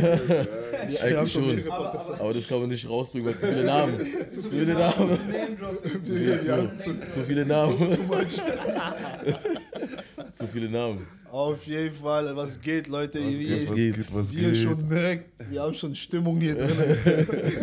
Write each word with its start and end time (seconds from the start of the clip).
Wir 0.00 0.98
haben 1.00 1.08
Eigentlich 1.16 1.32
schon 1.32 1.46
mehrere 1.46 1.68
Podcasts. 1.68 2.10
Aber 2.18 2.32
das 2.34 2.48
kann 2.48 2.60
man 2.60 2.68
nicht 2.70 2.88
rausdrücken, 2.88 3.28
weil 3.28 3.36
zu 3.38 3.46
viele 3.48 3.64
Namen. 3.64 4.06
Zu 4.30 4.42
viele 4.42 4.74
Namen. 4.74 5.18
Wir 6.04 6.40
zu, 6.78 7.00
Zu 7.08 7.20
viele 7.22 7.44
Namen. 7.44 7.76
Zu 10.32 10.46
viele 10.46 10.68
Namen. 10.68 11.06
Auf 11.30 11.64
jeden 11.66 11.94
Fall, 11.94 12.34
was 12.34 12.60
geht, 12.60 12.88
Leute? 12.88 13.20
Was 13.20 13.36
geht, 13.38 13.68
was 13.68 13.74
geht? 13.76 13.94
geht, 13.96 14.14
was 14.14 14.30
Wie 14.32 14.36
ihr 14.40 14.50
geht? 14.52 14.58
schon 14.62 14.88
merkt, 14.88 15.24
wir 15.48 15.62
haben 15.62 15.74
schon 15.74 15.94
Stimmung 15.94 16.40
hier 16.40 16.54
drin. 16.56 16.70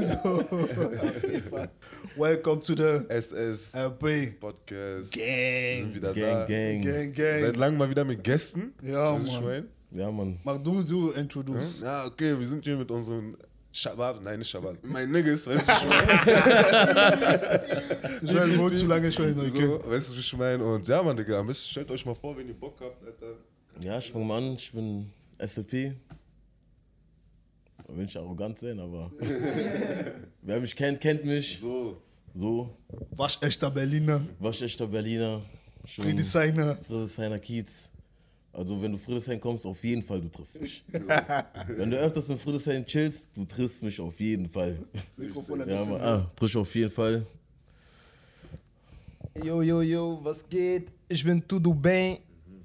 so, 0.04 0.14
auf 0.14 1.24
jeden 1.30 1.50
Fall. 1.50 1.70
Welcome 2.16 2.62
to 2.62 2.76
the 2.76 3.06
SS 3.10 3.76
RB 3.76 4.40
Podcast. 4.40 5.14
Wir 5.16 5.26
Gang. 5.26 5.82
sind 5.82 5.96
wieder 5.96 6.14
Gang, 6.14 6.24
da. 6.24 6.46
Gang. 6.46 6.82
Gang, 6.84 7.14
Seit 7.16 7.42
Gang. 7.44 7.56
langem 7.58 7.78
mal 7.78 7.90
wieder 7.90 8.06
mit 8.06 8.24
Gästen. 8.24 8.74
Ja, 8.82 9.18
Mann. 9.18 9.68
Ja, 9.92 10.12
Mann. 10.12 10.40
Mach 10.44 10.58
du, 10.58 10.84
du, 10.84 11.12
introduce. 11.12 11.82
Ja, 11.82 12.06
okay, 12.06 12.38
wir 12.38 12.48
sind 12.48 12.64
hier 12.64 12.76
mit 12.78 12.92
unseren 12.92 13.38
Shabab, 13.72 14.22
nein, 14.24 14.40
nicht 14.40 14.50
Shabab, 14.50 14.76
mein 14.84 15.12
Niggas, 15.12 15.46
weißt 15.48 15.68
du, 15.68 15.72
wie 15.72 15.78
ich 18.24 18.24
Ich 18.30 18.34
werde 18.36 18.58
wohl 18.58 18.74
zu 18.76 18.86
lange 18.86 19.12
schon 19.12 19.36
meine? 19.36 19.48
okay. 19.48 19.66
So, 19.66 19.84
weißt 19.88 20.10
du, 20.10 20.16
wie 20.16 20.20
ich 20.20 20.38
meine? 20.38 20.64
Und 20.64 20.88
ja, 20.88 21.02
Mann, 21.04 21.16
Digga, 21.16 21.40
am 21.40 21.48
besten 21.48 21.70
stellt 21.70 21.90
euch 21.92 22.06
mal 22.06 22.16
vor, 22.16 22.36
wenn 22.36 22.48
ihr 22.48 22.54
Bock 22.56 22.78
habt, 22.82 23.06
Alter. 23.06 23.36
Ja, 23.80 23.98
ich 24.00 24.12
fange 24.12 24.26
mal 24.26 24.38
an. 24.40 24.56
Ich 24.56 24.72
bin 24.72 25.10
SLP. 25.38 25.94
Will 27.90 28.06
ich 28.06 28.18
arrogant 28.18 28.60
sein, 28.60 28.80
aber 28.80 29.10
wer 30.42 30.60
mich 30.60 30.76
kennt, 30.76 31.00
kennt 31.00 31.24
mich. 31.24 31.60
So, 31.62 32.02
So, 32.34 32.76
Waschechter 33.12 33.70
Berliner, 33.72 34.20
waschechter 34.40 34.88
Berliner. 34.88 35.42
Friedrichshainer. 35.86 36.76
Friedrichshainer 36.76 37.40
Kiez. 37.40 37.90
Also 38.58 38.82
wenn 38.82 38.92
du 38.92 38.98
Friedrichshain 38.98 39.40
kommst, 39.40 39.68
auf 39.68 39.84
jeden 39.84 40.02
Fall, 40.02 40.20
du 40.20 40.30
triffst 40.30 40.60
mich. 40.60 40.84
wenn 41.68 41.92
du 41.92 41.98
öfters 42.00 42.28
in 42.30 42.40
Friedrichshain 42.40 42.84
chillst, 42.84 43.30
du 43.36 43.46
triffst 43.46 43.84
mich 43.84 44.00
auf 44.02 44.20
jeden 44.20 44.50
Fall. 44.50 44.80
Mikrofon 45.18 45.62
ein 45.62 45.70
Ja, 45.70 45.76
bisschen. 45.76 46.02
Ah, 46.02 46.28
triffst 46.36 46.56
auf 46.58 46.74
jeden 46.74 46.90
Fall. 46.92 47.24
Yo, 49.44 49.62
yo, 49.62 49.82
yo, 49.82 50.20
was 50.24 50.48
geht? 50.50 50.88
Ich 51.08 51.24
bin 51.24 51.48
Tudu 51.48 51.72
Bey. 51.74 52.20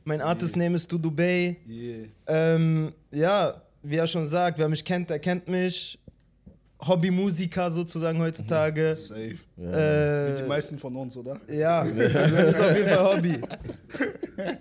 Mein 0.04 0.22
Artist 0.22 0.56
Name 0.56 0.76
ist 0.76 0.88
Tudu 0.88 1.10
Bey. 1.10 1.58
Yeah. 1.68 2.06
Ähm, 2.26 2.92
ja, 3.10 3.60
wie 3.82 3.96
er 3.96 4.06
schon 4.06 4.24
sagt, 4.24 4.58
wer 4.58 4.68
mich 4.70 4.82
kennt, 4.82 5.10
der 5.10 5.18
kennt 5.18 5.46
mich. 5.46 5.98
Hobbymusiker 6.80 7.70
sozusagen 7.70 8.18
heutzutage. 8.18 8.96
Safe. 8.96 9.36
Wie 9.56 9.62
Äh, 9.64 10.32
die 10.32 10.42
meisten 10.48 10.78
von 10.78 10.96
uns, 10.96 11.16
oder? 11.18 11.38
ja, 11.48 11.84
das 11.86 11.98
ist 12.54 12.60
auf 12.60 12.76
jeden 12.76 12.88
Fall 12.88 13.16
Hobby. 13.16 13.38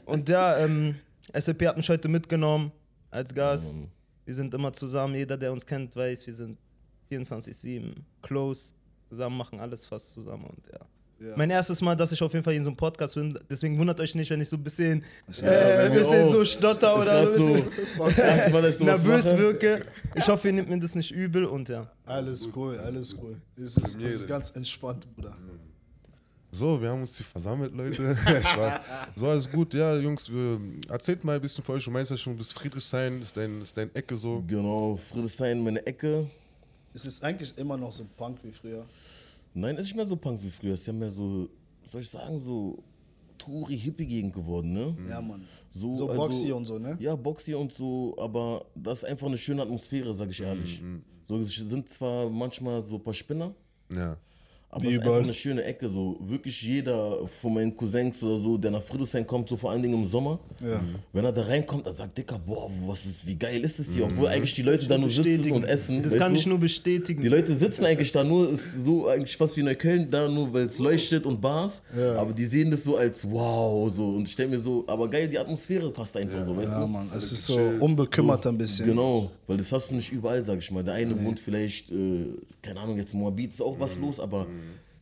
Und 0.06 0.28
ja, 0.30 0.58
ähm, 0.60 0.96
SLP 1.34 1.68
hat 1.68 1.78
mich 1.78 1.90
heute 1.90 2.08
mitgenommen 2.08 2.72
als 3.10 3.34
Gast. 3.34 3.76
Wir 4.26 4.34
sind 4.34 4.54
immer 4.54 4.72
zusammen. 4.74 5.16
Jeder, 5.16 5.38
der 5.38 5.52
uns 5.52 5.66
kennt, 5.66 5.96
weiß, 5.96 6.26
wir 6.28 6.34
sind 6.34 6.58
24-7 7.12 7.94
close. 8.22 8.74
Zusammen 9.10 9.38
machen 9.38 9.60
alles 9.60 9.86
fast 9.86 10.12
zusammen 10.12 10.46
und 10.46 10.68
ja. 10.68 10.80
Ja. 11.20 11.34
Mein 11.36 11.52
erstes 11.52 11.80
Mal, 11.84 11.96
dass 11.96 12.12
ich 12.12 12.22
auf 12.24 12.34
jeden 12.34 12.44
Fall 12.44 12.56
in 12.56 12.64
so 12.64 12.72
einem 12.72 12.78
Podcast 12.78 13.14
bin. 13.14 13.38
Deswegen 13.48 13.78
wundert 13.78 14.00
euch 14.00 14.16
nicht, 14.16 14.32
wenn 14.32 14.42
ich 14.42 14.50
so 14.50 14.58
ein 14.58 14.64
bisschen, 14.64 15.04
äh, 15.44 15.86
ein 15.86 15.94
bisschen 15.94 16.28
so 16.28 16.44
stotter 16.44 16.98
oder 17.00 17.32
so. 17.32 17.58
Nervös 18.84 19.38
wirke. 19.38 19.86
Ich 20.16 20.28
hoffe, 20.28 20.48
ihr 20.48 20.54
nehmt 20.54 20.70
mir 20.70 20.80
das 20.80 20.96
nicht 20.96 21.12
übel 21.12 21.46
und 21.46 21.70
ja. 21.70 21.86
Alles 22.06 22.50
cool, 22.56 22.76
alles 22.80 23.16
cool. 23.22 23.40
Es 23.56 23.78
ist, 23.78 24.02
es 24.02 24.16
ist 24.16 24.28
ganz 24.28 24.50
entspannt, 24.52 25.06
Bruder. 25.16 25.38
So, 26.52 26.82
wir 26.82 26.90
haben 26.90 27.02
uns 27.02 27.16
hier 27.18 27.26
versammelt, 27.26 27.74
Leute. 27.74 28.16
Spaß. 28.44 28.82
So, 29.16 29.28
alles 29.28 29.50
gut. 29.50 29.74
Ja, 29.74 29.96
Jungs, 29.98 30.30
wir, 30.32 30.60
erzählt 30.90 31.24
mal 31.24 31.36
ein 31.36 31.42
bisschen 31.42 31.64
von 31.64 31.76
euch. 31.76 31.86
Du 31.86 31.92
meinst 31.92 32.12
ja 32.12 32.18
schon, 32.18 32.38
das 32.38 32.52
Friedrichshain 32.52 33.22
ist 33.22 33.38
dein, 33.38 33.62
ist 33.62 33.76
dein 33.78 33.94
Ecke 33.96 34.16
so. 34.18 34.44
Genau, 34.46 34.96
Friedrichshain, 34.98 35.64
meine 35.64 35.86
Ecke. 35.86 36.28
Es 36.94 37.06
ist 37.06 37.24
eigentlich 37.24 37.58
immer 37.58 37.78
noch 37.78 37.92
so 37.92 38.06
Punk 38.18 38.40
wie 38.44 38.52
früher. 38.52 38.86
Nein, 39.54 39.78
ist 39.78 39.86
nicht 39.86 39.96
mehr 39.96 40.06
so 40.06 40.16
punk 40.16 40.42
wie 40.44 40.50
früher. 40.50 40.74
Ist 40.74 40.86
ja 40.88 40.94
mehr 40.94 41.10
so, 41.10 41.50
soll 41.84 42.02
ich 42.02 42.10
sagen, 42.10 42.38
so 42.40 42.84
Touri-Hippie-Gegend 43.38 44.34
geworden, 44.34 44.74
ne? 44.74 44.96
Ja, 45.10 45.22
Mann. 45.22 45.46
So, 45.70 45.96
So 45.96 46.10
also- 46.10 46.22
Boxy 46.22 46.52
und 46.52 46.66
so, 46.66 46.78
ne? 46.78 46.98
Ja, 47.00 47.16
Boxy 47.16 47.54
und 47.54 47.74
so, 47.74 48.16
aber 48.20 48.66
das 48.76 49.00
ist 49.00 49.06
einfach 49.06 49.28
eine 49.28 49.38
schöne 49.38 49.62
Atmosphäre, 49.62 50.14
sag 50.14 50.30
ich 50.30 50.42
ehrlich. 50.42 50.82
So, 51.26 51.38
es 51.38 51.56
sind 51.56 51.88
zwar 51.90 52.30
manchmal 52.30 52.82
so 52.82 52.96
ein 52.96 53.04
paar 53.04 53.14
Spinner, 53.14 53.54
Ja. 53.90 54.18
Aber 54.72 54.86
es 54.86 54.94
ist 54.94 55.00
einfach 55.02 55.18
eine 55.18 55.34
schöne 55.34 55.64
Ecke. 55.64 55.88
So. 55.90 56.18
Wirklich 56.22 56.62
jeder 56.62 57.28
von 57.28 57.54
meinen 57.54 57.76
Cousins 57.76 58.24
oder 58.24 58.38
so, 58.38 58.58
der 58.58 58.72
nach 58.72 58.82
Friedrichshain 58.82 59.28
kommt, 59.28 59.50
so 59.50 59.58
vor 59.58 59.72
allen 59.72 59.82
Dingen 59.82 59.96
im 59.96 60.08
Sommer, 60.08 60.40
Ja. 60.64 60.80
wenn 61.12 61.26
er 61.26 61.32
da 61.34 61.42
reinkommt, 61.44 61.86
er 61.86 61.92
sagt, 61.92 62.18
Dicker, 62.18 62.40
boah, 62.40 62.70
was 62.88 63.06
ist, 63.06 63.28
wie 63.28 63.36
geil 63.36 63.62
ist 63.64 63.80
es 63.80 63.94
hier? 63.94 64.06
Obwohl 64.06 64.28
eigentlich 64.30 64.54
die 64.54 64.62
Leute 64.62 64.88
da 64.88 64.98
nur 64.98 65.10
sitzen 65.10 65.52
und 65.52 65.66
essen. 65.66 66.02
Das 66.04 66.18
kann 66.18 66.34
du? 66.34 66.40
ich 66.40 66.46
nur 66.48 66.58
bestätigen. 66.58 67.22
Die 67.22 67.28
Leute 67.28 67.56
sitzen 67.56 67.86
eigentlich 67.86 68.12
da 68.12 68.24
nur, 68.24 68.52
ist 68.52 68.86
so 68.86 69.08
eigentlich 69.08 69.36
fast 69.36 69.58
wie 69.58 69.64
Neukölln, 69.64 70.10
da 70.10 70.28
nur 70.30 70.54
weil 70.54 70.64
es 70.64 70.80
leuchtet 70.80 71.26
und 71.26 71.42
Bars. 71.42 71.82
Aber 72.18 72.32
die 72.34 72.46
sehen 72.46 72.72
das 72.72 72.84
so 72.84 72.96
als 72.98 73.30
wow, 73.30 73.92
so. 73.92 74.08
Und 74.10 74.28
ich 74.28 74.34
stell 74.34 74.48
mir 74.48 74.58
so, 74.58 74.84
aber 74.88 75.10
geil, 75.10 75.28
die 75.28 75.38
Atmosphäre 75.38 75.92
passt 75.92 76.16
einfach 76.18 76.46
so, 76.46 76.56
weißt 76.56 76.72
Ja, 76.72 76.80
du? 76.80 76.88
Mann. 76.88 77.10
Es 77.16 77.32
ist 77.32 77.46
so 77.46 77.60
unbekümmert 77.80 78.46
ein 78.48 78.58
bisschen. 78.58 78.86
Genau, 78.88 79.30
weil 79.52 79.58
das 79.58 79.72
hast 79.72 79.92
du 79.92 79.96
nicht 79.96 80.12
überall, 80.12 80.42
sag 80.42 80.58
ich 80.60 80.72
mal. 80.72 80.84
Der 80.84 80.94
eine 80.96 81.22
wohnt 81.24 81.40
vielleicht, 81.40 81.92
äh, 81.92 82.28
keine 82.62 82.80
Ahnung, 82.80 82.98
jetzt 82.98 83.14
Moabit 83.14 83.52
ist 83.52 83.62
auch 83.62 83.80
was 83.80 83.98
los, 84.00 84.20
aber 84.20 84.48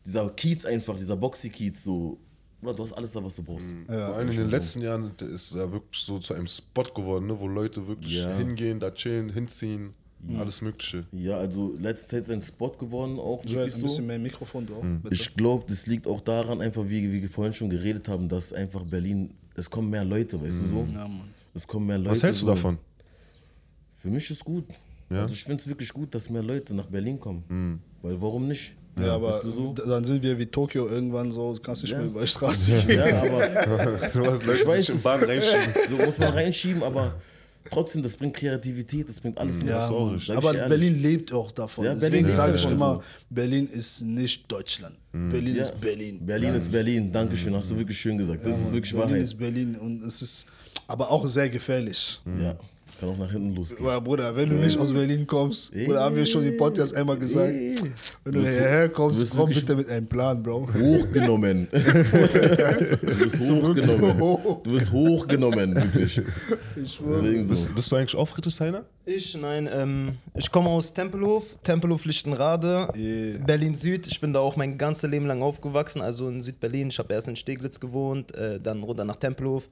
dieser 0.06 0.30
Kiez 0.32 0.66
einfach, 0.66 0.96
dieser 0.98 1.16
Boxy-Kiez, 1.16 1.84
so, 1.84 2.18
Bruder, 2.60 2.74
du 2.74 2.84
hast 2.84 2.94
alles 2.94 3.12
da, 3.12 3.24
was 3.24 3.36
du 3.36 3.44
brauchst. 3.44 3.68
Vor 3.88 3.96
allem 4.16 4.30
in 4.30 4.36
den 4.38 4.50
letzten 4.50 4.82
Jahren 4.82 5.12
ist 5.22 5.52
es 5.52 5.54
ja 5.56 5.72
wirklich 5.72 6.02
so 6.04 6.20
zu 6.20 6.34
einem 6.34 6.48
Spot 6.48 6.84
geworden, 6.84 7.28
ne, 7.28 7.40
wo 7.40 7.48
Leute 7.48 7.88
wirklich 7.88 8.16
Ja. 8.18 8.36
hingehen, 8.38 8.80
da 8.80 8.92
chillen, 8.92 9.30
hinziehen, 9.32 9.94
alles 10.38 10.62
Mögliche. 10.62 11.06
Ja, 11.14 11.38
also 11.38 11.74
letzte 11.80 12.10
Zeit 12.10 12.22
ist 12.22 12.32
ein 12.32 12.42
Spot 12.42 12.72
geworden, 12.72 13.18
auch 13.20 13.44
wirklich 13.46 13.64
ein 13.76 13.80
so. 13.80 13.82
bisschen 13.84 14.08
mehr 14.08 14.20
Mikrofon, 14.20 14.66
du 14.66 14.76
auch, 14.76 14.84
bitte. 14.84 15.14
Ich 15.16 15.34
glaube, 15.36 15.64
das 15.70 15.88
liegt 15.88 16.08
auch 16.08 16.20
daran, 16.22 16.60
einfach 16.60 16.84
wie, 16.90 17.14
wie 17.14 17.22
wir 17.22 17.30
vorhin 17.30 17.54
schon 17.54 17.70
geredet 17.70 18.08
haben, 18.10 18.28
dass 18.28 18.52
einfach 18.52 18.84
Berlin, 18.84 19.34
es 19.56 19.70
kommen 19.70 19.90
mehr 19.90 20.04
Leute, 20.04 20.42
weißt 20.42 20.62
du 20.64 20.70
so? 20.70 20.88
Ja, 20.92 21.08
Mann. 21.08 21.30
Es 21.54 21.66
kommen 21.68 21.88
mehr 21.88 21.98
Leute. 21.98 22.12
Was 22.12 22.24
hältst 22.24 22.42
du 22.42 22.48
so. 22.48 22.54
davon? 22.54 22.78
Für 24.02 24.10
mich 24.10 24.32
ist 24.32 24.44
gut. 24.46 24.66
Ja? 25.10 25.24
Also 25.24 25.34
ich 25.34 25.44
finde 25.44 25.62
es 25.62 25.68
wirklich 25.68 25.92
gut, 25.92 26.14
dass 26.16 26.30
mehr 26.30 26.42
Leute 26.44 26.74
nach 26.74 26.86
Berlin 26.86 27.20
kommen. 27.20 27.82
Weil 28.02 28.20
warum 28.22 28.48
nicht? 28.48 28.76
Ja, 28.98 29.16
aber 29.16 29.30
weißt 29.34 29.44
du 29.46 29.52
so? 29.52 29.74
dann 29.74 30.04
sind 30.04 30.24
wir 30.24 30.38
wie 30.40 30.46
Tokio 30.46 30.88
irgendwann 30.88 31.32
so, 31.32 31.54
du 31.54 31.60
kannst 31.62 31.84
nicht 31.84 31.96
mehr 31.96 32.06
über 32.06 32.22
die 32.22 32.28
Straße 32.28 32.72
gehen. 32.86 32.98
Ja, 32.98 33.22
aber 33.22 34.10
Du 34.14 34.26
hast 34.26 34.46
Leute, 34.46 34.68
weiß 34.68 34.90
in. 34.90 35.02
Bahn 35.02 35.24
reinschieben. 35.24 35.74
So 35.90 35.96
muss 36.06 36.18
man 36.18 36.34
reinschieben, 36.34 36.84
aber 36.84 37.16
trotzdem, 37.70 38.04
das 38.04 38.18
bringt 38.18 38.36
Kreativität, 38.36 39.08
das 39.08 39.20
bringt 39.22 39.38
alles. 39.38 39.62
Ja, 39.64 39.90
ich 40.18 40.32
aber. 40.36 40.54
Berlin 40.54 41.02
lebt 41.02 41.32
auch 41.34 41.52
davon. 41.52 41.86
Ja, 41.86 41.94
Deswegen 41.94 42.24
Berlin 42.24 42.32
sage 42.32 42.56
ich 42.56 42.66
immer, 42.66 43.02
Berlin 43.30 43.68
ist 43.68 44.02
nicht 44.02 44.52
Deutschland. 44.52 44.96
Berlin 45.12 45.56
Ja. 45.56 45.64
ist 45.64 45.80
Berlin. 45.80 46.26
Berlin 46.26 46.56
ist 46.56 46.70
Berlin, 46.72 47.12
Dankeschön, 47.12 47.56
hast 47.56 47.72
du 47.72 47.78
wirklich 47.78 47.98
schön 47.98 48.18
gesagt. 48.18 48.46
Das 48.46 48.60
ist 48.60 48.74
wirklich 48.74 48.92
Berlin 48.94 49.10
Wahrheit. 49.12 49.24
ist 49.24 49.38
Berlin 49.38 49.76
und 49.78 50.02
es 50.04 50.22
ist 50.22 50.48
aber 50.88 51.10
auch 51.10 51.26
sehr 51.26 51.48
gefährlich. 51.50 52.22
Ja, 52.42 52.56
kann 53.00 53.10
auch 53.10 53.18
nach 53.18 53.32
hinten 53.32 53.56
losgehen. 53.56 53.88
Aber 53.88 54.02
Bruder, 54.02 54.36
wenn 54.36 54.50
du 54.50 54.56
nicht 54.56 54.78
aus 54.78 54.94
Berlin 54.94 55.26
kommst, 55.26 55.74
oder 55.88 56.02
haben 56.02 56.16
wir 56.16 56.26
schon 56.26 56.46
im 56.46 56.58
Podcast 56.58 56.94
einmal 56.96 57.18
gesagt, 57.18 57.54
wenn 58.24 58.34
du 58.34 58.42
hierher 58.42 58.90
kommst, 58.90 59.36
komm 59.36 59.50
bitte 59.50 59.76
mit 59.76 59.90
einem 59.90 60.08
Plan, 60.08 60.44
Bro. 60.44 60.68
Hochgenommen. 60.74 61.68
du 61.72 61.80
bist 63.02 63.40
hochgenommen. 63.40 64.18
Du 64.64 64.72
bist 64.72 64.92
hochgenommen, 64.92 65.76
wirklich. 65.76 66.22
Ich 66.84 66.94
schwöre. 66.94 67.22
Deswegen 67.22 67.44
so. 67.44 67.50
Bist, 67.50 67.76
bist 67.76 67.92
du 67.92 67.96
eigentlich 67.96 68.16
auch 68.16 68.28
Friedrichshainer? 68.28 68.84
Ich, 69.06 69.36
nein, 69.36 69.68
ähm, 69.74 70.18
ich 70.36 70.52
komme 70.52 70.70
aus 70.70 70.94
Tempelhof, 70.94 71.56
Tempelhof 71.64 72.06
Lichtenrade, 72.06 72.90
Yeah. 72.96 73.40
Berlin 73.46 73.76
Süd. 73.76 74.08
Ich 74.08 74.20
bin 74.20 74.34
da 74.34 74.40
auch 74.40 74.56
mein 74.56 74.78
ganzes 74.78 75.10
Leben 75.10 75.26
lang 75.26 75.42
aufgewachsen, 75.42 76.02
also 76.02 76.28
in 76.28 76.42
Südberlin. 76.42 76.90
Ich 76.90 77.00
habe 77.00 77.14
erst 77.14 77.28
in 77.28 77.36
Steglitz 77.36 77.80
gewohnt, 77.80 78.36
äh, 78.36 78.60
dann 78.60 78.84
runter 78.84 79.06
nach 79.06 79.16
Tempelhof. 79.16 79.70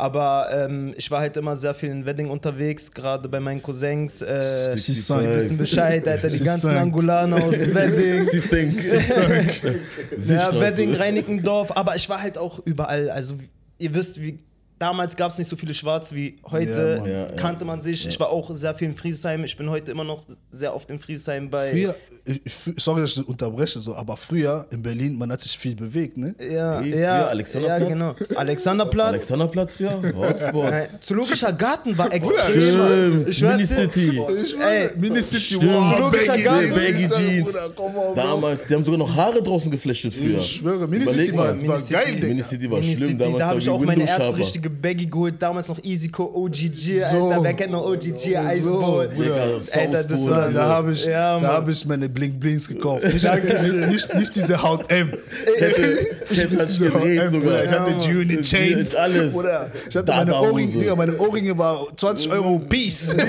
Aber 0.00 0.48
ähm, 0.50 0.94
ich 0.96 1.10
war 1.10 1.20
halt 1.20 1.36
immer 1.36 1.54
sehr 1.56 1.74
viel 1.74 1.90
in 1.90 2.06
Wedding 2.06 2.30
unterwegs, 2.30 2.90
gerade 2.90 3.28
bei 3.28 3.38
meinen 3.38 3.60
Cousins. 3.60 4.22
Äh, 4.22 4.42
Sie 4.42 4.94
bisschen 5.34 5.58
Bescheid, 5.58 6.08
Alter, 6.08 6.28
die 6.28 6.34
Sie 6.38 6.44
ganzen. 6.44 6.70
Angolaner 6.74 7.36
aus 7.36 7.60
Wedding. 7.74 8.24
Sie 8.30 8.40
think. 8.40 8.82
Ja, 10.26 10.58
Wedding, 10.58 10.94
Reinickendorf, 10.94 11.76
aber 11.76 11.96
ich 11.96 12.08
war 12.08 12.22
halt 12.22 12.38
auch 12.38 12.60
überall. 12.64 13.10
Also, 13.10 13.34
ihr 13.78 13.94
wisst, 13.94 14.20
wie. 14.22 14.38
Damals 14.80 15.14
gab 15.14 15.30
es 15.30 15.36
nicht 15.36 15.46
so 15.48 15.56
viele 15.56 15.74
Schwarz 15.74 16.14
wie 16.14 16.38
heute. 16.50 17.02
Ja. 17.04 17.06
Ja, 17.06 17.18
ja. 17.26 17.32
kannte 17.36 17.66
man 17.66 17.82
sich. 17.82 18.08
Ich 18.08 18.18
war 18.18 18.30
auch 18.30 18.50
sehr 18.56 18.74
viel 18.74 18.88
in 18.88 18.96
Friesheim. 18.96 19.44
Ich 19.44 19.54
bin 19.54 19.68
heute 19.68 19.90
immer 19.90 20.04
noch 20.04 20.24
sehr 20.50 20.74
oft 20.74 20.90
in 20.90 20.98
Friesheim 20.98 21.50
bei 21.50 21.70
Früher- 21.70 21.94
ich, 22.24 22.40
sorry, 22.76 23.00
dass 23.00 23.10
ich 23.10 23.16
das 23.16 23.24
unterbreche, 23.24 23.80
so, 23.80 23.94
aber 23.94 24.16
früher 24.16 24.66
in 24.70 24.82
Berlin, 24.82 25.16
man 25.18 25.32
hat 25.32 25.40
sich 25.40 25.56
viel 25.56 25.74
bewegt, 25.74 26.16
ne? 26.16 26.34
Ja, 26.38 26.82
Wie? 26.84 26.90
ja, 26.90 27.26
Alexanderplatz? 27.26 27.82
ja, 27.82 27.88
genau. 27.88 28.14
Alexanderplatz. 28.36 29.08
Alexanderplatz 29.08 29.76
für 29.76 30.02
Hotspot. 30.16 30.72
Zoologischer 31.00 31.52
Garten 31.52 31.96
war 31.96 32.12
extrem. 32.12 33.26
Ich 33.26 33.38
dir. 33.38 33.48
Mini-City. 33.48 34.22
Ich 34.42 34.50
schwöre, 34.50 34.90
Mini-City, 34.98 35.40
stimmt. 35.44 35.64
wow, 35.72 35.92
Zoologischer 35.96 36.26
Baggy, 36.32 36.42
Garten. 36.42 36.70
Baggy 36.70 37.08
Jeans. 37.08 37.52
Bruder. 37.52 38.12
Damals, 38.14 38.64
die 38.66 38.74
haben 38.74 38.84
sogar 38.84 38.98
noch 38.98 39.14
Haare 39.16 39.42
draußen 39.42 39.70
geflechtet 39.70 40.14
früher. 40.14 40.38
Ich 40.38 40.56
schwöre, 40.56 40.86
Mini-City 40.86 41.28
Überleg 41.30 41.68
war, 41.68 41.80
geil, 41.80 42.14
Digga. 42.14 42.26
Mini-City 42.28 42.70
war 42.70 42.80
Mini 42.80 42.96
schlimm, 42.96 43.08
City, 43.08 43.18
damals 43.18 43.38
da 43.38 43.46
habe 43.46 43.54
war 43.54 43.62
ich 43.62 43.68
auch 43.70 43.80
meine 43.80 44.06
erste 44.06 44.36
richtige 44.36 44.69
Baggy 44.70 45.06
geholt. 45.06 45.34
Damals 45.38 45.68
noch 45.68 45.82
Easyco 45.82 46.24
OGG, 46.34 47.00
So. 47.00 47.28
Alter. 47.30 47.44
Wer 47.44 47.54
kennt 47.54 47.72
noch 47.72 47.84
OGG? 47.84 48.36
Iceball. 48.54 49.08
Digga, 49.08 49.34
Alter, 49.34 50.04
das 50.04 50.28
war 50.28 50.40
Da, 50.42 50.50
da 50.50 50.68
habe 50.68 50.92
ich, 50.92 51.04
Ja, 51.04 51.38
da 51.40 51.52
hab 51.54 51.68
ich 51.68 51.84
meine 51.86 52.08
Blink-Blinks 52.08 52.68
gekauft. 52.68 53.04
Nicht, 53.04 53.24
nicht, 53.88 54.14
nicht 54.14 54.36
diese 54.36 54.62
Haut 54.62 54.90
M. 54.90 55.10
Kette, 55.58 55.96
Kette 56.28 56.58
hat 56.58 56.66
sich 56.66 56.78
gedreht 56.80 57.30
sogar. 57.30 57.64
Ich 57.64 57.70
hatte. 57.70 57.90
Unit 58.10 58.42
Chains. 58.42 58.94
Alles. 58.94 59.32
Bruder, 59.32 59.70
ich 59.88 59.96
hatte 59.96 60.12
meine 60.12 60.34
Ohrringe. 60.34 60.72
Digga, 60.72 60.96
meine 60.96 61.16
Ohrringe 61.18 61.56
war 61.58 61.86
20 61.96 62.30
Euro 62.32 62.58
Piece. 62.60 63.14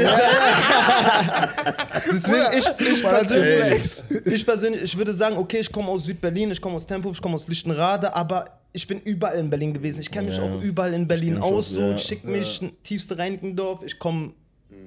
Deswegen, 2.12 2.58
ich, 2.58 2.66
ich, 2.94 3.04
persönlich, 3.04 4.04
ich 4.26 4.46
persönlich, 4.46 4.82
ich 4.84 4.98
würde 4.98 5.14
sagen, 5.14 5.38
okay, 5.38 5.60
ich 5.60 5.72
komme 5.72 5.90
aus 5.90 6.06
Südberlin, 6.06 6.52
ich 6.52 6.62
komme 6.62 6.76
aus 6.76 6.86
Tempelhof, 6.86 7.16
ich 7.16 7.22
komme 7.22 7.36
aus 7.36 7.48
Lichtenrade, 7.48 8.14
aber 8.16 8.46
ich 8.74 8.88
bin 8.88 9.00
überall 9.02 9.38
in 9.38 9.50
Berlin 9.50 9.74
gewesen. 9.74 10.02
Ich 10.02 10.12
kenne 10.12 10.28
mich 10.28 10.38
Ja. 10.38 10.44
auch 10.44 10.62
überall 10.62 10.94
in 10.94 11.08
Berlin 11.08 11.38
aus. 11.38 11.52
auch, 11.52 11.62
So, 11.62 11.80
ja. 11.82 11.96
ich 11.96 12.02
schicke 12.04 12.28
mich 12.28 12.62
in 12.62 12.72
tiefste 12.84 13.18
Reinickendorf, 13.18 13.84
ich 13.84 13.98
komme 14.00 14.34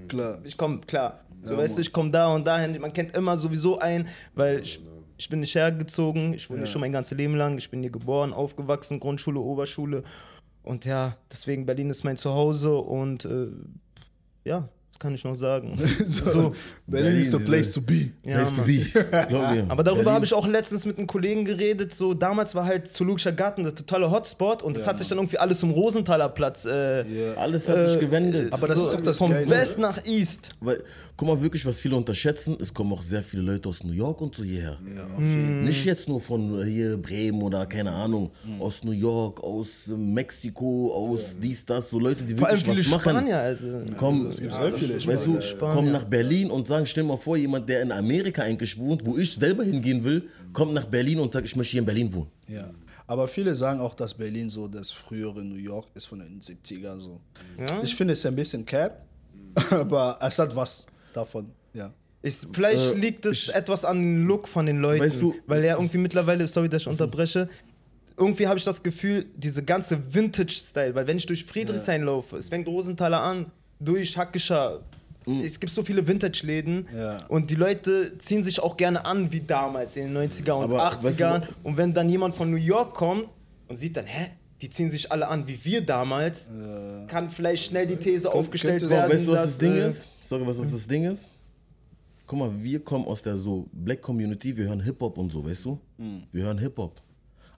Klar. 0.08 0.38
ich 0.44 0.56
komme 0.56 0.81
klar. 0.81 1.20
So 1.42 1.56
weißt 1.58 1.76
du, 1.76 1.82
ich 1.82 1.92
komme 1.92 2.10
da 2.10 2.28
und 2.34 2.46
dahin. 2.46 2.81
Man 2.81 2.92
kennt 2.92 3.14
immer 3.14 3.36
sowieso 3.36 3.78
einen, 3.78 4.08
weil 4.34 4.60
ich, 4.60 4.81
ich 5.19 5.28
bin 5.28 5.40
nicht 5.40 5.54
hergezogen. 5.54 6.32
Ich 6.32 6.48
wohne 6.48 6.60
hier 6.60 6.66
schon 6.66 6.81
mein 6.81 6.92
ganzes 6.92 7.19
Leben 7.19 7.36
lang. 7.36 7.58
Ich 7.58 7.70
bin 7.70 7.82
hier 7.82 7.90
geboren, 7.90 8.32
aufgewachsen, 8.32 8.98
Grundschule, 8.98 9.38
Oberschule. 9.40 10.04
Und 10.62 10.86
ja, 10.86 11.19
deswegen 11.31 11.66
Berlin 11.66 11.90
ist 11.90 12.02
mein 12.02 12.16
Zuhause 12.16 12.75
und 12.76 13.26
äh, 13.26 13.48
ja, 14.44 14.70
das 14.94 15.00
kann 15.00 15.12
ich 15.12 15.25
noch 15.25 15.35
sagen. 15.35 15.76
So, 16.06 16.55
Berlin 16.87 17.17
is 17.17 17.32
the 17.32 17.38
place 17.38 17.73
to 17.73 17.81
be. 17.81 18.12
Ja, 18.23 18.37
Place 18.37 18.52
to 18.55 18.62
be. 18.62 18.79
Glaub 19.29 19.50
mir. 19.50 19.67
Aber 19.69 19.82
darüber 19.82 20.12
habe 20.12 20.25
ich 20.25 20.32
auch 20.32 20.46
letztens 20.46 20.87
mit 20.87 20.99
einem 20.99 21.08
Kollegen 21.08 21.44
geredet. 21.44 21.93
So 21.93 22.14
damals 22.14 22.55
war 22.55 22.64
halt 22.64 22.87
Zoologischer 22.94 23.32
Garten 23.32 23.64
der 23.64 23.75
totale 23.75 24.08
Hotspot 24.11 24.62
und 24.62 24.76
das 24.76 24.87
hat 24.87 24.99
sich 25.00 25.08
dann 25.08 25.19
irgendwie 25.19 25.38
alles 25.38 25.58
zum 25.61 25.73
Rosenthaler 25.73 26.29
Platz. 26.29 26.64
Äh, 26.64 27.02
Ja. 27.02 27.35
Alles 27.38 27.69
hat 27.69 27.88
sich 27.88 27.99
gewendet. 27.99 28.52
aber 28.52 28.69
das 28.69 28.76
so, 28.76 28.85
ist 28.85 28.93
doch 28.99 29.05
das 29.05 29.19
vom 29.19 29.32
Geile, 29.32 29.50
West 29.50 29.79
nach 29.81 30.05
East. 30.06 30.50
Weil, 30.61 30.81
guck 31.16 31.28
mal, 31.28 31.40
wirklich, 31.40 31.64
was 31.64 31.78
viele 31.78 31.96
unterschätzen, 31.96 32.56
es 32.61 32.72
kommen 32.72 32.93
auch 32.93 33.02
sehr 33.02 33.22
viele 33.22 33.43
Leute 33.43 33.69
aus 33.69 33.84
New 33.84 33.93
York 33.93 34.20
und 34.20 34.34
so 34.34 34.43
hierher. 34.43 34.78
Nicht 35.19 35.84
jetzt 35.84 36.08
nur 36.08 36.20
von 36.20 36.61
äh, 36.61 36.64
hier 36.64 36.96
Bremen 36.96 37.40
oder 37.43 37.66
keine 37.66 37.93
Ahnung, 37.93 38.31
aus 38.58 38.82
New 38.82 38.93
York, 38.93 39.43
aus 39.43 39.88
äh, 39.88 39.96
Mexiko, 39.96 40.93
aus 40.93 41.37
dies, 41.38 41.64
das, 41.64 41.90
so 41.90 41.99
Leute, 41.99 42.25
die 42.25 42.34
Vor 42.34 42.49
wirklich 42.49 42.66
was 42.66 42.88
machen. 42.88 43.11
Spanier, 43.11 43.38
Alter. 43.38 43.94
Kommen, 43.96 44.26
es 44.26 44.40
gibt 44.40 44.55
sehr 44.55 44.72
viele 44.72 45.06
weißt 45.06 45.26
du, 45.26 45.40
Spanier, 45.40 45.75
kommen 45.75 45.93
nach 45.93 46.05
Berlin 46.05 46.50
und 46.50 46.66
sagen, 46.66 46.87
stell 46.87 47.05
mal 47.05 47.17
vor, 47.17 47.37
jemand, 47.37 47.69
der 47.69 47.82
in 47.82 47.93
Amerika 47.93 48.43
eigentlich 48.43 48.76
wohnt, 48.78 49.05
wo 49.06 49.17
ich 49.17 49.34
selber 49.34 49.64
hingehen 49.64 50.02
will, 50.05 50.28
kommt 50.52 50.75
nach 50.75 50.84
Berlin 50.84 51.20
und 51.20 51.32
sagt, 51.32 51.46
ich 51.46 51.56
möchte 51.56 51.72
hier 51.72 51.81
in 51.81 51.87
Berlin 51.87 52.12
wohnen. 52.12 52.31
Ja. 52.49 52.70
Aber 53.06 53.28
viele 53.28 53.55
sagen 53.55 53.81
auch, 53.81 53.94
dass 53.94 54.14
Berlin 54.14 54.49
so 54.49 54.67
das 54.67 54.90
frühere 54.90 55.44
New 55.44 55.56
York 55.56 55.88
ist 55.94 56.06
von 56.06 56.20
den 56.20 56.40
70er 56.40 56.99
so. 56.99 57.20
Ich 57.82 57.94
finde 57.94 58.14
es 58.14 58.25
ein 58.25 58.34
bisschen 58.34 58.64
cap, 58.64 59.05
aber 59.70 60.19
es 60.22 60.38
hat 60.38 60.56
was 60.56 60.87
davon. 61.16 61.50
Ja. 61.72 61.93
Ich, 62.22 62.38
vielleicht 62.52 62.94
liegt 62.96 63.26
es 63.26 63.49
etwas 63.50 63.84
an 63.84 63.99
dem 64.00 64.26
Look 64.26 64.49
von 64.49 64.64
den 64.66 64.78
Leuten. 64.78 65.02
Äh, 65.02 65.06
Weißt 65.06 65.20
du- 65.22 65.34
weil 65.46 65.64
ja 65.64 65.75
irgendwie 65.75 65.99
mittlerweile, 65.99 66.46
sorry, 66.46 66.69
dass 66.69 66.82
ich 66.82 66.88
unterbreche, 66.88 67.49
irgendwie 68.16 68.46
habe 68.46 68.58
ich 68.58 68.64
das 68.64 68.82
Gefühl, 68.82 69.26
diese 69.37 69.62
ganze 69.64 70.14
Vintage-Style, 70.14 70.94
weil 70.94 71.06
wenn 71.06 71.16
ich 71.16 71.26
durch 71.26 71.44
Friedrichshain 71.44 72.02
laufe, 72.05 72.37
es 72.37 72.49
fängt 72.49 72.66
Rosenthaler 72.69 73.20
an, 73.20 73.46
durch 73.81 74.16
Hackischer, 74.16 74.81
es 75.26 75.58
gibt 75.58 75.72
so 75.72 75.82
viele 75.82 76.06
Vintage-Läden 76.06 76.87
Ja. 76.96 77.26
und 77.28 77.50
die 77.50 77.56
Leute 77.56 78.17
ziehen 78.19 78.44
sich 78.44 78.60
auch 78.60 78.76
gerne 78.76 79.05
an 79.05 79.32
wie 79.32 79.40
damals 79.40 79.96
in 79.96 80.05
den 80.05 80.17
90er 80.31 80.52
und 80.52 80.64
Aber 80.64 80.76
weißt 80.78 81.02
du 81.20 81.25
80ern. 81.25 81.43
und 81.62 81.76
wenn 81.76 81.93
dann 81.93 82.08
jemand 82.08 82.34
von 82.34 82.50
New 82.50 82.56
York 82.56 82.94
kommt 82.94 83.26
und 83.69 83.76
sieht 83.76 83.96
dann, 83.96 84.06
hä? 84.06 84.28
Die 84.60 84.70
ziehen 84.70 84.90
sich 84.90 85.10
alle 85.12 85.28
an 85.28 85.46
wie 85.48 85.62
wir 85.64 85.80
damals, 85.84 86.48
kann 87.08 87.28
vielleicht 87.30 87.64
schnell 87.66 87.86
die 87.86 87.96
These 87.96 88.32
aufgestellt 88.32 88.80
könnte- 88.80 88.94
werden. 88.94 89.12
Weißt 89.12 89.28
du, 89.28 89.32
was 89.32 89.40
dass, 89.42 89.50
das 89.50 89.58
Ding 89.58 89.74
äh, 89.74 89.88
ist? 89.88 90.12
Sorry, 90.20 90.46
was 90.46 90.58
das 90.58 90.86
Ding 90.86 91.04
ist? 91.04 91.32
Guck 92.26 92.38
mal, 92.38 92.50
wir 92.62 92.82
kommen 92.82 93.04
aus 93.06 93.22
der 93.22 93.36
so 93.36 93.68
Black 93.72 94.00
Community, 94.00 94.56
wir 94.56 94.66
hören 94.66 94.80
Hip-Hop 94.80 95.18
und 95.18 95.30
so, 95.30 95.44
weißt 95.44 95.64
du? 95.66 95.78
Wir 96.32 96.44
hören 96.44 96.58
Hip-Hop. 96.58 97.02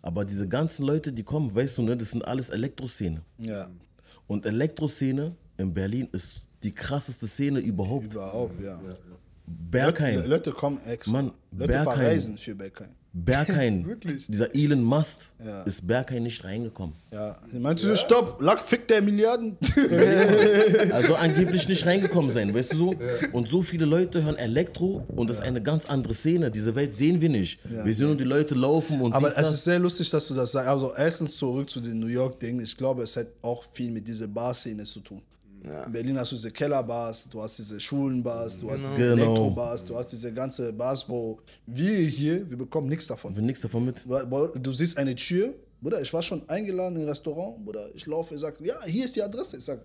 Aber 0.02 0.24
diese 0.24 0.48
ganzen 0.48 0.84
Leute, 0.84 1.12
die 1.12 1.22
kommen, 1.22 1.54
weißt 1.54 1.78
du, 1.78 1.82
ne, 1.82 1.96
das 1.96 2.10
sind 2.12 2.26
alles 2.26 2.50
Elektroszene. 2.50 3.22
Ja. 3.38 3.68
Und 4.26 4.44
Elektroszene 4.46 5.36
in 5.58 5.72
Berlin 5.72 6.08
ist 6.12 6.48
die 6.62 6.72
krasseste 6.74 7.26
Szene 7.26 7.60
überhaupt. 7.60 8.14
Überhaupt, 8.14 8.60
ja. 8.60 8.76
Berghain. 8.76 8.96
Le- 9.72 10.26
Leute 10.26 10.52
kommen 10.52 10.78
extra. 10.86 11.12
Mann, 11.12 11.32
Leute 11.52 11.72
Berghain. 11.72 11.84
verreisen 11.98 12.38
für 12.38 12.54
Berghain. 12.54 12.88
Berghain, 13.12 13.86
Wirklich? 13.86 14.26
dieser 14.26 14.54
Elon 14.54 14.82
Musk, 14.82 15.30
Ja. 15.44 15.62
ist 15.62 15.86
Berghain 15.86 16.22
nicht 16.24 16.44
reingekommen. 16.44 16.94
Ja. 17.12 17.36
Meinst 17.58 17.84
du, 17.84 17.96
stopp, 17.96 18.40
Lack 18.42 18.60
fickt 18.60 18.90
der 18.90 19.00
Milliarden? 19.02 19.56
Also 20.92 21.14
angeblich 21.26 21.66
nicht 21.68 21.86
reingekommen 21.86 22.30
sein, 22.30 22.52
weißt 22.54 22.72
du 22.74 22.76
so? 22.76 22.94
Und 23.32 23.48
so 23.48 23.62
viele 23.62 23.84
Leute 23.86 24.22
hören 24.24 24.36
Elektro 24.36 25.04
und 25.08 25.30
das 25.30 25.38
ist 25.38 25.42
eine 25.42 25.62
ganz 25.62 25.86
andere 25.86 26.12
Szene. 26.14 26.50
Diese 26.50 26.74
Welt 26.74 26.92
sehen 26.94 27.20
wir 27.20 27.28
nicht. 27.28 27.60
Wir 27.84 27.94
sehen 27.94 28.08
nur 28.08 28.16
die 28.16 28.24
Leute 28.24 28.54
laufen 28.54 29.00
und 29.00 29.12
Aber 29.14 29.28
dies, 29.28 29.36
es 29.38 29.42
das. 29.44 29.54
ist 29.54 29.64
sehr 29.64 29.78
lustig, 29.78 30.10
dass 30.10 30.28
du 30.28 30.34
das 30.34 30.52
sagst. 30.52 30.68
Also 30.68 30.92
erstens 30.96 31.36
zurück 31.36 31.70
zu 31.70 31.80
den 31.80 31.98
New 31.98 32.06
York-Dingen. 32.08 32.60
Ich 32.62 32.76
glaube, 32.76 33.02
es 33.02 33.16
hat 33.16 33.28
auch 33.42 33.64
viel 33.72 33.90
mit 33.90 34.06
dieser 34.06 34.26
Bar-Szene 34.28 34.84
zu 34.84 35.00
tun. 35.00 35.22
In 35.66 35.92
Berlin 35.92 36.18
hast 36.18 36.30
du 36.30 36.36
diese 36.36 36.50
Kellerbars, 36.52 37.28
du 37.28 37.42
hast 37.42 37.58
diese 37.58 37.80
Schulenbars, 37.80 38.60
du 38.60 38.70
hast 38.70 38.84
diese 38.84 39.10
Genau. 39.16 39.24
Elektrobars, 39.24 39.84
du 39.84 39.96
hast 39.96 40.12
diese 40.12 40.32
ganze 40.32 40.72
Bars, 40.72 41.08
wo 41.08 41.40
wir 41.66 41.98
hier, 41.98 42.48
wir 42.48 42.56
bekommen 42.56 42.88
nichts 42.88 43.08
davon. 43.08 43.34
Wir 43.34 43.42
nichts 43.42 43.62
davon 43.62 43.84
mit. 43.86 44.04
Du, 44.06 44.72
siehst 44.72 44.96
eine 44.96 45.14
Tür, 45.16 45.54
Bruder, 45.80 46.00
ich 46.00 46.12
war 46.12 46.22
schon 46.22 46.48
eingeladen 46.48 46.96
in 46.96 47.02
ein 47.02 47.08
Restaurant, 47.08 47.64
Bruder, 47.64 47.88
ich 47.94 48.06
laufe, 48.06 48.34
ich 48.34 48.40
sag, 48.40 48.60
ja, 48.60 48.74
hier 48.84 49.04
ist 49.04 49.16
die 49.16 49.22
Adresse. 49.22 49.56
Ich 49.56 49.64
sag, 49.64 49.80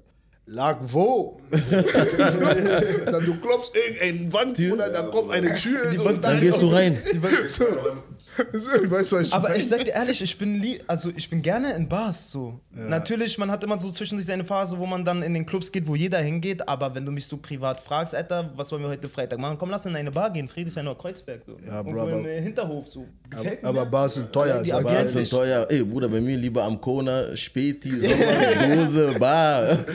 lag 0.45 0.77
wo? 0.81 1.39
dann 1.51 1.59
du 3.25 3.35
klopfst 3.41 3.71
irgendeine 3.75 4.31
Wand, 4.33 4.57
Bruder, 4.57 4.89
dann 4.89 5.11
kommt 5.11 5.31
eine 5.31 5.53
Tür. 5.53 6.05
und 6.05 6.23
Dann 6.23 6.39
gehst 6.39 6.61
du 6.61 6.67
rein. 6.67 6.97
So, 7.47 7.65
so, 8.53 8.91
weißt 8.91 9.11
du, 9.11 9.15
was 9.17 9.27
ich 9.27 9.33
Aber 9.33 9.49
meine? 9.49 9.59
ich 9.59 9.67
sag 9.67 9.83
dir 9.83 9.91
ehrlich, 9.91 10.21
ich 10.21 10.38
bin, 10.38 10.79
also 10.88 11.11
ich 11.15 11.29
bin 11.29 11.41
gerne 11.41 11.73
in 11.73 11.88
Bars 11.89 12.31
so. 12.31 12.59
Natürlich, 12.71 13.38
man 13.38 13.51
hat 13.51 13.63
immer 13.63 13.77
so 13.79 13.91
zwischendurch 13.91 14.27
seine 14.27 14.45
Phase, 14.45 14.77
wo 14.77 14.85
man 14.85 15.03
dann 15.03 15.23
in 15.23 15.33
den 15.33 15.45
Clubs 15.45 15.71
geht, 15.71 15.88
wo 15.88 15.95
jeder 15.95 16.19
hingeht. 16.19 16.67
Aber 16.67 16.93
wenn 16.95 17.05
du 17.05 17.11
mich 17.11 17.25
so 17.25 17.35
privat 17.38 17.79
fragst, 17.81 18.15
Alter, 18.15 18.51
was 18.55 18.71
wollen 18.71 18.83
wir 18.83 18.89
heute 18.89 19.10
Freitag 19.10 19.39
machen? 19.39 19.57
Komm, 19.57 19.69
lass 19.71 19.86
in 19.86 19.95
eine 19.95 20.12
Bar 20.12 20.31
gehen, 20.31 20.48
Friedrichshain 20.48 20.88
oder 20.88 20.98
Kreuzberg. 20.98 21.41
So. 21.45 21.57
Ja, 21.65 21.81
Bro, 21.83 22.00
aber- 22.01 22.12
im 22.13 22.25
äh, 22.25 22.41
Hinterhof 22.41 22.88
so. 22.88 23.05
Gefällt 23.29 23.63
mir. 23.63 23.69
Aber 23.69 23.86
Bars 23.86 24.15
sind 24.15 24.31
teuer, 24.31 24.62
Die 24.63 24.71
Bars 24.71 25.13
sind 25.13 25.29
teuer. 25.29 25.65
Ey, 25.69 25.83
Bruder, 25.83 26.07
bei 26.07 26.21
mir 26.21 26.38
lieber 26.38 26.63
am 26.63 26.79
Kona, 26.79 27.36
Späti, 27.36 27.89
Sommer, 28.00 28.75
Dose, 28.75 29.15
Bar. 29.19 29.77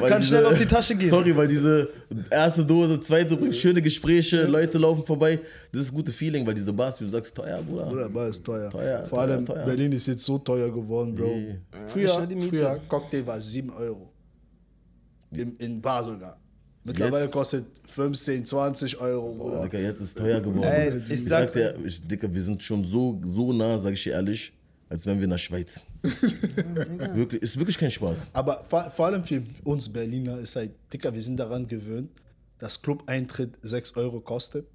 Weil 0.00 0.10
Kann 0.10 0.22
schnell 0.22 0.46
auf 0.46 0.58
die 0.58 0.66
Tasche 0.66 0.94
gehen. 0.94 1.10
Sorry, 1.10 1.36
weil 1.36 1.48
diese 1.48 1.88
erste 2.30 2.64
Dose, 2.64 3.00
zweite 3.00 3.36
bringt 3.36 3.54
schöne 3.54 3.80
Gespräche, 3.82 4.44
Leute 4.46 4.78
laufen 4.78 5.04
vorbei. 5.04 5.38
Das 5.72 5.82
ist 5.82 5.92
ein 5.92 5.94
gutes 5.96 6.14
Feeling, 6.14 6.46
weil 6.46 6.54
diese 6.54 6.72
Bars, 6.72 7.00
wie 7.00 7.04
du 7.04 7.10
sagst, 7.10 7.34
teuer, 7.34 7.62
Bruder. 7.62 7.86
Bruder, 7.86 8.08
Bar 8.08 8.28
ist 8.28 8.44
teuer. 8.44 8.70
Teuer, 8.70 9.04
Vor 9.06 9.18
teuer, 9.18 9.34
allem 9.34 9.46
teuer. 9.46 9.64
Berlin 9.64 9.92
ist 9.92 10.06
jetzt 10.06 10.24
so 10.24 10.38
teuer 10.38 10.70
geworden, 10.70 11.14
Bro. 11.14 11.26
Nee. 11.26 11.58
Früher, 11.88 12.28
früher, 12.48 12.80
Cocktail 12.88 13.26
war 13.26 13.40
7 13.40 13.70
Euro. 13.70 14.12
In, 15.32 15.56
in 15.56 15.80
Bar 15.80 16.04
sogar. 16.04 16.38
Mittlerweile 16.84 17.24
Jetzt? 17.24 17.32
kostet 17.32 17.64
15, 17.88 18.44
20 18.46 19.00
Euro, 19.00 19.34
Bruder. 19.34 19.62
Dicker, 19.62 19.80
jetzt 19.80 20.00
ist 20.00 20.16
teuer 20.16 20.40
geworden. 20.40 20.62
Ey, 20.70 20.96
ich 20.96 21.10
ich 21.10 21.24
sag- 21.24 21.52
sag 21.52 21.52
dir, 21.52 21.74
ich, 21.84 22.06
Dicker, 22.06 22.32
wir 22.32 22.40
sind 22.40 22.62
schon 22.62 22.84
so, 22.84 23.20
so 23.24 23.52
nah, 23.52 23.76
sag 23.76 23.92
ich 23.94 24.04
dir 24.04 24.12
ehrlich, 24.12 24.52
als 24.88 25.06
wären 25.06 25.18
wir 25.18 25.24
in 25.24 25.30
der 25.30 25.38
Schweiz. 25.38 25.84
wirklich, 26.02 27.42
ist 27.42 27.58
wirklich 27.58 27.78
kein 27.78 27.90
Spaß. 27.90 28.30
Aber 28.32 28.64
vor, 28.68 28.90
vor 28.90 29.06
allem 29.06 29.24
für 29.24 29.42
uns 29.64 29.92
Berliner 29.92 30.38
ist 30.38 30.56
halt, 30.56 30.72
Dicker, 30.92 31.12
wir 31.12 31.22
sind 31.22 31.38
daran 31.38 31.66
gewöhnt, 31.66 32.10
dass 32.58 32.80
Club-Eintritt 32.80 33.58
6 33.62 33.96
Euro 33.96 34.20
kostet. 34.20 34.66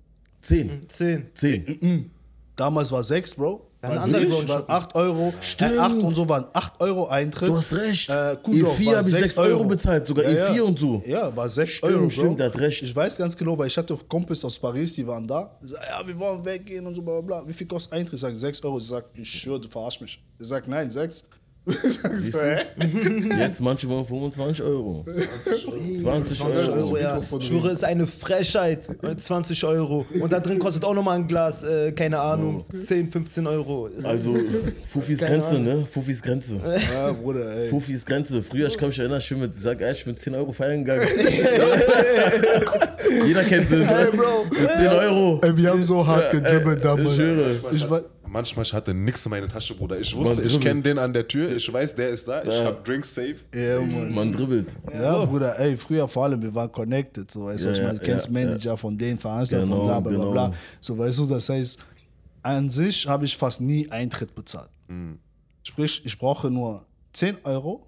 Zehn. 0.42 0.88
Zehn. 0.90 1.28
Zehn. 1.34 2.12
Damals 2.56 2.92
war 2.92 3.04
6, 3.04 3.36
Bro. 3.36 3.71
War 3.82 4.00
andere 4.00 4.30
6, 4.30 4.46
Bro- 4.46 4.48
war 4.50 4.70
8 4.70 4.96
Euro. 4.96 5.34
Stimmt. 5.42 5.72
Äh, 5.74 5.78
8 5.80 5.96
und 5.96 6.12
so 6.12 6.30
waren 6.30 6.46
8 6.54 6.74
Euro 6.82 7.08
Eintritt. 7.08 7.50
Du 7.50 7.58
hast 7.58 7.74
recht. 7.74 8.10
Äh, 8.10 8.38
Kuhdorf 8.44 8.78
E4 8.80 8.86
war 8.86 8.96
habe 8.98 9.10
ich 9.10 9.16
6 9.16 9.38
Euro 9.40 9.64
bezahlt, 9.64 10.06
sogar 10.06 10.26
E4 10.26 10.62
und 10.62 10.78
so. 10.80 11.02
Ja, 11.08 11.36
war 11.36 11.50
6 11.50 11.72
Stimmt, 11.74 11.94
Euro. 11.94 12.10
Stimmt, 12.10 12.40
der 12.40 12.46
hat 12.48 12.60
recht. 12.60 12.82
Ich 12.84 12.96
weiß 12.96 13.18
ganz 13.18 13.36
genau, 13.36 13.58
weil 13.58 13.68
ich 13.68 13.78
hatte 13.78 13.98
Kumpels 14.08 14.46
aus 14.46 14.60
Paris, 14.60 14.94
die 14.94 15.08
waren 15.08 15.28
da. 15.28 15.58
Die 15.64 15.68
sagen, 15.68 15.84
ja, 15.90 16.08
wir 16.08 16.20
wollen 16.20 16.46
weggehen 16.46 16.86
und 16.86 16.94
so 16.94 17.02
bla 17.02 17.20
bla 17.22 17.42
bla. 17.42 17.48
Wie 17.50 17.54
viel 17.54 17.66
kostet 17.66 17.94
Eintritt? 17.94 18.14
Ich 18.14 18.22
sage 18.22 18.36
6 18.36 18.64
Euro. 18.64 18.78
Ich 18.78 18.88
sage, 18.88 19.06
ich 19.16 19.30
schwöre, 19.30 19.60
du 19.60 19.68
verarsch 19.68 20.00
mich. 20.02 20.24
Ich 20.40 20.48
sage, 20.48 20.70
nein, 20.70 20.92
6. 20.92 21.24
Siehst 21.66 22.34
du? 22.34 23.38
Jetzt 23.40 23.62
manche 23.62 23.88
wollen 23.88 24.06
25 24.06 24.64
Euro. 24.66 25.06
20 25.96 26.44
Euro. 26.44 26.72
Euro, 26.72 26.98
ja. 26.98 27.22
Ich 27.40 27.46
schwöre, 27.48 27.70
ist 27.72 27.84
eine 27.84 28.08
Frechheit. 28.08 28.80
Äh, 29.04 29.16
20 29.16 29.64
Euro. 29.66 30.06
Und 30.20 30.32
da 30.34 30.40
drin 30.40 30.58
kostet 30.58 30.84
auch 30.84 30.96
nochmal 30.96 31.18
ein 31.18 31.28
Glas, 31.28 31.64
äh, 31.64 31.92
keine 31.92 32.20
Ahnung, 32.20 32.66
10, 32.84 33.12
15 33.12 33.46
Euro. 33.46 33.88
Ist- 33.88 34.06
Also 34.06 34.36
Fufis 34.90 35.20
Keine 35.20 35.36
Grenze, 35.36 35.56
Ahnung. 35.58 35.80
ne? 35.82 35.86
Fufis 35.86 36.22
Grenze. 36.22 36.60
Ja, 36.92 37.12
Bruder, 37.12 37.56
ey. 37.56 37.70
Fufis 37.70 38.04
Grenze. 38.06 38.42
Früher, 38.42 38.66
ich 38.68 38.78
kann 38.78 38.88
mich 38.90 38.98
erinnern, 38.98 39.20
ich 39.20 39.30
bin 39.30 39.40
mit, 39.42 39.54
sag 39.54 39.80
ehrlich, 39.82 40.00
ich 40.00 40.06
bin 40.06 40.18
10 40.18 40.34
Euro 40.36 40.52
feiern 40.52 40.84
gegangen. 40.84 41.08
Jeder 43.26 43.44
kennt 43.44 43.72
das. 43.72 43.88
Hey, 43.88 44.10
Bro. 44.12 44.46
Mit 44.50 44.72
10 44.78 44.88
Euro. 44.88 45.40
Ey, 45.44 45.58
wir 45.58 45.70
haben 45.70 45.84
so 45.84 46.06
hart 46.06 46.32
gedribbelt 46.32 46.78
Ich 46.78 46.84
damals. 46.84 47.16
schwöre. 47.16 47.56
Ich 47.72 47.90
war, 47.90 48.02
Manchmal 48.32 48.64
ich 48.66 48.74
hatte 48.74 48.94
nichts 48.94 49.26
in 49.26 49.30
meiner 49.30 49.50
Tasche, 49.50 49.76
Bruder. 49.76 50.00
Ich 50.00 50.16
wusste, 50.16 50.38
Man 50.38 50.46
ich 50.46 50.60
kenne 50.62 50.82
den 50.82 50.98
an 50.98 51.12
der 51.12 51.28
Tür, 51.28 51.54
ich 51.54 51.72
weiß, 51.72 51.96
der 51.96 52.12
ist 52.12 52.26
da, 52.30 52.42
ich 52.44 52.64
hab 52.64 52.86
Drinks 52.86 53.14
safe. 53.14 53.36
ja, 53.54 53.82
Mann. 53.82 54.14
Man 54.16 54.32
dribbelt. 54.32 54.68
Ja, 54.94 55.26
Bruder, 55.26 55.60
ey, 55.60 55.76
früher 55.76 56.08
vor 56.08 56.24
allem, 56.24 56.42
wir 56.42 56.56
waren 56.56 56.72
connected, 56.72 57.30
so, 57.30 57.46
weißt 57.46 57.66
du, 57.66 57.70
Ja, 57.70 57.76
ich 57.76 57.82
meine, 57.82 58.00
du 58.00 58.06
ja, 58.06 58.12
kennst 58.12 58.28
ja, 58.28 58.32
Manager 58.32 58.78
von 58.78 58.98
den 58.98 59.18
Veranstaltern, 59.18 59.68
Genau, 59.70 59.80
von 59.82 59.88
bla, 59.88 60.00
bla, 60.00 60.10
bla, 60.12 60.20
genau. 60.20 60.32
bla. 60.32 60.54
So, 60.80 60.98
weißt 60.98 61.20
du, 61.20 61.26
das 61.26 61.50
heißt, 61.50 61.80
an 62.44 62.70
sich 62.70 63.06
habe 63.06 63.26
ich 63.26 63.36
fast 63.36 63.60
nie 63.60 63.92
Eintritt 63.92 64.34
bezahlt. 64.34 64.70
Sprich, 65.64 66.02
ich 66.06 66.18
brauche 66.18 66.50
nur 66.50 66.86
10 67.12 67.38
Euro, 67.44 67.86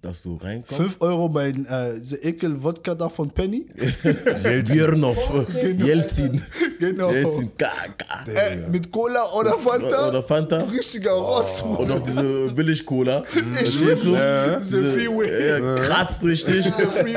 Dass 0.00 0.22
du 0.22 0.36
reinkommst. 0.36 0.80
5 0.80 0.96
Euro 1.00 1.28
mein 1.28 1.66
äh, 1.66 1.98
diese 1.98 2.22
Ekel-Wodka 2.22 2.94
da 2.94 3.08
von 3.08 3.30
Penny. 3.30 3.66
Birnov. 4.72 5.18
Jelzin. 5.52 6.40
Genau. 6.78 7.10
Jelzin. 7.10 7.50
Ka, 7.58 7.72
ka. 7.96 8.30
Äh, 8.30 8.68
mit 8.70 8.92
Cola 8.92 9.24
oder 9.32 9.58
Fanta. 9.58 10.08
Oder 10.08 10.22
Fanta. 10.22 10.58
Richtiger 10.72 11.12
Rotz, 11.12 11.64
Mann. 11.64 11.76
Und 11.76 11.88
noch 11.88 12.02
diese 12.02 12.22
Billig-Cola. 12.52 13.24
Ich 13.60 13.76
du? 13.76 13.96
schwöre, 13.96 14.58
diese 14.60 14.84
Freeway. 14.84 15.48
Ja, 15.48 15.80
kratzt 15.82 16.22
richtig. 16.22 16.70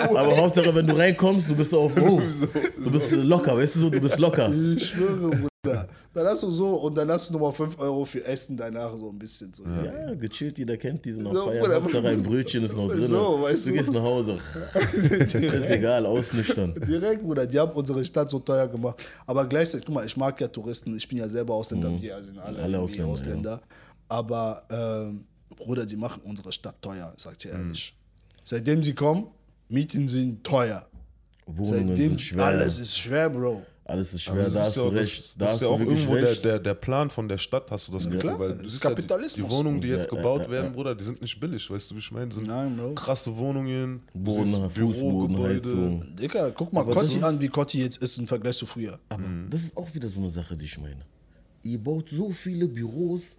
Aber 0.09 0.38
Hauptsache, 0.38 0.73
wenn 0.73 0.88
du 0.88 0.97
reinkommst, 0.97 1.51
du 1.51 1.55
bist 1.55 1.75
auf 1.75 1.91
oh, 2.01 2.19
Du 2.83 2.91
bist 2.91 3.11
locker, 3.11 3.55
weißt 3.57 3.75
du 3.75 3.79
so, 3.79 3.89
du 3.91 4.01
bist 4.01 4.17
locker. 4.17 4.51
Ich 4.75 4.89
schwöre, 4.89 5.50
Bruder. 5.63 5.88
Dann 6.13 6.25
hast 6.25 6.41
du 6.41 6.50
so 6.50 6.70
und 6.77 6.98
dann 6.98 7.10
hast 7.12 7.30
du 7.30 7.34
nochmal 7.34 7.53
5 7.53 7.80
Euro 7.80 8.03
für 8.03 8.25
Essen 8.25 8.58
danach 8.58 8.98
so 8.98 9.10
ein 9.10 9.20
bisschen. 9.20 9.53
So. 9.53 9.63
Ja, 9.63 10.12
gechillt, 10.15 10.58
jeder 10.58 10.75
kennt 10.75 11.06
diesen 11.06 11.22
noch 11.24 11.34
So. 11.34 11.46
Bruder. 11.46 11.75
Hauptsache 11.75 12.08
ein 12.08 12.24
Brötchen 12.24 12.63
ist 12.63 12.75
noch 12.75 12.88
drin. 12.88 13.01
So, 13.01 13.41
weißt 13.44 13.68
du 13.68 13.70
du. 13.70 13.77
gehst 13.77 13.91
nach 13.91 14.01
Hause. 14.01 14.38
ist 14.74 15.70
egal, 15.70 16.08
ausnüchtern. 16.08 16.74
Direkt, 16.88 17.22
Bruder, 17.22 17.46
die 17.46 17.60
haben 17.60 17.72
unsere 17.74 18.03
Stadt 18.03 18.32
so 18.32 18.39
teuer 18.39 18.68
gemacht. 18.68 19.03
Aber 19.27 19.46
gleichzeitig, 19.46 19.86
guck 19.86 19.94
mal, 19.94 20.06
ich 20.06 20.18
mag 20.18 20.41
ja 20.41 20.48
Touristen, 20.48 20.98
ich 20.98 21.08
bin 21.08 21.20
ja 21.20 21.30
selber 21.30 21.53
Ausländer, 21.53 21.91
wir 22.01 22.24
sind 22.24 22.39
alle, 22.39 22.60
Alle 22.60 22.80
Ausländer, 22.80 23.12
Ausländer. 23.12 23.62
Aber, 24.10 24.63
ähm, 24.72 25.25
Bruder, 25.56 25.86
die 25.86 25.96
machen 25.96 26.24
unsere 26.25 26.51
Stadt 26.51 26.82
teuer, 26.82 27.13
sag 27.18 27.34
ich 27.34 27.38
dir 27.38 27.51
ehrlich. 27.51 27.96
Seitdem 28.44 28.82
sie 28.82 28.96
kommen, 28.96 29.27
Mieten 29.70 30.08
sind 30.08 30.44
teuer. 30.44 30.88
Wohnungen 31.46 31.89
Seitdem 31.89 32.08
sind 32.10 32.22
schwer. 32.22 32.46
alles 32.46 32.80
ist 32.80 32.98
schwer, 32.98 33.30
Bro. 33.30 33.62
Alles 33.91 34.13
ist 34.13 34.24
schwer, 34.24 34.43
da 34.43 34.48
ist 34.48 34.55
hast 34.55 34.75
ja 34.77 34.83
du 34.83 34.89
recht. 34.89 35.19
Das, 35.19 35.36
Da 35.38 35.45
das 35.45 35.55
ist 35.55 35.62
ja 35.62 35.67
auch 35.67 35.79
wirklich 35.79 36.00
irgendwo 36.05 36.25
der, 36.25 36.36
der, 36.36 36.60
der 36.60 36.74
Plan 36.74 37.10
von 37.10 37.27
der 37.27 37.38
Stadt, 37.38 37.69
hast 37.71 37.88
du 37.88 37.91
das 37.91 38.05
Gefühl? 38.05 38.19
klar, 38.19 38.39
weil 38.39 38.50
das 38.50 38.57
ist 38.60 38.71
siehst 38.71 38.83
ja, 38.83 38.89
Kapitalismus. 38.89 39.36
Die, 39.50 39.53
die 39.53 39.57
Wohnungen, 39.60 39.81
die 39.81 39.88
jetzt 39.89 40.05
Ja, 40.07 40.13
ja, 40.13 40.17
gebaut 40.17 40.41
ja, 40.43 40.50
werden, 40.51 40.74
Bruder, 40.74 40.95
die 40.95 41.03
sind 41.03 41.21
nicht 41.21 41.39
billig, 41.39 41.69
weißt 41.69 41.91
du, 41.91 41.95
wie 41.95 42.00
ich 42.00 42.12
meine? 42.12 42.31
Sind 42.31 42.48
Nein, 42.48 42.75
Bro. 42.77 42.93
krasse 42.95 43.36
Wohnungen, 43.38 44.01
du 44.13 44.19
Boden, 44.19 44.69
Fußboden, 44.69 45.36
Bürogebäude. 45.36 45.67
Heizung. 45.69 46.15
Digga, 46.15 46.50
guck 46.51 46.74
mal 46.74 46.81
Aber 46.81 46.93
Kotti 46.93 47.21
an, 47.24 47.39
wie 47.41 47.48
Kotti 47.50 47.79
jetzt 47.81 47.98
ist 47.98 48.17
im 48.17 48.27
Vergleich 48.27 48.57
zu 48.57 48.65
früher. 48.65 49.00
Aber 49.10 49.24
das 49.50 49.62
ist 49.63 49.77
auch 49.77 49.93
wieder 49.93 50.07
so 50.07 50.19
eine 50.19 50.29
Sache, 50.29 50.55
die 50.55 50.65
ich 50.65 50.77
meine. 50.79 51.01
Ihr 51.63 51.77
baut 51.77 52.10
so 52.10 52.31
viele 52.31 52.67
Büros, 52.67 53.36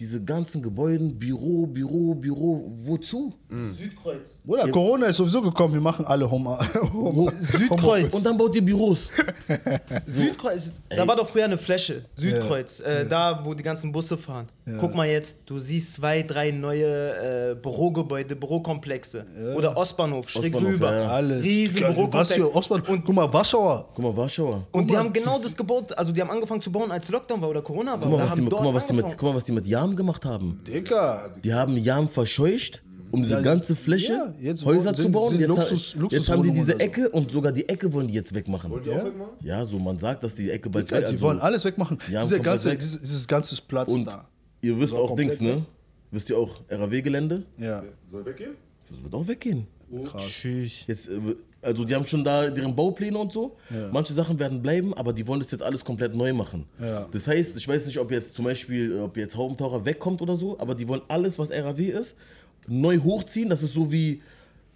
diese 0.00 0.22
ganzen 0.22 0.62
Gebäuden, 0.62 1.18
Büro, 1.18 1.66
Büro, 1.66 2.14
Büro, 2.14 2.70
wozu? 2.84 3.32
Südkreuz. 3.76 4.40
Bruder, 4.44 4.68
Corona 4.70 5.06
ist 5.06 5.16
sowieso 5.16 5.42
gekommen, 5.42 5.74
wir 5.74 5.80
machen 5.80 6.04
alle 6.06 6.30
Home. 6.30 6.56
Home 6.92 7.32
Südkreuz. 7.40 8.14
Und 8.14 8.24
dann 8.24 8.38
baut 8.38 8.54
ihr 8.54 8.64
Büros. 8.64 9.10
Südkreuz, 10.06 10.80
da 10.88 11.06
war 11.06 11.16
doch 11.16 11.28
früher 11.28 11.44
eine 11.46 11.58
Fläche. 11.58 12.04
Südkreuz, 12.14 12.80
äh, 12.80 13.06
da 13.08 13.40
wo 13.44 13.54
die 13.54 13.62
ganzen 13.62 13.90
Busse 13.90 14.16
fahren. 14.16 14.48
Guck 14.78 14.94
mal 14.94 15.08
jetzt, 15.08 15.36
du 15.46 15.58
siehst 15.58 15.94
zwei, 15.94 16.22
drei 16.22 16.50
neue 16.50 17.52
äh, 17.52 17.54
Bürogebäude, 17.54 18.36
Bürokomplexe. 18.36 19.24
Oder 19.56 19.74
Ostbahnhof, 19.76 20.28
schräg 20.28 20.54
Ostbahnhof, 20.54 20.72
rüber. 20.74 20.92
ja, 20.94 21.02
ja. 21.02 21.08
Alles. 21.08 21.42
Riesen 21.42 21.82
Was 21.82 21.94
Bürokomplex. 21.94 22.32
für 22.34 22.54
Ostbahn? 22.54 22.82
Und 22.82 23.04
guck 23.04 23.14
mal, 23.14 23.32
Warschauer. 23.32 23.88
Guck 23.94 24.04
mal, 24.04 24.16
Warschauer. 24.16 24.66
Und 24.72 24.90
die 24.90 24.96
haben 24.96 25.10
genau 25.12 25.38
das 25.38 25.56
gebaut, 25.56 25.96
also 25.96 26.12
die 26.12 26.20
haben 26.20 26.30
angefangen 26.30 26.60
zu 26.60 26.70
bauen, 26.70 26.92
als 26.92 27.08
Lockdown 27.08 27.40
war 27.40 27.48
oder 27.48 27.62
Corona 27.62 27.92
war. 27.92 28.00
Guck 28.00 28.10
mal, 28.10 28.24
was 28.24 28.34
die, 28.34 28.42
mit- 28.42 28.50
guck, 28.50 28.58
dort 28.60 28.72
mal, 28.72 28.76
was 28.76 28.86
die 29.44 29.52
mit, 29.52 29.64
angefangen. 29.74 29.87
Die 29.88 29.92
Jam 29.92 29.96
gemacht 29.96 30.24
haben. 30.24 30.60
Digga. 30.66 31.34
Die 31.44 31.52
haben 31.54 31.76
Jam 31.76 32.08
verscheucht, 32.08 32.82
um 33.10 33.22
diese 33.22 33.34
Ja, 33.36 33.40
ganze 33.42 33.74
Fläche, 33.74 34.12
ja, 34.12 34.34
jetzt 34.40 34.64
Häuser 34.64 34.94
sind- 34.94 35.06
zu 35.06 35.10
bauen. 35.10 35.30
sind 35.30 35.40
jetzt, 35.40 35.48
Luxus- 35.50 35.96
ha- 35.96 36.08
jetzt 36.10 36.28
haben 36.28 36.42
die 36.42 36.52
diese. 36.52 36.78
Ecke 36.78 37.08
und 37.10 37.30
sogar 37.30 37.52
die 37.52 37.68
Ecke 37.68 37.92
wollen 37.92 38.08
die 38.08 38.14
jetzt 38.14 38.34
wegmachen. 38.34 38.70
Ja? 38.84 39.06
Ja, 39.42 39.64
so 39.64 39.78
man 39.78 39.98
sagt, 39.98 40.22
dass 40.22 40.34
die 40.34 40.50
Ecke 40.50 40.68
bald 40.70 40.90
Ja, 40.90 40.98
weg 40.98 41.06
die 41.06 41.12
also- 41.12 41.24
wollen 41.24 41.38
alles 41.40 41.64
wegmachen. 41.64 41.98
Ja, 42.10 42.22
Diese 42.22 42.40
ganze, 42.40 42.70
weg. 42.70 42.78
dieses, 42.80 43.00
dieses 43.00 43.26
ganze 43.28 43.56
Platz 43.62 43.92
Und 43.92 44.06
da. 44.06 44.28
ihr 44.60 44.78
wisst 44.80 44.94
auch 44.94 45.14
Dings, 45.16 45.40
ne? 45.40 45.64
Wisst 46.10 46.30
ihr 46.30 46.38
auch 46.38 46.60
RAW-Gelände? 46.70 47.44
Ja, 47.58 47.82
Soll 48.10 48.24
weggehen? 48.24 48.54
Das 48.90 49.02
wird 49.02 49.14
auch 49.14 49.26
weggehen. 49.28 49.66
krass. 50.06 50.26
Tschüss. 50.26 50.84
Jetzt, 50.86 51.08
äh, 51.08 51.12
also 51.60 51.84
die 51.84 51.94
haben 51.94 52.06
schon 52.06 52.22
da 52.22 52.48
deren 52.50 52.74
Baupläne 52.74 53.18
und 53.18 53.32
so. 53.32 53.56
Manche 53.92 54.12
Sachen 54.12 54.38
werden 54.38 54.62
bleiben, 54.62 54.94
aber 54.94 55.12
die 55.12 55.26
wollen 55.26 55.40
das 55.40 55.50
jetzt 55.50 55.62
alles 55.62 55.84
komplett 55.84 56.14
neu 56.14 56.32
machen. 56.32 56.66
Ja. 56.80 57.06
Das 57.10 57.26
heißt, 57.26 57.56
ich 57.56 57.66
weiß 57.66 57.86
nicht, 57.86 57.98
ob 57.98 58.10
jetzt 58.10 58.34
zum 58.34 58.44
Beispiel, 58.44 58.98
ob 59.00 59.16
jetzt 59.16 59.36
Haubentaucher 59.36 59.84
wegkommt 59.84 60.22
oder 60.22 60.34
so, 60.34 60.58
aber 60.58 60.74
die 60.74 60.86
wollen 60.86 61.02
alles, 61.08 61.38
was 61.38 61.50
RAW 61.50 61.82
ist, 61.82 62.16
neu 62.68 62.98
hochziehen. 62.98 63.48
Das 63.48 63.62
ist 63.62 63.74
so 63.74 63.90
wie, 63.90 64.22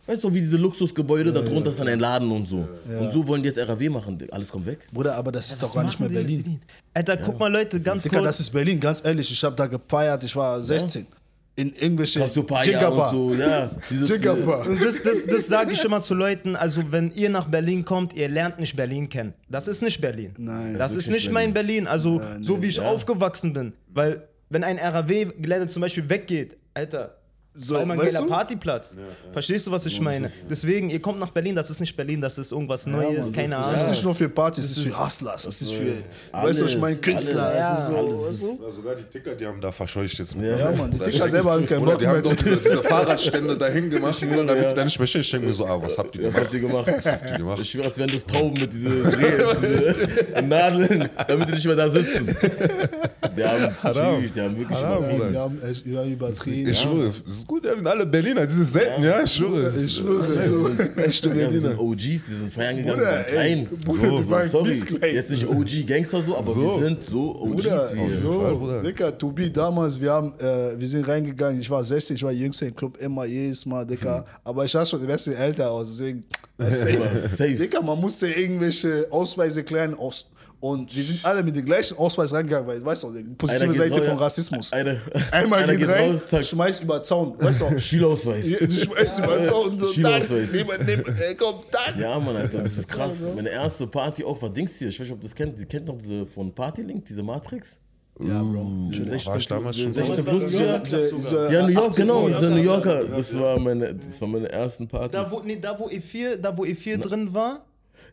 weißt 0.07 0.25
du, 0.25 0.35
wie 0.35 0.41
diese 0.41 0.57
Luxusgebäude, 0.57 1.33
darunter 1.33 1.71
ist 1.71 1.79
dann 1.79 1.89
ein 1.89 2.01
Laden 2.01 2.31
und 2.33 2.49
so. 2.49 2.67
Und 2.99 3.13
so 3.13 3.27
wollen 3.29 3.43
die 3.43 3.49
jetzt 3.49 3.59
RAW 3.59 3.89
machen. 3.89 4.19
Alles 4.33 4.51
kommt 4.51 4.67
weg. 4.67 4.89
Bruder, 4.93 5.15
aber 5.15 5.31
das 5.31 5.51
ist 5.51 5.63
doch 5.63 5.73
gar 5.73 5.85
nicht 5.85 6.01
mehr 6.01 6.09
machen 6.11 6.27
die 6.27 6.35
in 6.35 6.43
Berlin. 6.43 6.61
Alter, 6.95 7.17
guck 7.17 7.39
mal 7.39 7.53
Leute, 7.53 7.81
ganz 7.81 8.03
Digga, 8.03 8.19
kurz. 8.19 8.27
das 8.27 8.41
ist 8.41 8.51
Berlin, 8.51 8.81
ganz 8.81 9.05
ehrlich. 9.05 9.31
Ich 9.31 9.45
habe 9.45 9.55
da 9.55 9.67
gefeiert, 9.67 10.25
ich 10.25 10.35
war 10.35 10.63
16. 10.63 11.07
In 11.55 11.75
irgendwelche 11.75 12.21
Cassiopeia 12.21 12.89
und 12.89 13.11
so, 13.11 13.35
ja. 13.35 13.71
Und 14.65 14.83
das, 14.83 15.03
das, 15.03 15.27
das 15.27 15.47
sage 15.47 15.73
ich 15.73 15.85
immer 15.85 16.01
zu 16.01 16.15
Leuten, 16.15 16.57
also 16.57 16.81
wenn 16.91 17.13
ihr 17.13 17.29
nach 17.29 17.47
Berlin 17.47 17.85
kommt, 17.85 18.15
ihr 18.15 18.31
lernt 18.31 18.59
nicht 18.59 18.75
Berlin 18.75 19.09
kennen. 19.11 19.35
Das 19.51 19.69
ist 19.69 19.83
nicht 19.83 20.01
Berlin. 20.01 20.33
Nein. 20.39 20.79
Das 20.79 20.97
ist 20.97 21.11
nicht 21.11 21.31
mein 21.31 21.53
Berlin, 21.53 21.87
also 21.87 22.23
so 22.41 22.63
wie 22.63 22.69
ich 22.69 22.77
ja. 22.77 22.85
aufgewachsen 22.85 23.53
bin. 23.53 23.75
Weil 23.89 24.27
wenn 24.49 24.65
ein 24.65 24.79
RAW-Gelände 24.79 25.67
zum 25.69 25.83
Beispiel 25.83 26.09
weggeht, 26.09 26.57
Alter, 26.73 27.19
So, 27.55 27.77
ein 27.77 27.89
weißt 27.89 28.15
geiler 28.15 28.27
du? 28.27 28.29
Partyplatz. 28.29 28.97
Verstehst 29.31 29.67
du, 29.67 29.71
was 29.71 29.85
ich 29.85 30.01
meine? 30.01 30.31
Deswegen, 30.49 30.89
ihr 30.89 31.01
kommt 31.03 31.21
nach 31.21 31.31
Berlin, 31.31 31.55
das 31.55 31.69
ist 31.69 31.81
nicht 31.81 31.95
Berlin, 31.95 32.21
das 32.21 32.39
ist 32.39 32.51
irgendwas 32.51 32.87
Neues, 32.87 33.27
Mann, 33.27 33.35
keine 33.35 33.57
das 33.57 33.73
ist 33.73 33.79
Ahnung. 33.79 33.91
nicht 33.91 34.05
nur 34.05 34.15
für 34.15 34.29
Partys, 34.31 34.69
das 34.69 34.79
ist 34.79 34.89
für 34.89 35.05
Hustlers, 35.05 35.43
das 35.43 35.61
ist 35.61 35.73
für, 35.73 35.85
weißt 35.85 36.03
du, 36.33 36.39
alles, 36.41 36.61
ich 36.63 36.79
meine, 36.79 36.97
Künstler, 36.97 37.43
alles, 37.43 37.69
das 37.69 37.81
ist 37.81 37.87
so, 37.87 37.97
alles 37.97 38.15
weißt 38.17 38.43
du? 38.43 38.65
Ja, 38.65 38.71
sogar 38.71 38.95
die 38.97 39.03
Ticker, 39.03 39.35
die 39.35 39.47
haben 39.47 39.61
da 39.61 39.71
verscheucht 39.71 40.19
jetzt. 40.19 40.35
Ja, 40.35 40.71
Mann, 40.73 40.91
die 40.91 40.99
Ticker 40.99 41.29
selber 41.29 41.53
haben 41.53 41.67
keinen 41.67 41.85
Bock 41.85 41.99
die 41.99 42.07
haben 42.07 42.23
diese, 42.23 42.57
diese 42.57 42.83
Fahrradstände 42.83 43.59
dahin 43.59 43.91
gemacht, 43.91 44.23
damit 44.23 44.49
ja. 44.49 44.69
ich 44.69 44.75
da 44.75 44.85
nicht 44.85 44.99
mehr 44.99 45.07
stehe. 45.07 45.21
Ich 45.23 45.31
denke 45.31 45.49
mir 45.49 45.53
so, 45.53 45.67
ah, 45.67 45.81
was 45.83 45.99
habt 45.99 46.17
ihr 46.17 46.29
Was 46.29 46.35
gemacht? 46.35 46.45
habt 46.47 46.55
ihr 46.55 46.61
gemacht? 46.61 46.87
Was 46.87 47.07
habt 47.07 47.31
ihr 47.31 47.39
gemacht? 47.39 47.61
Ich 47.61 47.71
schwöre, 47.71 47.87
als 47.87 47.99
wären 47.99 48.11
das 48.13 48.27
Tauben 48.27 48.61
mit 48.61 48.73
diesen 48.73 48.93
diese 49.63 50.43
Nadeln, 50.43 51.09
damit 51.29 51.49
die 51.49 51.53
nicht 51.53 51.67
mehr 51.67 51.77
da 51.77 51.89
sitzen. 51.89 52.27
Die 53.37 53.45
haben, 53.45 54.33
die 54.35 54.41
haben 54.41 54.59
wirklich 54.59 54.79
übertrieben. 54.79 55.37
Haben 55.37 55.59
ja, 55.85 56.05
übertrieben. 56.05 56.71
Ich 56.71 56.79
schwöre, 56.79 57.13
es 57.29 57.42
ist 57.43 57.49
gut, 57.49 57.65
wir 57.65 57.75
sind 57.75 57.87
alle 57.87 58.07
Berliner, 58.07 58.45
das 58.45 58.57
ist 58.57 58.73
selten, 58.73 59.03
ja, 59.03 59.23
ich 59.23 59.33
schwöre. 59.33 59.73
Ich 59.77 59.97
schwöre, 59.97 60.23
so 60.47 60.69
echte 61.01 61.29
Ja, 61.33 61.35
wir 61.35 61.43
Berliner. 61.43 61.61
sind 61.61 61.79
OGs, 61.79 62.29
wir 62.31 62.37
sind 62.37 62.53
feiern 62.53 62.77
gegangen, 62.77 62.99
Bruder, 62.99 63.17
wir 63.17 63.25
klein. 63.25 63.69
Bruder, 63.85 64.03
wir 64.03 64.31
waren 64.31 64.49
sorry, 64.49 64.71
jetzt 65.13 65.31
nicht 65.31 65.49
OG 65.49 65.87
Gangster 65.87 66.23
so, 66.23 66.37
aber 66.37 66.55
wir 66.55 66.85
sind 66.85 67.05
so 67.05 67.35
OGs 67.35 67.65
Bruder, 67.65 67.93
wie 67.95 68.15
so, 68.15 68.57
Bruder. 68.59 68.83
Dicker, 68.83 69.19
to 69.19 69.31
be 69.33 69.51
damals, 69.51 70.01
wir 70.01 70.13
haben, 70.13 70.33
äh, 70.39 70.79
wir 70.79 70.89
sind 70.89 71.07
reingegangen, 71.07 71.61
ich 71.61 71.69
war 71.69 71.83
16, 71.83 72.17
ich 72.17 72.23
war 72.23 72.33
jüngster 72.33 72.67
im 72.67 72.77
Club, 72.77 72.97
immer 73.01 73.25
jedes 73.25 73.67
Mal, 73.67 73.85
Dicker, 73.85 74.25
aber 74.45 74.65
ich 74.65 74.71
sah 74.71 74.87
schon 74.87 75.01
ein 75.01 75.07
bisschen 75.07 75.35
älter 75.35 75.71
aus, 75.71 75.89
deswegen, 75.89 76.25
safe. 76.59 77.29
Safe. 77.29 77.55
Dicker, 77.55 77.83
man 77.83 78.01
musste 78.01 78.29
irgendwelche 78.29 79.07
Ausweise 79.11 79.65
klären 79.65 79.95
aus, 79.95 80.27
und 80.63 80.95
wir 80.95 81.03
sind 81.03 81.25
alle 81.25 81.43
mit 81.43 81.57
dem 81.57 81.65
gleichen 81.65 81.99
Ausweis 81.99 82.33
reingegangen, 82.33 82.69
weil, 82.69 82.85
weißt 82.85 83.03
du, 83.03 83.13
die 83.13 83.25
positive 83.35 83.75
Seite 83.75 83.95
raus, 83.99 84.07
von. 84.07 84.17
Rassismus. 84.19 84.73
Eine- 84.73 85.01
Einmal 85.33 85.67
geht 85.67 85.81
geht 85.81 85.89
rein, 85.89 86.21
raus, 86.33 86.47
schmeißt 86.49 86.85
über 86.85 87.03
Zaun, 87.03 87.35
weißt 87.37 87.63
du, 87.63 87.79
Schülerausweis. 87.81 88.49
Ja, 88.49 88.59
du 88.65 88.79
schmeißt 88.79 89.19
über 89.19 89.43
Zaun, 89.43 89.77
so, 89.77 89.89
Schülerausweis. 89.93 90.51
dann, 90.53 90.61
niemand 90.61 90.87
nimmt, 90.87 91.09
ey, 91.21 91.35
komm, 91.35 91.57
dann. 91.73 91.99
Ja, 92.01 92.17
Mann, 92.21 92.37
Alter, 92.37 92.59
das 92.63 92.79
ist 92.79 92.87
krass. 92.89 93.25
Meine 93.35 93.51
erste 93.51 93.89
Party 93.89 94.23
auch 94.23 94.41
war 94.41 94.51
Dings 94.51 94.77
hier. 94.77 94.87
Ich 94.89 95.01
weiß 95.01 95.07
nicht, 95.09 95.13
ob 95.15 95.19
ihr 95.19 95.23
das 95.25 95.35
kennt. 95.35 95.59
Ihr 95.59 95.67
kennt 95.67 95.89
noch 95.89 95.99
diese 95.99 96.25
von 96.27 96.53
Partylink, 96.55 97.05
diese 97.07 97.25
Matrix? 97.25 97.81
Ja, 98.21 98.41
Bro. 98.41 98.89
Diese 98.93 99.05
16, 99.11 99.33
war 99.33 99.39
ich 99.39 99.49
damals 99.49 99.77
schon 99.79 99.93
16 99.93 100.25
plus 100.25 100.53
ja. 100.53 101.49
Ja, 101.51 101.63
New 101.63 101.69
York, 101.73 101.89
18 101.89 102.07
genau, 102.07 102.29
diese 102.29 102.51
New 102.51 102.63
Yorker. 102.63 103.05
Das 103.05 103.37
war 103.37 103.59
meine, 103.59 103.95
das 103.95 104.21
war 104.21 104.29
meine 104.29 104.49
ersten 104.49 104.87
Da 104.87 104.99
Partys. 105.09 105.33
wo, 105.33 105.41
nee, 105.41 105.59
da 105.61 105.77
wo 105.77 105.89
E4, 105.89 106.37
da 106.37 106.57
wo 106.57 106.65
E4 106.65 106.99
drin 106.99 107.35
war, 107.35 107.65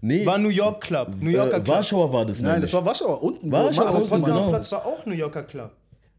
Nee, 0.01 0.25
war 0.25 0.37
New 0.37 0.49
York 0.49 0.81
Club. 0.81 1.09
New 1.19 1.29
Yorker 1.29 1.57
äh, 1.57 1.61
Club. 1.61 1.67
Warschauer 1.67 2.13
war 2.13 2.25
das, 2.25 2.39
Nein, 2.39 2.51
meine 2.51 2.61
das 2.61 2.73
war 2.73 2.85
Warschauer, 2.85 3.21
unten. 3.21 3.51
Warschauer, 3.51 3.85
Matrix 3.87 4.11
unten, 4.11 4.27
war. 4.27 4.33
genau. 4.37 4.49
Platz 4.49 4.71
war 4.71 4.85
auch 4.85 5.05
New 5.05 5.13
Yorker 5.13 5.43
Club. 5.43 5.71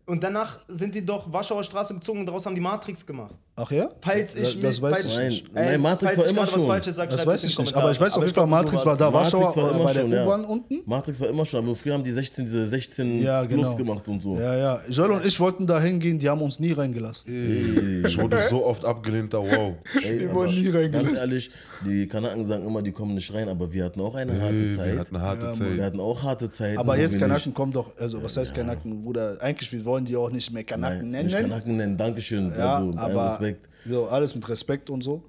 Und 0.07 0.25
danach 0.25 0.59
sind 0.67 0.93
die 0.93 1.07
doch 1.07 1.33
Warschauer 1.33 1.63
Straße 1.63 1.95
gezogen 1.95 2.21
und 2.21 2.27
daraus 2.27 2.45
haben 2.45 2.57
die 2.57 2.61
Matrix 2.61 3.07
gemacht. 3.07 3.33
Ach 3.55 3.71
ja? 3.71 3.89
Falls 4.01 4.35
ich 4.35 4.43
das, 4.43 4.55
mich- 4.57 4.65
das 4.65 4.83
weiß 4.83 4.91
falls- 4.93 5.05
ich 5.07 5.17
Nein, 5.17 5.29
nicht. 5.29 5.55
nein, 5.55 5.81
Matrix 5.81 6.03
falls 6.15 6.19
war 6.19 6.25
ich 6.25 6.31
immer 6.33 6.47
schon. 6.47 6.67
Falsches 6.67 6.97
sag, 6.97 7.11
Das 7.11 7.25
weiß 7.27 7.45
ich 7.45 7.57
nicht. 7.61 7.77
Aber 7.77 7.93
ich 7.93 8.01
weiß 8.01 8.15
auf 8.15 8.15
Kommentare. 8.15 8.27
jeden 8.27 8.51
Fall, 8.51 8.63
Matrix 8.65 8.87
war 8.87 8.97
da. 8.97 9.11
Matrix 9.11 9.33
Warschauer 9.35 9.57
war 9.63 9.71
äh, 9.71 9.75
immer 9.77 9.85
bei 9.85 9.93
der 9.93 10.01
schon, 10.01 10.13
ja. 10.13 10.25
U-Bahn 10.27 10.45
unten. 10.47 10.81
Matrix 10.85 11.21
war 11.21 11.29
immer 11.29 11.47
schon, 11.47 11.65
aber 11.65 11.77
früher 11.77 11.95
haben 11.95 12.03
die 12.03 12.11
16, 12.11 12.45
diese 12.45 12.67
16 12.67 13.23
Ja, 13.23 13.45
genau. 13.45 13.63
plus 13.63 13.77
gemacht 13.77 14.09
und 14.09 14.21
so. 14.21 14.35
Ja, 14.37 14.57
ja. 14.57 14.81
Joel 14.89 15.13
und 15.13 15.25
ich 15.27 15.39
wollten 15.39 15.65
da 15.65 15.79
hingehen, 15.79 16.19
die 16.19 16.29
haben 16.29 16.43
uns 16.43 16.59
nie 16.59 16.73
reingelassen. 16.73 18.05
Ich 18.05 18.19
wurde 18.19 18.37
so 18.51 18.65
oft 18.67 18.85
abgelehnt, 18.85 19.33
da 19.33 19.39
wow. 19.39 19.75
Ey, 20.03 20.25
aber 20.27 20.35
wurden 20.35 20.55
nie 20.59 20.69
reingelassen. 20.71 21.05
Ganz 21.07 21.21
ehrlich, 21.21 21.51
die 21.85 22.07
Kanaken 22.07 22.45
sagen 22.45 22.67
immer, 22.67 22.83
die 22.83 22.93
kommen 22.93 23.15
nicht 23.15 23.33
rein, 23.33 23.49
aber 23.49 23.73
wir 23.73 23.85
hatten 23.85 24.01
auch 24.01 24.15
eine 24.15 24.41
harte 24.41 24.57
Ey, 24.57 24.71
Zeit. 24.71 24.93
Wir 24.93 25.01
hatten 25.01 25.17
eine 25.17 25.25
harte 25.25 25.43
Wir 25.43 25.53
Zeit. 25.53 25.81
hatten 25.81 26.01
auch 26.01 26.23
harte 26.23 26.51
Zeiten. 26.51 26.79
Aber 26.79 26.99
jetzt 26.99 27.15
wir 27.15 27.21
Kanaken 27.21 27.55
kommen 27.55 27.73
doch, 27.73 27.97
also 27.99 28.23
was 28.23 28.37
heißt 28.37 28.55
Kanaken, 28.55 29.03
Bruder? 29.03 29.39
Eigentlich, 29.41 29.73
wir 29.73 29.85
wollen 29.85 30.05
die 30.05 30.17
auch 30.17 30.31
nicht 30.31 30.53
mehr 30.53 30.61
nicht, 30.61 30.69
Kanaken 30.69 31.11
nein, 31.11 31.25
nicht 31.27 31.35
nennen. 31.35 31.51
Kanaken 31.51 31.77
nennen, 31.77 31.97
Dankeschön. 31.97 32.53
Ja, 32.57 32.77
also, 32.77 32.99
aber 32.99 33.27
Respekt. 33.27 33.69
so 33.87 34.09
alles 34.09 34.35
mit 34.35 34.49
Respekt 34.49 34.91
und 34.91 35.03
so. 35.03 35.23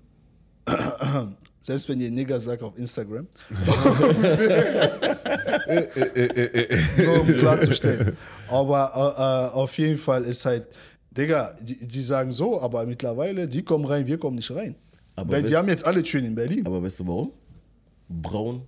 Selbst 1.60 1.88
wenn 1.89 2.00
ihr 2.01 2.10
Nigger 2.10 2.39
sagt 2.39 2.63
auf 2.63 2.77
Instagram. 2.77 3.27
Nur 6.98 7.22
um 7.22 7.27
klarzustellen. 7.27 8.17
Aber 8.50 8.91
äh, 8.96 9.53
äh, 9.53 9.55
auf 9.55 9.77
jeden 9.77 10.00
Fall 10.00 10.24
ist 10.24 10.43
halt, 10.43 10.65
Digga, 11.12 11.53
die, 11.62 11.88
die 11.88 12.01
sagen 12.01 12.31
so, 12.31 12.60
aber 12.60 12.86
mittlerweile, 12.86 13.48
die 13.48 13.63
kommen 13.63 13.86
rein, 13.86 14.08
wir 14.08 14.17
kommen 14.17 14.38
nicht 14.38 14.50
rein. 14.51 14.75
Aber 15.15 15.34
Weil 15.34 15.44
die 15.44 15.56
haben 15.56 15.68
jetzt 15.68 15.86
alle 15.86 16.03
Türen 16.03 16.25
in 16.25 16.36
Berlin. 16.36 16.65
Aber 16.65 16.82
weißt 16.82 17.00
du 17.01 17.08
warum? 17.08 17.32
Braun, 18.10 18.62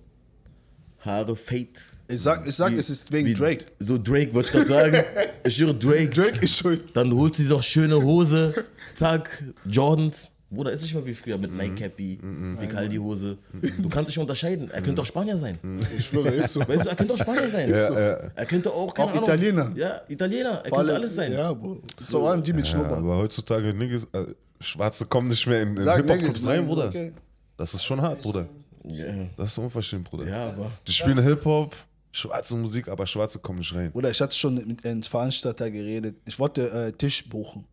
Haare, 1.00 1.36
Fade. 1.36 1.68
Ich 2.08 2.20
sag, 2.20 2.46
ich 2.46 2.54
sag 2.54 2.72
es 2.74 2.90
ist 2.90 3.10
wegen 3.12 3.28
Wie- 3.28 3.34
Drake. 3.34 3.66
So 3.78 3.96
Drake, 3.98 4.34
wollte 4.34 4.48
ich 4.48 4.52
gerade 4.52 4.66
sagen. 4.66 5.04
Ich 5.46 5.58
höre 5.60 5.74
Drake. 5.74 6.08
Drake 6.14 6.38
ist 6.44 6.58
schuld. 6.58 6.94
Dann 6.96 7.12
holt 7.12 7.36
sie 7.36 7.48
doch 7.48 7.62
schöne 7.62 8.02
Hose, 8.02 8.54
zack, 8.94 9.42
Jordans. 9.66 10.30
Bruder, 10.54 10.72
ist 10.72 10.82
nicht 10.82 10.94
mehr 10.94 11.04
wie 11.04 11.14
früher 11.14 11.36
mit 11.38 11.50
Mhm. 11.50 11.56
Nike 11.58 11.74
Cappy, 11.74 12.18
Picaldi 12.60 12.96
Hose. 12.96 13.36
Du 13.80 13.88
kannst 13.88 14.10
dich 14.10 14.18
unterscheiden. 14.18 14.70
Er 14.70 14.80
könnte 14.82 15.02
auch 15.02 15.06
Spanier 15.06 15.36
sein. 15.36 15.58
Ich 15.98 16.06
schwöre, 16.06 16.28
ist 16.28 16.52
so. 16.52 16.60
Weißt 16.60 16.84
du, 16.84 16.88
er 16.88 16.96
könnte 16.96 17.14
auch 17.14 17.18
Spanier 17.18 17.48
sein. 17.48 17.70
Er 17.72 18.46
könnte 18.46 18.70
auch, 18.72 18.92
keine 18.94 19.10
Auch 19.10 19.16
Ahnung, 19.16 19.24
Italiener. 19.28 19.72
Ja, 19.76 20.00
Italiener. 20.08 20.62
Er 20.64 20.68
Vor 20.68 20.78
könnte 20.78 20.94
alles 20.94 21.14
sein. 21.14 21.32
Ja, 21.32 21.52
Bro. 21.52 21.78
So 22.02 22.26
allem 22.26 22.42
die 22.42 22.52
mit 22.52 22.64
Ja, 22.66 22.72
Schnurrbart. 22.72 22.98
aber 23.00 23.16
heutzutage, 23.16 23.74
Niggas, 23.74 24.06
äh, 24.12 24.24
Schwarze 24.60 25.04
kommen 25.06 25.28
nicht 25.28 25.46
mehr 25.46 25.62
in, 25.62 25.76
in 25.76 25.82
Hip-Hop-Clubs 25.94 26.46
rein, 26.46 26.66
Bruder. 26.66 26.88
okay. 26.88 27.12
Das 27.56 27.74
ist 27.74 27.84
schon 27.84 28.00
hart, 28.00 28.22
Bruder. 28.22 28.46
Ja, 28.90 29.06
Das 29.36 29.50
ist 29.52 29.58
unverschämt, 29.58 30.08
Bruder. 30.10 30.26
ja 30.28 30.48
aber 30.48 30.70
Die 30.86 30.92
spielen 30.92 31.22
Hip-Hop, 31.22 31.74
schwarze 32.12 32.54
Musik, 32.54 32.88
aber 32.88 33.06
Schwarze 33.06 33.38
kommen 33.38 33.58
nicht 33.60 33.74
rein. 33.74 33.90
Oder 33.94 34.10
ich 34.10 34.20
hatte 34.20 34.34
schon 34.36 34.54
mit 34.66 34.84
einem 34.86 35.02
Veranstalter 35.02 35.70
geredet. 35.70 36.16
Ich 36.26 36.38
wollte 36.38 36.70
äh, 36.70 36.92
Tisch 36.92 37.28
buchen. 37.28 37.64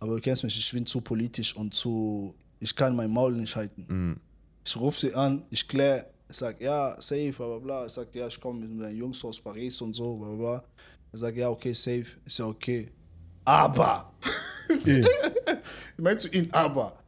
Aber 0.00 0.16
du 0.16 0.20
kennst 0.20 0.44
mich, 0.44 0.58
ich 0.58 0.72
bin 0.72 0.86
zu 0.86 1.00
politisch 1.00 1.54
und 1.56 1.74
zu. 1.74 2.34
Ich 2.60 2.74
kann 2.74 2.94
mein 2.94 3.10
Maul 3.10 3.32
nicht 3.32 3.54
halten. 3.56 4.20
Ich 4.64 4.76
rufe 4.76 5.06
sie 5.06 5.14
an, 5.14 5.44
ich 5.50 5.68
kläre, 5.68 6.06
ich 6.28 6.36
sag, 6.36 6.60
ja, 6.60 6.96
safe, 7.00 7.32
bla 7.32 7.46
bla 7.46 7.58
bla. 7.58 7.86
Ich 7.86 7.92
sag, 7.92 8.14
ja, 8.14 8.26
ich 8.26 8.40
komme 8.40 8.60
mit 8.60 8.70
meinen 8.70 8.96
Jungs 8.96 9.24
aus 9.24 9.40
Paris 9.40 9.80
und 9.82 9.94
so, 9.94 10.16
bla 10.16 10.28
bla 10.28 10.36
bla. 10.36 10.64
Er 11.12 11.18
sagt, 11.18 11.36
ja, 11.36 11.48
okay, 11.50 11.72
safe. 11.72 12.06
Ich 12.24 12.34
sag, 12.34 12.46
okay. 12.46 12.90
Aber. 13.44 14.12
ich 14.84 15.06
meine 15.96 16.16
zu 16.16 16.28
ihm, 16.28 16.48
aber. 16.52 16.98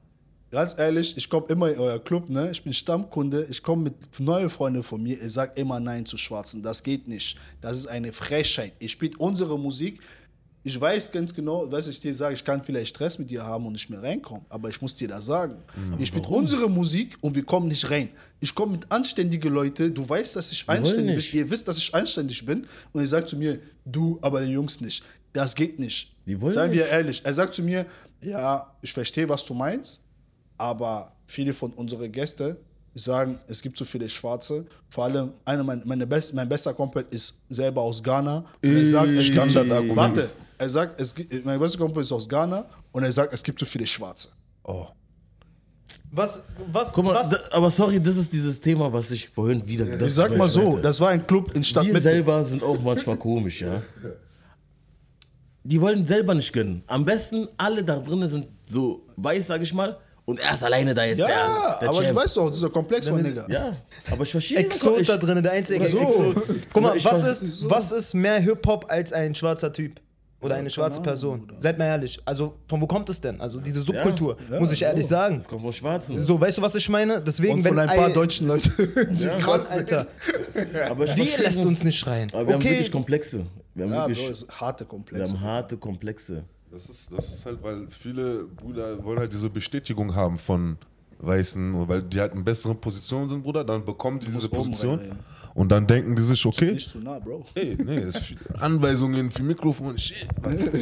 Ganz 0.51 0.79
ehrlich, 0.79 1.17
ich 1.17 1.29
komme 1.29 1.47
immer 1.49 1.71
in 1.71 1.81
euer 1.81 1.99
Club, 1.99 2.31
ne? 2.31 2.51
Ich 2.53 2.63
bin 2.63 2.73
Stammkunde, 2.73 3.47
ich 3.51 3.63
komme 3.63 3.85
mit 3.85 4.21
neuen 4.21 4.49
Freunden 4.49 4.83
von 4.83 5.03
mir, 5.03 5.21
ihr 5.21 5.29
sagt 5.29 5.59
immer 5.59 5.81
Nein 5.81 6.07
zu 6.07 6.17
Schwarzen. 6.17 6.63
Das 6.63 6.83
geht 6.83 7.09
nicht. 7.09 7.37
Das 7.61 7.77
ist 7.77 7.89
eine 7.89 8.13
Frechheit. 8.13 8.75
Ihr 8.79 8.89
spielt 8.89 9.19
unsere 9.19 9.59
Musik. 9.59 10.01
Ich 10.67 10.81
weiß 10.81 11.13
ganz 11.13 11.33
genau, 11.33 11.71
was 11.71 11.87
ich 11.87 12.01
dir 12.01 12.13
sage, 12.13 12.35
ich 12.35 12.43
kann 12.43 12.61
vielleicht 12.61 12.89
Stress 12.89 13.21
mit 13.21 13.31
dir 13.31 13.47
haben 13.47 13.65
und 13.67 13.75
nicht 13.75 13.89
mehr 13.89 14.03
reinkommen, 14.03 14.45
aber 14.49 14.69
ich 14.69 14.83
muss 14.83 14.97
dir 14.97 15.07
das 15.07 15.27
sagen. 15.27 15.63
Ihr 15.97 16.05
spielt 16.05 16.27
unsere 16.27 16.69
Musik 16.69 17.17
und 17.21 17.37
wir 17.37 17.45
kommen 17.45 17.69
nicht 17.69 17.89
rein. 17.89 18.09
Ich 18.41 18.53
komme 18.53 18.73
mit 18.73 18.91
anständigen 18.91 19.55
Leuten, 19.55 19.95
du 19.95 20.09
weißt, 20.09 20.35
dass 20.35 20.51
ich 20.51 20.69
anständig 20.69 21.31
bin, 21.31 21.39
ihr 21.39 21.49
wisst, 21.49 21.69
dass 21.69 21.79
ich 21.79 21.95
anständig 21.95 22.45
bin 22.45 22.67
und 22.93 23.01
ihr 23.01 23.07
sagt 23.07 23.29
zu 23.29 23.37
mir, 23.37 23.61
du, 23.85 24.19
aber 24.23 24.41
die 24.41 24.51
Jungs 24.51 24.81
nicht. 24.81 25.05
Das 25.33 25.55
geht 25.55 25.79
nicht. 25.79 26.13
Die 26.27 26.41
wollen 26.41 26.55
Seien 26.55 26.73
wir 26.73 26.89
ehrlich. 26.89 27.21
Er 27.23 27.33
sagt 27.33 27.55
zu 27.55 27.63
mir, 27.63 27.87
ja, 28.21 28.77
ich 28.83 28.93
verstehe, 28.93 29.29
was 29.29 29.45
du 29.45 29.55
meinst, 29.55 30.03
aber 30.59 31.13
viele 31.29 31.53
von 31.53 31.71
unseren 31.75 32.11
Gästen 32.11 32.57
sagen, 32.93 33.39
es 33.47 33.63
gibt 33.63 33.77
zu 33.77 33.85
viele 33.85 34.09
Schwarze. 34.09 34.67
Vor 34.89 35.05
allem 35.05 35.33
einer 35.45 35.63
mein, 35.63 35.83
meine 35.85 36.09
best, 36.09 36.35
mein 36.35 36.49
bester 36.49 36.75
Kumpel 36.75 37.05
ist 37.11 37.41
selber 37.49 37.83
aus 37.83 38.03
Ghana. 38.03 38.39
Und 38.39 38.47
er 38.63 38.85
sagt, 38.85 39.11
es 39.11 39.27
gibt, 39.27 39.33
Standardargument. 39.33 39.97
warte, 39.97 40.29
er 40.59 40.69
sagt, 40.69 41.01
es 41.01 41.15
gibt, 41.15 41.45
mein 41.45 41.59
bester 41.59 41.79
Kumpel 41.79 42.03
ist 42.03 42.13
aus 42.13 42.29
Ghana 42.29 42.65
und 42.93 43.03
er 43.03 43.13
sagt, 43.13 43.33
es 43.33 43.43
gibt 43.43 43.59
zu 43.59 43.65
viele 43.65 43.87
Schwarze. 43.87 44.29
Oh. 44.65 44.87
Was, 46.11 46.41
was, 46.73 46.93
Guck 46.93 47.05
mal, 47.05 47.15
was, 47.15 47.31
da, 47.31 47.39
aber 47.53 47.71
sorry, 47.71 48.01
das 48.01 48.17
ist 48.17 48.33
dieses 48.33 48.61
Thema, 48.61 48.93
was 48.93 49.11
ich 49.13 49.29
vorhin 49.29 49.67
wieder 49.67 49.85
das 49.85 50.09
Ich 50.09 50.15
sag 50.15 50.37
mal 50.37 50.49
so, 50.49 50.79
das 50.79 51.01
war 51.01 51.11
ein 51.11 51.25
Club 51.27 51.49
in 51.51 51.57
Wir 51.57 51.65
Stadtmitte. 51.65 52.01
selber 52.01 52.43
sind 52.43 52.63
auch 52.63 52.81
manchmal 52.81 53.17
komisch, 53.17 53.61
ja. 53.61 53.81
Die 55.63 55.81
wollen 55.81 56.07
selber 56.07 56.35
nicht 56.35 56.53
gönnen. 56.53 56.83
Am 56.87 57.05
besten 57.05 57.49
alle 57.59 57.83
da 57.85 57.99
drinnen 57.99 58.29
sind 58.29 58.47
so 58.65 59.05
weiß, 59.17 59.49
sag 59.49 59.63
ich 59.63 59.75
mal, 59.75 59.97
und 60.25 60.41
er 60.41 60.55
ist 60.55 60.65
alleine 60.65 60.93
da 60.95 61.05
jetzt 61.05 61.19
Ja, 61.19 61.27
der, 61.29 61.37
der 61.81 61.89
aber 61.89 61.99
du 61.99 62.05
Champ. 62.05 62.19
weißt 62.19 62.37
doch, 62.37 62.51
dieser 62.51 62.71
Komplex 62.71 63.09
von 63.09 63.23
Nigger. 63.23 63.47
Ja, 63.49 63.77
aber 64.11 64.23
ich 64.25 64.31
verstehe 64.31 64.65
diesen 64.65 64.95
Exot 64.97 65.09
da 65.09 65.17
drin, 65.25 65.43
der 65.43 65.53
einzige 65.53 65.87
So. 65.87 65.99
Exot. 65.99 66.37
Guck 66.73 66.83
mal, 66.83 66.97
was 67.05 67.43
ist, 67.43 67.71
was 67.71 67.93
ist 67.93 68.15
mehr 68.15 68.41
Hip-Hop 68.41 68.87
als 68.89 69.13
ein 69.13 69.35
schwarzer 69.37 69.73
Typ? 69.73 70.01
Oder 70.41 70.57
eine 70.57 70.69
schwarze 70.69 71.01
Person? 71.01 71.51
Seid 71.59 71.79
mal 71.79 71.87
ehrlich. 71.87 72.21
Also, 72.25 72.55
von 72.69 72.81
wo 72.81 72.87
kommt 72.87 73.09
es 73.09 73.21
denn? 73.21 73.41
Also, 73.41 73.59
diese 73.59 73.81
Subkultur, 73.81 74.37
muss 74.61 74.71
ich 74.73 74.83
ehrlich 74.83 75.07
sagen. 75.07 75.37
Das 75.37 75.49
kommt 75.49 75.63
von 75.63 75.73
Schwarzen. 75.73 76.21
So, 76.23 76.39
weißt 76.41 76.59
du, 76.59 76.63
was 76.63 76.75
ich 76.75 76.89
meine? 76.89 77.23
Deswegen, 77.23 77.55
Und 77.55 77.65
wenn 77.65 77.71
von 77.75 77.79
ein 77.81 77.89
paar 77.89 78.11
deutschen 78.11 78.47
Leuten, 78.47 78.71
die 79.11 79.25
Ja. 79.25 79.39
krass. 79.39 79.73
Alter, 79.73 80.07
aber 80.91 81.05
ich 81.05 81.17
wir 81.17 81.25
verstehe 81.27 81.45
lässt 81.45 81.65
uns 81.65 81.83
nicht 81.85 81.99
schreien. 81.99 82.29
Aber 82.33 82.47
wir 82.47 82.55
haben 82.55 82.61
Okay, 82.61 82.71
wirklich 82.71 82.93
Komplexe. 82.93 83.47
Wir 83.75 83.85
haben 83.87 83.93
Ja, 83.93 84.01
Bro, 84.07 84.09
wirklich, 84.11 84.31
ist 84.31 84.61
harte 84.61 84.85
wir 84.85 84.89
Komplexe. 84.89 85.33
haben 85.33 85.41
harte 85.41 85.77
Komplexe. 85.79 86.45
Das 86.71 86.89
ist, 86.91 87.11
das 87.17 87.29
ist 87.29 87.47
halt, 87.47 87.63
weil 87.63 87.87
viele 87.89 88.45
Brüder 88.45 89.03
wollen 89.03 89.19
halt 89.19 89.33
diese 89.33 89.49
Bestätigung 89.49 90.15
haben 90.15 90.37
von 90.37 90.77
Weißen, 91.19 91.89
weil 91.89 92.03
die 92.03 92.21
halt 92.21 92.35
in 92.35 92.45
besseren 92.45 92.79
Positionen 92.79 93.29
sind, 93.31 93.43
Bruder, 93.43 93.65
dann 93.65 93.85
bekommen 93.85 94.19
die 94.19 94.27
diese 94.27 94.49
Position 94.51 94.99
reinreden. 94.99 95.19
Und 95.57 95.73
dann 95.73 95.87
denken 95.87 96.15
die 96.15 96.23
sich, 96.23 96.45
okay, 96.47 96.73
Nicht 96.73 96.91
zu 96.91 96.99
nah, 97.01 97.19
Bro. 97.19 97.45
ey, 97.55 97.77
nee, 97.85 97.97
es 97.97 98.15
ist 98.15 98.25
viel 98.25 98.37
Anweisungen 98.61 99.31
für 99.31 99.43
Mikrofon, 99.43 99.99
shit. 99.99 100.27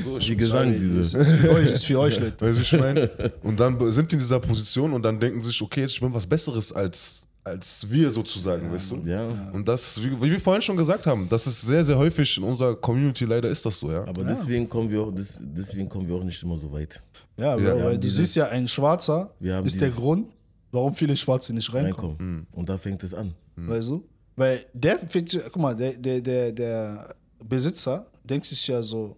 So, 0.04 0.18
Die 0.18 0.36
Gesang, 0.36 0.72
Das 0.72 0.82
diese. 0.82 1.18
ist 1.18 1.30
für 1.32 1.50
euch, 1.50 1.64
das 1.64 1.72
ist 1.74 1.84
für 1.86 1.98
euch, 2.00 2.20
Leute. 2.20 2.44
Weißt 2.44 2.56
du, 2.58 2.60
wie 2.60 2.62
ich 2.62 2.72
meine? 2.80 3.32
Und 3.42 3.58
dann 3.60 3.78
sind 3.92 4.10
die 4.10 4.16
in 4.16 4.20
dieser 4.20 4.40
Position 4.40 4.92
und 4.92 5.02
dann 5.02 5.18
denken 5.18 5.40
sie 5.42 5.48
sich, 5.48 5.62
okay, 5.62 5.80
jetzt 5.82 5.94
ich 5.94 6.00
bin 6.00 6.12
was 6.12 6.26
Besseres 6.26 6.72
als, 6.72 7.22
als 7.44 7.86
wir 7.88 8.10
sozusagen, 8.10 8.72
weißt 8.72 8.90
du? 8.90 8.96
Ja. 9.06 9.26
Und 9.52 9.68
das, 9.68 10.02
wie, 10.02 10.10
wie 10.20 10.30
wir 10.32 10.40
vorhin 10.40 10.62
schon 10.62 10.76
gesagt 10.76 11.06
haben, 11.06 11.28
das 11.28 11.46
ist 11.46 11.60
sehr, 11.62 11.84
sehr 11.84 11.96
häufig 11.96 12.36
in 12.36 12.42
unserer 12.42 12.74
Community, 12.74 13.24
leider 13.26 13.48
ist 13.48 13.64
das 13.64 13.78
so, 13.78 13.90
ja. 13.92 14.02
Aber 14.06 14.24
deswegen, 14.24 14.68
kommen 14.68 14.90
wir 14.90 15.02
auch, 15.02 15.14
des, 15.14 15.38
deswegen 15.40 15.88
kommen 15.88 16.08
wir 16.08 16.16
auch 16.16 16.24
nicht 16.24 16.42
immer 16.42 16.56
so 16.56 16.70
weit. 16.72 17.00
Ja, 17.36 17.56
Ja, 17.58 17.74
weil 17.84 17.92
du 17.94 17.98
dieses- 18.00 18.16
siehst 18.16 18.36
ja, 18.36 18.46
ein 18.48 18.66
Schwarzer 18.68 19.32
ist 19.40 19.48
der 19.80 19.88
dieses- 19.88 19.96
Grund, 19.96 20.26
warum 20.72 20.94
viele 20.94 21.16
Schwarze 21.16 21.52
nicht 21.54 21.72
reinkommen. 21.72 22.16
Reinkommen. 22.16 22.46
Und 22.52 22.68
da 22.68 22.76
fängt 22.78 23.02
es 23.04 23.14
an. 23.14 23.34
Weißt 23.56 23.90
du? 23.90 24.04
Weil 24.36 24.64
der, 24.72 24.98
guck 24.98 25.56
mal, 25.56 25.76
der, 25.76 25.92
der, 25.92 26.20
der, 26.20 26.52
der 26.52 27.14
Besitzer 27.42 28.06
denkt 28.24 28.46
sich 28.46 28.66
ja 28.66 28.82
so, 28.82 29.16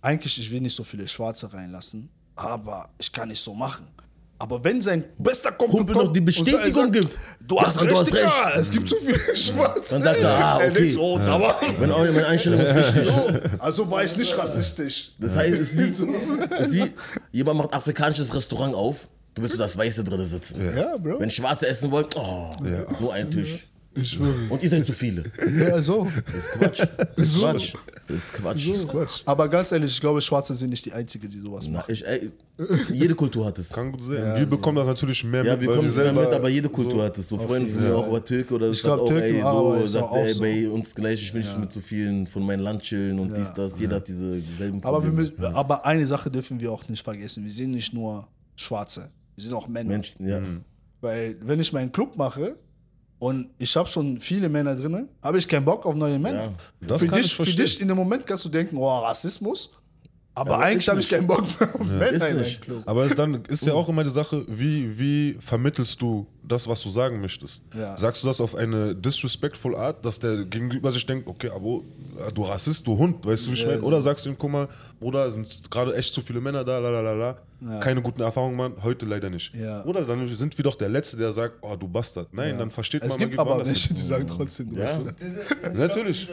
eigentlich, 0.00 0.38
ich 0.38 0.50
will 0.50 0.60
nicht 0.60 0.74
so 0.74 0.84
viele 0.84 1.06
Schwarze 1.06 1.52
reinlassen, 1.52 2.08
aber 2.34 2.88
ich 2.98 3.12
kann 3.12 3.28
nicht 3.28 3.42
so 3.42 3.54
machen. 3.54 3.86
Aber 4.38 4.62
wenn 4.62 4.82
sein 4.82 5.02
bester 5.16 5.50
Kumpel, 5.52 5.78
Kumpel 5.78 5.96
noch 5.96 6.12
die 6.12 6.20
Bestätigung 6.20 6.70
sagt, 6.70 6.92
gibt. 6.92 7.18
du 7.40 7.58
hast 7.58 7.76
Ja, 7.76 7.82
recht, 7.82 7.92
du 7.92 8.00
hast 8.00 8.14
recht. 8.14 8.56
es 8.56 8.70
gibt 8.70 8.88
zu 8.88 8.96
viele 8.96 9.18
Schwarze. 9.36 9.94
Dann 9.94 10.02
sagt 10.02 10.20
er, 10.20 10.30
ah, 10.30 10.56
okay. 10.56 10.70
denkt 10.72 10.98
oh, 10.98 11.18
da 11.18 11.40
war 11.40 11.60
Wenn 11.78 11.90
auch 11.90 12.00
meine 12.00 12.26
Einstellung 12.26 12.60
ist 12.60 12.74
richtig. 12.74 13.12
Also 13.58 13.90
war 13.90 14.04
ich 14.04 14.14
nicht 14.16 14.36
rassistisch. 14.36 15.12
Das 15.18 15.36
heißt, 15.36 15.54
es 15.54 15.74
ist 15.74 15.78
wie, 15.78 16.04
es 16.58 16.68
ist 16.68 16.74
wie 16.74 16.92
jemand 17.32 17.58
macht 17.58 17.74
afrikanisches 17.74 18.32
Restaurant 18.34 18.74
auf, 18.74 19.08
du 19.34 19.42
willst 19.42 19.54
du 19.54 19.58
das 19.58 19.76
Weiße 19.76 20.04
drin 20.04 20.24
sitzen. 20.24 20.60
Ja, 20.76 20.98
Bro. 20.98 21.18
Wenn 21.18 21.30
Schwarze 21.30 21.66
essen 21.66 21.90
wollen, 21.90 22.06
oh, 22.16 22.54
nur 23.00 23.14
ein 23.14 23.30
Tisch. 23.30 23.64
Ich 23.96 24.10
schwöre. 24.10 24.34
Und 24.50 24.62
ihr 24.62 24.70
seid 24.70 24.86
zu 24.86 24.92
viele. 24.92 25.24
Ja, 25.58 25.80
so. 25.80 26.06
Das 26.26 26.34
ist 26.34 26.50
Quatsch. 26.52 26.80
Das 27.16 27.28
ist 27.28 27.38
Quatsch. 27.40 27.74
Das 28.06 28.16
ist 28.16 28.32
Quatsch. 28.34 28.68
Das 28.68 28.76
ist 28.76 28.88
Quatsch. 28.88 29.22
Aber 29.24 29.48
ganz 29.48 29.72
ehrlich, 29.72 29.92
ich 29.92 30.00
glaube, 30.00 30.20
Schwarze 30.22 30.54
sind 30.54 30.70
nicht 30.70 30.84
die 30.84 30.92
Einzigen, 30.92 31.28
die 31.28 31.38
sowas 31.38 31.68
machen. 31.68 31.84
Na, 31.88 31.92
ich, 31.92 32.06
ey, 32.06 32.30
jede 32.92 33.14
Kultur 33.14 33.46
hat 33.46 33.58
es. 33.58 33.70
Kann 33.70 33.90
gut 33.90 34.02
sein. 34.02 34.36
wir 34.38 34.46
bekommen 34.46 34.76
das 34.76 34.86
natürlich 34.86 35.24
mehr 35.24 35.44
Ja, 35.44 35.52
mit, 35.52 35.62
wir 35.62 35.68
weil 35.68 35.76
kommen 35.76 35.90
selber 35.90 36.14
selber 36.14 36.30
mit, 36.30 36.38
aber 36.38 36.48
jede 36.48 36.68
Kultur 36.68 37.04
hat 37.04 37.18
es. 37.18 37.28
So 37.28 37.38
Freunde 37.38 37.70
von 37.70 37.82
mir 37.82 37.96
auch, 37.96 38.06
aber 38.06 38.24
Türke 38.24 38.54
oder 38.54 38.68
das 38.68 38.82
glaub, 38.82 38.98
sagt 38.98 39.02
auch, 39.02 39.08
Türken, 39.08 39.34
ey, 39.34 39.42
so, 39.42 39.74
ist 39.74 39.92
sagt 39.92 40.04
auch 40.04 40.16
er, 40.16 40.26
ey, 40.26 40.32
so. 40.32 40.40
bei 40.40 40.68
uns 40.68 40.94
gleich, 40.94 41.22
ich 41.22 41.34
will 41.34 41.40
nicht 41.40 41.58
mit 41.58 41.72
zu 41.72 41.80
vielen 41.80 42.26
von 42.26 42.44
meinen 42.44 42.60
Land 42.60 42.82
chillen 42.82 43.18
und 43.18 43.36
dies, 43.36 43.52
das. 43.54 43.78
Jeder 43.80 43.96
hat 43.96 44.08
diese 44.08 44.40
selben 44.58 44.82
Aber, 44.82 45.02
wir 45.02 45.10
Probleme. 45.10 45.54
aber 45.56 45.84
eine 45.84 46.06
Sache 46.06 46.30
dürfen 46.30 46.60
wir 46.60 46.70
auch 46.72 46.88
nicht 46.88 47.02
vergessen. 47.02 47.44
Wir 47.44 47.50
sind 47.50 47.72
nicht 47.72 47.92
nur 47.92 48.26
Schwarze. 48.54 49.10
Wir 49.34 49.44
sind 49.44 49.54
auch 49.54 49.68
Männer. 49.68 49.90
Menschen, 49.90 50.26
ja. 50.26 50.40
Weil 51.00 51.36
wenn 51.40 51.60
ich 51.60 51.72
meinen 51.72 51.92
Club 51.92 52.16
mache, 52.16 52.56
und 53.18 53.48
ich 53.58 53.74
habe 53.76 53.88
schon 53.88 54.20
viele 54.20 54.48
Männer 54.48 54.74
drin, 54.74 55.08
habe 55.22 55.38
ich 55.38 55.48
keinen 55.48 55.64
Bock 55.64 55.86
auf 55.86 55.94
neue 55.94 56.18
Männer. 56.18 56.52
das 56.80 57.00
für, 57.00 57.06
kann 57.06 57.18
dich, 57.18 57.26
ich 57.26 57.34
für 57.34 57.44
dich 57.44 57.80
in 57.80 57.88
dem 57.88 57.96
Moment 57.96 58.26
kannst 58.26 58.44
du 58.44 58.48
denken, 58.48 58.76
oh, 58.76 58.98
Rassismus. 58.98 59.70
Aber 60.34 60.56
aber 60.56 60.64
eigentlich 60.64 60.86
habe 60.86 61.00
ich 61.00 61.08
keinen 61.08 61.26
Bock 61.26 61.44
mehr 61.58 61.74
auf 61.74 61.88
Männer 61.88 62.10
ist 62.10 62.26
in 62.26 62.36
nicht. 62.36 62.60
Aber 62.84 63.06
es 63.06 63.14
dann 63.14 63.42
ist 63.46 63.64
ja 63.64 63.72
auch 63.72 63.88
immer 63.88 64.04
die 64.04 64.10
Sache, 64.10 64.44
wie, 64.48 64.98
wie 64.98 65.38
vermittelst 65.40 66.02
du 66.02 66.26
das, 66.42 66.68
was 66.68 66.82
du 66.82 66.90
sagen 66.90 67.22
möchtest? 67.22 67.62
Ja. 67.74 67.96
Sagst 67.96 68.22
du 68.22 68.26
das 68.26 68.42
auf 68.42 68.54
eine 68.54 68.94
disrespectful 68.94 69.74
Art, 69.74 70.04
dass 70.04 70.18
der 70.18 70.44
Gegenüber 70.44 70.92
sich 70.92 71.06
denkt, 71.06 71.26
okay, 71.26 71.48
aber 71.48 71.80
äh, 72.18 72.30
du 72.34 72.42
Rassist, 72.42 72.86
du 72.86 72.98
Hund, 72.98 73.24
weißt 73.24 73.46
du, 73.46 73.52
wie 73.52 73.54
ich 73.54 73.64
meine? 73.64 73.80
Oder 73.80 74.02
sagst 74.02 74.26
du 74.26 74.28
ihm, 74.28 74.36
guck 74.36 74.50
mal, 74.50 74.68
Bruder, 75.00 75.30
sind 75.30 75.70
gerade 75.70 75.96
echt 75.96 76.12
zu 76.12 76.20
viele 76.20 76.42
Männer 76.42 76.64
da, 76.64 76.80
la 76.80 76.90
la 76.90 77.00
la 77.00 77.12
la. 77.14 77.38
Keine 77.80 78.02
guten 78.02 78.22
Erfahrungen, 78.22 78.56
Mann, 78.56 78.74
heute 78.82 79.06
leider 79.06 79.30
nicht. 79.30 79.54
Ja. 79.54 79.84
Oder 79.84 80.02
dann 80.04 80.34
sind 80.36 80.56
wir 80.56 80.62
doch 80.62 80.76
der 80.76 80.88
Letzte, 80.88 81.16
der 81.16 81.32
sagt, 81.32 81.56
oh, 81.62 81.76
du 81.76 81.88
Bastard. 81.88 82.28
Nein, 82.32 82.56
dann 82.58 82.70
versteht 82.70 83.02
Es 83.02 83.10
man, 83.10 83.18
gibt 83.18 83.36
man 83.36 83.46
aber 83.48 83.66
welche, 83.66 83.92
die 83.94 84.00
sagen 84.02 84.26
trotzdem, 84.26 84.70
du 84.70 84.76
bist 84.76 85.00
Natürlich. 85.74 86.28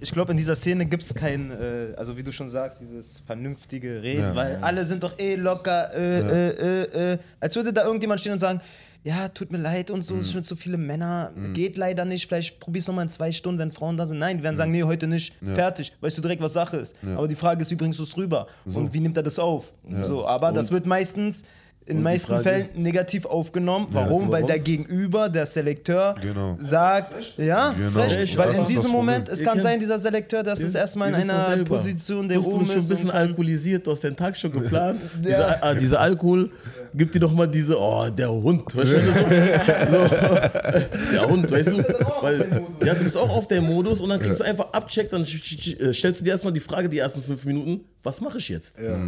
Ich 0.00 0.10
glaube, 0.12 0.32
in 0.32 0.36
dieser 0.36 0.54
Szene 0.54 0.86
gibt 0.86 1.02
es 1.02 1.14
kein, 1.14 1.50
äh, 1.50 1.94
also 1.96 2.16
wie 2.16 2.22
du 2.22 2.32
schon 2.32 2.48
sagst, 2.48 2.80
dieses 2.80 3.20
vernünftige 3.26 4.02
Reden, 4.02 4.22
Ja. 4.22 4.34
weil 4.34 4.56
alle 4.60 4.84
sind 4.84 5.02
doch 5.02 5.18
eh 5.18 5.34
locker, 5.36 5.92
äh, 5.94 6.20
äh, 6.20 6.82
äh, 6.82 7.12
äh, 7.14 7.18
als 7.40 7.56
würde 7.56 7.72
da 7.72 7.84
irgendjemand 7.84 8.20
stehen 8.20 8.32
und 8.32 8.38
sagen, 8.40 8.60
ja, 9.04 9.28
tut 9.28 9.52
mir 9.52 9.58
leid 9.58 9.90
und 9.90 9.98
Mhm. 9.98 10.02
so, 10.02 10.16
es 10.16 10.30
sind 10.32 10.44
zu 10.46 10.56
viele 10.56 10.78
Männer, 10.78 11.30
geht 11.52 11.76
leider 11.76 12.04
nicht, 12.04 12.26
vielleicht 12.26 12.58
probier's 12.58 12.86
nochmal 12.88 13.04
in 13.04 13.10
zwei 13.10 13.30
Stunden, 13.32 13.58
wenn 13.60 13.70
Frauen 13.70 13.96
da 13.96 14.06
sind. 14.06 14.18
Nein, 14.18 14.38
die 14.38 14.42
werden 14.42 14.56
sagen, 14.56 14.72
nee, 14.72 14.82
heute 14.82 15.06
nicht, 15.06 15.34
fertig, 15.54 15.92
weißt 16.00 16.16
du 16.18 16.22
direkt, 16.22 16.40
was 16.42 16.54
Sache 16.54 16.78
ist. 16.78 16.96
Aber 17.14 17.28
die 17.28 17.34
Frage 17.34 17.62
ist, 17.62 17.70
wie 17.70 17.76
bringst 17.76 17.98
du 17.98 18.02
es 18.02 18.16
rüber? 18.16 18.46
Und 18.64 18.94
wie 18.94 19.00
nimmt 19.00 19.16
er 19.16 19.22
das 19.22 19.38
auf? 19.38 19.72
So, 20.02 20.26
aber 20.26 20.50
das 20.52 20.72
wird 20.72 20.86
meistens 20.86 21.44
in 21.86 21.98
die 21.98 22.02
meisten 22.02 22.40
Fällen 22.40 22.68
negativ 22.76 23.26
aufgenommen. 23.26 23.88
Warum? 23.90 24.10
weißt 24.10 24.22
du 24.22 24.32
Weil 24.32 24.42
warum? 24.42 24.46
der 24.48 24.58
Gegenüber, 24.60 25.28
der 25.28 25.44
Selekteur, 25.44 26.14
Genau. 26.20 26.56
sagt, 26.60 27.36
ja, 27.38 27.72
Genau. 27.72 27.90
frech, 27.90 28.34
Das 28.34 28.38
weil 28.38 28.50
ist 28.52 28.56
in 28.56 28.60
das 28.60 28.68
diesem. 28.68 28.90
Moment, 28.92 29.28
es 29.28 29.40
Ihr 29.40 29.46
kann 29.46 29.60
sein, 29.60 29.78
dieser 29.78 29.98
Selekteur, 29.98 30.42
das 30.42 30.60
ist 30.60 30.74
erstmal 30.74 31.08
in 31.10 31.14
einer. 31.30 31.64
Position, 31.64 32.28
der 32.28 32.38
oben 32.40 32.60
bist 32.60 32.70
schon 32.72 32.78
ist. 32.78 32.84
ein 32.86 32.88
bisschen 32.88 33.10
alkoholisiert, 33.10 33.86
du 33.86 33.90
hast 33.90 34.00
den 34.04 34.16
Tag 34.16 34.36
schon 34.36 34.52
geplant. 34.60 34.98
dieser, 35.22 35.62
ah, 35.62 35.74
dieser 35.74 36.00
Alkohol 36.00 36.50
gibt 36.94 37.14
dir 37.14 37.20
doch 37.20 37.32
mal 37.32 37.46
diese, 37.48 37.76
oh, 37.78 38.08
der 38.08 38.30
Hund. 38.32 38.74
Weißt 38.74 38.92
du, 38.92 38.96
so, 39.90 40.06
so, 40.06 40.34
der 41.12 41.28
Hund, 41.28 41.50
weißt 41.50 41.68
du? 41.68 41.78
Weil, 42.22 42.62
ja, 42.84 42.94
du 42.94 43.04
bist 43.04 43.16
auch 43.16 43.28
auf 43.30 43.46
der 43.48 43.60
Modus 43.60 44.00
und 44.00 44.08
dann 44.08 44.20
kriegst 44.20 44.40
du 44.40 44.44
einfach 44.44 44.66
abcheckt, 44.72 45.12
dann 45.12 45.22
äh, 45.22 45.92
stellst 45.92 46.20
du 46.20 46.24
dir 46.24 46.30
erstmal 46.30 46.52
die 46.52 46.60
Frage, 46.60 46.88
die 46.88 46.98
ersten 46.98 47.22
fünf 47.22 47.44
Minuten, 47.44 47.80
was 48.02 48.20
mache 48.20 48.38
ich 48.38 48.48
jetzt? 48.48 48.78
Ja. 48.78 48.96
Ich, 48.96 48.98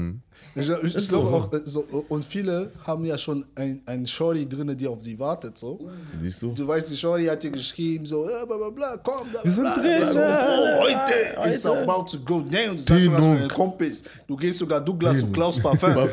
ich, 0.59 0.97
ich 0.97 1.09
glaube 1.09 1.29
auch, 1.29 1.53
äh, 1.53 1.61
so, 1.65 1.81
und 2.09 2.25
viele 2.25 2.73
haben 2.87 3.05
ja 3.05 3.19
schon 3.19 3.45
ein, 3.57 3.83
ein 3.85 4.07
Shorty 4.07 4.49
drin, 4.49 4.75
die 4.75 4.89
auf 4.89 5.03
sie 5.03 5.19
wartet. 5.19 5.59
So. 5.59 5.79
Siehst 6.19 6.41
du? 6.41 6.53
Du 6.53 6.67
weißt, 6.67 6.91
die 6.91 6.97
Shorty 6.97 7.27
hat 7.27 7.43
dir 7.43 7.51
geschrieben, 7.51 8.07
so, 8.07 8.29
ja, 8.29 8.43
bla 8.47 8.57
bla 8.57 8.71
bla, 8.71 8.97
komm, 9.05 9.29
bla, 9.29 9.43
bla, 9.43 9.51
sind 9.51 9.65
bla. 9.65 9.75
drin, 9.75 10.07
so, 10.07 10.19
oh, 10.19 10.81
heute 10.81 11.51
ist 11.51 11.65
Heute. 11.67 11.83
about 11.83 12.05
to 12.11 12.19
go 12.21 12.41
down. 12.41 12.75
Du 12.77 12.83
sagst 12.83 13.05
sogar 13.05 13.21
zu 13.21 13.35
deinen 13.35 13.49
Kumpels, 13.49 14.05
du 14.27 14.37
gehst 14.37 14.59
sogar 14.59 14.81
Douglas 14.81 15.23
und 15.23 15.33
Klaus 15.33 15.61
Parfum. 15.61 15.95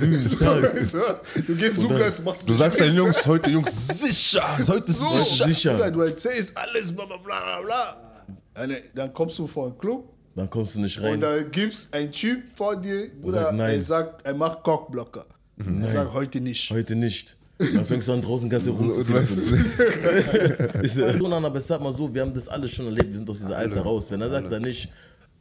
Du 1.47 1.55
gehst 1.55 1.81
Douglas, 1.81 2.21
machst 2.23 2.49
Du 2.49 2.53
sagst 2.53 2.81
deinen 2.81 2.95
Jungs 2.97 3.25
heute, 3.25 3.49
Jungs, 3.49 3.99
sicher, 3.99 4.43
heute 4.57 4.91
so, 4.91 5.07
sicher. 5.17 5.45
sicher. 5.45 5.91
Du 5.91 6.01
erzählst 6.01 6.57
alles, 6.57 6.91
bla 6.93 7.05
bla 7.05 7.17
bla 7.17 7.61
bla. 7.61 8.77
Dann 8.93 9.13
kommst 9.13 9.39
du 9.39 9.47
vor 9.47 9.67
einen 9.67 9.77
Club 9.77 10.12
Dann 10.35 10.49
kommst 10.49 10.75
du 10.75 10.79
nicht 10.81 10.99
rein. 11.01 11.15
und 11.15 11.21
da 11.21 11.41
gibt's 11.43 11.89
ein 11.91 12.11
Typ 12.11 12.41
vor 12.55 12.75
dir, 12.75 13.09
Bruder, 13.21 13.41
sagt 13.43 13.55
nein. 13.55 13.75
er 13.75 13.81
sagt, 13.83 14.25
er 14.25 14.33
macht 14.33 14.63
Cockblocker. 14.63 15.25
Er 15.81 15.89
sagt 15.89 16.13
heute 16.13 16.41
nicht. 16.41 16.69
Heute 16.71 16.95
nicht. 16.95 17.37
Dann 17.59 17.83
fängst 17.85 18.07
du 18.07 18.13
an 18.13 18.21
draußen 18.21 18.49
ganz 18.49 18.67
rum 18.67 18.93
zu 18.93 19.03
Du 19.03 19.13
weißt, 19.13 19.51
Ist 20.81 20.97
ja 20.97 21.13
schon 21.15 21.31
an, 21.31 21.45
aber 21.45 21.59
sag 21.59 21.81
mal 21.81 21.93
so, 21.95 22.11
wir 22.13 22.21
haben 22.21 22.33
das 22.33 22.47
alles 22.47 22.71
schon 22.71 22.85
erlebt, 22.87 23.09
wir 23.09 23.17
sind 23.17 23.29
aus 23.29 23.39
dieser 23.39 23.57
Alter 23.57 23.81
raus. 23.81 24.09
Wenn 24.11 24.21
er 24.21 24.29
sagt, 24.29 24.51
dann 24.51 24.63
nicht, 24.63 24.89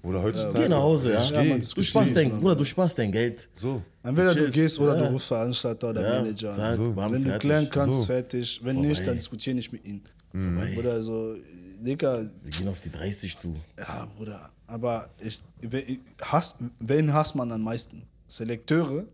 Oder 0.02 0.22
heutzutage. 0.22 0.60
geh 0.64 0.68
nach 0.68 0.82
Hause, 0.82 1.12
ja. 1.14 1.42
Ja, 1.42 1.56
du 1.56 1.82
sparst 1.82 2.16
dein, 2.16 2.30
man. 2.30 2.40
Bruder, 2.40 2.56
du 2.56 2.64
sparst 2.64 2.98
dein 2.98 3.10
Geld. 3.10 3.48
So. 3.54 3.82
Entweder 4.02 4.28
du 4.34 4.40
Chillst. 4.40 4.52
gehst 4.54 4.78
oder 4.78 4.96
Ja. 4.96 5.06
du 5.06 5.12
rufst 5.14 5.28
Veranstalter 5.28 5.88
oder 5.90 6.02
Ja, 6.16 6.20
Manager. 6.22 6.52
sag, 6.52 6.78
an. 6.78 6.94
bam, 6.94 7.12
Wenn 7.12 7.22
du 7.22 7.28
fertig. 7.30 7.48
klären 7.48 7.68
kannst, 7.70 8.00
So. 8.00 8.04
fertig. 8.06 8.60
Wenn 8.62 8.74
Vorbei. 8.74 8.88
nicht, 8.90 9.06
dann 9.06 9.14
diskutier 9.14 9.54
nicht 9.54 9.72
mit 9.72 9.84
ihnen. 9.86 10.02
Vorbei. 10.32 10.76
Oder 10.78 11.00
so, 11.02 11.34
Digga, 11.80 12.18
Wir 12.42 12.50
gehen 12.50 12.68
auf 12.68 12.80
die 12.80 12.90
30 12.92 13.36
zu. 13.38 13.54
ja, 13.78 14.06
Bruder. 14.16 14.50
Aber 14.72 15.10
ich, 15.20 15.42
wen, 15.60 16.00
Hass, 16.22 16.56
wen 16.80 17.12
hasst 17.12 17.34
man 17.34 17.52
am 17.52 17.60
meisten? 17.62 18.02
Selekteure 18.26 19.04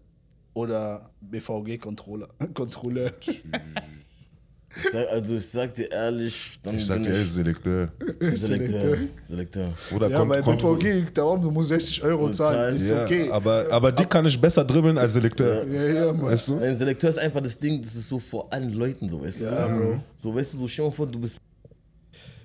oder 0.55 1.11
BVG-Controller? 1.21 2.29
Controller. 2.55 3.11
Ich 4.85 4.93
sag, 4.93 5.09
also 5.09 5.35
ich 5.35 5.49
sag 5.49 5.75
dir 5.75 5.91
ehrlich, 5.91 6.61
dann 6.63 6.77
Ich 6.77 6.87
sag 6.87 6.97
bin 6.97 7.05
dir, 7.05 7.15
ey, 7.15 7.23
ich 7.23 7.33
Selekteur. 7.33 7.89
Selekteur. 8.21 8.97
Selekteur. 9.25 9.73
Oder 9.97 10.09
Ja, 10.11 10.23
bei 10.23 10.41
BVG, 10.43 11.07
darum, 11.15 11.43
du 11.43 11.51
musst 11.51 11.71
60 11.71 12.05
Euro 12.05 12.31
zahlen. 12.31 12.55
zahlen, 12.55 12.77
Ist 12.77 12.91
ja, 12.91 13.03
okay. 13.05 13.31
aber, 13.31 13.67
aber 13.71 13.91
die 13.91 14.05
kann 14.05 14.27
ich 14.27 14.39
besser 14.41 14.65
dribbeln 14.65 14.97
als 14.99 15.15
Selekteur. 15.15 15.65
Ja, 15.67 15.83
ja, 16.05 16.13
Mann. 16.13 16.27
Weißt 16.31 16.49
du? 16.49 16.59
Ein 16.59 16.77
Selekteur 16.77 17.11
ist 17.11 17.19
einfach 17.19 17.41
das 17.41 17.59
Ding, 17.59 17.81
das 17.81 17.95
ist 17.97 18.09
so 18.11 18.19
vor 18.21 18.53
allen 18.53 18.73
Leuten 18.75 19.09
so, 19.09 19.21
weißt 19.23 19.41
Ja, 19.41 19.67
du? 19.67 19.75
Bro. 19.75 20.01
So, 20.19 20.35
weißt 20.35 20.53
du, 20.53 20.59
so 20.59 20.69
stell 20.69 20.85
dir 20.85 20.93
vor, 20.93 21.07
du 21.07 21.19
bist 21.19 21.41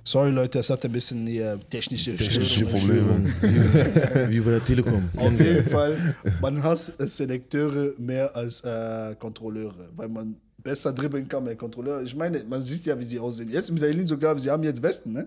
Sorry, 0.06 0.32
Leute, 0.32 0.60
es 0.60 0.70
hat 0.70 0.84
ein 0.84 0.92
bisschen 0.92 1.26
hier 1.26 1.58
technische, 1.70 2.16
Technische 2.18 2.42
Störungen. 2.68 3.34
Probleme. 3.40 4.30
wie 4.30 4.40
bei 4.42 4.52
der 4.52 4.66
Telekom. 4.66 5.10
Auf 5.16 5.40
jeden 5.40 5.70
Fall, 5.70 5.98
man 6.42 6.62
hasst 6.62 7.00
äh, 7.00 7.08
Selekteure 7.08 7.94
mehr 7.98 8.36
als 8.36 8.60
äh, 8.62 9.16
Kontrolleure, 9.18 9.90
weil 9.96 10.10
man 10.10 10.36
besser 10.62 10.92
dribbeln 10.92 11.28
kann 11.30 11.46
mit 11.46 11.58
Kontrolleure. 11.58 12.04
Ich 12.04 12.16
meine, 12.16 12.44
man 12.50 12.62
sieht 12.62 12.86
ja, 12.86 13.00
wie 13.00 13.04
sie 13.04 13.18
aussehen. 13.18 13.50
Jetzt 13.50 13.72
mit 13.72 13.82
Eileen 13.82 14.06
sogar, 14.06 14.38
sie 14.38 14.50
haben 14.50 14.64
jetzt 14.64 14.82
Westen, 14.84 15.14
ne? 15.14 15.26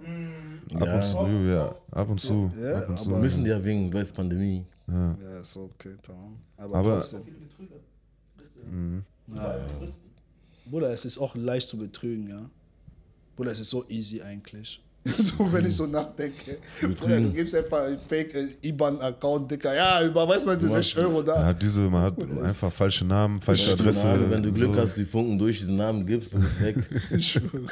Ab 0.74 0.94
und 0.94 1.04
zu, 1.06 1.26
ja. 1.48 1.74
Ab 1.92 2.08
und 2.10 2.20
zu. 2.20 2.50
Ja, 2.62 2.78
ab 2.78 2.88
und 2.90 2.98
zu. 2.98 3.10
Wir 3.10 3.18
müssen 3.18 3.46
ja 3.46 3.64
wegen, 3.64 3.92
weißt 3.92 4.14
Pandemie. 4.14 4.64
Ja, 4.88 5.40
ist 5.40 5.56
okay, 5.56 5.94
tamam. 6.02 6.36
Aber, 6.58 6.74
Aber- 6.76 6.94
trotzdem. 6.94 7.20
Ja. 9.34 9.56
Bruder, 10.68 10.90
es 10.90 11.04
ist 11.04 11.18
auch 11.18 11.34
leicht 11.34 11.68
zu 11.68 11.78
betrügen, 11.78 12.28
ja. 12.28 12.50
Bruder, 13.36 13.52
es 13.52 13.60
ist 13.60 13.70
so 13.70 13.86
easy 13.88 14.22
eigentlich. 14.22 14.82
so, 15.18 15.52
wenn 15.52 15.64
ich 15.66 15.74
so 15.76 15.86
nachdenke. 15.86 16.58
Bruder, 16.80 17.20
du 17.20 17.30
gibst 17.30 17.54
einfach 17.54 17.82
einen 17.84 17.98
Fake 17.98 18.34
äh, 18.34 18.46
IBAN-Account, 18.68 19.50
Dicker. 19.50 19.74
Ja, 19.74 20.02
überweis 20.04 20.44
mal 20.44 20.54
diese 20.54 20.68
60 20.68 20.98
Euro 20.98 21.12
Man 21.18 21.26
da. 21.26 21.44
hat 21.44 21.62
diese, 21.62 21.80
man 21.80 22.02
hat 22.02 22.14
einfach 22.18 22.72
falsche 22.72 23.04
Namen, 23.04 23.40
falsche 23.40 23.72
Adresse. 23.72 24.06
Name, 24.06 24.30
wenn 24.30 24.42
du 24.42 24.52
Glück 24.52 24.74
so. 24.74 24.80
hast, 24.80 24.94
die 24.96 25.04
Funken 25.04 25.38
durch 25.38 25.58
diesen 25.58 25.76
Namen 25.76 26.06
gibst, 26.06 26.32
du 26.34 26.38
bist 26.38 26.60
weg. 26.60 26.76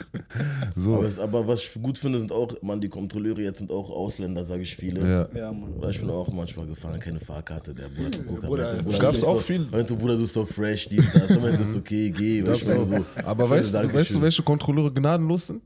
So. 0.77 0.95
aber, 0.97 1.07
es, 1.07 1.19
aber 1.19 1.47
was 1.47 1.63
ich 1.65 1.83
gut 1.83 1.99
finde, 1.99 2.19
sind 2.19 2.33
auch, 2.33 2.51
man, 2.63 2.81
die 2.81 2.89
Kontrolleure 2.89 3.41
jetzt 3.43 3.59
sind 3.59 3.71
auch 3.71 3.91
Ausländer, 3.91 4.43
sage 4.45 4.63
ich 4.63 4.75
viele. 4.75 5.01
Ja. 5.01 5.29
Ja, 5.39 5.53
Mann. 5.53 5.73
Oder 5.75 5.91
ich 5.91 6.01
bin 6.01 6.11
auch 6.11 6.31
manchmal 6.33 6.67
gefahren, 6.67 6.99
keine 6.99 7.21
Fahrkarte. 7.21 7.75
Der 7.75 7.89
Bruder 7.89 8.19
gucken. 8.19 8.49
Bruder, 8.49 8.65
meinte, 8.67 8.83
Bruder, 8.85 8.99
gab's 8.99 9.21
du 9.21 9.27
auch 9.27 9.35
so- 9.35 9.41
viel. 9.41 9.67
Meinte, 9.71 9.95
Bruder, 9.95 10.15
du 10.17 10.23
bist 10.23 10.35
so 10.35 10.45
fresh, 10.45 10.89
dies, 10.89 11.05
das. 11.13 11.31
Er 11.31 11.41
meinte, 11.41 11.59
das 11.59 11.71
ist 11.71 11.77
okay, 11.77 12.11
geh. 12.11 12.41
Ich 12.41 12.67
meine, 12.67 12.85
so, 12.85 13.05
Aber 13.25 13.49
weißt 13.49 13.75
du, 13.75 13.93
weißt 13.95 14.15
du, 14.15 14.23
welche 14.23 14.43
Kontrolleure 14.43 14.93
gnadenlos 14.93 15.47
sind? 15.49 15.63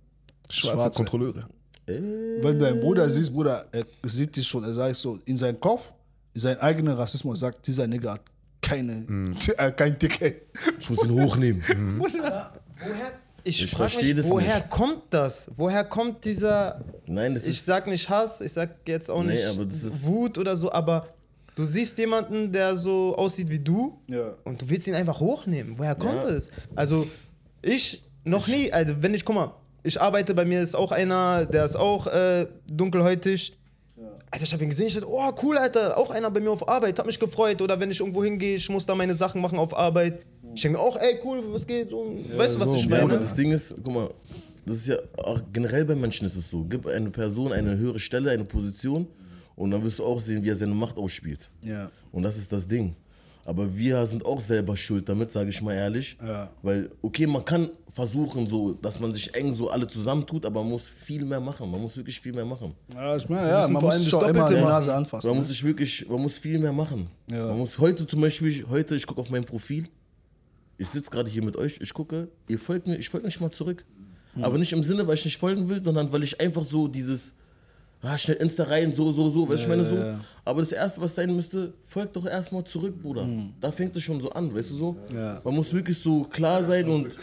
Schwarze, 0.50 0.76
Schwarze. 0.76 0.96
Kontrolleure. 1.04 1.48
Wenn 1.88 2.58
du 2.58 2.66
einen 2.66 2.80
Bruder 2.80 3.08
siehst, 3.08 3.32
Bruder, 3.32 3.66
er 3.72 3.84
sieht 4.04 4.36
dich 4.36 4.46
schon, 4.46 4.62
er 4.64 4.72
sagt 4.74 4.96
so, 4.96 5.18
in 5.24 5.36
seinem 5.36 5.58
Kopf, 5.58 5.90
in 6.34 6.40
seinem 6.40 6.60
eigenen 6.60 6.94
Rassismus 6.94 7.40
sagt, 7.40 7.66
dieser 7.66 7.86
Nigger 7.86 8.12
hat 8.12 8.20
keine, 8.60 9.06
äh, 9.56 9.72
kein 9.72 9.98
Ticket. 9.98 10.42
Ich 10.78 10.90
muss 10.90 11.04
ihn 11.04 11.12
hochnehmen. 11.22 11.62
Woher, 11.98 12.52
ich 13.44 13.64
Ich 13.64 13.70
frage 13.70 13.90
versteh 13.90 14.06
mich, 14.08 14.16
das 14.16 14.30
woher 14.30 14.56
nicht. 14.56 14.70
kommt 14.70 15.02
das? 15.10 15.50
Woher 15.56 15.84
kommt 15.84 16.24
dieser, 16.24 16.80
Nein, 17.06 17.34
das 17.34 17.44
ich 17.44 17.56
ist. 17.58 17.64
sag 17.66 17.86
nicht 17.86 18.08
Hass, 18.10 18.40
ich 18.42 18.52
sag 18.52 18.70
jetzt 18.86 19.10
auch 19.10 19.22
Nee, 19.22 19.34
nicht 19.36 19.46
aber 19.46 19.64
das 19.64 19.82
ist- 19.84 20.04
Wut 20.04 20.36
oder 20.36 20.56
so, 20.56 20.70
aber 20.70 21.08
du 21.54 21.64
siehst 21.64 21.96
jemanden, 21.98 22.52
der 22.52 22.76
so 22.76 23.16
aussieht 23.16 23.48
wie 23.48 23.58
du 23.60 23.98
Ja. 24.08 24.34
und 24.44 24.60
du 24.60 24.68
willst 24.68 24.86
ihn 24.86 24.94
einfach 24.94 25.18
hochnehmen. 25.20 25.78
Woher 25.78 25.94
kommt 25.94 26.22
Ja. 26.24 26.28
es? 26.30 26.50
Also 26.74 27.06
ich 27.62 28.02
noch 28.24 28.46
nie, 28.46 28.70
also 28.70 28.94
wenn 29.00 29.14
ich, 29.14 29.24
guck 29.24 29.34
mal, 29.36 29.54
ich 29.88 30.00
arbeite, 30.00 30.34
bei 30.34 30.44
mir 30.44 30.60
ist 30.62 30.74
auch 30.74 30.92
einer, 30.92 31.46
der 31.46 31.64
ist 31.64 31.76
auch 31.76 32.06
äh, 32.06 32.46
dunkelhäutig. 32.70 33.54
Alter, 34.30 34.44
ich 34.44 34.52
habe 34.52 34.62
ihn 34.62 34.68
gesehen, 34.70 34.88
ich 34.88 34.94
dachte, 34.94 35.08
oh 35.10 35.32
cool, 35.42 35.56
Alter, 35.56 35.96
auch 35.96 36.10
einer 36.10 36.30
bei 36.30 36.40
mir 36.40 36.50
auf 36.50 36.68
Arbeit, 36.68 36.98
hat 36.98 37.06
mich 37.06 37.18
gefreut. 37.18 37.62
Oder 37.62 37.80
wenn 37.80 37.90
ich 37.90 38.00
irgendwo 38.00 38.22
hingehe, 38.22 38.56
ich 38.56 38.68
muss 38.68 38.84
da 38.84 38.94
meine 38.94 39.14
Sachen 39.14 39.40
machen 39.40 39.58
auf 39.58 39.76
Arbeit. 39.76 40.20
Ich 40.54 40.62
denke 40.62 40.76
mir 40.78 40.84
auch, 40.84 40.96
ey, 40.96 41.18
cool, 41.24 41.42
was 41.50 41.66
geht? 41.66 41.90
So, 41.90 42.14
weißt 42.36 42.56
du, 42.56 42.60
was 42.60 42.68
so, 42.68 42.74
ich 42.76 42.82
Ja, 42.84 42.90
meine? 42.90 43.02
aber 43.04 43.16
das 43.16 43.34
Ding 43.34 43.50
ist, 43.52 43.74
guck 43.82 43.94
mal, 43.94 44.08
das 44.66 44.76
ist 44.78 44.88
ja 44.88 44.96
auch 45.24 45.40
generell 45.52 45.84
bei 45.86 45.94
Menschen 45.94 46.26
ist 46.26 46.36
es 46.36 46.50
so. 46.50 46.62
Gib 46.68 46.86
eine 46.86 47.08
Person 47.10 47.52
eine 47.52 47.76
höhere 47.76 47.98
Stelle, 47.98 48.30
eine 48.30 48.44
Position 48.44 49.06
und 49.56 49.70
dann 49.70 49.82
wirst 49.82 49.98
du 49.98 50.04
auch 50.04 50.20
sehen, 50.20 50.42
wie 50.44 50.50
er 50.50 50.54
seine 50.54 50.74
Macht 50.74 50.98
ausspielt. 50.98 51.48
Ja. 51.62 51.90
Und 52.12 52.22
das 52.22 52.36
ist 52.36 52.52
das 52.52 52.68
Ding. 52.68 52.94
Aber 53.48 53.74
wir 53.74 54.04
sind 54.04 54.26
auch 54.26 54.42
selber 54.42 54.76
schuld 54.76 55.08
damit, 55.08 55.30
sage 55.30 55.48
ich 55.48 55.62
mal 55.62 55.72
ehrlich. 55.72 56.18
Ja. 56.20 56.50
Weil, 56.60 56.90
okay, 57.00 57.26
man 57.26 57.42
kann 57.42 57.70
versuchen, 57.88 58.46
so, 58.46 58.74
dass 58.74 59.00
man 59.00 59.14
sich 59.14 59.34
eng 59.34 59.54
so 59.54 59.70
alle 59.70 59.86
zusammentut, 59.86 60.44
aber 60.44 60.60
man 60.60 60.72
muss 60.72 60.86
viel 60.86 61.24
mehr 61.24 61.40
machen. 61.40 61.70
Man 61.70 61.80
muss 61.80 61.96
wirklich 61.96 62.20
viel 62.20 62.34
mehr 62.34 62.44
machen. 62.44 62.74
Ja, 62.92 63.16
ich 63.16 63.26
meine, 63.26 63.48
ja, 63.48 63.66
man 63.66 63.82
muss 63.82 64.00
sich 64.00 64.10
doch 64.10 64.20
immer 64.28 64.46
die 64.48 64.54
machen. 64.56 64.64
Nase 64.64 64.94
anfassen. 64.94 65.26
Man 65.28 65.36
ne? 65.36 65.40
muss 65.40 65.48
sich 65.48 65.64
wirklich, 65.64 66.06
man 66.06 66.20
muss 66.20 66.36
viel 66.36 66.58
mehr 66.58 66.74
machen. 66.74 67.08
Ja. 67.30 67.46
Man 67.46 67.56
muss 67.56 67.78
heute 67.78 68.06
zum 68.06 68.20
Beispiel, 68.20 68.66
heute, 68.68 68.94
ich 68.96 69.06
gucke 69.06 69.22
auf 69.22 69.30
mein 69.30 69.46
Profil, 69.46 69.88
ich 70.76 70.88
sitze 70.88 71.10
gerade 71.10 71.30
hier 71.30 71.42
mit 71.42 71.56
euch, 71.56 71.80
ich 71.80 71.94
gucke, 71.94 72.28
ihr 72.48 72.58
folgt 72.58 72.86
mir, 72.86 72.96
ich 72.96 73.08
folge 73.08 73.28
nicht 73.28 73.40
mal 73.40 73.50
zurück. 73.50 73.82
Aber 74.42 74.58
nicht 74.58 74.74
im 74.74 74.84
Sinne, 74.84 75.06
weil 75.06 75.14
ich 75.14 75.24
nicht 75.24 75.38
folgen 75.38 75.70
will, 75.70 75.82
sondern 75.82 76.12
weil 76.12 76.22
ich 76.22 76.38
einfach 76.38 76.64
so 76.64 76.86
dieses, 76.86 77.32
ah, 78.02 78.16
schnell 78.16 78.36
Insta 78.38 78.64
rein, 78.64 78.92
so, 78.92 79.10
so, 79.12 79.28
so, 79.30 79.48
weißt 79.48 79.58
du, 79.58 79.62
ich 79.62 79.68
meine 79.68 79.84
so. 79.84 79.96
Aber 80.44 80.60
das 80.62 80.72
Erste, 80.72 81.00
was 81.02 81.14
sein 81.14 81.34
müsste, 81.34 81.74
folgt 81.84 82.16
doch 82.16 82.24
erstmal 82.24 82.64
zurück, 82.64 82.94
Bruder. 83.02 83.26
Da 83.60 83.70
fängt 83.70 83.94
es 83.96 84.02
schon 84.02 84.20
so 84.20 84.30
an, 84.30 84.54
weißt 84.54 84.70
du 84.70 84.74
so. 84.74 84.96
Ja. 85.14 85.40
Man 85.44 85.54
muss 85.56 85.72
wirklich 85.74 85.98
so 85.98 86.22
klar 86.24 86.62
sein 86.64 86.88
und 86.88 87.18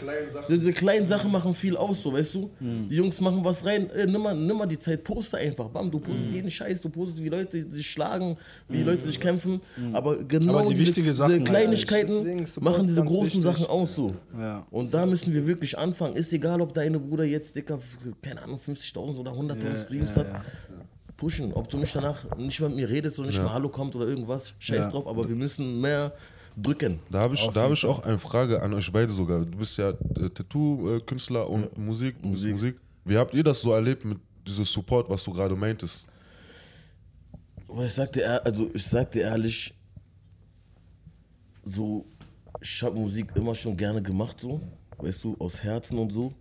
diese 0.48 0.72
kleinen 0.72 1.06
Sachen 1.06 1.32
machen 1.32 1.54
viel 1.54 1.76
aus, 1.76 2.02
so, 2.02 2.12
weißt 2.12 2.34
du. 2.34 2.50
Die 2.60 2.94
Jungs 2.96 3.20
machen 3.20 3.40
was 3.44 3.64
rein, 3.64 3.90
äh, 3.90 4.06
nimm, 4.06 4.22
mal, 4.22 4.34
nimm 4.34 4.56
mal 4.56 4.66
die 4.66 4.78
Zeit, 4.78 5.02
poste 5.02 5.38
einfach, 5.38 5.68
bam, 5.68 5.90
du 5.90 5.98
postest 5.98 6.34
jeden 6.34 6.50
Scheiß, 6.50 6.80
du 6.82 6.88
postest, 6.88 7.22
wie 7.22 7.28
Leute 7.28 7.68
sich 7.68 7.90
schlagen, 7.90 8.36
wie 8.68 8.82
Leute 8.82 9.02
sich 9.02 9.18
kämpfen, 9.18 9.60
aber 9.92 10.22
genau 10.24 10.58
Aber 10.58 10.68
die 10.68 10.74
diese, 10.74 10.86
wichtige 10.86 11.08
diese 11.08 11.18
Sachen, 11.18 11.44
Kleinigkeiten 11.44 12.46
machen 12.60 12.86
diese 12.86 13.02
großen 13.02 13.42
wichtig. 13.42 13.42
Sachen 13.42 13.66
aus, 13.66 13.96
so. 13.96 14.14
Ja. 14.38 14.64
Und 14.70 14.92
da 14.94 15.04
müssen 15.06 15.34
wir 15.34 15.46
wirklich 15.46 15.76
anfangen. 15.76 16.16
Ist 16.16 16.32
egal, 16.32 16.60
ob 16.60 16.72
deine 16.74 17.00
Bruder 17.00 17.24
jetzt, 17.24 17.56
Dicker, 17.56 17.78
keine 18.22 18.42
Ahnung, 18.42 18.60
50.000 18.64 19.18
oder 19.18 19.32
100.000 19.32 19.84
Streams 19.84 20.16
hat. 20.16 20.26
Pushen. 21.16 21.52
Ob 21.52 21.68
du 21.70 21.78
nicht 21.78 21.94
danach 21.94 22.24
nicht 22.36 22.60
mehr 22.60 22.68
mit 22.68 22.78
mir 22.78 22.88
redest 22.90 23.18
oder 23.18 23.28
nicht 23.28 23.42
mal 23.42 23.52
Hallo 23.52 23.68
kommt 23.68 23.94
oder 23.96 24.06
irgendwas, 24.06 24.54
scheiß 24.58 24.86
Ja. 24.86 24.90
drauf, 24.90 25.06
aber 25.06 25.28
wir 25.28 25.36
müssen 25.36 25.80
mehr 25.80 26.12
drücken. 26.56 26.98
Da 27.10 27.20
habe 27.20 27.34
ich, 27.34 27.46
da 27.48 27.62
hab 27.62 27.72
ich 27.72 27.84
auch 27.84 28.00
eine 28.00 28.18
Frage 28.18 28.60
an 28.62 28.72
euch 28.74 28.90
beide 28.92 29.12
sogar. 29.12 29.40
Du 29.40 29.58
bist 29.58 29.76
ja 29.78 29.90
äh, 29.90 30.28
Tattoo-Künstler 30.30 31.48
und 31.48 31.76
Musik, 31.78 32.22
Musik. 32.24 32.52
Musik. 32.52 32.80
Wie 33.04 33.16
habt 33.16 33.34
ihr 33.34 33.44
das 33.44 33.60
so 33.60 33.72
erlebt 33.72 34.04
mit 34.04 34.18
diesem 34.46 34.64
Support, 34.64 35.08
was 35.08 35.22
du 35.24 35.32
gerade 35.32 35.54
meintest? 35.56 36.06
Ich 37.82 37.92
sagte, 37.92 38.44
also 38.44 38.70
ich 38.72 38.86
sagte 38.86 39.20
ehrlich, 39.20 39.74
so, 41.62 42.04
ich 42.60 42.82
habe 42.82 42.98
Musik 42.98 43.34
immer 43.34 43.54
schon 43.54 43.76
gerne 43.76 44.00
gemacht, 44.02 44.38
so, 44.40 44.60
weißt 44.98 45.24
du, 45.24 45.36
aus 45.38 45.62
Herzen 45.62 45.98
und 45.98 46.12
so. 46.12 46.32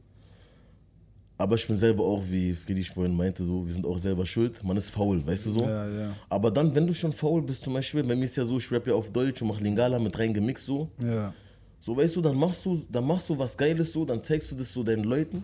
Aber 1.38 1.56
ich 1.56 1.67
bin 1.67 1.76
selber 1.76 2.04
auch, 2.04 2.24
wie 2.30 2.54
Friedrich 2.54 2.89
vorhin 2.89 3.15
meinte, 3.15 3.43
so, 3.43 3.65
wir 3.65 3.74
sind 3.74 3.86
auch 3.86 3.98
selber 3.98 4.26
schuld. 4.26 4.63
Man 4.63 4.78
ist 4.78 4.89
faul, 4.89 5.26
weißt 5.26 5.48
du 5.48 5.52
so? 5.52 5.60
Ja, 5.60 5.88
ja. 5.88 6.15
Aber 6.30 6.50
dann, 6.50 6.74
wenn 6.74 6.88
du 6.88 6.93
schon 6.93 7.12
faul 7.12 7.41
bist, 7.41 7.63
zum 7.63 7.74
Beispiel, 7.74 8.04
bei 8.04 8.15
mir 8.15 8.24
ist 8.24 8.38
ja 8.38 8.45
so, 8.45 8.58
ich 8.58 8.71
rap 8.71 8.88
ja 8.88 8.93
auf 8.93 9.12
Deutsch 9.12 9.41
und 9.41 9.50
mach 9.50 9.60
Lingala 9.60 10.00
mit 10.00 10.17
rein 10.17 10.34
gemixt 10.34 10.65
so. 10.65 10.89
Ja. 10.98 11.34
So, 11.82 11.95
weißt 11.95 12.15
du, 12.15 12.21
dann 12.21 12.38
machst 12.38 12.65
du, 12.65 12.82
dann 12.89 13.06
machst 13.06 13.30
du 13.30 13.38
was 13.38 13.56
Geiles 13.58 13.91
so, 13.91 14.06
dann 14.06 14.24
zeigst 14.24 14.50
du 14.52 14.56
das 14.56 14.71
so 14.74 14.82
deinen 14.82 15.04
Leuten. 15.04 15.43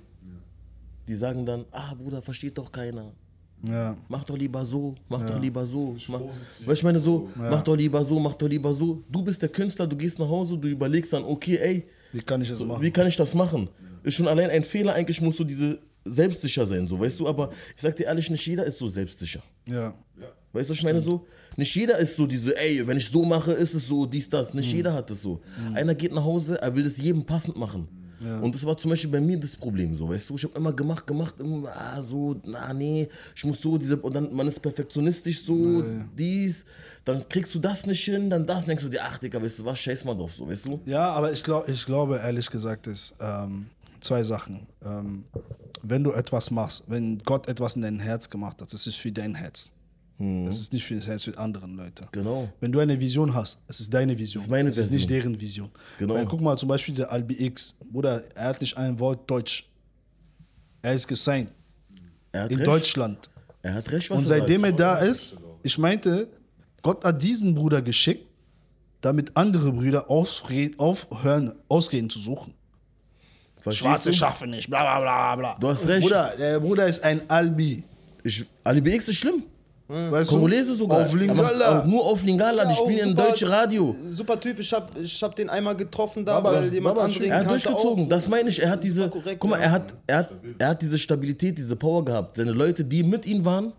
Die 1.07 1.15
sagen 1.15 1.45
dann, 1.45 1.65
ah 1.71 1.93
Bruder, 1.93 2.21
versteht 2.21 2.57
doch 2.57 2.71
keiner. 2.71 3.11
Ja. 3.67 3.95
Mach 4.07 4.23
doch 4.23 4.37
lieber 4.37 4.63
so, 4.65 4.95
mach 5.09 5.23
doch 5.27 5.39
lieber 5.39 5.65
so. 5.65 5.95
Mach, 6.07 6.19
du, 6.65 6.71
ich 6.71 6.83
meine 6.83 6.99
so, 6.99 7.29
mach 7.35 7.61
doch 7.61 7.75
lieber 7.75 8.03
so, 8.03 8.19
mach 8.19 8.33
doch 8.33 8.47
lieber 8.47 8.73
so. 8.73 9.03
Du 9.09 9.21
bist 9.21 9.41
der 9.41 9.49
Künstler, 9.49 9.85
du 9.85 9.95
gehst 9.95 10.17
nach 10.19 10.29
Hause, 10.29 10.57
du 10.57 10.67
überlegst 10.67 11.13
dann, 11.13 11.23
okay, 11.23 11.57
ey, 11.57 11.85
Wie 12.11 12.21
kann 12.21 12.41
ich 12.41 12.49
das 12.49 12.63
machen? 12.63 12.81
wie 12.81 12.91
kann 12.91 13.07
ich 13.07 13.15
das 13.17 13.35
machen? 13.35 13.69
Ist 14.03 14.15
schon 14.15 14.27
allein 14.27 14.49
ein 14.49 14.63
Fehler, 14.63 14.93
eigentlich 14.93 15.21
musst 15.21 15.39
du 15.39 15.43
diese 15.43 15.79
selbstsicher 16.03 16.65
sein, 16.65 16.87
so, 16.87 16.99
weißt 16.99 17.19
du, 17.19 17.27
aber 17.27 17.51
ich 17.75 17.81
sag 17.81 17.95
dir 17.95 18.05
ehrlich, 18.05 18.29
nicht 18.29 18.45
jeder 18.45 18.65
ist 18.65 18.79
so 18.79 18.87
selbstsicher. 18.87 19.43
Ja. 19.67 19.93
Weißt 20.53 20.69
du, 20.69 20.71
was 20.71 20.77
ich 20.79 20.83
meine 20.83 20.99
so? 20.99 21.25
Nicht 21.55 21.75
jeder 21.75 21.97
ist 21.97 22.15
so 22.15 22.25
diese, 22.25 22.57
ey, 22.57 22.85
wenn 22.87 22.97
ich 22.97 23.07
so 23.07 23.23
mache, 23.23 23.53
ist 23.53 23.73
es 23.73 23.87
so, 23.87 24.05
dies, 24.05 24.27
das. 24.27 24.53
Nicht 24.53 24.73
jeder 24.73 24.93
hat 24.93 25.09
es 25.11 25.21
so. 25.21 25.41
Einer 25.73 25.95
geht 25.95 26.11
nach 26.11 26.23
Hause, 26.23 26.61
er 26.61 26.75
will 26.75 26.83
das 26.83 26.97
jedem 26.97 27.23
passend 27.23 27.57
machen. 27.57 27.87
Und 28.41 28.53
das 28.53 28.63
war 28.65 28.77
zum 28.77 28.91
Beispiel 28.91 29.09
bei 29.09 29.19
mir 29.19 29.39
das 29.39 29.55
Problem 29.55 29.97
so, 29.97 30.07
weißt 30.07 30.29
du, 30.29 30.35
ich 30.35 30.43
habe 30.43 30.53
immer 30.55 30.71
gemacht, 30.71 31.07
gemacht, 31.07 31.39
immer, 31.39 31.69
ah, 31.75 31.99
so, 31.99 32.39
na, 32.45 32.71
nee, 32.71 33.09
ich 33.35 33.43
muss 33.45 33.59
so, 33.59 33.79
diese, 33.79 33.97
und 33.97 34.13
dann, 34.13 34.31
man 34.33 34.47
ist 34.47 34.61
perfektionistisch 34.61 35.43
so, 35.43 35.83
dies, 36.17 36.65
dann 37.03 37.27
kriegst 37.27 37.55
du 37.55 37.59
das 37.59 37.87
nicht 37.87 38.03
hin, 38.03 38.29
dann 38.29 38.45
das, 38.45 38.65
denkst 38.65 38.83
du 38.83 38.89
dir, 38.89 39.01
ach, 39.03 39.17
Digga, 39.17 39.41
weißt 39.41 39.59
du 39.59 39.65
was, 39.65 39.79
scheiß 39.79 40.05
mal 40.05 40.13
drauf, 40.13 40.33
so, 40.33 40.47
weißt 40.47 40.65
du? 40.67 40.79
Ja, 40.85 41.09
aber 41.13 41.31
ich, 41.31 41.41
glaub, 41.41 41.67
ich 41.67 41.83
glaube, 41.83 42.19
ehrlich 42.23 42.47
gesagt, 42.47 42.85
ist 42.85 43.15
ähm, 43.19 43.65
zwei 44.01 44.23
Sachen. 44.23 44.67
Ähm, 44.83 45.25
wenn 45.83 46.03
du 46.03 46.11
etwas 46.11 46.51
machst, 46.51 46.83
wenn 46.87 47.19
Gott 47.19 47.47
etwas 47.47 47.75
in 47.75 47.81
dein 47.81 47.99
Herz 47.99 48.29
gemacht 48.29 48.61
hat, 48.61 48.71
das 48.71 48.85
ist 48.87 48.95
für 48.97 49.11
dein 49.11 49.35
Herz. 49.35 49.73
Das 50.45 50.59
ist 50.59 50.71
nicht 50.71 50.85
für 50.85 50.93
das 50.93 51.07
Herz 51.07 51.23
für 51.23 51.35
anderen 51.35 51.75
Leute. 51.75 52.07
Genau. 52.11 52.47
Wenn 52.59 52.71
du 52.71 52.77
eine 52.79 52.99
Vision 52.99 53.33
hast, 53.33 53.57
es 53.67 53.79
ist 53.79 53.91
deine 53.91 54.15
Vision. 54.15 54.39
Das 54.39 54.45
ist 54.45 54.51
meine 54.51 54.69
es 54.69 54.77
ist 54.77 54.91
nicht 54.91 55.09
deren 55.09 55.39
Vision. 55.39 55.71
Genau. 55.97 56.13
Weil, 56.13 56.27
guck 56.27 56.41
mal, 56.41 56.55
zum 56.57 56.69
Beispiel 56.69 56.93
der 56.93 57.11
Albi 57.11 57.43
X, 57.43 57.75
Bruder, 57.91 58.21
er 58.35 58.49
hat 58.49 58.61
nicht 58.61 58.77
ein 58.77 58.99
Wort 58.99 59.27
Deutsch. 59.27 59.67
Er 60.83 60.93
ist 60.93 61.07
gesigned 61.07 61.49
Er 62.31 62.43
hat 62.43 62.51
in 62.51 62.57
recht. 62.57 62.67
Deutschland. 62.67 63.31
Er 63.63 63.73
hat 63.73 63.91
recht, 63.91 64.11
was 64.11 64.19
Und 64.19 64.25
seitdem 64.25 64.63
er 64.63 64.73
da 64.73 64.99
ist, 64.99 65.37
ich 65.63 65.79
meinte, 65.79 66.27
Gott 66.83 67.03
hat 67.03 67.21
diesen 67.23 67.55
Bruder 67.55 67.81
geschickt, 67.81 68.27
damit 69.01 69.35
andere 69.35 69.71
Brüder 69.73 70.07
aufhören, 70.09 71.51
Ausreden 71.67 72.11
zu 72.11 72.19
suchen. 72.19 72.53
Verstehst 73.61 73.87
Schwarze 73.87 74.09
du? 74.09 74.15
schaffen 74.15 74.49
nicht, 74.49 74.69
bla 74.69 74.81
bla 74.81 74.99
bla 74.99 75.35
bla. 75.35 75.57
Du 75.59 75.69
hast 75.69 75.87
recht. 75.87 76.01
Bruder, 76.03 76.33
der 76.37 76.59
Bruder 76.59 76.87
ist 76.87 77.03
ein 77.03 77.21
Albi. 77.29 77.83
Ich, 78.23 78.45
Ali 78.63 78.81
BX 78.81 79.07
ist 79.07 79.15
schlimm. 79.17 79.43
Weißt 79.87 80.29
Kongolese 80.31 80.73
sogar. 80.75 81.01
Auf 81.01 81.13
Lingala. 81.13 81.81
auch 81.81 81.85
nur 81.85 82.05
auf 82.05 82.23
Lingala, 82.23 82.63
die 82.63 82.71
Ja, 82.73 82.79
auch 82.79 82.83
spielen 82.85 83.09
in 83.09 83.09
super- 83.09 83.23
deutsche 83.29 83.49
Radio. 83.49 83.95
Super 84.07 84.39
Typ, 84.39 84.57
ich 84.59 84.71
hab, 84.71 84.97
ich 84.97 85.21
hab 85.21 85.35
den 85.35 85.49
einmal 85.49 85.75
getroffen 85.75 86.23
da, 86.25 86.39
Baba, 86.39 86.55
weil 86.61 86.73
jemand 86.73 86.95
Baba, 86.95 87.05
anderen 87.07 87.29
Er 87.29 87.39
hat 87.39 87.49
durchgezogen, 87.49 88.05
auch. 88.05 88.09
das 88.09 88.29
meine 88.29 88.47
ich. 88.47 88.61
Er 88.61 88.69
hat 88.69 88.81
diese, 88.83 89.09
korrekt, 89.09 89.39
guck 89.41 89.49
mal, 89.49 89.57
ja. 89.59 89.63
er 89.65 89.71
hat, 89.71 89.93
er, 90.07 90.17
hat, 90.19 90.29
er 90.59 90.67
hat 90.69 90.81
diese 90.81 90.97
Stabilität, 90.97 91.57
diese 91.57 91.75
Power 91.75 92.05
gehabt. 92.05 92.37
Seine 92.37 92.53
Leute, 92.53 92.85
die 92.85 93.03
mit 93.03 93.25
ihm 93.25 93.43
waren, 93.43 93.73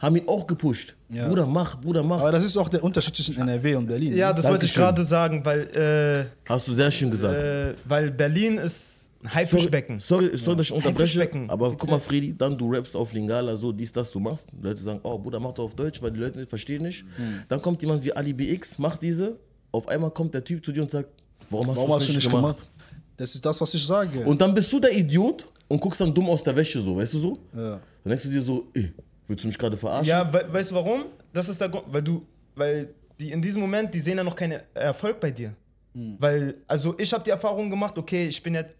haben 0.00 0.16
ihn 0.16 0.26
auch 0.28 0.48
gepusht. 0.48 0.96
Bruder, 1.08 1.46
mach, 1.46 1.80
Bruder, 1.80 2.02
mach. 2.02 2.18
Aber 2.20 2.32
das 2.32 2.42
ist 2.42 2.56
auch 2.56 2.68
der 2.68 2.82
Unterschied 2.82 3.14
zwischen 3.14 3.36
NRW 3.40 3.76
und 3.76 3.86
Berlin. 3.86 4.16
Ja, 4.16 4.32
das 4.32 4.48
wollte 4.48 4.66
ich 4.66 4.74
Dankeschön. 4.74 4.96
gerade 4.96 5.04
sagen, 5.06 5.44
weil, 5.44 6.26
Hast 6.48 6.66
du 6.66 6.72
sehr 6.72 6.90
schön 6.90 7.10
gesagt. 7.12 7.34
äh, 7.36 7.70
äh, 7.70 7.74
weil 7.84 8.10
Berlin 8.10 8.58
ist 8.58 8.91
Haifischbecken. 9.26 9.98
Sorry, 9.98 10.26
sorry, 10.26 10.36
sorry 10.36 10.56
dass 10.56 10.66
ich 10.66 10.72
unterbreche. 10.72 11.30
Aber 11.48 11.76
guck 11.76 11.90
mal, 11.90 12.00
Freddy, 12.00 12.36
dann 12.36 12.56
du 12.56 12.70
rappst 12.72 12.96
auf 12.96 13.12
Lingala, 13.12 13.54
so 13.56 13.72
dies, 13.72 13.92
das 13.92 14.10
du 14.10 14.20
machst. 14.20 14.52
Die 14.52 14.62
Leute 14.66 14.80
sagen, 14.80 15.00
oh 15.02 15.18
Bruder, 15.18 15.38
mach 15.40 15.52
doch 15.52 15.64
auf 15.64 15.74
Deutsch, 15.74 16.02
weil 16.02 16.10
die 16.10 16.20
Leute 16.20 16.38
nicht 16.38 16.48
verstehen 16.48 16.82
nicht. 16.82 17.04
Hm. 17.16 17.42
Dann 17.48 17.62
kommt 17.62 17.80
jemand 17.82 18.04
wie 18.04 18.12
Ali 18.12 18.32
BX, 18.32 18.78
macht 18.78 19.02
diese. 19.02 19.38
Auf 19.70 19.88
einmal 19.88 20.10
kommt 20.10 20.34
der 20.34 20.42
Typ 20.44 20.64
zu 20.64 20.72
dir 20.72 20.82
und 20.82 20.90
sagt, 20.90 21.08
warum 21.50 21.68
hast 21.68 21.76
Warum 21.76 21.90
du 21.90 21.94
hast 21.96 22.02
es 22.02 22.08
du 22.08 22.14
nicht 22.14 22.24
nicht 22.24 22.34
gemacht? 22.34 22.56
gemacht? 22.56 22.70
Das 23.16 23.34
ist 23.34 23.44
das, 23.44 23.60
was 23.60 23.72
ich 23.74 23.86
sage. 23.86 24.20
Und 24.20 24.40
dann 24.40 24.52
bist 24.52 24.72
du 24.72 24.80
der 24.80 24.96
Idiot 24.96 25.46
und 25.68 25.80
guckst 25.80 26.00
dann 26.00 26.12
dumm 26.12 26.28
aus 26.28 26.42
der 26.42 26.56
Wäsche, 26.56 26.80
so, 26.80 26.96
weißt 26.96 27.14
du 27.14 27.18
so? 27.18 27.38
Dann 27.52 27.80
denkst 28.04 28.24
du 28.24 28.30
dir 28.30 28.42
so, 28.42 28.66
ey, 28.74 28.92
willst 29.28 29.44
du 29.44 29.48
mich 29.48 29.56
gerade 29.58 29.76
verarschen? 29.76 30.08
Ja, 30.08 30.30
we 30.32 30.44
weißt 30.52 30.72
du 30.72 30.74
warum? 30.74 31.04
Das 31.32 31.48
ist 31.48 31.60
der 31.60 31.68
Grund, 31.68 31.84
weil 31.88 32.02
du, 32.02 32.26
weil 32.56 32.92
die 33.20 33.30
in 33.30 33.40
diesem 33.40 33.60
Moment, 33.62 33.94
die 33.94 34.00
sehen 34.00 34.18
ja 34.18 34.24
noch 34.24 34.34
keinen 34.34 34.60
Erfolg 34.74 35.20
bei 35.20 35.30
dir. 35.30 35.54
Weil, 35.94 36.54
also 36.66 36.94
ich 36.98 37.12
habe 37.12 37.22
die 37.22 37.30
Erfahrung 37.30 37.68
gemacht, 37.68 37.96
okay, 37.98 38.26
ich 38.26 38.42
bin 38.42 38.54
jetzt 38.54 38.72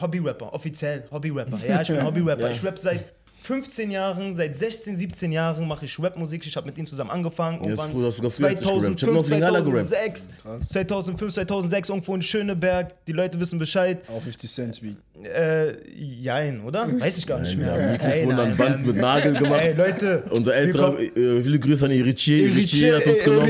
Hobby-Rapper, 0.00 0.52
offiziell 0.52 1.04
Hobby-Rapper. 1.10 1.58
Ja, 1.66 1.82
ich 1.82 1.88
bin 1.88 2.02
Hobby-Rapper. 2.04 2.42
Ja. 2.48 2.50
Ich 2.50 2.64
rap 2.64 2.78
seit 2.78 3.00
15 3.42 3.90
Jahren, 3.90 4.34
seit 4.34 4.54
16, 4.54 4.96
17 4.96 5.30
Jahren 5.30 5.68
mache 5.68 5.84
ich 5.84 5.98
Rapmusik. 6.02 6.46
Ich 6.46 6.56
habe 6.56 6.66
mit 6.66 6.78
ihnen 6.78 6.86
zusammen 6.86 7.10
angefangen. 7.10 7.58
Ja, 7.62 7.68
Irgendwann 7.68 7.90
früher 7.90 8.06
hast 8.06 8.18
du 8.18 8.26
ich 8.26 8.32
hab 8.42 8.58
2005, 8.58 9.02
noch 9.12 9.20
auf 9.20 9.28
Lingala 9.28 9.60
gerappt. 9.60 9.88
2006, 9.90 10.28
2005, 10.70 11.34
2006 11.34 11.88
irgendwo 11.90 12.14
in 12.14 12.22
Schöneberg. 12.22 13.04
Die 13.06 13.12
Leute 13.12 13.38
wissen 13.38 13.58
Bescheid. 13.58 13.98
Auf 14.08 14.22
50 14.22 14.50
Cent 14.50 14.80
Beat. 14.80 14.96
Äh, 15.26 15.74
jein, 15.94 16.62
oder? 16.62 16.88
Weiß 16.98 17.18
ich 17.18 17.26
gar 17.26 17.38
nicht 17.40 17.58
Wir 17.58 17.66
mehr. 17.66 17.74
haben 17.74 17.92
Mikrofon 17.92 18.12
Ey, 18.14 18.22
an 18.22 18.28
nein, 18.36 18.38
Wand 18.38 18.58
wir 18.58 18.66
haben- 18.70 18.86
mit 18.86 18.96
Nagel 18.96 19.34
gemacht. 19.34 19.60
Ey, 19.62 19.72
Leute. 19.74 20.22
Unser 20.30 20.50
wir 20.52 20.56
älterer, 20.56 20.98
äh, 21.00 21.42
viele 21.42 21.58
Grüße 21.58 21.84
an 21.84 21.90
Iritier. 21.90 22.46
Iritier 22.48 22.96
hat 22.96 23.06
uns 23.06 23.22
genommen. 23.24 23.48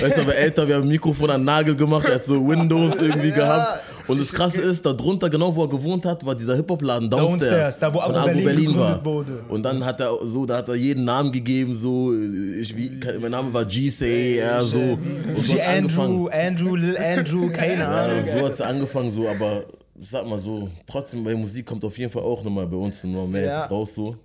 Weißt 0.00 0.16
du, 0.16 0.20
aber 0.22 0.36
älter, 0.36 0.68
wir 0.68 0.76
haben 0.76 0.82
ein 0.84 0.88
Mikrofon 0.88 1.30
an 1.30 1.42
Nagel 1.44 1.74
gemacht, 1.74 2.06
er 2.08 2.14
hat 2.14 2.24
so 2.24 2.46
Windows 2.48 3.00
irgendwie 3.00 3.32
gehabt. 3.32 3.82
Und 4.06 4.20
das 4.20 4.32
Krasse 4.32 4.60
ist, 4.62 4.84
da 4.84 4.92
drunter, 4.92 5.30
genau 5.30 5.54
wo 5.54 5.62
er 5.64 5.68
gewohnt 5.68 6.04
hat, 6.04 6.24
war 6.26 6.34
dieser 6.34 6.56
Hip-Hop-Laden 6.56 7.08
Downstairs. 7.08 7.40
Downstairs, 7.40 7.78
da 7.78 7.94
wo 7.94 8.00
Agro 8.00 8.24
Berlin 8.24 8.44
gegründet 8.46 8.76
war. 8.76 9.04
wurde. 9.04 9.44
Und 9.48 9.62
dann 9.62 9.84
hat 9.84 10.00
er 10.00 10.10
so, 10.24 10.44
da 10.44 10.58
hat 10.58 10.68
er 10.68 10.74
jeden 10.74 11.04
Namen 11.04 11.32
gegeben, 11.32 11.74
so, 11.74 12.12
ich, 12.12 12.76
wie, 12.76 12.90
mein 13.20 13.30
Name 13.30 13.52
war 13.54 13.64
G-Say, 13.64 14.38
ja, 14.38 14.62
so. 14.62 14.78
Und 14.80 15.44
so. 15.44 15.56
Andrew, 15.60 16.28
Andrew, 16.28 16.76
Lil 16.76 16.96
Andrew, 16.98 17.48
keine 17.52 17.80
Ja, 17.80 18.04
Ahnung. 18.04 18.24
so 18.30 18.44
hat 18.44 18.52
es 18.52 18.60
angefangen, 18.60 19.10
so, 19.10 19.26
aber 19.28 19.64
ich 20.00 20.10
sag 20.10 20.28
mal 20.28 20.38
so, 20.38 20.68
trotzdem 20.86 21.22
bei 21.24 21.34
Musik 21.34 21.64
kommt 21.66 21.84
auf 21.84 21.96
jeden 21.96 22.10
Fall 22.10 22.22
auch 22.24 22.42
nochmal 22.44 22.66
bei 22.66 22.76
uns 22.76 23.02
noch 23.04 23.26
mehr 23.26 23.44
Ja. 23.46 23.64
raus, 23.66 23.94
so. 23.94 24.16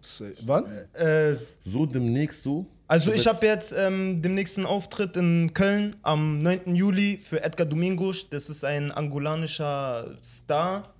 Wann? 0.46 0.66
Äh, 0.94 1.36
So 1.64 1.86
demnächst 1.86 2.44
so. 2.44 2.66
Also 2.90 3.14
ich 3.14 3.28
habe 3.28 3.46
jetzt 3.46 3.74
ähm, 3.78 4.22
den 4.22 4.36
nächsten 4.36 4.66
Auftritt 4.66 5.16
in 5.16 5.54
Köln 5.54 5.96
am 6.02 6.40
9. 6.40 6.76
Juli 6.76 7.18
für 7.18 7.44
Edgar 7.44 7.66
Domingos. 7.66 8.30
Das 8.30 8.50
ist 8.50 8.66
ein 8.66 8.92
angolanischer 8.92 10.18
Star, 10.24 10.94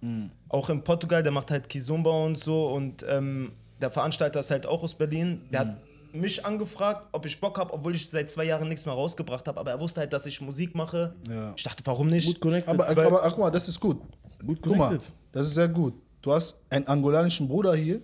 auch 0.48 0.70
in 0.70 0.84
Portugal. 0.84 1.24
Der 1.24 1.32
macht 1.32 1.52
halt 1.52 1.68
Kizomba 1.68 2.12
und 2.12 2.38
so. 2.38 2.68
Und 2.68 3.04
ähm, 3.10 3.52
der 3.82 3.90
Veranstalter 3.90 4.40
ist 4.40 4.52
halt 4.52 4.68
auch 4.68 4.84
aus 4.84 4.96
Berlin. 4.96 5.42
Der 5.52 5.60
hat 5.62 5.78
mich 6.14 6.46
angefragt, 6.46 7.08
ob 7.12 7.26
ich 7.26 7.40
Bock 7.40 7.58
habe, 7.58 7.74
obwohl 7.74 7.96
ich 7.96 8.10
seit 8.10 8.30
zwei 8.30 8.46
Jahren 8.46 8.68
nichts 8.70 8.86
mehr 8.86 8.96
rausgebracht 8.96 9.48
habe. 9.48 9.60
Aber 9.60 9.72
er 9.72 9.80
wusste 9.80 10.02
halt, 10.02 10.14
dass 10.14 10.26
ich 10.26 10.40
Musik 10.42 10.76
mache. 10.76 11.16
Ja. 11.28 11.54
Ich 11.56 11.64
dachte, 11.64 11.84
warum 11.86 12.08
nicht? 12.08 12.28
Gut 12.28 12.40
connected. 12.40 12.70
Aber, 12.70 12.88
aber, 12.88 13.24
ach, 13.24 13.32
guck 13.32 13.40
mal, 13.40 13.50
das 13.52 13.68
ist 13.68 13.80
gut. 13.80 14.00
Gut 14.46 14.60
Guck 14.62 14.78
mal, 14.78 14.88
connected. 14.88 15.12
das 15.32 15.48
ist 15.48 15.56
sehr 15.56 15.68
gut. 15.68 15.96
Du 16.22 16.32
hast 16.32 16.62
einen 16.70 16.88
angolanischen 16.88 17.48
Bruder 17.48 17.76
hier, 17.76 18.02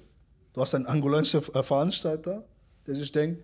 du 0.54 0.62
hast 0.62 0.74
einen 0.74 0.86
angolanischen 0.86 1.42
äh, 1.54 1.64
Veranstalter, 1.64 2.44
der 2.88 2.96
sich 2.96 3.12
denkt, 3.12 3.44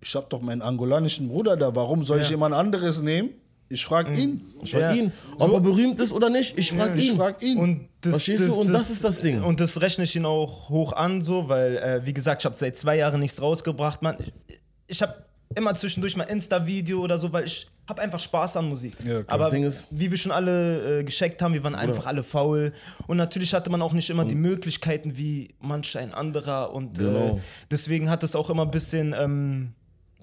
ich 0.00 0.14
habe 0.14 0.26
doch 0.28 0.40
meinen 0.40 0.62
angolanischen 0.62 1.28
Bruder 1.28 1.56
da, 1.56 1.74
warum 1.74 2.04
soll 2.04 2.18
ich 2.18 2.24
Ja. 2.24 2.30
jemand 2.32 2.54
anderes 2.54 3.02
nehmen? 3.02 3.30
Ich 3.72 3.84
frage 3.84 4.12
ihn. 4.14 4.44
Ich 4.64 4.72
frag 4.72 4.80
Ja. 4.80 4.92
ihn, 4.92 5.12
ob 5.38 5.52
er 5.52 5.60
berühmt 5.60 6.00
ist 6.00 6.12
oder 6.12 6.28
nicht. 6.28 6.58
Ich 6.58 6.72
frag 6.72 6.96
Ich 6.96 7.10
ihn. 7.10 7.16
frage 7.16 7.46
ihn. 7.46 7.58
Und 7.58 7.88
das, 8.00 8.12
Verstehst 8.14 8.48
du? 8.48 8.54
Und 8.54 8.72
das 8.72 8.90
ist 8.90 9.04
das 9.04 9.20
Ding. 9.20 9.44
Und 9.44 9.60
das 9.60 9.80
rechne 9.80 10.02
ich 10.04 10.16
ihn 10.16 10.24
auch 10.26 10.68
hoch 10.70 10.92
an, 10.92 11.22
so, 11.22 11.48
weil, 11.48 11.76
äh, 11.76 12.00
wie 12.04 12.12
gesagt, 12.12 12.42
ich 12.42 12.46
habe 12.46 12.56
seit 12.56 12.76
zwei 12.76 12.96
Jahren 12.96 13.20
nichts 13.20 13.40
rausgebracht, 13.40 14.02
man. 14.02 14.16
Ich, 14.48 14.58
ich 14.88 15.02
habe 15.02 15.14
immer 15.54 15.72
zwischendurch 15.74 16.16
mal 16.16 16.24
Insta-Video 16.24 17.00
oder 17.00 17.16
so, 17.18 17.32
weil 17.32 17.44
ich 17.44 17.68
habe 17.88 18.02
einfach 18.02 18.18
Spaß 18.18 18.56
an 18.56 18.68
Musik. 18.68 18.94
Ja. 19.04 19.20
Aber 19.28 19.44
Das 19.44 19.50
Ding 19.50 19.62
ist- 19.64 19.86
wie 19.90 20.10
wir 20.10 20.18
schon 20.18 20.32
alle 20.32 21.00
äh, 21.00 21.04
gecheckt 21.04 21.40
haben, 21.42 21.54
wir 21.54 21.62
waren 21.62 21.74
einfach 21.76 22.06
alle 22.06 22.24
faul. 22.24 22.72
Und 23.06 23.18
natürlich 23.18 23.54
hatte 23.54 23.70
man 23.70 23.82
auch 23.82 23.92
nicht 23.92 24.10
immer 24.10 24.24
die 24.24 24.34
Möglichkeiten 24.36 25.16
wie 25.16 25.54
manch 25.60 25.96
ein 25.96 26.12
anderer. 26.12 26.72
Und 26.72 26.98
äh, 26.98 27.02
Genau. 27.04 27.40
deswegen 27.70 28.10
hat 28.10 28.24
es 28.24 28.34
auch 28.34 28.50
immer 28.50 28.62
ein 28.64 28.70
bisschen 28.72 29.14
ähm, 29.16 29.74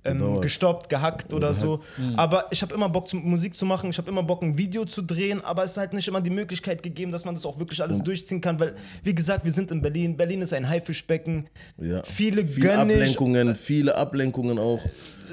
ähm, 0.04 0.42
gestoppt, 0.42 0.90
gehackt 0.90 1.34
oder 1.34 1.54
so. 1.54 1.82
Aber 2.16 2.46
ich 2.52 2.62
habe 2.62 2.74
immer 2.74 2.90
Bock, 2.90 3.14
Musik 3.14 3.56
zu 3.56 3.66
machen. 3.66 3.90
Ich 3.90 3.98
habe 3.98 4.10
immer 4.10 4.24
Bock, 4.24 4.42
ein 4.44 4.58
Video 4.58 4.86
zu 4.86 5.02
drehen. 5.02 5.44
Aber 5.44 5.64
es 5.64 5.72
ist 5.72 5.78
halt 5.78 5.94
nicht 5.94 6.08
immer 6.08 6.22
die 6.22 6.30
Möglichkeit 6.30 6.84
gegeben, 6.84 7.12
dass 7.12 7.26
man 7.26 7.36
das 7.36 7.46
auch 7.46 7.60
wirklich 7.60 7.82
alles 7.82 8.02
durchziehen 8.02 8.42
kann. 8.42 8.60
Weil, 8.60 8.76
wie 9.04 9.16
gesagt, 9.16 9.46
wir 9.46 9.52
sind 9.52 9.72
in 9.72 9.82
Berlin. 9.82 10.18
Berlin 10.18 10.42
ist 10.42 10.54
ein 10.54 10.68
Haifischbecken. 10.68 11.50
Ja. 11.78 12.04
Viele 12.04 12.44
nicht. 12.44 12.64
Ablenkungen, 12.68 13.56
viele 13.56 13.96
Ablenkungen 13.96 14.60
auch. 14.60 14.82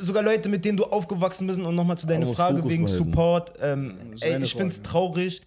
Sogar 0.01 0.23
Leute, 0.23 0.49
mit 0.49 0.65
denen 0.65 0.77
du 0.77 0.85
aufgewachsen 0.85 1.47
bist. 1.47 1.61
Und 1.61 1.75
nochmal 1.75 1.99
zu 1.99 2.07
deiner 2.07 2.27
Frage 2.27 2.57
Fokus 2.57 2.73
wegen 2.73 2.85
behalten. 2.85 3.05
Support. 3.05 3.53
Ähm, 3.61 3.95
ey, 4.21 4.43
ich 4.43 4.53
finde 4.53 4.69
es 4.69 4.83
traurig, 4.83 5.43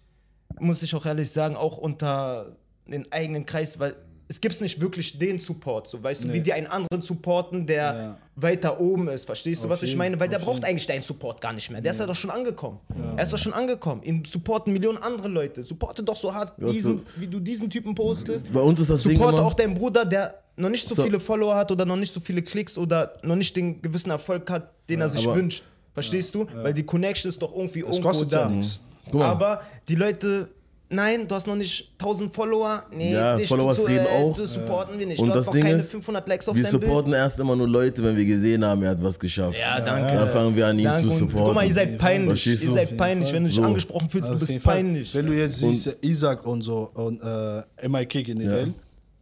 muss 0.58 0.82
ich 0.82 0.94
auch 0.94 1.06
ehrlich 1.06 1.30
sagen, 1.30 1.56
auch 1.56 1.78
unter 1.78 2.56
den 2.86 3.10
eigenen 3.12 3.44
Kreis, 3.44 3.78
weil 3.78 3.94
es 4.28 4.40
gibt 4.40 4.60
nicht 4.60 4.80
wirklich 4.80 5.18
den 5.18 5.38
Support, 5.38 5.88
so 5.88 6.02
weißt 6.02 6.24
du, 6.24 6.32
wie 6.32 6.40
die 6.40 6.52
einen 6.52 6.66
anderen 6.66 7.00
supporten, 7.02 7.66
der 7.66 7.82
Ja. 7.82 8.18
weiter 8.36 8.78
oben 8.80 9.08
ist. 9.08 9.24
Verstehst 9.24 9.64
du, 9.64 9.68
was 9.68 9.82
ich 9.82 9.90
jeden- 9.90 9.98
meine? 9.98 10.20
Weil 10.20 10.28
der 10.28 10.38
auf 10.38 10.44
braucht 10.44 10.64
eigentlich 10.64 10.86
deinen 10.86 11.02
Support 11.02 11.40
gar 11.40 11.52
nicht 11.54 11.70
mehr. 11.70 11.80
Der 11.80 11.92
ist 11.92 11.98
ja 12.00 12.06
doch 12.06 12.14
schon 12.14 12.30
angekommen. 12.30 12.78
Er 13.16 13.22
ist 13.22 13.32
doch 13.32 13.38
schon 13.38 13.54
angekommen. 13.54 14.02
Ihn 14.02 14.22
supporten 14.24 14.72
Millionen 14.72 14.98
andere 14.98 15.28
Leute. 15.28 15.62
Supporte 15.62 16.02
doch 16.02 16.16
so 16.16 16.32
hart, 16.34 16.52
Ja, 16.60 16.70
diesen, 16.70 16.98
so- 16.98 17.04
wie 17.16 17.26
du 17.26 17.40
diesen 17.40 17.70
Typen 17.70 17.94
postest. 17.94 18.52
Bei 18.52 18.60
uns 18.60 18.78
ist 18.80 18.90
das 18.90 19.02
Ding 19.02 19.16
Supporte 19.16 19.42
auch 19.42 19.54
deinen 19.54 19.74
Bruder, 19.74 20.04
der 20.04 20.34
noch 20.56 20.68
nicht 20.68 20.86
so, 20.88 20.94
So. 20.94 21.04
viele 21.04 21.20
Follower 21.20 21.54
hat 21.56 21.70
oder 21.72 21.86
noch 21.86 21.96
nicht 21.96 22.12
so 22.12 22.20
viele 22.20 22.42
Klicks 22.42 22.76
oder 22.76 23.14
noch 23.22 23.36
nicht 23.36 23.56
den 23.56 23.80
gewissen 23.80 24.10
Erfolg 24.10 24.50
hat, 24.50 24.72
den 24.90 25.00
er 25.00 25.08
sich 25.08 25.24
wünscht. 25.26 25.64
Verstehst 25.94 26.34
du? 26.34 26.46
Weil 26.54 26.74
die 26.74 26.82
Connection 26.84 27.28
ist 27.30 27.40
doch 27.40 27.52
irgendwie 27.56 27.80
Es 27.80 27.98
irgendwo 27.98 28.24
da. 28.24 28.40
ja 28.42 28.48
nichts. 28.50 28.80
Aber 29.14 29.62
die 29.88 29.94
Leute, 29.94 30.48
nein, 30.90 31.26
du 31.28 31.34
hast 31.34 31.46
noch 31.46 31.56
nicht 31.56 31.90
1000 31.98 32.32
Follower. 32.32 32.84
Nee, 32.92 33.12
Ja, 33.12 33.36
dich 33.36 33.48
Followers 33.48 33.80
zu, 33.80 33.86
reden 33.86 34.06
auch. 34.06 34.36
Das 34.36 34.54
supporten 34.54 34.98
wir 34.98 35.06
nicht. 35.06 35.20
Und 35.20 35.28
du 35.28 35.32
das 35.32 35.40
hast 35.40 35.46
noch 35.48 35.52
Ding 35.54 35.62
keine 35.64 35.76
ist, 35.78 35.90
500 35.90 36.28
Likes 36.28 36.48
auf 36.48 36.56
wir 36.56 36.64
supporten 36.64 37.12
erst 37.12 37.40
immer 37.40 37.56
nur 37.56 37.68
Leute, 37.68 38.02
wenn 38.04 38.16
wir 38.16 38.24
gesehen 38.24 38.64
haben, 38.64 38.82
er 38.82 38.90
hat 38.90 39.02
was 39.02 39.18
geschafft. 39.18 39.58
Ja, 39.58 39.80
danke. 39.80 40.14
Dann 40.14 40.28
fangen 40.30 40.56
wir 40.56 40.66
an, 40.66 40.78
ihn 40.78 40.84
Danke. 40.84 41.08
zu 41.08 41.14
supporten. 41.16 41.46
Guck 41.46 41.54
mal, 41.54 41.66
ihr 41.66 41.74
seid 41.74 41.98
peinlich. 41.98 42.46
Ihr 42.46 42.56
du? 42.56 42.72
seid 42.74 42.96
peinlich. 42.96 43.32
Wenn 43.32 43.42
du 43.44 43.48
dich 43.48 43.56
So. 43.56 43.62
angesprochen 43.64 44.08
fühlst, 44.08 44.28
du 44.30 44.38
bist 44.38 44.62
peinlich. 44.62 45.14
Wenn 45.14 45.26
du 45.26 45.32
jetzt 45.32 45.58
siehst, 45.60 45.86
äh, 45.88 45.94
Isaac 46.02 46.46
und 46.46 46.62
so 46.62 46.90
und 46.94 47.20
äh, 47.22 47.88
MIK 47.88 48.24
generell, 48.24 48.72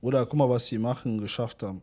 oder 0.02 0.24
guck 0.26 0.38
mal, 0.38 0.48
was 0.48 0.66
sie 0.66 0.78
machen, 0.78 1.20
geschafft 1.20 1.62
haben. 1.62 1.82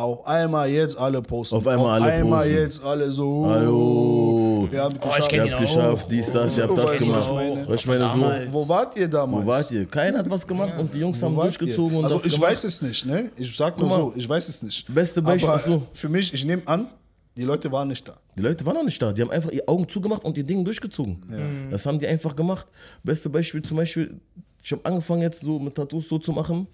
Auf 0.00 0.26
einmal 0.26 0.70
jetzt 0.70 0.96
alle 0.96 1.20
posten. 1.20 1.56
Auf 1.56 1.66
einmal 1.66 2.00
alle 2.00 2.12
einmal 2.12 2.40
posten. 2.44 2.56
jetzt 2.62 2.82
alle 2.82 3.12
so. 3.12 3.46
Hallo. 3.46 4.66
Wir 4.70 4.82
haben 4.82 4.94
ich 4.94 5.00
geschafft. 5.02 5.28
kenn 5.28 5.38
Ihr 5.40 5.44
ihn 5.44 5.52
habt 5.52 5.60
geschafft, 5.60 6.06
dies, 6.10 6.32
das, 6.32 6.56
ihr 6.56 6.62
habt 6.64 6.78
das 6.78 6.84
Weißt 6.86 7.00
du, 7.00 7.04
gemacht. 7.04 7.28
was 7.68 7.80
ich 7.82 7.86
meine? 7.86 8.04
Ich 8.04 8.10
so. 8.46 8.52
Wo 8.52 8.68
wart 8.68 8.96
ihr 8.96 9.08
damals? 9.08 9.44
wo 9.44 9.50
wart 9.50 9.70
ihr? 9.72 9.84
Keiner 9.84 10.18
hat 10.20 10.30
was 10.30 10.46
gemacht 10.46 10.72
und 10.78 10.94
die 10.94 11.00
Jungs 11.00 11.22
haben 11.22 11.34
durchgezogen 11.34 11.92
ihr? 11.92 11.98
und 11.98 12.04
Also 12.04 12.16
das 12.16 12.24
ich 12.24 12.32
gemacht. 12.34 12.50
weiß 12.50 12.64
es 12.64 12.80
nicht, 12.80 13.04
ne? 13.04 13.30
Ich 13.36 13.54
sag 13.54 13.78
nur 13.78 13.90
so, 13.90 14.12
ich 14.16 14.26
weiß 14.26 14.48
es 14.48 14.62
nicht. 14.62 14.86
Beste 14.94 15.20
Beispiel, 15.20 15.58
so. 15.58 15.82
für 15.92 16.08
mich, 16.08 16.32
ich 16.32 16.46
nehme 16.46 16.62
an, 16.64 16.88
die 17.36 17.44
Leute 17.44 17.70
waren 17.70 17.88
nicht 17.88 18.08
da. 18.08 18.14
Die 18.38 18.42
Leute 18.42 18.64
waren 18.64 18.76
noch 18.76 18.84
nicht 18.84 19.00
da. 19.02 19.12
Die 19.12 19.20
haben 19.20 19.30
einfach 19.30 19.50
ihre 19.50 19.68
Augen 19.68 19.86
zugemacht 19.86 20.24
und 20.24 20.38
ihr 20.38 20.44
Ding 20.44 20.64
durchgezogen. 20.64 21.22
Das 21.70 21.84
haben 21.84 21.98
die 21.98 22.06
einfach 22.06 22.34
gemacht. 22.34 22.66
Beste 23.02 23.28
Beispiel 23.28 23.60
zum 23.60 23.76
Beispiel, 23.76 24.18
ich 24.62 24.72
habe 24.72 24.82
angefangen 24.84 25.20
jetzt 25.20 25.42
so 25.42 25.58
mit 25.58 25.74
Tattoos 25.74 26.08
so 26.08 26.18
zu 26.18 26.32
machen. 26.32 26.66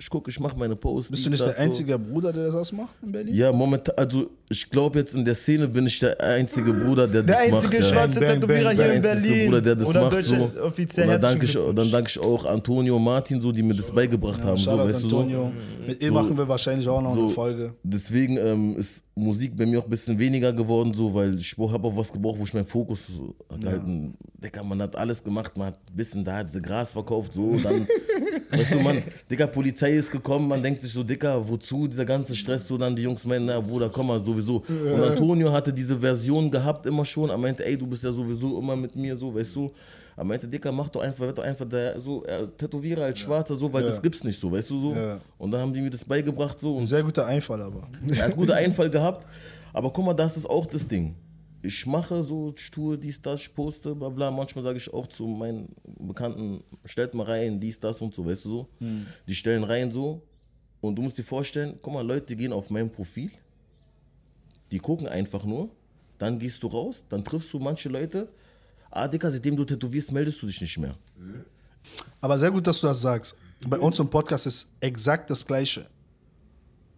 Ich 0.00 0.08
gucke, 0.08 0.30
ich 0.30 0.38
mache 0.38 0.56
meine 0.56 0.76
Posts. 0.76 1.10
Bist 1.10 1.26
du 1.26 1.30
nicht 1.30 1.44
der 1.44 1.58
einzige 1.58 1.98
Bruder, 1.98 2.32
der 2.32 2.52
das 2.52 2.72
macht 2.72 2.94
in 3.02 3.10
Berlin? 3.10 3.34
So. 3.34 3.40
Ja, 3.40 3.50
momentan, 3.52 3.94
also 3.96 4.30
ich 4.48 4.70
glaube 4.70 5.00
jetzt 5.00 5.14
in 5.16 5.24
der 5.24 5.34
Szene 5.34 5.66
bin 5.66 5.86
ich 5.88 5.98
der 5.98 6.20
einzige 6.22 6.72
Bruder, 6.72 7.08
der, 7.08 7.24
Der 7.24 7.34
das 7.34 7.50
macht. 7.50 7.64
einzige 7.64 7.82
ja. 7.82 7.82
schwarze 7.82 8.20
Bang, 8.20 8.28
bang, 8.28 8.40
Tätowierer 8.40 8.64
bang. 8.68 8.76
hier 8.76 8.92
in 8.94 9.02
Der 9.02 9.12
einzige 9.12 9.28
Berlin. 9.32 9.46
Bruder, 9.50 9.60
der 9.62 9.74
das 9.74 9.86
Oder 9.88 10.00
macht. 10.02 10.22
So. 10.22 10.50
offiziell 10.62 11.06
Und 11.06 11.12
dann 11.14 11.20
danke, 11.20 11.46
ich, 11.46 11.52
dann 11.74 11.90
danke 11.90 12.10
ich 12.10 12.20
auch 12.20 12.44
Antonio 12.44 12.94
und 12.96 13.02
Martin, 13.02 13.40
so, 13.40 13.50
die 13.50 13.62
mir 13.64 13.74
das 13.74 13.90
beigebracht 13.90 14.40
haben. 14.44 14.56
So, 14.56 14.78
weißt 14.78 15.02
du, 15.02 15.08
so. 15.08 15.18
Antonio. 15.18 15.52
Mit 15.84 16.00
ihm 16.00 16.14
machen 16.14 16.38
wir 16.38 16.46
wahrscheinlich 16.48 16.86
auch 16.86 17.02
noch 17.02 17.10
eine 17.10 17.20
So, 17.20 17.28
Folge. 17.30 17.74
Deswegen 17.82 18.36
ähm, 18.36 18.76
ist 18.76 19.02
Musik 19.18 19.56
bei 19.56 19.66
mir 19.66 19.80
auch 19.80 19.84
ein 19.84 19.90
bisschen 19.90 20.18
weniger 20.18 20.52
geworden, 20.52 20.94
so, 20.94 21.12
weil 21.12 21.36
ich 21.36 21.56
habe 21.58 21.88
auch 21.88 21.96
was 21.96 22.12
gebraucht, 22.12 22.38
wo 22.38 22.44
ich 22.44 22.54
meinen 22.54 22.66
Fokus 22.66 23.06
so 23.06 23.34
gehalten. 23.60 24.16
Digga, 24.42 24.62
man 24.62 24.80
hat 24.82 24.96
alles 24.96 25.22
gemacht, 25.22 25.56
man 25.56 25.68
hat 25.68 25.78
ein 25.90 25.96
bisschen 25.96 26.24
da, 26.24 26.44
diese 26.44 26.62
Gras 26.62 26.92
verkauft, 26.92 27.32
so, 27.32 27.56
dann, 27.56 27.86
weißt 28.50 28.74
du, 28.74 28.80
man, 28.80 29.02
Digga, 29.30 29.46
Polizei 29.46 29.92
ist 29.94 30.10
gekommen, 30.10 30.48
man 30.48 30.62
denkt 30.62 30.80
sich 30.80 30.92
so, 30.92 31.02
Digga, 31.02 31.36
wozu 31.48 31.88
dieser 31.88 32.04
ganze 32.04 32.36
Stress, 32.36 32.68
so, 32.68 32.76
dann 32.76 32.94
die 32.94 33.02
Jungs 33.02 33.26
meinen, 33.26 33.46
na, 33.46 33.60
Bruder, 33.60 33.88
komm 33.88 34.06
mal, 34.06 34.20
sowieso. 34.20 34.62
Und 34.68 35.02
Antonio 35.02 35.52
hatte 35.52 35.72
diese 35.72 35.98
Version 35.98 36.50
gehabt 36.50 36.86
immer 36.86 37.04
schon, 37.04 37.30
er 37.30 37.38
meinte, 37.38 37.64
ey, 37.64 37.76
du 37.76 37.86
bist 37.86 38.04
ja 38.04 38.12
sowieso 38.12 38.58
immer 38.58 38.76
mit 38.76 38.94
mir, 38.94 39.16
so, 39.16 39.34
weißt 39.34 39.56
du. 39.56 39.72
Er 40.18 40.24
meinte, 40.24 40.48
Dicker, 40.48 40.72
mach 40.72 40.88
doch 40.88 41.00
einfach, 41.00 41.20
werd 41.20 41.38
doch 41.38 41.44
einfach 41.44 41.64
der, 41.68 42.00
so, 42.00 42.24
äh, 42.24 42.48
Tätowierer 42.48 43.04
als 43.04 43.20
Schwarzer, 43.20 43.54
so, 43.54 43.72
weil 43.72 43.84
das 43.84 44.02
gibt's 44.02 44.24
nicht 44.24 44.40
so, 44.40 44.50
weißt 44.50 44.68
du, 44.70 44.80
so. 44.80 44.92
Ja. 44.92 45.20
Und 45.38 45.52
dann 45.52 45.60
haben 45.60 45.72
die 45.72 45.80
mir 45.80 45.90
das 45.90 46.04
beigebracht, 46.04 46.58
so. 46.58 46.74
Und 46.74 46.86
Sehr 46.86 47.04
guter 47.04 47.24
Einfall 47.24 47.62
aber. 47.62 47.88
er 48.10 48.24
hat 48.24 48.34
guten 48.34 48.50
Einfall 48.64 48.90
gehabt. 48.90 49.28
Aber 49.72 49.92
guck 49.92 50.04
mal, 50.04 50.14
das 50.14 50.36
ist 50.36 50.50
auch 50.50 50.66
das 50.66 50.88
Ding. 50.88 51.14
Ich 51.62 51.86
mache 51.86 52.20
so, 52.24 52.52
ich 52.56 52.68
tue 52.68 52.98
dies, 52.98 53.22
das, 53.22 53.42
ich 53.42 53.54
poste, 53.54 53.94
bla 53.94 54.08
bla. 54.08 54.32
Manchmal 54.32 54.64
sage 54.64 54.78
ich 54.78 54.92
auch 54.92 55.06
zu 55.06 55.24
meinen 55.24 55.68
Bekannten, 56.00 56.64
stellt 56.84 57.14
mal 57.14 57.24
rein, 57.24 57.60
dies, 57.60 57.78
das 57.78 58.02
und 58.02 58.12
so, 58.12 58.26
weißt 58.26 58.44
du 58.44 58.48
so. 58.48 58.68
Die 59.28 59.34
stellen 59.34 59.62
rein 59.62 59.92
so. 59.92 60.20
Und 60.80 60.96
du 60.96 61.02
musst 61.02 61.16
dir 61.16 61.22
vorstellen, 61.24 61.78
guck 61.80 61.94
mal, 61.94 62.04
Leute 62.04 62.34
gehen 62.34 62.52
auf 62.52 62.70
mein 62.70 62.90
Profil, 62.90 63.30
die 64.72 64.78
gucken 64.80 65.06
einfach 65.06 65.44
nur, 65.44 65.70
dann 66.18 66.40
gehst 66.40 66.60
du 66.64 66.66
raus, 66.66 67.04
dann 67.08 67.22
triffst 67.22 67.52
du 67.52 67.60
manche 67.60 67.88
Leute. 67.88 68.28
Ah, 68.90 69.06
Dicker, 69.06 69.30
seitdem 69.30 69.56
du 69.56 69.64
tätowierst, 69.64 70.12
meldest 70.12 70.42
du 70.42 70.46
dich 70.46 70.60
nicht 70.60 70.78
mehr. 70.78 70.94
Aber 72.20 72.38
sehr 72.38 72.50
gut, 72.50 72.66
dass 72.66 72.80
du 72.80 72.86
das 72.86 73.00
sagst. 73.00 73.34
Bei 73.66 73.78
uns 73.78 73.98
im 73.98 74.08
Podcast 74.08 74.46
ist 74.46 74.68
exakt 74.80 75.30
das 75.30 75.44
Gleiche. 75.46 75.86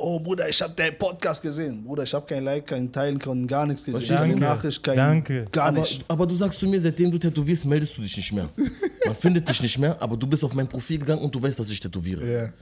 Oh, 0.02 0.18
Bruder, 0.18 0.48
ich 0.48 0.60
habe 0.62 0.72
deinen 0.74 0.96
Podcast 0.96 1.42
gesehen. 1.42 1.84
Bruder, 1.84 2.04
ich 2.04 2.14
habe 2.14 2.24
kein 2.26 2.42
Like, 2.42 2.66
kein 2.66 2.90
Teilen, 2.90 3.18
kein 3.18 3.46
gar 3.46 3.66
nichts 3.66 3.84
gesehen. 3.84 3.98
Verstehst 3.98 4.20
du? 4.20 4.24
Keine 4.30 4.40
Danke. 4.40 4.56
Nachricht, 4.56 4.82
kein 4.82 4.96
Danke. 4.96 5.44
gar 5.52 5.66
Aber, 5.66 5.80
nicht. 5.80 6.04
aber 6.08 6.26
du 6.26 6.34
sagst 6.36 6.58
zu 6.58 6.66
mir, 6.66 6.80
seitdem 6.80 7.10
du 7.10 7.18
tätowierst, 7.18 7.66
meldest 7.66 7.98
du 7.98 8.02
dich 8.02 8.16
nicht 8.16 8.32
mehr. 8.32 8.48
Man 9.04 9.14
findet 9.14 9.46
dich 9.46 9.60
nicht 9.60 9.78
mehr, 9.78 10.00
aber 10.00 10.16
du 10.16 10.26
bist 10.26 10.42
auf 10.42 10.54
mein 10.54 10.66
Profil 10.66 10.98
gegangen 11.00 11.20
und 11.20 11.34
du 11.34 11.42
weißt, 11.42 11.58
dass 11.58 11.70
ich 11.70 11.80
tätowiere. 11.80 12.32
Ja. 12.32 12.52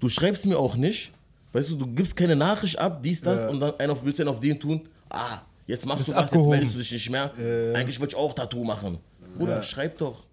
Du 0.00 0.08
schreibst 0.08 0.44
mir 0.44 0.58
auch 0.58 0.76
nicht, 0.76 1.12
weißt 1.52 1.70
du, 1.70 1.76
du 1.76 1.86
gibst 1.86 2.14
keine 2.14 2.36
Nachricht 2.36 2.78
ab, 2.78 3.02
dies, 3.02 3.22
das, 3.22 3.50
und 3.50 3.60
dann 3.60 3.72
einen 3.78 3.92
auf, 3.92 4.04
willst 4.04 4.18
du 4.18 4.24
einen 4.24 4.30
auf 4.34 4.40
den 4.40 4.60
tun. 4.60 4.86
Ah, 5.08 5.40
jetzt 5.72 5.86
machst 5.86 6.08
du 6.08 6.12
was, 6.12 6.24
abgehoben. 6.24 6.52
jetzt 6.52 6.58
meldest 6.58 6.74
du 6.74 6.78
dich 6.78 6.92
nicht 6.92 7.10
mehr. 7.10 7.32
Eigentlich 7.74 7.98
wollte 8.00 8.14
ich 8.14 8.22
auch 8.22 8.32
Tattoo 8.32 8.64
machen. 8.64 8.98
Bruder, 9.36 9.62
schreib 9.62 9.98
doch. 9.98 10.24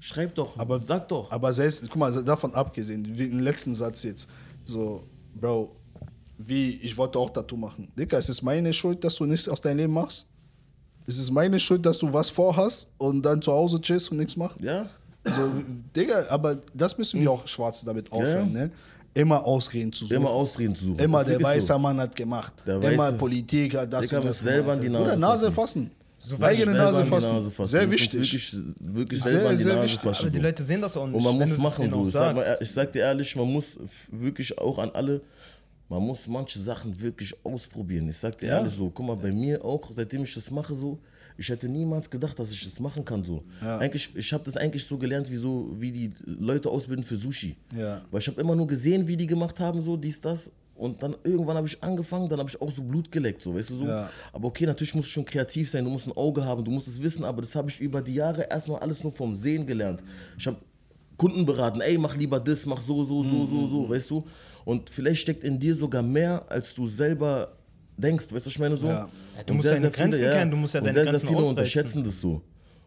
Schreib 0.00 0.34
doch. 0.34 0.58
Aber 0.58 0.78
sag 0.78 1.08
doch. 1.08 1.32
Aber 1.32 1.52
selbst, 1.52 1.82
guck 1.88 1.96
mal, 1.96 2.24
davon 2.24 2.54
abgesehen, 2.54 3.06
wie 3.16 3.24
im 3.24 3.40
letzten 3.40 3.74
Satz 3.74 4.02
jetzt, 4.02 4.28
so, 4.64 5.02
Bro, 5.34 5.74
wie, 6.36 6.76
ich 6.82 6.96
wollte 6.96 7.18
auch 7.18 7.30
Tattoo 7.30 7.56
machen. 7.56 7.90
Digga, 7.98 8.18
es 8.18 8.28
ist 8.28 8.42
meine 8.42 8.72
Schuld, 8.74 9.02
dass 9.02 9.16
du 9.16 9.24
nichts 9.24 9.48
aus 9.48 9.60
deinem 9.60 9.78
Leben 9.78 9.92
machst. 9.94 10.26
Es 11.06 11.18
ist 11.18 11.30
meine 11.30 11.58
Schuld, 11.58 11.84
dass 11.86 11.98
du 11.98 12.12
was 12.12 12.28
vorhast 12.30 12.92
und 12.98 13.22
dann 13.22 13.40
zu 13.40 13.52
Hause 13.52 13.80
chillst 13.80 14.10
und 14.10 14.18
nichts 14.18 14.36
machst. 14.36 14.60
ja? 14.60 14.88
So, 15.26 15.50
Digga, 15.96 16.26
aber 16.28 16.58
das 16.74 16.98
müssen 16.98 17.18
wir 17.18 17.30
auch 17.30 17.48
Schwarze 17.48 17.86
damit 17.86 18.12
aufhören, 18.12 18.52
ne? 18.52 18.70
Immer 19.14 19.44
Ausreden 19.44 19.92
zu 19.92 20.04
suchen. 20.06 20.16
Immer 20.16 20.30
Ausreden 20.30 20.74
zu 20.74 20.84
suchen. 20.86 20.98
Immer 20.98 21.18
Das 21.18 21.26
der 21.28 21.40
weiße 21.42 21.66
so. 21.72 21.78
Mann 21.78 21.98
hat 22.00 22.16
gemacht. 22.16 22.52
Der 22.66 22.76
Immer 22.82 22.98
Weiße. 23.04 23.14
Politik 23.16 23.76
hat 23.76 23.92
das 23.92 24.08
Digga, 24.08 24.20
und 24.20 24.26
das 24.26 24.40
selber 24.40 24.72
an 24.72 24.80
die 24.80 24.86
gemacht. 24.88 25.02
Nase 25.04 25.12
Oder 25.16 25.20
Nase 25.28 25.52
fassen. 25.52 25.90
fassen. 26.18 26.42
Eigene 26.42 26.64
Selber 26.72 26.78
Nase 26.78 27.06
fassen. 27.06 27.32
Nase 27.34 27.50
fassen. 27.50 27.70
Sehr 27.70 27.90
wichtig. 27.90 28.12
Wirklich, 28.20 28.56
wirklich 28.80 29.22
Sehr, 29.22 29.30
selber 29.32 29.48
an 29.50 29.56
die 29.56 29.62
sehr 29.62 29.72
Nase 29.74 29.84
wichtig. 29.84 30.00
fassen. 30.00 30.20
Aber 30.22 30.30
die 30.30 30.36
so. 30.36 30.42
Leute 30.42 30.62
sehen 30.64 30.80
das 30.82 30.96
auch 30.96 31.06
nicht. 31.06 31.14
Und 31.16 31.22
man 31.24 31.38
muss 31.48 31.58
machen 31.58 31.90
so. 31.92 32.02
Ich 32.02 32.10
sag, 32.10 32.34
mal, 32.34 32.58
ich 32.60 32.70
sag 32.72 32.92
dir 32.92 33.02
ehrlich, 33.02 33.36
man 33.36 33.52
muss 33.52 33.78
wirklich 34.10 34.58
auch 34.58 34.78
an 34.78 34.90
alle, 34.94 35.20
man 35.88 36.02
muss 36.02 36.26
manche 36.26 36.58
Sachen 36.58 37.00
wirklich 37.00 37.32
ausprobieren. 37.44 38.08
Ich 38.08 38.16
sag 38.16 38.36
dir 38.38 38.46
ehrlich 38.48 38.72
so, 38.72 38.90
guck 38.90 39.06
mal, 39.06 39.16
bei 39.16 39.30
mir 39.30 39.64
auch, 39.64 39.88
seitdem 39.92 40.24
ich 40.24 40.34
das 40.34 40.50
mache 40.50 40.74
so, 40.74 40.98
ich 41.36 41.48
hätte 41.48 41.68
niemals 41.68 42.08
gedacht, 42.10 42.38
dass 42.38 42.50
ich 42.52 42.62
das 42.64 42.78
machen 42.80 43.04
kann 43.04 43.24
so. 43.24 43.42
Eigentlich, 43.60 44.14
ich 44.14 44.32
habe 44.32 44.44
das 44.44 44.56
eigentlich 44.56 44.84
so 44.86 44.96
gelernt, 44.98 45.30
wie 45.30 45.36
so, 45.36 45.74
wie 45.78 45.90
die 45.90 46.10
Leute 46.26 46.70
ausbilden 46.70 47.04
für 47.04 47.16
Sushi. 47.16 47.56
Ja. 47.76 48.00
Weil 48.10 48.20
ich 48.20 48.28
habe 48.28 48.40
immer 48.40 48.54
nur 48.54 48.66
gesehen, 48.66 49.06
wie 49.08 49.16
die 49.16 49.26
gemacht 49.26 49.58
haben, 49.60 49.82
so 49.82 49.96
dies, 49.96 50.20
das. 50.20 50.52
Und 50.76 51.02
dann 51.02 51.14
irgendwann 51.22 51.56
habe 51.56 51.68
ich 51.68 51.80
angefangen, 51.82 52.28
dann 52.28 52.40
habe 52.40 52.50
ich 52.50 52.60
auch 52.60 52.70
so 52.70 52.82
Blut 52.82 53.10
geleckt, 53.10 53.42
so, 53.42 53.54
weißt 53.54 53.70
du 53.70 53.76
so. 53.76 53.86
Ja. 53.86 54.10
Aber 54.32 54.48
okay, 54.48 54.66
natürlich 54.66 54.94
musst 54.94 55.08
du 55.08 55.12
schon 55.12 55.24
kreativ 55.24 55.70
sein, 55.70 55.84
du 55.84 55.90
musst 55.90 56.08
ein 56.08 56.16
Auge 56.16 56.44
haben, 56.44 56.64
du 56.64 56.70
musst 56.72 56.88
es 56.88 57.00
wissen, 57.00 57.24
aber 57.24 57.42
das 57.42 57.54
habe 57.54 57.68
ich 57.70 57.80
über 57.80 58.02
die 58.02 58.14
Jahre 58.14 58.42
erstmal 58.50 58.80
alles 58.80 59.02
nur 59.02 59.12
vom 59.12 59.36
Sehen 59.36 59.66
gelernt. 59.66 60.02
Ich 60.36 60.46
habe 60.48 60.56
Kunden 61.16 61.46
beraten, 61.46 61.80
ey, 61.80 61.96
mach 61.96 62.16
lieber 62.16 62.40
das, 62.40 62.66
mach 62.66 62.80
so, 62.80 63.04
so, 63.04 63.22
so, 63.22 63.46
so, 63.46 63.54
Mhm. 63.56 63.68
so, 63.68 63.88
weißt 63.88 64.10
du. 64.10 64.24
Und 64.64 64.90
vielleicht 64.90 65.20
steckt 65.20 65.44
in 65.44 65.60
dir 65.60 65.74
sogar 65.76 66.02
mehr, 66.02 66.44
als 66.50 66.74
du 66.74 66.88
selber 66.88 67.52
denkst, 67.96 68.24
weißt 68.26 68.32
du, 68.32 68.36
was 68.36 68.46
ich 68.46 68.58
meine 68.58 68.76
so. 68.76 68.88
Ja. 68.88 69.08
du 69.46 69.52
Und 69.52 69.56
musst 69.56 69.68
deine 69.70 69.90
Grenzen 69.90 70.20
kennen, 70.30 70.50
du 70.50 70.56
musst 70.56 70.74
ja 70.74 70.80
und 70.80 70.86
deine 70.86 70.94
sehr, 70.94 71.04
Grenzen 71.04 71.18
sehr 71.20 71.28
viele 71.28 71.38
ausreizen. 71.40 71.58
unterschätzen 71.58 72.04
das 72.04 72.20
so. 72.20 72.42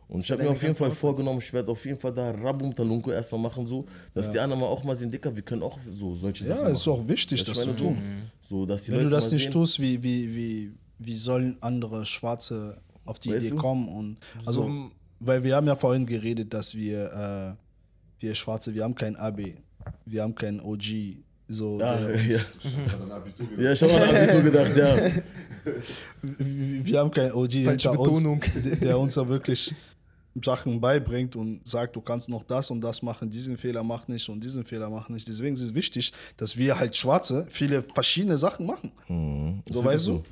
Und 0.10 0.22
ich 0.22 0.32
habe 0.32 0.41
mir 0.43 0.49
auf 0.51 0.62
jeden 0.62 0.74
Fall 0.76 0.89
vorgenommen, 0.91 1.39
ich 1.39 1.51
werde 1.51 1.70
auf 1.70 1.86
jeden 1.86 1.99
Fall 1.99 2.14
da 2.14 2.32
Rabum 2.32 2.74
Talunko 2.74 3.12
erstmal 3.12 3.41
machen, 3.41 3.68
so, 3.68 3.86
dass 4.14 4.30
die 4.30 4.39
anderen 4.39 4.62
mal 4.62 4.68
auch 4.68 4.82
mal 4.86 4.95
sehen, 4.95 5.12
Dicker, 5.12 5.36
wir 5.36 5.43
können 5.43 5.64
auch 5.64 5.78
so 5.91 6.16
solche 6.16 6.45
Ja, 6.45 6.55
Sachen 6.55 6.72
ist 6.72 6.88
machen. 6.88 7.01
auch 7.01 7.08
wichtig, 7.10 7.43
das 7.43 7.53
du, 7.60 7.72
zu 7.72 7.74
tun. 7.76 7.97
So, 8.39 8.60
so, 8.60 8.66
dass 8.66 8.84
die 8.86 8.91
Wenn 8.91 8.99
Leute 8.99 9.10
du 9.10 9.16
das 9.16 9.32
nicht 9.34 9.51
tust, 9.51 9.82
wie, 9.82 10.01
wie, 10.01 10.34
wie, 10.34 10.72
wie 10.99 11.16
sollen 11.16 11.58
andere 11.60 12.05
Schwarze 12.05 12.80
auf 13.03 13.20
die 13.20 13.32
Weißt 13.32 13.47
Idee 13.47 13.55
du? 13.55 13.62
kommen? 13.62 13.89
Und 13.89 14.18
also, 14.45 14.89
weil 15.20 15.43
wir 15.43 15.58
haben 15.58 15.68
ja 15.68 15.76
vorhin 15.76 16.05
geredet, 16.05 16.53
dass 16.53 16.74
wir, 16.74 17.58
äh, 17.60 18.22
wir 18.22 18.34
Schwarze, 18.34 18.74
wir 18.74 18.86
haben 18.86 18.95
kein 18.95 19.18
AB, 19.18 19.41
wir 20.05 20.24
haben 20.24 20.36
kein 20.36 20.62
OG. 20.62 20.84
So, 21.50 21.80
Ah, 21.82 21.98
ja. 22.00 22.08
uns, 22.16 22.52
ja, 23.58 23.72
ich 23.72 23.82
habe 23.82 23.93
an 23.93 24.16
Abitur 24.16 24.41
gedacht, 24.41 24.76
ja. 24.76 24.95
wir 26.22 26.86
wir 26.86 27.00
haben 27.00 27.12
keinen 27.12 27.32
OG 27.32 27.52
hinter 27.52 28.00
uns, 28.00 28.24
der, 28.82 29.00
uns 29.00 29.14
da 29.14 29.28
wirklich 29.28 29.74
Sachen 30.43 30.80
beibringt 30.80 31.36
und 31.36 31.68
sagt, 31.68 31.95
du 31.95 32.02
kannst 32.02 32.30
noch 32.30 32.43
das 32.43 32.70
und 32.70 32.82
das 32.82 33.02
machen, 33.02 33.30
diesen 33.30 33.58
Fehler 33.58 33.84
mach 33.84 34.08
nicht 34.08 34.28
und 34.30 34.43
diesen 34.43 34.64
Fehler 34.66 34.89
mach 34.89 35.10
nicht. 35.10 35.28
Deswegen 35.28 35.56
ist 35.56 35.64
es 35.64 35.74
wichtig, 35.74 36.12
dass 36.36 36.58
wir 36.58 36.78
halt 36.78 36.95
Schwarze 36.95 37.45
viele 37.50 37.82
verschiedene 37.82 38.38
Sachen 38.38 38.66
machen. 38.66 39.62
Ist 39.66 39.74
So 39.76 39.84
weißt 39.84 40.08
du? 40.08 40.24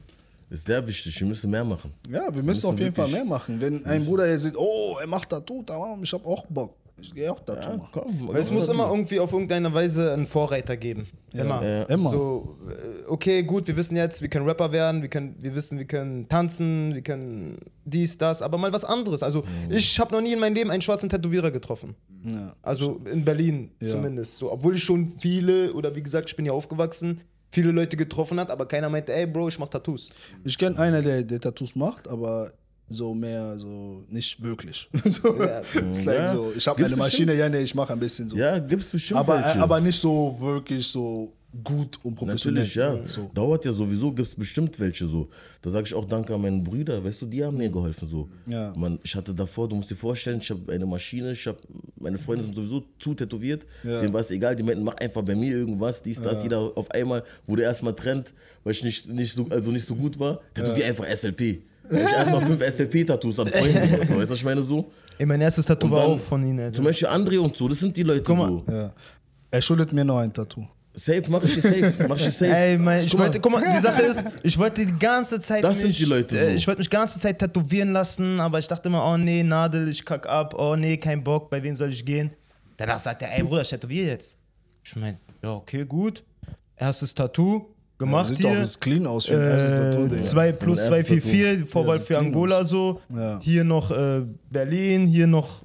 Ist 0.49 0.67
sehr 0.67 0.85
wichtig, 0.87 1.19
wir 1.19 1.27
müssen 1.27 1.49
mehr 1.49 1.63
machen. 1.63 1.91
Ja, 2.07 2.25
wir 2.25 2.31
müssen 2.31 2.45
müssen 2.45 2.67
auf 2.67 2.79
jeden 2.79 2.93
Fall 2.93 3.07
mehr 3.07 3.25
machen. 3.25 3.59
Wenn 3.59 3.83
ein 3.85 4.05
Bruder 4.05 4.29
jetzt 4.29 4.43
sieht, 4.43 4.55
oh, 4.55 4.95
er 5.01 5.07
macht 5.07 5.29
Tattoo, 5.29 5.63
tamam, 5.63 6.03
ich 6.03 6.13
hab 6.13 6.23
auch 6.25 6.45
Bock. 6.47 6.75
Ich 7.01 7.13
gehe 7.13 7.31
auch 7.31 7.39
Tattoo 7.39 7.77
Ja, 7.77 7.89
komm. 7.91 8.27
Weil 8.29 8.37
es 8.37 8.51
muss 8.51 8.69
immer 8.69 8.89
irgendwie 8.89 9.19
auf 9.19 9.31
irgendeine 9.33 9.73
Weise 9.73 10.13
einen 10.13 10.25
Vorreiter 10.25 10.77
geben. 10.77 11.07
Immer. 11.33 11.63
Ja, 11.63 11.83
immer. 11.83 12.09
So, 12.09 12.57
äh, 12.69 13.07
okay, 13.07 13.43
gut, 13.43 13.67
wir 13.67 13.75
wissen 13.75 13.97
jetzt, 13.97 14.21
wir 14.21 14.29
können 14.29 14.47
Rapper 14.47 14.71
werden, 14.71 15.01
wir, 15.01 15.09
können, 15.09 15.35
wir 15.39 15.53
wissen, 15.53 15.77
wir 15.77 15.85
können 15.85 16.29
tanzen, 16.29 16.93
wir 16.93 17.01
können 17.01 17.57
dies, 17.83 18.17
das, 18.17 18.41
aber 18.41 18.57
mal 18.57 18.71
was 18.71 18.85
anderes. 18.85 19.21
Also, 19.23 19.43
ich 19.69 19.99
habe 19.99 20.15
noch 20.15 20.21
nie 20.21 20.33
in 20.33 20.39
meinem 20.39 20.55
Leben 20.55 20.71
einen 20.71 20.81
schwarzen 20.81 21.09
Tätowierer 21.09 21.51
getroffen. 21.51 21.95
Ja. 22.23 22.53
Also 22.61 23.01
in 23.11 23.23
Berlin 23.23 23.71
zumindest. 23.83 24.37
So, 24.37 24.51
obwohl 24.51 24.75
ich 24.75 24.83
schon 24.83 25.09
viele, 25.09 25.73
oder 25.73 25.95
wie 25.95 26.01
gesagt, 26.01 26.29
ich 26.29 26.35
bin 26.35 26.45
ja 26.45 26.53
aufgewachsen, 26.53 27.21
viele 27.51 27.71
Leute 27.71 27.97
getroffen 27.97 28.39
hat, 28.39 28.49
aber 28.49 28.65
keiner 28.65 28.89
meinte, 28.89 29.13
ey 29.13 29.27
Bro, 29.27 29.49
ich 29.49 29.59
mach 29.59 29.67
Tattoos. 29.67 30.09
Ich 30.43 30.57
kenne 30.57 30.79
einer, 30.79 31.01
der, 31.01 31.23
der 31.23 31.39
Tattoos 31.39 31.75
macht, 31.75 32.07
aber 32.07 32.51
so 32.87 33.13
mehr, 33.13 33.57
so 33.57 34.03
nicht 34.09 34.41
wirklich. 34.43 34.87
so, 35.05 35.35
Ja. 35.37 35.61
like 35.73 36.05
Ja. 36.05 36.33
so, 36.35 36.53
ich 36.55 36.67
habe 36.67 36.85
eine 36.85 36.95
Maschine, 36.95 37.33
ja, 37.35 37.49
nee, 37.49 37.59
ich 37.59 37.73
mache 37.75 37.93
ein 37.93 37.99
bisschen 37.99 38.27
so. 38.29 38.35
Ja, 38.37 38.59
gibt's 38.59 38.89
bestimmt 38.89 39.19
aber, 39.19 39.35
welche. 39.43 39.59
aber 39.61 39.79
nicht 39.81 39.99
so 39.99 40.37
wirklich 40.39 40.85
so 40.87 41.33
gut 41.63 41.97
und 42.03 42.15
professionell. 42.15 42.63
Natürlich, 42.63 42.75
ja. 42.75 43.07
So. 43.07 43.31
Dauert 43.33 43.63
ja 43.63 43.71
sowieso, 43.71 44.11
gibt 44.11 44.27
es 44.27 44.35
bestimmt 44.35 44.77
welche 44.77 45.05
so. 45.07 45.29
Da 45.61 45.69
sage 45.69 45.87
ich 45.87 45.93
auch 45.93 46.03
Danke 46.05 46.33
an 46.35 46.41
meinen 46.41 46.61
Brüder, 46.63 47.01
weißt 47.03 47.21
du, 47.21 47.25
die 47.27 47.43
haben 47.45 47.55
mir 47.57 47.69
geholfen 47.69 48.07
so. 48.07 48.29
Ja. 48.45 48.73
Man, 48.75 48.99
ich 49.03 49.15
hatte 49.15 49.33
davor, 49.33 49.67
du 49.69 49.77
musst 49.77 49.89
dir 49.89 49.95
vorstellen, 49.95 50.39
ich 50.41 50.49
habe 50.51 50.71
eine 50.73 50.85
Maschine, 50.85 51.31
ich 51.31 51.47
habe, 51.47 51.57
meine 51.97 52.17
Freunde 52.17 52.43
sind 52.43 52.55
sowieso 52.55 52.83
zu 52.99 53.13
tätowiert, 53.13 53.65
Ja. 53.85 54.01
denen 54.01 54.11
war 54.13 54.19
es 54.19 54.31
egal, 54.31 54.55
die 54.57 54.63
meinten, 54.63 54.83
mach 54.83 54.95
einfach 54.97 55.21
bei 55.23 55.33
mir 55.33 55.51
irgendwas, 55.55 56.03
dies, 56.03 56.21
das, 56.21 56.43
jeder 56.43 56.59
auf 56.77 56.91
einmal 56.91 57.23
wurde 57.45 57.63
erstmal 57.63 57.95
trennt, 57.95 58.33
weil 58.65 58.73
ich 58.73 58.83
nicht, 58.83 59.07
nicht, 59.07 59.33
so, 59.33 59.47
also 59.49 59.71
nicht 59.71 59.85
so 59.85 59.95
gut 59.95 60.19
war, 60.19 60.41
tätowier 60.53 60.85
einfach 60.87 61.05
SLP. 61.07 61.63
Ich 61.89 61.99
erstmal 61.99 62.41
fünf 62.41 62.61
SLP-Tattoos 62.61 63.39
an 63.39 63.47
Freunden 63.47 63.73
gemacht, 63.91 64.09
so, 64.09 64.15
weißt 64.15 64.29
du, 64.29 64.31
was 64.31 64.31
ich 64.39 64.43
meine 64.45 64.61
so? 64.61 64.91
Ey, 65.17 65.25
mein 65.25 65.41
erstes 65.41 65.65
Tattoo 65.65 65.89
war 65.91 66.03
auch 66.03 66.19
von 66.19 66.43
ihnen, 66.43 66.59
Alter. 66.59 66.73
Zum 66.73 66.85
Beispiel 66.85 67.07
André 67.07 67.39
und 67.39 67.55
so, 67.55 67.67
das 67.67 67.79
sind 67.79 67.95
die 67.95 68.03
Leute 68.03 68.25
so. 68.25 68.63
Ja. 68.69 68.91
Er 69.51 69.61
schuldet 69.61 69.93
mir 69.93 70.03
noch 70.03 70.17
ein 70.19 70.33
Tattoo. 70.33 70.65
Safe, 70.97 71.23
mach 71.27 71.43
ich 71.43 71.53
die 71.53 71.59
safe, 71.59 71.93
mach 72.07 72.15
ich 72.15 72.23
die 72.25 72.31
safe. 72.31 72.55
Ey, 72.55 72.77
mein, 72.77 73.03
ich 73.03 73.11
Guck 73.11 73.19
mal. 73.19 73.25
wollte, 73.25 73.39
guck 73.41 73.51
mal, 73.51 73.63
die 73.77 73.81
Sache 73.81 74.01
ist, 74.03 74.25
ich 74.43 74.57
wollte 74.57 74.85
die 74.85 74.97
ganze 74.97 75.39
Zeit 75.41 75.61
Das 75.63 75.79
sind 75.79 75.89
mich, 75.89 75.97
die 75.97 76.05
Leute 76.05 76.39
äh, 76.39 76.49
so. 76.51 76.55
ich 76.55 76.67
wollte 76.67 76.79
mich 76.79 76.89
die 76.89 76.95
ganze 76.95 77.19
Zeit 77.19 77.37
tätowieren 77.39 77.91
lassen, 77.91 78.39
aber 78.39 78.59
ich 78.59 78.67
dachte 78.67 78.87
immer, 78.87 79.05
oh 79.05 79.17
nee, 79.17 79.43
Nadel, 79.43 79.89
ich 79.89 80.05
kack 80.05 80.25
ab, 80.25 80.53
oh 80.57 80.75
nee, 80.77 80.95
kein 80.97 81.21
Bock, 81.23 81.49
bei 81.49 81.61
wem 81.61 81.75
soll 81.75 81.89
ich 81.89 82.05
gehen? 82.05 82.31
Danach 82.77 82.99
sagt 82.99 83.21
er, 83.21 83.35
ey 83.37 83.43
Bruder, 83.43 83.61
ich 83.61 83.69
tätowiere 83.69 84.07
jetzt. 84.07 84.37
Ich 84.83 84.95
mein, 84.95 85.17
ja, 85.43 85.51
okay, 85.51 85.85
gut. 85.85 86.23
Erstes 86.77 87.13
Tattoo, 87.13 87.74
gemacht 87.97 88.27
Sieht 88.29 88.43
doch 88.43 88.49
hier. 88.49 88.59
das 88.59 88.79
clean 88.79 89.07
aus 89.07 89.25
für 89.27 89.33
Tattoo, 89.35 90.05
Äh, 90.05 90.09
Digga. 90.09 90.21
2 90.21 90.51
plus 90.51 90.79
Mein 90.79 90.87
2, 90.89 90.97
erstes 90.97 91.23
4, 91.23 91.31
4, 91.57 91.65
Vorwahl 91.67 91.97
sieht 91.99 92.07
für 92.07 92.17
Angola 92.19 92.59
aus. 92.59 92.69
so. 92.69 93.01
Ja. 93.15 93.39
Hier 93.41 93.63
noch 93.63 93.91
äh, 93.91 94.23
Berlin, 94.49 95.07
hier 95.07 95.27
noch 95.27 95.63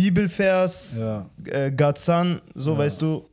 Bibelvers, 0.00 0.98
Ja. 0.98 1.26
äh, 1.44 1.70
Gazan, 1.72 2.40
so 2.54 2.76
weißt 2.78 3.02
du. 3.02 3.24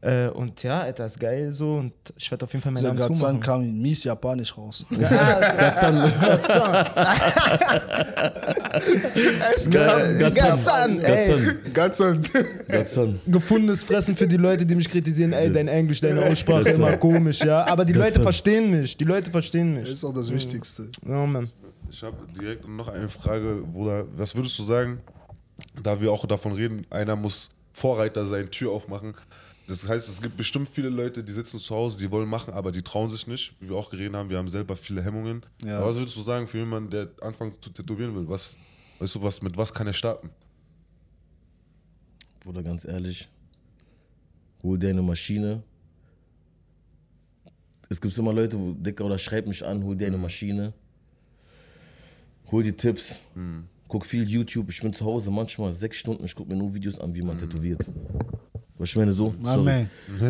Äh, 0.00 0.28
und 0.28 0.62
ja, 0.62 0.82
ist 0.82 1.18
geil 1.18 1.50
so 1.50 1.74
und 1.74 1.92
ich 2.16 2.30
werde 2.30 2.44
auf 2.44 2.52
jeden 2.52 2.62
Fall 2.62 2.70
meinen 2.70 2.82
Dieser 2.82 2.88
Namen 2.94 3.00
Gazan 3.00 3.16
zumachen. 3.16 3.40
kam 3.40 3.80
mies 3.82 4.04
japanisch 4.04 4.56
raus. 4.56 4.86
Gazan. 4.96 6.12
Gazan, 10.18 11.00
ey. 11.02 11.28
Gazan. 11.28 11.58
Gazan. 11.74 12.22
Gazan. 12.68 13.20
Gefundenes 13.26 13.82
Fressen 13.82 14.16
für 14.16 14.26
die 14.28 14.36
Leute, 14.36 14.64
die 14.64 14.74
mich 14.74 14.88
kritisieren, 14.88 15.32
ey, 15.32 15.52
dein 15.52 15.68
Englisch, 15.68 16.00
deine 16.00 16.22
Aussprache 16.24 16.64
Gazan. 16.64 16.80
immer 16.82 16.96
komisch, 16.96 17.40
ja. 17.40 17.66
Aber 17.66 17.84
die 17.84 17.92
Leute 17.92 18.08
Gazan. 18.10 18.22
verstehen 18.22 18.70
mich, 18.70 18.96
die 18.96 19.04
Leute 19.04 19.30
verstehen 19.30 19.74
Das 19.74 19.82
mich. 19.84 19.92
ist 19.92 20.04
auch 20.04 20.12
das 20.14 20.32
Wichtigste. 20.32 20.88
Ja, 21.06 21.26
Mann. 21.26 21.50
Ich 21.90 22.02
habe 22.02 22.16
direkt 22.38 22.68
noch 22.68 22.88
eine 22.88 23.08
Frage, 23.08 23.62
Bruder. 23.72 24.04
Was 24.16 24.34
würdest 24.36 24.58
du 24.58 24.64
sagen, 24.64 25.00
da 25.82 26.00
wir 26.00 26.12
auch 26.12 26.26
davon 26.26 26.52
reden, 26.52 26.86
einer 26.90 27.16
muss 27.16 27.50
Vorreiter 27.72 28.26
sein, 28.26 28.50
Tür 28.50 28.72
aufmachen. 28.72 29.14
Das 29.68 29.86
heißt, 29.86 30.08
es 30.08 30.22
gibt 30.22 30.38
bestimmt 30.38 30.66
viele 30.66 30.88
Leute, 30.88 31.22
die 31.22 31.30
sitzen 31.30 31.58
zu 31.58 31.74
Hause, 31.74 31.98
die 31.98 32.10
wollen 32.10 32.26
machen, 32.26 32.54
aber 32.54 32.72
die 32.72 32.80
trauen 32.80 33.10
sich 33.10 33.26
nicht. 33.26 33.54
Wie 33.60 33.68
wir 33.68 33.76
auch 33.76 33.90
geredet 33.90 34.14
haben, 34.14 34.30
wir 34.30 34.38
haben 34.38 34.48
selber 34.48 34.74
viele 34.76 35.04
Hemmungen. 35.04 35.44
Ja. 35.62 35.76
Aber 35.76 35.88
was 35.88 35.96
würdest 35.96 36.16
du 36.16 36.22
sagen 36.22 36.48
für 36.48 36.56
jemanden, 36.56 36.88
der 36.88 37.10
anfängt 37.20 37.62
zu 37.62 37.68
tätowieren 37.68 38.14
will? 38.16 38.26
Was, 38.26 38.56
weißt 38.98 39.16
du, 39.16 39.22
was, 39.22 39.42
mit 39.42 39.58
was 39.58 39.74
kann 39.74 39.86
er 39.86 39.92
starten? 39.92 40.30
Bruder, 42.40 42.62
ganz 42.62 42.86
ehrlich, 42.86 43.28
hol 44.62 44.78
dir 44.78 44.88
eine 44.88 45.02
Maschine. 45.02 45.62
Es 47.90 48.00
gibt 48.00 48.16
immer 48.16 48.32
Leute, 48.32 48.58
wo 48.58 48.72
Dicker 48.72 49.04
oder 49.04 49.18
schreib 49.18 49.46
mich 49.46 49.62
an, 49.62 49.84
hol 49.84 49.94
dir 49.94 50.06
eine 50.06 50.16
Maschine. 50.16 50.72
Hol 52.50 52.62
dir 52.62 52.74
Tipps. 52.74 53.26
Guck 53.86 54.06
viel 54.06 54.26
YouTube. 54.26 54.70
Ich 54.70 54.80
bin 54.80 54.94
zu 54.94 55.04
Hause 55.04 55.30
manchmal 55.30 55.72
sechs 55.72 55.98
Stunden, 55.98 56.24
ich 56.24 56.34
gucke 56.34 56.48
mir 56.50 56.56
nur 56.56 56.74
Videos 56.74 56.98
an, 56.98 57.14
wie 57.14 57.20
man 57.20 57.36
tätowiert. 57.36 57.86
Ich 58.80 58.96
meine, 58.96 59.10
so. 59.12 59.34
Sorry. 59.42 59.86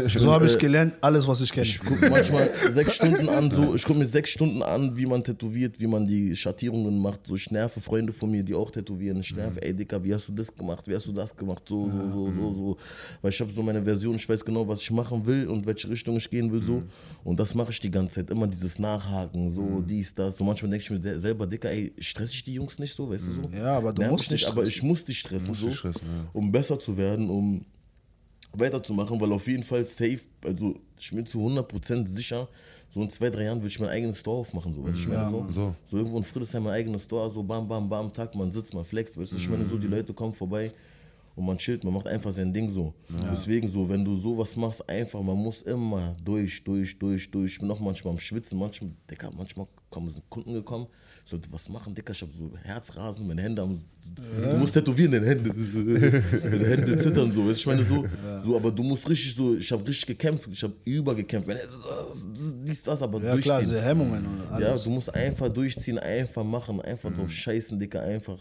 So 0.07 0.33
habe 0.33 0.47
äh, 0.47 0.49
ich 0.49 0.59
gelernt, 0.59 0.95
alles, 1.03 1.29
was 1.29 1.43
ich 1.43 1.53
kenne. 1.53 1.67
Ich 1.67 1.81
gucke 1.81 2.09
manchmal 2.09 2.51
sechs 2.71 2.95
Stunden 2.95 3.29
an, 3.29 3.51
so, 3.51 3.75
ich 3.75 3.85
gucke 3.85 3.99
mir 3.99 4.07
sechs 4.07 4.31
Stunden 4.31 4.63
an, 4.63 4.97
wie 4.97 5.05
man 5.05 5.23
tätowiert, 5.23 5.79
wie 5.79 5.87
man 5.87 6.07
die 6.07 6.35
Schattierungen 6.35 6.99
macht. 6.99 7.27
So, 7.27 7.35
ich 7.35 7.51
nerve 7.51 7.79
Freunde 7.81 8.13
von 8.13 8.31
mir, 8.31 8.43
die 8.43 8.55
auch 8.55 8.71
tätowieren. 8.71 9.21
Ich 9.21 9.35
nerve, 9.35 9.61
ey 9.63 9.75
Dicker, 9.75 10.03
wie 10.03 10.15
hast 10.15 10.29
du 10.29 10.33
das 10.33 10.55
gemacht? 10.55 10.87
Wie 10.89 10.95
hast 10.95 11.07
du 11.07 11.13
das 11.13 11.37
gemacht? 11.37 11.63
So, 11.69 11.91
so, 11.91 12.11
so, 12.11 12.33
so, 12.33 12.53
so. 12.53 12.77
Weil 13.21 13.31
ich 13.31 13.41
habe 13.41 13.53
so 13.53 13.63
meine 13.63 13.83
Version, 13.83 14.15
ich 14.15 14.27
weiß 14.27 14.43
genau, 14.45 14.67
was 14.67 14.81
ich 14.81 14.91
machen 14.91 15.27
will 15.27 15.47
und 15.49 15.67
welche 15.67 15.89
Richtung 15.91 16.17
ich 16.17 16.31
gehen 16.31 16.51
will, 16.51 16.63
so. 16.63 16.83
Und 17.25 17.39
das 17.39 17.55
mache 17.55 17.71
ich 17.71 17.81
die 17.81 17.91
ganze 17.91 18.17
Zeit. 18.17 18.31
Immer 18.31 18.47
dieses 18.47 18.79
Nachhaken, 18.79 19.51
so, 19.51 19.83
dies, 19.87 20.15
das. 20.15 20.37
So 20.37 20.45
manchmal 20.45 20.71
denke 20.71 20.85
ich 20.85 20.91
mir 20.91 21.19
selber, 21.19 21.47
Dicker, 21.47 21.71
ey, 21.71 21.93
stress 21.99 22.33
ich 22.33 22.45
die 22.45 22.55
Jungs 22.55 22.79
nicht 22.79 22.95
so, 22.95 23.11
weißt 23.11 23.29
du 23.29 23.33
so? 23.33 23.43
Ja, 23.55 23.77
aber 23.77 23.93
du 23.93 24.01
Nerv 24.01 24.13
musst 24.13 24.31
nicht, 24.31 24.47
aber 24.49 24.63
ich 24.63 24.71
stressen. 24.71 24.89
muss 24.89 25.05
dich 25.05 25.19
stressen, 25.19 25.49
musst 25.49 25.61
so, 25.61 25.71
stressen, 25.71 26.07
ja. 26.07 26.31
um 26.33 26.51
besser 26.51 26.79
zu 26.79 26.97
werden, 26.97 27.29
um 27.29 27.65
weiterzumachen, 28.53 29.21
weil 29.21 29.33
auf 29.33 29.47
jeden 29.47 29.63
Fall 29.63 29.87
safe, 29.87 30.21
also 30.45 30.75
ich 30.99 31.11
bin 31.11 31.27
zu 31.27 31.39
100% 31.39 32.07
sicher, 32.07 32.49
so 32.89 33.03
in 33.03 33.11
zwei, 33.11 33.29
drei 33.29 33.45
Jahren 33.45 33.61
will 33.61 33.69
ich 33.69 33.79
mein 33.81 33.91
eigenes 33.91 34.21
Store 34.21 34.39
aufmachen, 34.39 34.75
so, 34.75 34.83
weißt 34.83 34.97
du, 34.97 35.01
ich 35.03 35.09
meine, 35.09 35.29
so, 35.31 35.47
so. 35.51 35.75
so 35.85 35.97
irgendwo 35.99 36.19
in 36.19 36.25
Friedrichshain 36.25 36.63
mein 36.63 36.73
eigenes 36.73 37.05
Store, 37.05 37.29
so 37.29 37.43
bam, 37.43 37.69
bam, 37.69 37.89
bam, 37.89 38.13
Tag, 38.13 38.35
man 38.35 38.51
sitzt, 38.51 38.73
man 38.73 38.85
flext, 38.85 39.19
weißt 39.19 39.33
du, 39.33 39.37
ich 39.37 39.49
meine, 39.49 39.65
so, 39.67 39.77
die 39.77 39.87
Leute 39.87 40.15
kommen 40.15 40.33
vorbei 40.33 40.73
und 41.37 41.45
man 41.45 41.59
chillt, 41.59 41.85
man 41.85 41.95
macht 41.95 42.09
einfach 42.09 42.33
sein 42.33 42.53
Ding 42.53 42.69
so. 42.69 42.95
Deswegen 43.31 43.69
so, 43.69 43.89
wenn 43.89 44.05
du 44.05 44.17
sowas 44.17 44.57
machst, 44.57 44.89
einfach, 44.89 45.23
man 45.23 45.37
muss 45.37 45.63
immer 45.63 46.17
durch, 46.25 46.65
durch, 46.65 46.99
durch, 46.99 47.31
durch, 47.31 47.53
ich 47.53 47.61
bin 47.61 47.71
auch 47.71 47.81
manchmal 47.81 48.15
am 48.15 48.19
Schwitzen, 48.19 48.59
manchmal, 48.59 48.91
Dicker, 49.11 49.31
manchmal 49.37 49.69
kommen 49.91 50.09
sind 50.09 50.29
Kunden 50.31 50.53
gekommen, 50.55 50.87
ich 51.29 51.31
sollte 51.31 51.53
was 51.53 51.69
machen, 51.69 51.95
Dicker, 51.95 52.13
ich 52.15 52.23
hab 52.23 52.31
so 52.33 52.51
Herzrasen, 52.63 53.27
meine 53.29 53.43
Hände 53.43 53.61
haben, 53.61 53.79
du 54.51 54.57
musst 54.57 54.73
tätowieren, 54.73 55.13
deine 55.13 55.27
Hände, 55.27 55.51
deine 56.43 56.67
Hände 56.67 56.97
zittern 56.97 57.31
so, 57.31 57.51
ich 57.51 57.67
meine 57.67 57.83
so, 57.83 58.07
so, 58.43 58.57
aber 58.57 58.71
du 58.71 58.83
musst 58.83 59.07
richtig 59.11 59.35
so, 59.35 59.55
ich 59.55 59.71
habe 59.71 59.87
richtig 59.87 60.07
gekämpft, 60.07 60.49
ich 60.51 60.63
habe 60.63 60.73
übergekämpft, 60.87 61.51
dies, 62.65 62.83
das, 62.83 63.03
aber 63.03 63.19
Ja, 63.19 63.25
klar, 63.25 63.33
durchziehen. 63.35 63.59
diese 63.61 63.83
Hemmungen 63.83 64.25
und 64.27 64.59
Ja, 64.59 64.69
alles. 64.69 64.85
du 64.85 64.91
musst 64.91 65.15
einfach 65.15 65.51
durchziehen, 65.51 65.99
einfach 65.99 66.43
machen, 66.45 66.81
einfach 66.81 67.13
drauf 67.13 67.31
scheißen, 67.31 67.79
Dicker, 67.79 68.01
einfach. 68.01 68.39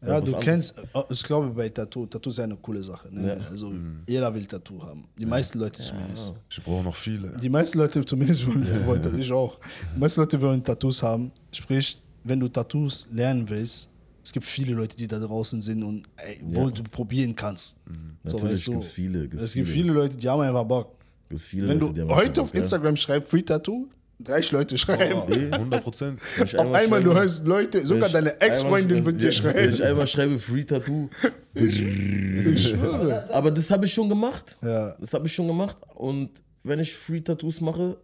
Ja, 0.00 0.18
du 0.20 0.32
kennst, 0.40 0.78
äh, 0.78 1.02
ich 1.10 1.22
glaube 1.22 1.48
bei 1.50 1.68
Tattoo, 1.68 2.06
Tattoo 2.06 2.30
ist 2.30 2.40
eine 2.40 2.56
coole 2.56 2.82
Sache. 2.82 3.08
Ne? 3.10 3.38
Also 3.50 3.74
jeder 4.08 4.32
will 4.32 4.46
Tattoo 4.46 4.82
haben. 4.82 5.04
Die 5.18 5.26
meisten 5.26 5.58
Leute 5.58 5.82
zumindest. 5.82 6.32
Ich 6.50 6.62
brauche 6.62 6.84
noch 6.84 6.94
viele. 6.94 7.32
Die 7.42 7.48
meisten 7.48 7.78
Leute 7.78 8.04
zumindest 8.04 8.46
wollen, 8.46 8.66
wollen 8.86 9.02
das, 9.02 9.14
ich 9.14 9.32
auch. 9.32 9.58
Die 9.94 9.98
meisten 9.98 10.20
Leute 10.20 10.40
wollen 10.40 10.62
Tattoos 10.62 11.02
haben. 11.02 11.32
Sprich, 11.50 11.98
wenn 12.28 12.40
du 12.40 12.48
Tattoos 12.48 13.08
lernen 13.12 13.48
willst, 13.48 13.88
es 14.22 14.32
gibt 14.32 14.44
viele 14.44 14.74
Leute, 14.74 14.96
die 14.96 15.06
da 15.06 15.18
draußen 15.18 15.60
sind 15.60 15.84
und 15.84 16.02
ey, 16.16 16.40
wo 16.42 16.68
du 16.68 16.82
probieren 16.82 17.34
kannst. 17.34 17.76
So, 18.24 18.36
Natürlich 18.36 18.52
weißt 18.52 18.66
du, 18.66 18.72
gibt's 18.72 18.90
viele, 18.90 19.28
gibt's 19.28 19.44
es 19.44 19.52
gibt 19.54 19.68
viele. 19.68 19.82
viele 19.82 19.92
Leute, 19.94 20.16
die 20.16 20.28
haben 20.28 20.40
einfach 20.40 20.64
Bock. 20.64 20.96
Gibt's 21.28 21.44
viele 21.44 21.68
Wenn 21.68 21.78
Leute, 21.78 21.94
die 21.94 22.00
du 22.00 22.08
heute 22.08 22.18
einfach 22.26 22.42
auf 22.42 22.48
Bock, 22.48 22.54
ja. 22.54 22.60
Instagram 22.60 22.96
schreibst 22.96 23.30
Free 23.30 23.42
Tattoo, 23.42 23.88
30 24.18 24.52
Leute 24.52 24.78
schreiben. 24.78 25.22
Nee. 25.28 25.54
100 25.54 25.82
Prozent. 25.82 26.20
Ich 26.44 26.58
Auf 26.58 26.72
einmal, 26.72 27.02
du 27.02 27.14
hörst 27.14 27.46
Leute, 27.46 27.86
sogar 27.86 28.06
ich 28.06 28.12
deine 28.14 28.40
Ex-Freundin 28.40 29.04
wird 29.04 29.20
dir 29.20 29.30
ja, 29.30 29.44
Wenn 29.44 29.52
schreiben. 29.52 29.74
ich 29.74 29.84
einmal 29.84 30.06
schreibe 30.06 30.38
Free 30.38 30.64
Tattoo. 30.64 31.08
Ich 31.54 32.68
schwöre. 32.68 33.28
Aber 33.32 33.50
das 33.50 33.70
habe 33.70 33.86
ich 33.86 33.94
schon 33.94 34.08
gemacht. 34.08 34.58
Ja. 34.62 34.96
Das 34.98 35.12
habe 35.14 35.26
ich 35.26 35.32
schon 35.32 35.46
gemacht. 35.46 35.76
Und 35.94 36.30
wenn 36.64 36.80
ich 36.80 36.92
Free 36.94 37.20
Tattoos 37.20 37.60
mache, 37.60 37.96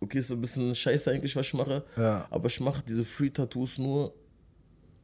okay, 0.00 0.18
ist 0.18 0.30
ein 0.30 0.40
bisschen 0.40 0.74
scheiße 0.74 1.10
eigentlich, 1.10 1.34
was 1.36 1.46
ich 1.46 1.54
mache. 1.54 1.84
Ja. 1.96 2.26
Aber 2.30 2.46
ich 2.46 2.60
mache 2.60 2.82
diese 2.86 3.04
Free 3.04 3.30
Tattoos 3.30 3.78
nur 3.78 4.12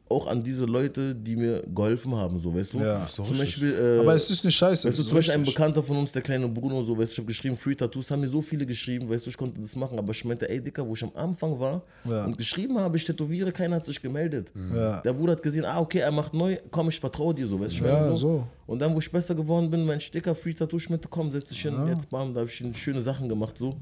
auch 0.07 0.27
an 0.27 0.43
diese 0.43 0.67
Leute, 0.67 1.15
die 1.15 1.35
mir 1.35 1.63
geholfen 1.75 2.15
haben, 2.15 2.39
so, 2.39 2.55
weißt 2.55 2.75
du? 2.75 2.79
Ja. 2.81 3.01
Doch 3.05 3.09
Zum 3.25 3.25
richtig. 3.25 3.39
Beispiel, 3.63 3.73
äh, 3.73 4.01
Aber 4.01 4.15
es 4.15 4.29
ist 4.31 4.45
eine 4.45 4.53
Scheiße. 4.53 4.87
Weißt 4.87 4.99
du, 4.99 5.03
zum 5.03 5.15
Beispiel 5.17 5.35
ein. 5.35 5.45
Bekannter 5.45 5.83
von 5.83 5.97
uns, 5.97 6.13
der 6.13 6.21
kleine 6.21 6.47
Bruno, 6.47 6.83
so, 6.83 6.97
weißt 6.97 7.11
du, 7.11 7.13
ich 7.15 7.19
habe 7.19 7.27
geschrieben, 7.29 7.57
Free 7.57 7.75
Tattoos 7.75 8.11
haben 8.11 8.21
mir 8.21 8.29
so 8.29 8.43
viele 8.43 8.67
geschrieben, 8.67 9.09
weißt 9.09 9.25
du, 9.25 9.31
ich 9.31 9.37
konnte 9.37 9.59
das 9.61 9.75
machen, 9.77 9.99
aber 9.99 10.11
ich 10.13 10.23
meinte, 10.25 10.49
ey, 10.49 10.61
Dicker, 10.61 10.87
wo 10.87 10.93
ich 10.93 11.03
am 11.03 11.11
Anfang 11.15 11.59
war 11.59 11.83
Ja. 12.05 12.25
und 12.27 12.37
geschrieben 12.37 12.79
habe, 12.79 12.97
ich 12.99 13.05
tätowiere, 13.05 13.51
keiner 13.51 13.77
hat 13.77 13.87
sich 13.87 14.01
gemeldet. 14.01 14.53
Ja. 14.75 15.01
Der 15.01 15.13
Bruder 15.15 15.33
hat 15.33 15.43
gesehen, 15.43 15.65
ah, 15.65 15.81
okay, 15.81 15.99
er 16.01 16.13
macht 16.13 16.35
neu, 16.35 16.57
komm, 16.71 16.89
ich 16.91 17.01
vertraue 17.01 17.33
dir, 17.35 17.47
so, 17.47 17.59
weißt 17.59 17.73
du, 17.73 17.77
ich 17.77 17.83
meine, 17.83 17.95
Ja, 17.97 18.11
so. 18.11 18.17
so. 18.17 18.47
Und 18.67 18.81
dann, 18.81 18.95
wo 18.95 18.99
ich 18.99 19.11
besser 19.11 19.35
geworden 19.35 19.71
bin, 19.71 19.85
mein 19.87 19.99
Dicker, 20.13 20.35
Free 20.35 20.53
Tattoo 20.55 20.79
Schmidt, 20.79 21.09
komm, 21.11 21.33
setz 21.33 21.49
dich 21.49 21.63
hin, 21.63 21.75
jetzt, 21.89 22.09
bam, 22.11 22.33
da 22.35 22.41
habe 22.41 22.51
ich 22.51 22.63
schöne 22.79 23.01
Sachen 23.01 23.27
gemacht, 23.29 23.57
so. 23.57 23.71
Und 23.71 23.79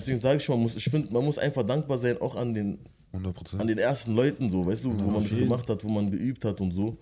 deswegen 0.00 0.18
sage 0.18 0.38
ich 0.38 0.48
mal, 0.48 0.56
muss, 0.58 0.74
ich 0.76 0.84
finde, 0.84 1.12
man 1.12 1.24
muss 1.24 1.38
einfach 1.38 1.62
dankbar 1.62 1.98
sein, 1.98 2.20
auch 2.20 2.34
an 2.34 2.52
den 2.52 2.78
100 3.16 3.34
Prozent. 3.34 3.62
an 3.62 3.68
den 3.68 3.78
ersten 3.78 4.14
Leuten 4.14 4.50
so, 4.50 4.64
weißt 4.66 4.84
du, 4.84 4.98
wo 4.98 5.10
man 5.10 5.22
das 5.22 5.34
gemacht 5.34 5.68
hat, 5.68 5.82
wo 5.84 5.88
man 5.88 6.10
geübt 6.10 6.44
hat 6.44 6.60
und 6.60 6.70
so. 6.72 6.96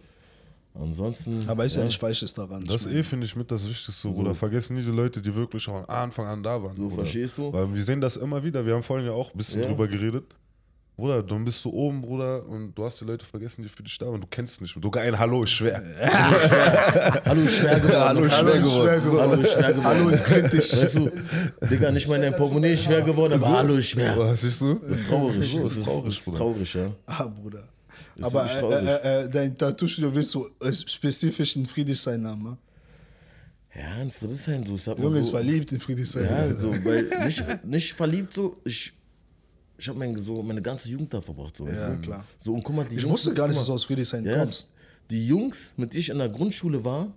Ansonsten. 0.76 1.44
Aber 1.48 1.64
ist 1.64 1.76
ja 1.76 1.84
nichts 1.84 2.00
Falsches 2.00 2.34
daran. 2.34 2.64
Das 2.64 2.86
eh 2.86 3.02
finde 3.04 3.26
ich 3.26 3.36
mit 3.36 3.48
das 3.50 3.68
Wichtigste, 3.68 4.08
Bruder. 4.08 4.34
Vergessen 4.34 4.74
nie 4.76 4.82
die 4.82 4.90
Leute, 4.90 5.22
die 5.22 5.32
wirklich 5.32 5.64
von 5.64 5.84
Anfang 5.84 6.26
an 6.26 6.42
da 6.42 6.60
waren. 6.60 6.76
So, 6.76 6.82
Bruder. 6.88 6.94
verstehst 7.02 7.38
du? 7.38 7.52
Weil 7.52 7.72
wir 7.72 7.82
sehen 7.82 8.00
das 8.00 8.16
immer 8.16 8.42
wieder. 8.42 8.64
Wir 8.66 8.74
haben 8.74 8.82
vorhin 8.82 9.06
ja 9.06 9.12
auch 9.12 9.30
ein 9.32 9.36
bisschen 9.38 9.62
Ja. 9.62 9.68
drüber 9.68 9.86
geredet. 9.86 10.24
Bruder, 10.96 11.24
dann 11.24 11.44
bist 11.44 11.64
du 11.64 11.70
oben, 11.70 12.00
Bruder, 12.02 12.46
und 12.46 12.72
du 12.72 12.84
hast 12.84 13.00
die 13.00 13.04
Leute 13.04 13.26
vergessen, 13.26 13.62
die 13.64 13.68
für 13.68 13.82
dich 13.82 13.98
da 13.98 14.06
waren. 14.06 14.20
Du 14.20 14.28
kennst 14.30 14.60
nicht. 14.60 14.76
Sogar 14.80 15.02
ein 15.02 15.18
Hallo 15.18 15.42
ist 15.42 15.50
schwer. 15.50 15.82
Hallo 17.24 17.40
ist 17.42 17.56
schwer 17.56 17.80
geworden. 17.80 17.98
Hallo 17.98 18.20
ist 18.24 18.32
Hallo 18.32 18.50
schwer 18.70 18.94
ist 18.96 19.04
geworden. 19.04 19.30
Hallo 19.30 19.40
ist 19.40 19.52
schwer 19.52 19.72
geworden. 19.72 19.84
Hallo 19.84 20.08
ist 20.10 20.24
kritisch. 20.24 20.76
Weißt 20.76 20.94
du, 20.96 21.10
Digga, 21.68 21.90
nicht 21.90 22.08
mal 22.08 22.20
dein 22.20 22.36
Portemonnaie 22.36 22.74
ist 22.74 22.84
schwer 22.84 23.02
geworden, 23.02 23.32
aber 23.34 23.48
Hallo 23.58 23.74
ist 23.74 23.88
schwer. 23.88 24.16
Was 24.16 24.40
siehst 24.42 24.60
du? 24.60 24.74
Das 24.74 25.00
ist 25.00 25.08
traurig. 25.08 25.42
So, 25.50 25.62
Das 25.62 25.76
ist 25.76 25.84
traurig, 25.84 26.04
das 26.04 26.14
ist 26.18 26.24
Bruder. 26.26 26.38
traurig 26.38 26.74
ja. 26.74 26.90
Ah, 27.06 27.24
Bruder. 27.26 27.68
Ist 28.16 28.24
Aber 28.26 28.44
äh, 28.44 28.48
traurig. 28.60 28.88
äh, 28.88 29.22
äh, 29.24 29.28
dein 29.28 29.56
Tattoo-Studio 29.58 30.14
willst 30.14 30.34
du 30.34 30.48
spezifisch 30.86 31.56
in 31.56 31.66
Friedrichshain 31.66 32.24
haben, 32.24 32.42
ne? 32.42 32.56
Ja, 33.74 34.00
in 34.00 34.10
Friedrichshain 34.12 34.64
so. 34.64 34.74
Mal 34.92 35.02
Junge 35.02 35.18
ist 35.18 35.26
so, 35.26 35.32
verliebt 35.32 35.72
in 35.72 35.80
Friedrichshain. 35.80 36.24
Ja, 36.24 36.54
so, 36.54 36.70
weil 36.84 37.02
nicht, 37.24 37.64
nicht 37.64 37.92
verliebt 37.94 38.32
so. 38.32 38.56
Ich, 38.64 38.92
ich 39.76 39.88
habe 39.88 39.98
mein, 39.98 40.16
so 40.16 40.42
meine 40.42 40.62
ganze 40.62 40.88
Jugend 40.88 41.12
da 41.12 41.20
verbracht. 41.20 41.56
So, 41.56 41.66
weißt 41.66 41.88
Ja, 41.88 41.94
du? 41.94 42.00
klar. 42.00 42.24
So, 42.38 42.54
und 42.54 42.62
guck 42.62 42.76
mal, 42.76 42.84
die 42.84 42.96
Ich 42.96 43.02
Jungs, 43.02 43.12
wusste 43.14 43.34
gar 43.34 43.48
nicht, 43.48 43.58
dass 43.58 43.66
du 43.66 43.72
aus 43.72 43.84
Friedrichshain 43.84 44.24
ja, 44.24 44.38
kommst. 44.38 44.68
Die 45.10 45.26
Jungs, 45.26 45.74
mit 45.76 45.92
denen 45.92 46.00
ich 46.00 46.10
in 46.10 46.18
der 46.18 46.28
Grundschule 46.28 46.84
war, 46.84 47.12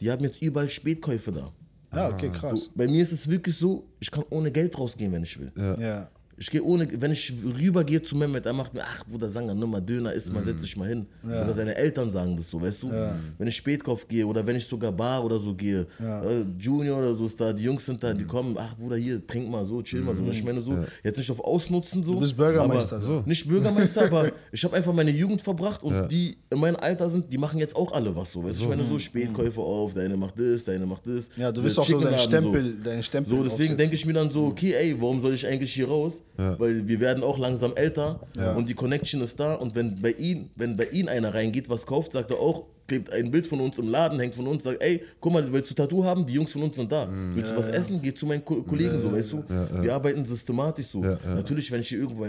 die 0.00 0.10
haben 0.10 0.22
jetzt 0.24 0.40
überall 0.42 0.68
Spätkäufe 0.68 1.32
da. 1.32 1.52
Ja, 1.94 2.08
okay, 2.08 2.28
krass. 2.30 2.64
So, 2.64 2.70
bei 2.74 2.86
mir 2.88 3.00
ist 3.02 3.12
es 3.12 3.28
wirklich 3.28 3.56
so, 3.56 3.84
ich 4.00 4.10
kann 4.10 4.24
ohne 4.30 4.50
Geld 4.50 4.76
rausgehen, 4.78 5.12
wenn 5.12 5.22
ich 5.22 5.38
will. 5.38 5.52
Ja. 5.56 6.10
Ich 6.36 6.50
gehe 6.50 6.62
ohne, 6.62 6.88
wenn 7.00 7.12
ich 7.12 7.32
rübergehe 7.44 8.02
zu 8.02 8.16
Mehmet, 8.16 8.44
er 8.46 8.52
macht 8.52 8.74
mir, 8.74 8.82
ach 8.84 9.04
Bruder, 9.06 9.28
Sanger, 9.28 9.54
nimm 9.54 9.70
mal 9.70 9.80
Döner, 9.80 10.12
isst 10.12 10.32
mal, 10.32 10.42
setz 10.42 10.62
dich 10.62 10.76
mal 10.76 10.88
hin. 10.88 11.06
Sogar 11.22 11.52
seine 11.54 11.74
Eltern 11.76 12.10
sagen 12.10 12.36
das 12.36 12.48
so, 12.50 12.60
weißt 12.60 12.82
du? 12.82 12.90
Wenn 13.38 13.46
ich 13.48 13.56
Spätkauf 13.56 14.06
gehe 14.08 14.26
oder 14.26 14.46
wenn 14.46 14.56
ich 14.56 14.64
sogar 14.66 14.92
Bar 14.92 15.24
oder 15.24 15.38
so 15.38 15.54
gehe, 15.54 15.86
äh, 16.00 16.44
Junior 16.58 16.98
oder 16.98 17.14
so 17.14 17.26
ist 17.26 17.40
da, 17.40 17.52
die 17.52 17.62
Jungs 17.64 17.84
sind 17.86 18.02
da, 18.02 18.12
die 18.12 18.24
kommen, 18.24 18.56
ach 18.58 18.76
Bruder, 18.76 18.96
hier, 18.96 19.24
trink 19.26 19.50
mal 19.50 19.64
so, 19.64 19.80
chill 19.82 20.02
mal 20.02 20.14
so. 20.14 20.22
Ich 20.30 20.42
meine 20.44 20.60
so, 20.60 20.76
jetzt 21.02 21.18
nicht 21.18 21.30
auf 21.30 21.40
Ausnutzen 21.40 22.02
so. 22.02 22.14
Du 22.14 22.20
bist 22.20 22.36
Bürgermeister, 22.36 23.00
so. 23.00 23.22
Nicht 23.26 23.48
Bürgermeister, 23.48 24.06
aber 24.06 24.30
ich 24.52 24.64
habe 24.64 24.74
einfach 24.76 24.92
meine 24.92 25.10
Jugend 25.10 25.40
verbracht 25.42 25.82
und 25.82 26.08
die 26.08 26.36
in 26.50 26.58
meinem 26.58 26.76
Alter 26.76 27.08
sind, 27.08 27.32
die 27.32 27.38
machen 27.38 27.58
jetzt 27.60 27.76
auch 27.76 27.92
alle 27.92 28.14
was 28.14 28.32
so, 28.32 28.42
weißt 28.44 28.58
du? 28.58 28.62
Ich 28.64 28.68
meine 28.68 28.84
so, 28.84 28.98
Spätkäufe 28.98 29.60
auf, 29.60 29.94
der 29.94 30.04
eine 30.04 30.16
macht 30.16 30.38
das, 30.38 30.64
der 30.64 30.74
eine 30.74 30.86
macht 30.86 31.06
das. 31.06 31.30
Ja, 31.36 31.52
du 31.52 31.62
willst 31.62 31.78
auch 31.78 31.86
so 31.86 32.00
deinen 32.00 32.18
Stempel, 32.18 32.74
deinen 32.82 33.02
Stempel 33.02 33.30
So, 33.30 33.42
deswegen 33.44 33.76
denke 33.76 33.94
ich 33.94 34.04
mir 34.06 34.12
dann 34.14 34.30
so, 34.30 34.46
okay, 34.46 34.72
ey, 34.74 34.96
warum 35.00 35.20
soll 35.20 35.34
ich 35.34 35.46
eigentlich 35.46 35.72
hier 35.72 35.88
raus? 35.88 36.23
Weil 36.36 36.86
wir 36.88 37.00
werden 37.00 37.22
auch 37.22 37.38
langsam 37.38 37.74
älter 37.76 38.20
und 38.56 38.68
die 38.68 38.74
Connection 38.74 39.20
ist 39.20 39.38
da 39.38 39.54
und 39.54 39.74
wenn 39.74 40.00
bei 40.00 40.12
ihm, 40.12 40.50
wenn 40.56 40.76
bei 40.76 40.84
ihm 40.86 41.08
einer 41.08 41.32
reingeht, 41.34 41.68
was 41.68 41.86
kauft, 41.86 42.12
sagt 42.12 42.30
er 42.30 42.38
auch, 42.38 42.64
klebt 42.86 43.10
ein 43.12 43.30
Bild 43.30 43.46
von 43.46 43.60
uns 43.60 43.78
im 43.78 43.88
Laden, 43.88 44.20
hängt 44.20 44.34
von 44.34 44.46
uns, 44.46 44.64
sagt, 44.64 44.82
ey, 44.82 45.02
guck 45.20 45.32
mal, 45.32 45.52
willst 45.52 45.70
du 45.70 45.74
Tattoo 45.74 46.04
haben? 46.04 46.26
Die 46.26 46.34
Jungs 46.34 46.52
von 46.52 46.62
uns 46.62 46.76
sind 46.76 46.92
da. 46.92 47.08
Willst 47.32 47.52
du 47.52 47.56
was 47.56 47.68
essen? 47.68 48.00
Geh 48.02 48.12
zu 48.12 48.26
meinen 48.26 48.44
Ko 48.44 48.62
Kollegen, 48.62 49.00
so, 49.00 49.12
weißt 49.12 49.32
du? 49.32 49.44
Wir 49.82 49.94
arbeiten 49.94 50.24
systematisch 50.24 50.86
so. 50.86 51.00
Natürlich, 51.00 51.70
wenn 51.72 51.80
ich 51.80 51.88
hier 51.88 51.98
irgendwo, 51.98 52.26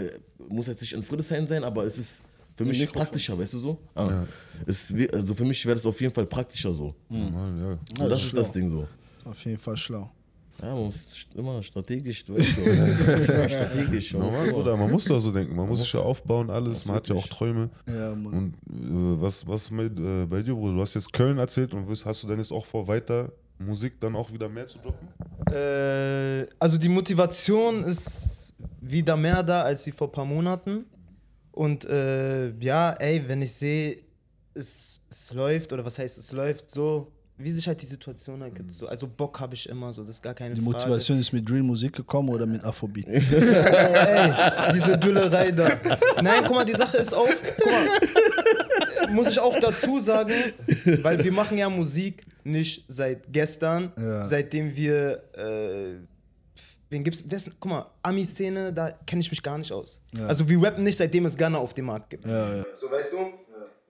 muss 0.48 0.66
jetzt 0.68 0.80
nicht 0.80 0.92
in 0.92 1.02
Friedrichshain 1.02 1.46
sein, 1.46 1.64
aber 1.64 1.84
es 1.84 1.98
ist 1.98 2.22
für 2.54 2.64
mich 2.64 2.90
praktischer, 2.90 3.38
weißt 3.38 3.52
du 3.54 3.58
so? 3.58 3.78
Ah. 3.94 4.24
Es, 4.66 4.94
also 5.12 5.34
für 5.34 5.44
mich 5.44 5.64
wäre 5.66 5.76
es 5.76 5.84
auf 5.84 6.00
jeden 6.00 6.14
Fall 6.14 6.24
praktischer 6.26 6.72
so. 6.72 6.94
Ja. 7.10 7.18
Und 7.18 7.78
das 7.98 8.08
das 8.08 8.20
ist 8.20 8.26
ist 8.26 8.36
das 8.36 8.46
schlau. 8.48 8.54
Ding 8.54 8.68
so. 8.70 8.88
Auf 9.24 9.44
jeden 9.44 9.58
Fall 9.58 9.76
schlau. 9.76 10.10
Ja, 10.62 10.74
man 10.74 10.84
muss 10.86 11.26
immer 11.34 11.62
strategisch, 11.62 12.24
du 12.24 12.34
weißt 12.34 12.46
schon. 12.54 13.48
strategisch. 13.48 14.12
Man 14.14 14.22
muss 14.22 14.32
Normal, 14.36 14.52
Bruder, 14.52 14.76
man 14.76 14.90
muss 14.90 15.04
doch 15.04 15.18
so 15.20 15.30
denken. 15.30 15.54
Man 15.54 15.68
muss 15.68 15.80
sich 15.80 15.92
ja 15.92 16.00
aufbauen, 16.00 16.48
alles. 16.50 16.86
Man 16.86 16.96
hat 16.96 17.08
ja 17.08 17.14
auch 17.14 17.26
Träume. 17.26 17.68
Ja, 17.86 18.14
Mann. 18.14 18.54
Und 18.70 19.16
äh, 19.16 19.20
was, 19.22 19.46
was 19.46 19.70
mit, 19.70 19.98
äh, 19.98 20.24
bei 20.26 20.42
dir, 20.42 20.54
Bruder? 20.54 20.74
Du 20.74 20.80
hast 20.80 20.94
jetzt 20.94 21.12
Köln 21.12 21.38
erzählt 21.38 21.74
und 21.74 21.86
wirst- 21.88 22.06
hast 22.06 22.22
du 22.22 22.26
denn 22.26 22.38
jetzt 22.38 22.52
auch 22.52 22.64
vor, 22.64 22.86
weiter 22.88 23.32
Musik 23.58 24.00
dann 24.00 24.16
auch 24.16 24.32
wieder 24.32 24.48
mehr 24.48 24.66
zu 24.66 24.78
droppen? 24.78 25.08
Äh, 25.52 26.46
also 26.58 26.76
die 26.78 26.88
Motivation 26.88 27.84
ist 27.84 28.52
wieder 28.80 29.16
mehr 29.16 29.42
da 29.42 29.62
als 29.62 29.86
wie 29.86 29.90
vor 29.92 30.08
ein 30.08 30.12
paar 30.12 30.24
Monaten. 30.24 30.84
Und 31.52 31.84
äh, 31.86 32.50
ja, 32.60 32.92
ey, 32.92 33.22
wenn 33.28 33.42
ich 33.42 33.52
sehe, 33.52 33.98
es, 34.54 35.00
es 35.10 35.32
läuft, 35.32 35.72
oder 35.72 35.84
was 35.84 35.98
heißt, 35.98 36.18
es 36.18 36.32
läuft 36.32 36.70
so, 36.70 37.12
wie 37.38 37.50
sich 37.50 37.66
halt 37.68 37.80
die 37.82 37.86
Situation 37.86 38.40
ergibt. 38.40 38.72
So, 38.72 38.86
also 38.88 39.06
Bock 39.06 39.38
habe 39.40 39.54
ich 39.54 39.68
immer 39.68 39.92
so, 39.92 40.02
das 40.02 40.16
ist 40.16 40.22
gar 40.22 40.32
keine 40.34 40.50
Die 40.54 40.60
Frage. 40.60 40.72
Motivation 40.72 41.18
ist 41.18 41.32
mit 41.32 41.46
Drill 41.48 41.62
Musik 41.62 41.92
gekommen 41.94 42.30
oder 42.30 42.46
mit 42.46 42.64
Afrobeat? 42.64 43.06
Ey, 43.08 44.32
diese 44.74 44.96
Düllerei 44.98 45.50
da. 45.52 45.68
Nein, 46.22 46.42
guck 46.46 46.54
mal, 46.54 46.64
die 46.64 46.72
Sache 46.72 46.96
ist 46.98 47.12
auch, 47.14 47.28
guck 47.58 47.72
mal, 47.72 47.88
muss 49.12 49.28
ich 49.30 49.38
auch 49.38 49.58
dazu 49.60 50.00
sagen, 50.00 50.32
weil 51.02 51.22
wir 51.22 51.32
machen 51.32 51.58
ja 51.58 51.68
Musik 51.68 52.22
nicht 52.44 52.84
seit 52.88 53.30
gestern, 53.32 53.92
Ja. 53.98 54.24
seitdem 54.24 54.74
wir, 54.74 55.22
äh, 55.34 55.98
wen 56.88 57.04
gibt's, 57.04 57.24
wer 57.26 57.36
ist, 57.36 57.58
guck 57.60 57.70
mal, 57.70 57.86
Ami-Szene, 58.02 58.72
da 58.72 58.90
kenne 59.06 59.20
ich 59.20 59.30
mich 59.30 59.42
gar 59.42 59.58
nicht 59.58 59.72
aus. 59.72 60.00
Also 60.26 60.48
wir 60.48 60.62
rappen 60.62 60.84
nicht, 60.84 60.96
seitdem 60.96 61.26
es 61.26 61.36
Ghana 61.36 61.58
auf 61.58 61.74
dem 61.74 61.86
Markt 61.86 62.10
gibt. 62.10 62.24
Ja, 62.26 62.56
ja. 62.56 62.64
So, 62.74 62.90
weißt 62.90 63.12
du? 63.12 63.18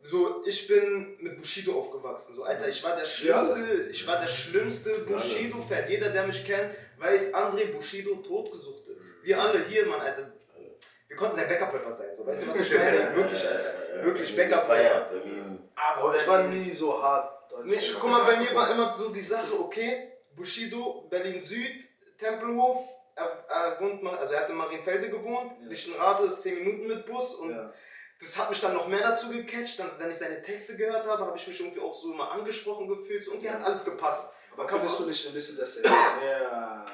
So, 0.09 0.43
ich 0.47 0.67
bin 0.69 1.17
mit 1.21 1.37
Bushido 1.39 1.79
aufgewachsen. 1.81 2.35
So, 2.35 2.45
Alter, 2.45 2.69
ich 2.69 2.83
war 2.85 2.95
der 2.97 3.05
schlimmste, 3.05 3.89
ich 3.91 4.07
war 4.07 4.21
der 4.21 4.29
schlimmste 4.29 4.91
Bushido-Fan. 5.01 5.85
Jeder, 5.89 6.11
der 6.11 6.27
mich 6.27 6.45
kennt, 6.45 6.71
weiß, 6.99 7.35
André 7.35 7.67
Bushido 7.73 8.15
totgesuchte. 8.17 8.97
Wir 9.23 9.41
alle 9.41 9.59
hier, 9.65 9.87
Mann, 9.87 10.01
Alter. 10.01 10.33
Wir 11.09 11.17
konnten 11.17 11.37
sein 11.37 11.49
Backup-Rapper 11.49 11.93
sein. 11.95 12.09
So, 12.17 12.27
weißt 12.27 12.43
du, 12.43 12.49
was 12.49 12.61
ich 12.61 12.75
meine? 12.79 13.17
Wirklich, 13.17 13.45
wirklich 14.03 14.37
Backup-Rapper. 14.37 15.11
Aber 15.75 16.03
Aber 16.03 16.17
ich 16.21 16.27
war 16.29 16.43
nie 16.45 16.71
so 16.71 17.03
hart. 17.03 17.33
Nee, 17.65 17.79
guck 17.99 18.11
mal, 18.11 18.25
bei 18.25 18.37
mir 18.37 18.55
war 18.55 18.71
immer 18.73 18.95
so 18.97 19.09
die 19.09 19.21
Sache, 19.21 19.59
okay, 19.59 20.13
Bushido, 20.37 21.07
Berlin 21.09 21.41
Süd, 21.41 21.85
Tempelhof, 22.19 22.79
er, 23.15 23.45
er 23.49 23.81
wohnt, 23.81 24.03
mal- 24.03 24.17
also 24.19 24.35
er 24.35 24.41
hat 24.43 24.51
in 24.51 24.57
Marienfelde 24.57 25.09
gewohnt, 25.09 25.53
Lichtenrade 25.63 26.27
ist 26.27 26.43
10 26.43 26.59
Minuten 26.63 26.87
mit 26.89 27.07
Bus 27.07 27.35
und 27.37 27.51
Ja. 27.51 27.73
Das 28.19 28.39
hat 28.39 28.51
mich 28.51 28.61
dann 28.61 28.75
noch 28.75 28.89
mehr 28.89 29.01
dazu 29.01 29.29
gecatcht, 29.31 29.79
dann, 29.79 29.91
wenn 29.99 30.11
ich 30.11 30.17
seine 30.17 30.41
Texte 30.43 30.77
gehört 30.77 31.07
habe, 31.07 31.27
habe 31.27 31.37
ich 31.37 31.47
mich 31.47 31.61
irgendwie 31.61 31.81
auch 31.81 31.95
so 31.95 32.13
immer 32.13 32.31
angesprochen 32.31 32.89
gefühlt, 32.89 33.25
so 33.25 33.33
irgendwie 33.33 33.51
hat 33.51 33.63
alles 33.63 33.85
gepasst. 33.85 34.33
Aber 34.53 34.67
kann 34.67 34.81
du 34.83 34.89
man 34.89 35.09
nicht 35.09 35.27
ein 35.27 35.35
bisschen 35.35 35.59
das 35.59 35.83
Ja. 35.83 36.87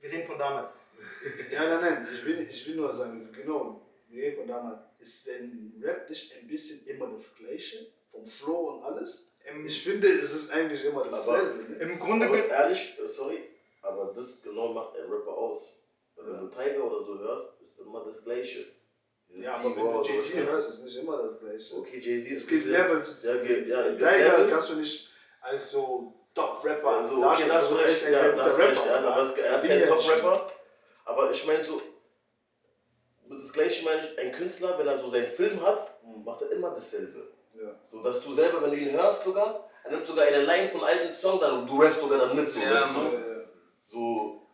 wir 0.00 0.10
reden 0.10 0.26
von 0.26 0.38
damals. 0.38 0.70
Ja, 1.52 1.66
nein, 1.66 1.80
nein, 1.80 2.08
ich 2.14 2.24
will, 2.24 2.40
ich 2.48 2.66
will 2.66 2.76
nur 2.76 2.94
sagen, 2.94 3.30
genau, 3.32 3.86
wir 4.08 4.22
reden 4.22 4.36
von 4.38 4.48
damals. 4.48 4.80
Ist 4.98 5.26
denn 5.28 5.74
Rap 5.82 6.08
nicht 6.08 6.34
ein 6.36 6.46
bisschen 6.46 6.86
immer 6.86 7.08
das 7.08 7.36
Gleiche? 7.36 7.86
Vom 8.10 8.26
Flow 8.26 8.70
und 8.76 8.84
alles? 8.84 9.32
Ich 9.66 9.82
finde, 9.82 10.08
es 10.08 10.32
ist 10.34 10.52
eigentlich 10.52 10.84
immer 10.84 11.04
dasselbe. 11.04 11.62
ne? 11.62 11.76
Im 11.76 11.98
Grunde 11.98 12.26
Aber 12.26 12.46
ehrlich, 12.48 12.98
sorry, 13.08 13.48
aber 13.82 14.12
das 14.14 14.42
genau 14.42 14.72
macht 14.72 14.96
ein 14.96 15.10
Rapper 15.10 15.32
aus. 15.32 15.80
Wenn 16.16 16.26
du 16.38 16.48
Tiger 16.48 16.84
oder 16.84 17.04
so 17.04 17.18
hörst, 17.18 17.60
ist 17.62 17.78
immer 17.78 18.04
das 18.04 18.24
Gleiche. 18.24 18.66
Ja, 19.34 19.54
aber 19.54 19.76
wenn 19.76 19.84
du 19.84 20.02
Jay-Z 20.02 20.34
ja. 20.36 20.42
hörst, 20.50 20.70
ist 20.70 20.84
nicht 20.84 20.96
immer 20.98 21.22
das 21.22 21.38
Gleiche. 21.38 21.76
Okay, 21.76 21.98
Jay-Z 22.00 22.32
Es 22.32 22.38
ist 22.38 22.48
gibt 22.48 22.64
sehr- 22.64 22.82
Level 22.88 23.02
zu 23.02 23.26
Ja, 23.28 23.42
geht, 23.42 23.68
ja, 23.68 23.82
Tiger 23.92 24.48
kannst 24.50 24.70
du 24.70 24.74
nicht 24.74 25.10
als 25.40 25.70
so 25.70 26.14
Top-Rapper 26.34 26.88
Also, 26.88 27.24
okay, 27.24 27.44
da 27.48 27.54
hast 27.54 27.70
du 27.70 27.76
Er 27.76 27.86
recht, 27.86 28.02
ja, 28.10 28.32
da 28.32 28.44
hast. 28.44 28.60
Also, 28.60 29.32
es- 29.32 29.40
er 29.40 29.56
ist 29.56 29.66
kein 29.66 29.86
Top-Rapper. 29.88 30.52
Aber 31.04 31.30
ich 31.30 31.46
meine 31.46 31.64
so, 31.64 31.80
das 33.28 33.52
gleiche 33.52 33.84
meine 33.84 34.08
ich, 34.12 34.18
ein 34.18 34.32
Künstler, 34.32 34.78
wenn 34.78 34.86
er 34.86 34.98
so 34.98 35.10
seinen 35.10 35.30
Film 35.30 35.60
hat, 35.64 35.98
macht 36.24 36.42
er 36.42 36.50
immer 36.52 36.70
dasselbe. 36.70 37.28
Ja. 37.54 37.74
So 37.90 38.02
dass 38.02 38.22
du 38.22 38.32
selber, 38.32 38.62
wenn 38.62 38.70
du 38.70 38.76
ihn 38.76 38.92
hörst 38.92 39.24
sogar, 39.24 39.68
er 39.84 39.90
nimmt 39.90 40.06
sogar 40.06 40.24
eine 40.26 40.42
Line 40.44 40.68
von 40.68 40.82
alten 40.84 41.14
Song 41.14 41.40
dann 41.40 41.60
und 41.60 41.66
du 41.68 41.80
rappst 41.82 42.00
sogar 42.00 42.18
dann 42.18 42.36
mit. 42.36 42.52
So, 42.52 42.60
Ja, 42.60 42.88
so 43.82 44.46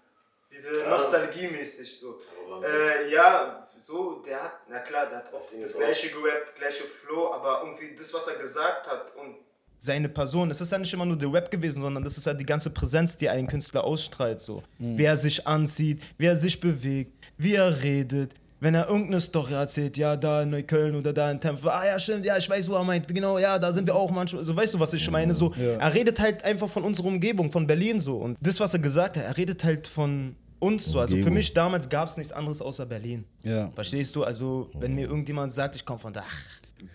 diese 0.51 0.71
Nostalgie 0.71 0.89
nostalgiemäßig 0.89 2.01
so. 2.01 2.19
Äh, 2.65 3.11
ja, 3.11 3.66
so, 3.81 4.23
der 4.27 4.43
hat, 4.43 4.53
na 4.69 4.79
klar, 4.81 5.07
der 5.07 5.19
hat 5.19 5.33
oft 5.33 5.53
das 5.63 5.77
gleiche 5.77 6.09
gerappt, 6.09 6.57
gleiche 6.57 6.85
Flow, 6.85 7.33
aber 7.33 7.63
irgendwie 7.65 7.95
das, 7.97 8.13
was 8.15 8.29
er 8.29 8.37
gesagt 8.37 8.87
hat 8.87 9.15
und 9.17 9.37
seine 9.79 10.09
Person, 10.09 10.51
es 10.51 10.61
ist 10.61 10.73
ja 10.73 10.79
nicht 10.79 10.93
immer 10.93 11.05
nur 11.05 11.17
der 11.17 11.33
Rap 11.33 11.51
gewesen, 11.51 11.81
sondern 11.81 12.03
das 12.03 12.17
ist 12.17 12.27
ja 12.27 12.35
die 12.35 12.47
ganze 12.47 12.71
Präsenz, 12.71 13.17
die 13.17 13.29
ein 13.29 13.47
Künstler 13.47 13.85
ausstrahlt. 13.85 14.41
So. 14.41 14.63
Wie 14.79 15.05
er 15.05 15.17
sich 15.17 15.47
anzieht, 15.47 16.03
wie 16.19 16.27
er 16.27 16.37
sich 16.37 16.59
bewegt, 16.61 17.13
wie 17.37 17.55
er 17.55 17.83
redet. 17.83 18.33
Wenn 18.59 18.75
er 18.75 18.89
irgendeine 18.89 19.21
Story 19.21 19.53
erzählt, 19.53 19.99
ja, 19.99 20.17
da 20.17 20.43
in 20.43 20.49
Neukölln 20.49 20.97
oder 20.97 21.13
da 21.13 21.31
in 21.31 21.39
Tempel, 21.39 21.69
ah 21.69 21.85
ja, 21.85 21.99
stimmt, 21.99 22.25
ja, 22.25 22.39
ich 22.39 22.49
weiß, 22.49 22.71
wo 22.71 22.75
er 22.75 22.85
meint, 22.85 23.07
genau, 23.07 23.39
ja, 23.39 23.59
da 23.59 23.71
sind 23.71 23.87
wir 23.87 23.95
auch 23.95 24.11
manchmal, 24.11 24.45
so, 24.45 24.57
weißt 24.57 24.75
du, 24.75 24.81
was 24.81 24.95
ich 24.95 25.11
meine? 25.11 25.35
So, 25.35 25.53
er 25.53 25.93
redet 25.93 26.19
halt 26.19 26.43
einfach 26.43 26.69
von 26.69 26.83
unserer 26.83 27.09
Umgebung, 27.09 27.53
von 27.53 27.67
Berlin 27.67 28.01
so. 28.01 28.17
Und 28.17 28.39
das, 28.41 28.59
was 28.59 28.73
er 28.73 28.81
gesagt 28.81 29.19
hat, 29.19 29.25
er 29.25 29.37
redet 29.37 29.63
halt 29.63 29.87
von 29.87 30.37
uns 30.67 30.87
so. 30.87 31.01
Also 31.01 31.17
für 31.17 31.31
mich 31.31 31.53
damals 31.55 31.89
gab 31.89 32.09
es 32.09 32.17
nichts 32.17 32.33
anderes 32.33 32.61
außer 32.61 32.87
Berlin. 32.87 33.25
Ja. 33.45 33.71
Verstehst 33.75 34.15
du? 34.17 34.25
Also, 34.25 34.69
wenn 34.79 34.95
mir 34.95 35.09
irgendjemand 35.09 35.53
sagt, 35.53 35.77
ich 35.77 35.85
komme 35.85 35.99
von 35.99 36.13
da, 36.13 36.25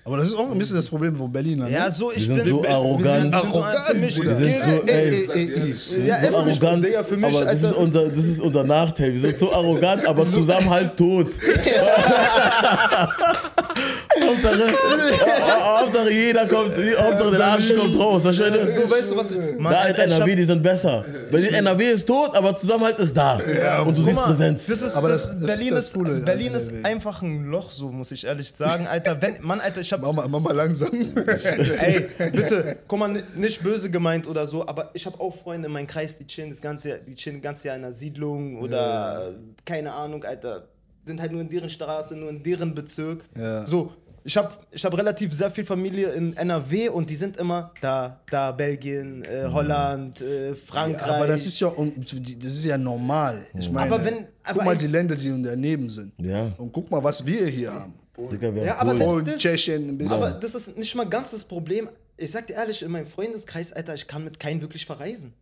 Aber 0.04 0.18
das 0.18 0.28
ist 0.28 0.36
auch 0.36 0.52
ein 0.52 0.58
bisschen 0.58 0.76
das 0.76 0.90
Problem 0.90 1.16
von 1.16 1.32
Berliner. 1.32 1.66
Ne? 1.66 1.72
ja, 1.72 1.90
so, 1.90 2.12
ich 2.12 2.28
sind 2.28 2.44
bin 2.44 2.50
so 2.50 2.66
arrogant. 2.66 3.34
Wir 3.34 3.42
sind 3.42 3.54
so 3.54 3.64
für 3.64 3.96
mich, 3.98 4.16
Bruder. 4.16 4.30
Wir 4.30 4.36
sind 4.36 4.62
so, 4.62 4.84
ey, 4.86 5.28
ey, 5.34 5.54
ey. 5.54 6.08
Ja, 6.08 6.30
so 6.30 6.38
arrogant, 6.38 6.84
Digga, 6.86 7.04
für 7.04 7.18
mich, 7.18 7.36
aber 7.36 7.46
das 7.46 7.64
ist, 7.64 7.74
unser, 7.74 8.10
das 8.10 8.26
ist 8.26 8.42
unser 8.42 8.64
Nachteil. 8.64 9.14
Wir 9.14 9.20
sind 9.20 9.38
so 9.38 9.54
arrogant, 9.54 10.06
aber 10.06 10.26
zusammen 10.38 10.70
halt 10.70 10.98
tot. 10.98 11.28
Hauptsache, 14.32 14.74
Hauptsache 15.80 16.12
jeder 16.12 16.48
kommt, 16.48 16.72
Hauptsache 16.98 17.32
der 17.32 17.46
Arsch 17.46 17.76
kommt 17.76 17.98
raus. 18.00 18.22
Verstehst 18.24 18.52
du? 18.78 18.82
So, 18.82 18.90
weißt 18.92 19.12
du 19.12 19.18
was? 19.18 19.32
Mann, 19.58 19.74
Da 19.74 19.88
in 19.88 19.96
NRW, 19.96 20.36
die 20.36 20.44
sind 20.44 20.64
besser. 20.64 21.04
Weil 21.30 21.42
die 21.42 21.50
NRW 21.54 21.92
ist 21.92 22.08
tot, 22.08 22.36
aber 22.36 22.56
Zusammenhalt 22.56 22.98
ist 23.00 23.16
da. 23.16 23.40
Und 23.86 23.98
du 23.98 24.04
siehst 24.04 24.16
mal, 24.16 24.26
Präsenz. 24.28 24.66
Das 24.68 24.82
ist, 24.82 24.96
Aber 24.96 25.10
das, 25.10 25.32
das- 25.32 25.42
das 25.42 25.48
Berlin, 25.58 25.74
ist 25.74 25.80
ist, 25.80 25.88
das 25.88 25.94
Coole 25.94 26.20
Berlin 26.22 26.54
ist 26.54 26.72
einfach 26.86 27.22
ein 27.22 27.46
Loch, 27.46 27.72
so 27.72 27.90
muss 27.90 28.12
ich 28.12 28.26
ehrlich 28.26 28.52
sagen. 28.52 28.88
Alter, 28.88 29.22
wenn, 29.22 29.36
Mann, 29.42 29.60
Alter, 29.60 29.82
ich 29.82 29.92
hab. 29.94 30.02
Mach 30.02 30.14
mal, 30.14 30.28
mach 30.28 30.40
mal 30.40 30.56
langsam. 30.56 30.90
Ey, 31.80 32.08
bitte, 32.32 32.78
guck 32.88 33.00
mal, 33.00 33.08
ni- 33.10 33.24
nicht 33.36 33.62
böse 33.64 33.90
gemeint 33.90 34.28
oder 34.28 34.48
so, 34.48 34.66
aber 34.68 34.90
ich 34.94 35.06
habe 35.06 35.20
auch 35.20 35.36
Freunde 35.36 35.68
in 35.68 35.74
meinem 35.74 35.88
Kreis, 35.88 36.18
die 36.18 36.26
chillen 36.28 36.50
das 36.50 36.62
ganze 36.62 36.90
Jahr, 36.90 36.98
die 37.00 37.16
chillen 37.16 37.38
das 37.38 37.44
ganze 37.44 37.68
Jahr 37.68 37.78
in 37.78 37.84
einer 37.84 37.94
Siedlung 37.94 38.60
oder 38.60 39.30
äh, 39.30 39.34
keine 39.66 39.94
Ahnung, 39.94 40.24
Alter. 40.24 40.68
Sind 41.04 41.20
halt 41.20 41.32
nur 41.32 41.42
in 41.42 41.50
deren 41.50 41.70
Straße, 41.70 42.16
nur 42.16 42.30
in 42.30 42.44
deren 42.44 42.76
Bezirk. 42.76 43.24
Ja. 43.36 43.66
So, 43.66 43.92
ich 44.24 44.38
habe 44.38 44.50
ich 44.72 44.84
hab 44.86 44.96
relativ 44.98 45.34
sehr 45.34 45.50
viel 45.52 45.64
Familie 45.66 46.10
in 46.12 46.36
NRW 46.38 46.90
und 46.90 47.10
die 47.10 47.16
sind 47.16 47.38
immer 47.38 47.72
da, 47.82 48.20
da, 48.30 48.52
Belgien, 48.52 49.24
äh, 49.26 49.46
Holland, 49.52 50.22
äh, 50.22 50.54
Frankreich. 50.56 51.10
aber 51.12 51.28
das 51.28 51.46
ist 51.46 51.60
ja, 51.60 51.72
das 51.76 52.14
ist 52.54 52.66
ja 52.66 52.78
normal. 52.78 53.44
Ich 53.58 53.70
meine, 53.72 53.94
Aber 53.94 54.06
wenn- 54.06 54.26
aber 54.44 54.56
guck 54.60 54.66
mal 54.66 54.78
die 54.78 54.88
Länder, 54.88 55.16
die 55.16 55.30
daneben 55.44 55.90
sind. 55.90 56.14
Ja. 56.20 56.52
Und 56.58 56.72
guck 56.72 56.90
mal, 56.92 57.04
was 57.04 57.26
wir 57.26 57.46
hier 57.48 57.74
haben. 57.74 57.94
Digga, 58.32 58.54
wir 58.54 58.64
Ja, 58.64 58.78
haben 58.78 58.90
aber 58.90 59.00
Polen. 59.00 59.26
Das- 59.26 59.38
Tschechien, 59.40 59.90
ein 59.90 59.98
bisschen. 59.98 60.18
Aber 60.22 60.32
das 60.32 60.54
ist 60.54 60.78
nicht 60.78 60.94
mal 60.96 61.08
ganz 61.08 61.32
das 61.32 61.44
Problem. 61.44 61.90
Ich 62.18 62.30
sag 62.32 62.46
dir 62.46 62.54
ehrlich, 62.54 62.84
in 62.84 62.92
meinem 62.92 63.08
Freundeskreis, 63.08 63.74
Alter, 63.74 63.96
ich 63.96 64.06
kann 64.08 64.24
mit 64.24 64.40
keinem 64.40 64.62
wirklich 64.62 64.86
verreisen. 64.86 65.34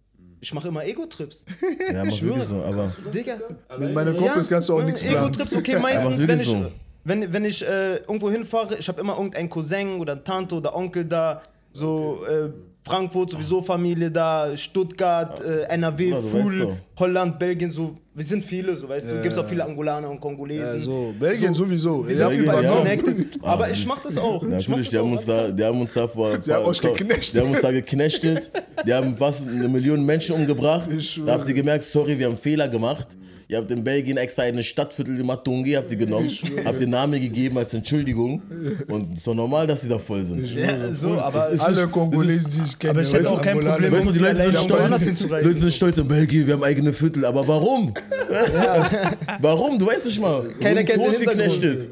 Ich 0.41 0.53
mache 0.53 0.69
immer 0.69 0.85
Ego-Trips. 0.85 1.43
Ja, 1.91 2.05
mach 2.05 2.13
schwöre. 2.15 2.35
wirklich 2.37 2.47
so, 2.47 2.63
aber 2.63 2.89
Digga. 3.13 3.37
Mit 3.77 3.93
meinen 3.93 4.15
Kumpels 4.15 4.47
kannst 4.47 4.69
du 4.69 4.77
auch 4.77 4.83
nichts 4.83 5.03
planen. 5.03 5.17
Ego-Trips, 5.27 5.55
okay, 5.57 5.77
meistens, 5.81 6.25
wenn 6.25 6.39
ich, 6.39 6.47
so. 6.47 6.71
Wenn, 7.03 7.31
wenn 7.33 7.45
ich 7.45 7.65
äh, 7.65 7.97
irgendwo 7.97 8.29
hinfahre, 8.29 8.75
ich 8.77 8.87
habe 8.87 9.01
immer 9.01 9.15
irgendeinen 9.15 9.49
Cousin 9.49 9.99
oder 9.99 10.23
Tante 10.23 10.55
oder 10.55 10.75
Onkel 10.75 11.05
da, 11.05 11.41
so 11.71 12.19
äh, 12.25 12.49
Frankfurt 12.83 13.31
sowieso 13.31 13.61
Familie 13.61 14.09
da, 14.09 14.55
Stuttgart, 14.55 15.41
äh, 15.41 15.63
NRW, 15.63 16.09
Ja, 16.09 16.19
du 16.19 16.33
weißt 16.33 16.43
Fuhl, 16.43 16.59
doch. 16.59 16.75
Holland, 16.99 17.37
Belgien, 17.37 17.69
so, 17.69 17.97
wir 18.15 18.25
sind 18.25 18.43
viele, 18.43 18.75
so 18.75 18.89
weißt 18.89 19.11
du, 19.11 19.21
gibt 19.21 19.37
auch 19.37 19.47
viele 19.47 19.63
Angolaner 19.63 20.09
und 20.09 20.19
Kongolesen. 20.19 20.75
Ja, 20.75 20.79
so, 20.79 21.13
Belgien 21.19 21.53
sowieso. 21.53 22.07
Wir 22.07 22.15
sind 22.15 22.31
überall 22.31 22.63
ja. 22.63 22.71
connected. 22.71 23.39
Aber 23.43 23.65
Ah, 23.65 23.69
ich 23.71 23.85
mach 23.85 23.99
das 23.99 24.17
auch. 24.17 24.41
Natürlich, 24.43 24.87
das 24.87 24.89
die 24.89 24.97
haben, 24.97 25.07
auch. 25.07 25.11
uns 25.13 25.25
da, 25.25 25.51
die 25.51 25.63
haben 25.63 25.79
uns 25.81 25.93
da 25.93 26.07
vor. 26.07 26.37
Die 26.37 26.51
haben 26.51 26.65
euch 26.65 26.81
geknechtet. 26.81 27.33
Die 27.35 27.39
haben 27.39 27.51
uns 27.51 27.61
da 27.61 27.71
geknechtet. 27.71 28.51
Die 28.85 28.93
haben 28.93 29.15
fast 29.15 29.47
eine 29.47 29.67
Million 29.69 30.03
Menschen 30.05 30.35
umgebracht. 30.35 30.89
Da 31.25 31.33
habt 31.33 31.47
ihr 31.47 31.53
gemerkt, 31.53 31.83
sorry, 31.85 32.17
wir 32.17 32.27
haben 32.27 32.37
Fehler 32.37 32.67
gemacht. 32.67 33.07
Ihr 33.51 33.57
habt 33.57 33.71
in 33.71 33.83
Belgien 33.83 34.15
extra 34.17 34.43
eine 34.43 34.61
Stadtviertel 34.61 35.15
die 35.17 35.23
Matungi, 35.23 35.71
habt 35.71 35.89
ihr 35.89 35.97
genommen, 35.97 36.29
habt 36.65 36.79
den 36.79 36.91
Namen 36.91 37.19
gegeben 37.19 37.57
als 37.57 37.73
Entschuldigung. 37.73 38.43
Und 38.87 39.13
es 39.13 39.17
ist 39.19 39.27
doch 39.27 39.33
normal, 39.33 39.65
dass 39.65 39.81
sie 39.81 39.89
da 39.89 39.97
voll 39.97 40.23
sind. 40.23 40.53
Ja, 40.53 40.93
so, 40.93 41.17
aber 41.19 41.49
ist- 41.49 41.61
Alle 41.61 41.87
Kongolesen, 41.87 42.51
die 42.61 42.61
ich 42.69 42.77
kenne. 42.77 42.91
Aber 42.91 43.01
ich 43.01 43.11
hätte 43.11 43.27
auch 43.27 43.41
kein. 43.41 43.57
Problem, 43.59 43.91
Weißt 43.91 44.05
du, 44.05 44.11
die 44.11 44.19
Leute 44.19 44.43
sind 44.43 44.55
stolz. 44.59 45.29
Leute 45.31 45.53
sind 45.57 45.73
stolz 45.73 45.97
in 45.97 46.07
Belgien, 46.07 46.45
wir 46.45 46.53
haben 46.53 46.63
eigene 46.63 46.93
Viertel. 46.93 47.25
Aber 47.25 47.47
warum? 47.47 47.91
warum? 49.41 49.79
Du 49.79 49.87
weißt 49.87 50.05
nicht 50.05 50.21
mal. 50.21 50.43
Keiner 50.61 50.83
kennt 50.83 51.01
den 51.01 51.11
totgeknechtet. 51.13 51.89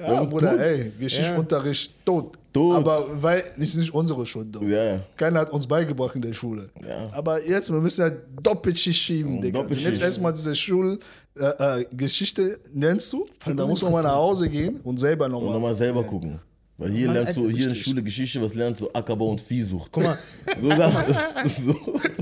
Ja, 0.00 0.22
Bruder, 0.24 0.58
ey, 0.64 0.92
Geschichtsunterricht 1.00 1.92
tot. 2.04 2.36
Tot. 2.52 2.76
Aber 2.76 3.06
weil, 3.20 3.44
das 3.56 3.68
ist 3.70 3.76
nicht 3.76 3.92
unsere 3.92 4.24
Schuld. 4.26 4.48
Doch. 4.54 4.62
Ja. 4.62 5.00
Keiner 5.16 5.40
hat 5.40 5.50
uns 5.50 5.66
beigebracht 5.66 6.14
in 6.14 6.22
der 6.22 6.32
Schule. 6.32 6.70
Ja. 6.86 7.08
Aber 7.12 7.44
jetzt, 7.46 7.70
wir 7.70 7.80
müssen 7.80 8.00
ja 8.02 8.10
Doppelschicht 8.42 9.00
schieben, 9.02 9.40
Digga. 9.40 9.58
Du 9.58 9.62
Doppelschicht. 9.64 9.88
nimmst 9.88 10.02
erstmal 10.02 10.32
diese 10.32 10.54
Schulgeschichte, 10.54 11.84
äh, 11.90 11.94
Geschichte 11.94 12.58
nennst 12.72 13.12
du, 13.12 13.26
und 13.46 13.56
dann 13.56 13.68
musst 13.68 13.82
du 13.82 13.86
nochmal 13.86 14.04
nach 14.04 14.14
Hause 14.16 14.48
gehen 14.48 14.80
und 14.82 14.98
selber 14.98 15.26
Und 15.26 15.32
nochmal. 15.32 15.54
nochmal 15.54 15.74
selber 15.74 16.02
gucken. 16.04 16.38
Weil 16.80 16.90
hier 16.92 17.06
Mann, 17.08 17.16
lernst 17.16 17.36
du, 17.36 17.48
hier 17.50 17.68
in. 17.68 17.74
Schule 17.74 18.02
Geschichte, 18.04 18.40
was 18.40 18.54
lernst 18.54 18.80
du? 18.80 18.88
Ackerbau 18.92 19.30
und 19.30 19.40
Viehsucht. 19.40 19.90
Guck 19.90 20.04
mal, 20.04 20.16
So. 20.62 21.72
So. 21.72 21.76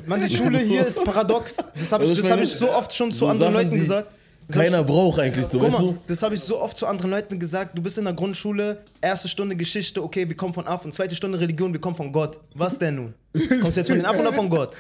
Mann, 0.07 0.23
die 0.27 0.35
Schule 0.35 0.59
hier 0.59 0.87
ist 0.87 1.05
paradox. 1.05 1.57
Das 1.79 1.93
habe 1.93 2.05
ich, 2.05 2.11
Also 2.11 2.23
ich 2.23 2.27
das 2.27 2.31
hab 2.31 2.43
ich 2.43 2.53
so 2.53 2.71
oft 2.73 2.95
schon 2.95 3.13
zu 3.13 3.19
so 3.19 3.27
anderen 3.29 3.53
Sachen, 3.53 3.65
Leuten 3.67 3.75
die 3.75 3.81
gesagt. 3.81 4.09
Das 4.49 4.59
Keiner 4.59 4.81
ich, 4.81 4.87
braucht 4.87 5.19
eigentlich 5.19 5.47
so, 5.47 5.59
Guck 5.59 5.69
weißt 5.69 5.81
mal, 5.81 5.93
du? 5.93 5.99
das 6.07 6.23
habe 6.23 6.35
ich 6.37 6.41
so 6.41 6.61
oft 6.61 6.79
zu 6.79 6.87
anderen 6.87 7.11
Leuten 7.11 7.39
gesagt. 7.39 7.77
Du 7.77 7.83
bist 7.83 7.99
in 7.99 8.05
der 8.05 8.15
Grundschule, 8.15 8.79
erste 9.01 9.29
Stunde 9.29 9.57
Geschichte, 9.57 10.01
okay, 10.03 10.29
wir 10.29 10.37
kommen 10.37 10.53
von 10.53 10.67
Affen. 10.69 10.93
Zweite 10.93 11.17
Stunde 11.17 11.41
Religion, 11.41 11.73
wir 11.73 11.81
kommen 11.81 11.97
von 11.97 12.13
Gott. 12.13 12.39
Was 12.55 12.79
denn 12.79 12.95
nun? 12.95 13.15
Kommst 13.33 13.77
du 13.77 13.81
jetzt 13.81 13.89
von 13.89 13.97
den 13.97 14.07
Affen 14.07 14.21
oder 14.21 14.33
von 14.33 14.49
Gott? 14.49 14.75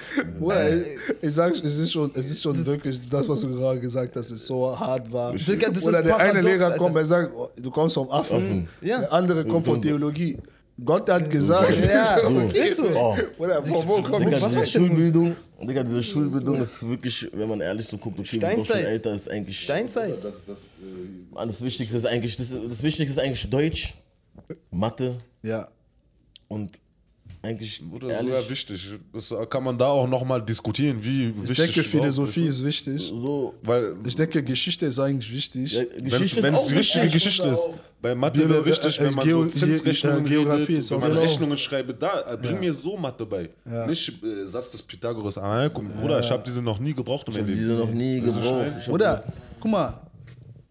Ey, 0.48 0.84
ich 1.20 1.34
sag's, 1.34 1.58
es 1.58 1.78
ist 1.78 1.92
schon, 1.92 2.10
es 2.14 2.30
ist 2.30 2.42
schon 2.42 2.64
wirklich 2.64 3.00
das, 3.10 3.28
was 3.28 3.40
du 3.40 3.54
gerade 3.56 3.80
gesagt 3.80 4.14
hast, 4.14 4.30
ist 4.30 4.46
so 4.46 4.78
hart 4.78 5.10
war. 5.12 5.34
Digga, 5.34 5.68
das 5.68 5.82
Oder 5.84 5.98
ist 5.98 6.06
der 6.06 6.16
eine 6.16 6.40
Lehrer 6.40 6.76
kommt, 6.76 6.96
er 6.96 7.04
sagt, 7.04 7.32
oh, 7.36 7.48
du 7.56 7.70
kommst 7.70 7.94
vom 7.94 8.08
Affen. 8.10 8.68
Ja. 8.80 9.00
Der 9.00 9.12
andere 9.12 9.44
kommt 9.44 9.66
von 9.66 9.82
Theologie. 9.82 10.36
Gott 10.84 11.08
hat 11.08 11.30
gesagt. 11.30 11.72
Ja, 11.84 12.18
So. 12.18 12.40
ist 12.48 12.76
so. 12.76 12.86
Oh. 12.94 13.16
Oder 13.38 13.64
von 13.64 13.88
wo 13.88 14.02
kommt 14.02 14.26
Digga, 14.26 14.40
was 14.40 14.50
diese 14.50 14.60
ist 14.60 14.74
das 14.74 14.80
nun? 14.82 14.88
Schulbildung, 14.90 15.36
Digga, 15.62 15.82
diese 15.82 16.02
Schulbildung 16.02 16.60
ist 16.60 16.86
wirklich, 16.86 17.28
wenn 17.32 17.48
man 17.48 17.60
ehrlich 17.62 17.86
so 17.86 17.96
guckt, 17.96 18.20
okay, 18.20 18.40
wir 18.40 18.64
schon 18.64 18.76
älter, 18.76 19.14
ist 19.14 19.30
eigentlich. 19.30 19.58
Steinzeit. 19.58 20.22
Das, 20.22 20.44
das, 20.44 20.58
äh, 20.58 21.46
das 21.46 21.62
Wichtigste 21.62 21.96
ist 21.96 22.06
eigentlich, 22.06 22.36
das, 22.36 22.50
das 22.50 22.82
Wichtigste 22.82 23.04
ist 23.10 23.18
eigentlich 23.18 23.48
Deutsch, 23.48 23.94
Mathe 24.70 25.16
Ja. 25.42 25.66
und 26.48 26.78
eigentlich. 27.46 27.80
Bruder, 27.82 28.08
ehrlich, 28.10 28.30
sehr 28.32 28.50
wichtig. 28.50 28.88
Das 29.12 29.34
kann 29.48 29.64
man 29.64 29.78
da 29.78 29.86
auch 29.88 30.08
nochmal 30.08 30.42
diskutieren, 30.42 30.98
wie 31.02 31.28
Ich 31.42 31.48
wichtig 31.50 31.74
denke, 31.74 31.82
Philosophie 31.88 32.46
ist 32.46 32.64
wichtig. 32.64 33.12
So. 33.14 33.54
Weil, 33.62 33.94
Ich 34.06 34.16
denke, 34.16 34.42
Geschichte 34.42 34.86
ist 34.86 34.98
eigentlich 34.98 35.32
wichtig. 35.32 35.72
Ja, 35.72 35.80
wenn 35.94 36.04
Geschichte 36.04 36.40
es 36.40 36.44
ist 36.46 36.54
auch 36.58 36.70
wichtige 36.76 37.04
wichtig. 37.04 37.12
Geschichte 37.24 37.48
ist. 37.48 37.68
Bei 38.02 38.14
Mathe 38.14 38.48
wäre 38.48 38.64
wichtig, 38.64 39.00
äh, 39.00 39.04
wenn 39.04 39.14
man 39.14 39.26
Geo- 39.26 39.44
so 39.44 39.48
Zinsrechnungen 39.58 40.24
Ge- 40.26 40.34
Geografie 40.34 40.60
redet, 40.64 40.78
ist 40.80 40.90
wenn 40.90 41.00
man 41.00 41.08
genau. 41.10 41.20
Rechnungen 41.22 41.58
schreibt, 41.58 42.00
da, 42.02 42.34
äh, 42.34 42.36
bring 42.36 42.60
mir 42.60 42.74
so 42.74 42.96
Mathe 42.96 43.24
bei. 43.24 43.48
Nicht 43.88 44.22
äh, 44.22 44.46
Satz 44.46 44.70
des 44.70 44.82
Pythagoras. 44.82 45.38
Ah, 45.38 45.68
guck, 45.72 45.84
Bruder, 46.00 46.20
ich 46.20 46.30
habe 46.30 46.42
diese 46.46 46.60
noch 46.62 46.78
nie 46.78 46.92
gebraucht 46.94 47.26
in 47.28 47.34
meinem 47.34 47.46
Diese 47.46 47.68
Leben. 47.68 47.78
noch 47.78 47.90
nie 47.90 48.20
gebraucht. 48.20 48.74
Ich 48.78 48.88
Oder, 48.90 49.24
guck 49.58 49.70
mal, 49.70 49.98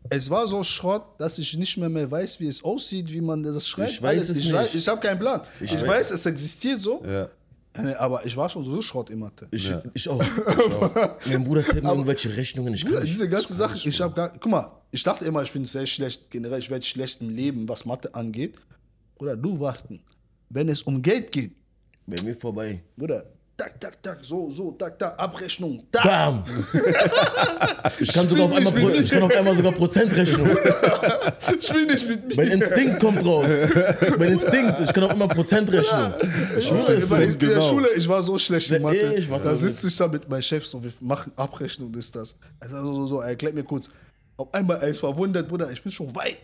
es 0.09 0.29
war 0.29 0.47
so 0.47 0.63
Schrott, 0.63 1.03
dass 1.19 1.37
ich 1.39 1.57
nicht 1.57 1.77
mehr, 1.77 1.89
mehr 1.89 2.09
weiß, 2.09 2.39
wie 2.39 2.47
es 2.47 2.63
aussieht, 2.63 3.11
wie 3.11 3.21
man 3.21 3.41
das 3.43 3.67
schreibt. 3.67 3.91
Ich 3.91 4.01
weiß 4.01 4.29
es 4.29 4.37
ich 4.37 4.45
nicht. 4.45 4.53
Weiß, 4.53 4.75
ich 4.75 4.87
habe 4.87 5.01
keinen 5.01 5.19
Plan. 5.19 5.41
Ich, 5.61 5.71
weiß- 5.71 5.87
weiß, 5.87 6.11
es 6.11 6.25
existiert 6.25 6.79
so, 6.81 7.03
Ja. 7.05 7.29
aber 7.99 8.25
ich 8.25 8.35
war 8.37 8.49
schon 8.49 8.63
so 8.63 8.81
Schrott 8.81 9.09
in 9.09 9.19
Mathe. 9.19 9.47
Ich, 9.51 9.73
ich 9.93 10.07
auch. 10.09 10.23
mein 11.25 11.43
Bruder 11.43 11.61
zeigt 11.61 11.83
mir 11.83 11.89
irgendwelche 11.89 12.35
Rechnungen. 12.35 12.73
Ich 12.73 12.81
kann 12.81 12.91
Bruder, 12.91 13.03
nicht. 13.03 13.13
diese 13.13 13.27
ganze 13.29 13.53
Sache, 13.53 13.77
ich 13.87 13.99
habe 14.01 14.13
gar, 14.13 14.29
guck 14.31 14.47
mal, 14.51 14.71
ich 14.91 15.03
dachte 15.03 15.25
immer, 15.25 15.43
ich 15.43 15.51
bin 15.51 15.65
sehr 15.65 15.85
schlecht, 15.85 16.29
generell, 16.29 16.59
ich 16.59 16.69
werde 16.69 16.85
schlecht 16.85 17.21
im 17.21 17.29
Leben, 17.29 17.67
was 17.67 17.85
Mathe 17.85 18.13
angeht. 18.15 18.55
Oder 19.17 19.35
du 19.35 19.59
warten, 19.59 20.01
wenn 20.49 20.69
es 20.69 20.81
um 20.83 21.01
Geld 21.01 21.31
geht, 21.31 21.53
Bei 22.05 22.21
mir 22.23 22.35
vorbei. 22.35 22.81
Bruder, 22.95 23.25
tak, 23.57 23.79
tak, 23.79 24.01
tak, 24.01 24.17
so, 24.21 24.49
so, 24.51 24.71
tak, 24.71 24.99
tak, 24.99 25.17
Abrechnung, 25.17 25.83
tak. 25.91 26.03
Bam! 26.03 26.43
Ich 27.99 28.11
kann, 28.11 28.27
sogar 28.27 28.45
auf 28.45 28.55
einmal, 28.55 28.73
Pro, 28.73 28.89
ich 28.89 29.09
kann 29.09 29.23
auf 29.23 29.35
einmal 29.35 29.55
sogar 29.55 29.71
Prozentrechnen. 29.71 30.45
Spiel 31.61 31.85
nicht 31.85 32.09
mit 32.09 32.27
mir. 32.27 32.35
Mein 32.35 32.47
Instinkt 32.47 32.99
kommt 32.99 33.25
raus. 33.25 33.47
Mein 34.17 34.31
Instinkt. 34.31 34.79
Ich 34.83 34.91
kann 34.91 35.03
auch 35.03 35.13
immer 35.13 35.27
Prozent 35.27 35.71
rechnen. 35.71 36.13
Ich 36.57 36.67
schwöre 36.67 36.93
es 36.93 37.11
in 37.11 37.37
der 37.39 37.49
genau. 37.49 37.69
Schule, 37.69 37.87
ich 37.95 38.07
war 38.07 38.21
so 38.23 38.37
schlecht 38.39 38.69
in 38.71 38.77
Ja, 38.77 38.81
Mathe. 38.81 39.13
ich 39.15 39.29
da 39.29 39.55
sitze 39.55 39.87
ich 39.87 39.95
da 39.95 40.07
mit 40.07 40.27
meinem 40.27 40.41
Chef 40.41 40.65
so, 40.65 40.83
wir 40.83 40.91
machen 40.99 41.31
Abrechnung, 41.35 41.93
ist 41.93 42.15
das. 42.15 42.35
Also 42.59 42.81
so, 42.81 43.05
so, 43.05 43.21
erklärt 43.21 43.55
mir 43.55 43.63
kurz. 43.63 43.89
Auf 44.38 44.53
einmal, 44.53 44.77
er 44.81 44.89
ist 44.89 44.99
verwundert, 44.99 45.47
Bruder, 45.47 45.71
ich 45.71 45.81
bin 45.81 45.91
schon 45.93 46.13
weit. 46.13 46.38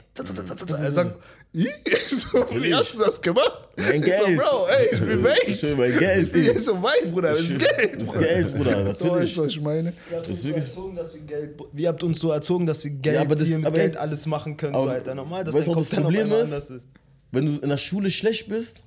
Er 0.79 0.91
sagt, 0.91 1.19
ich 1.53 1.69
so, 2.09 2.45
wie 2.51 2.73
hast 2.73 2.97
du 2.97 3.03
das 3.03 3.21
gemacht? 3.21 3.67
Mein 3.75 4.01
Ich 4.01 4.13
so, 4.15 4.25
Geld. 4.25 4.39
Bro, 4.39 4.67
ey, 4.67 4.87
ich 4.93 4.99
bin 5.01 5.23
weit. 5.25 5.43
Ich 5.47 5.61
will 5.63 5.75
mein 5.75 5.99
Geld, 5.99 6.33
ey. 6.33 6.51
Ich 6.51 6.63
so 6.63 6.81
weit, 6.81 7.11
Bruder, 7.11 7.29
das 7.31 7.41
ist 7.41 7.49
Geld. 7.59 7.95
Das 7.95 8.03
ist 8.03 8.13
Geld, 8.17 8.55
Bruder, 8.55 8.71
So 8.95 9.07
natürlich. 9.07 9.11
weißt 9.23 9.37
du, 9.37 9.41
was 9.41 9.47
ich 9.49 9.61
meine. 9.61 9.93
Ihr 10.09 10.17
habt, 10.17 10.27
uns 10.29 10.29
ist 10.29 10.41
so 10.43 10.51
erzogen, 10.53 10.95
dass 10.95 11.13
wir, 11.13 11.21
Geld, 11.21 11.59
wir 11.73 11.87
habt 11.89 12.03
uns 12.03 12.19
so 12.21 12.31
erzogen, 12.31 12.65
dass 12.65 12.83
wir 12.85 12.91
Geld 12.91 13.15
Ja, 13.15 13.21
aber 13.21 13.35
das- 13.35 13.47
hier 13.47 13.57
mit 13.57 13.67
aber- 13.67 13.77
Geld 13.77 13.97
alles 13.97 14.25
machen 14.25 14.55
können, 14.55 14.73
so, 14.73 14.79
aber- 14.83 14.91
Alter. 14.91 15.13
Normal, 15.15 15.43
dass 15.43 15.53
weißt 15.53 15.67
der 15.67 15.73
du, 15.73 15.79
was 15.81 15.89
Kopf 15.89 15.89
das 15.89 15.95
dann 15.97 16.05
auf 16.05 16.13
Problem 16.13 16.31
ist? 16.41 16.53
anders 16.53 16.69
ist. 16.69 16.87
Wenn 17.33 17.45
du 17.45 17.61
in 17.61 17.69
der 17.69 17.77
Schule 17.77 18.09
schlecht 18.09 18.47
bist, 18.47 18.83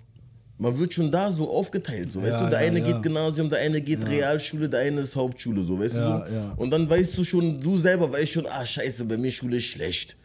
man 0.57 0.79
wird 0.79 0.95
schon 0.95 1.11
da 1.11 1.31
so 1.31 1.51
aufgeteilt. 1.51 2.13
So, 2.13 2.23
weißt 2.23 2.33
Ja, 2.33 2.45
du, 2.45 2.51
der 2.51 2.61
ja, 2.61 2.67
eine 2.69 2.79
ja. 2.79 2.85
geht 2.87 3.03
Gymnasium, 3.03 3.51
der 3.51 3.59
eine 3.61 3.81
geht 3.81 4.09
Realschule, 4.09 4.69
der 4.69 4.81
eine 4.81 5.01
ist 5.01 5.17
Hauptschule, 5.17 5.63
so, 5.63 5.79
weißt 5.79 5.97
du? 5.97 5.99
So? 6.01 6.63
Und 6.63 6.71
dann 6.71 6.89
weißt 6.89 7.19
du 7.19 7.25
schon, 7.25 7.61
du 7.61 7.77
selber 7.77 8.13
weißt 8.13 8.33
schon, 8.33 8.47
ah, 8.47 8.65
scheiße, 8.65 9.05
bei 9.05 9.17
mir 9.17 9.31
Schule 9.31 9.57
ist 9.57 9.65
schlecht. 9.65 10.17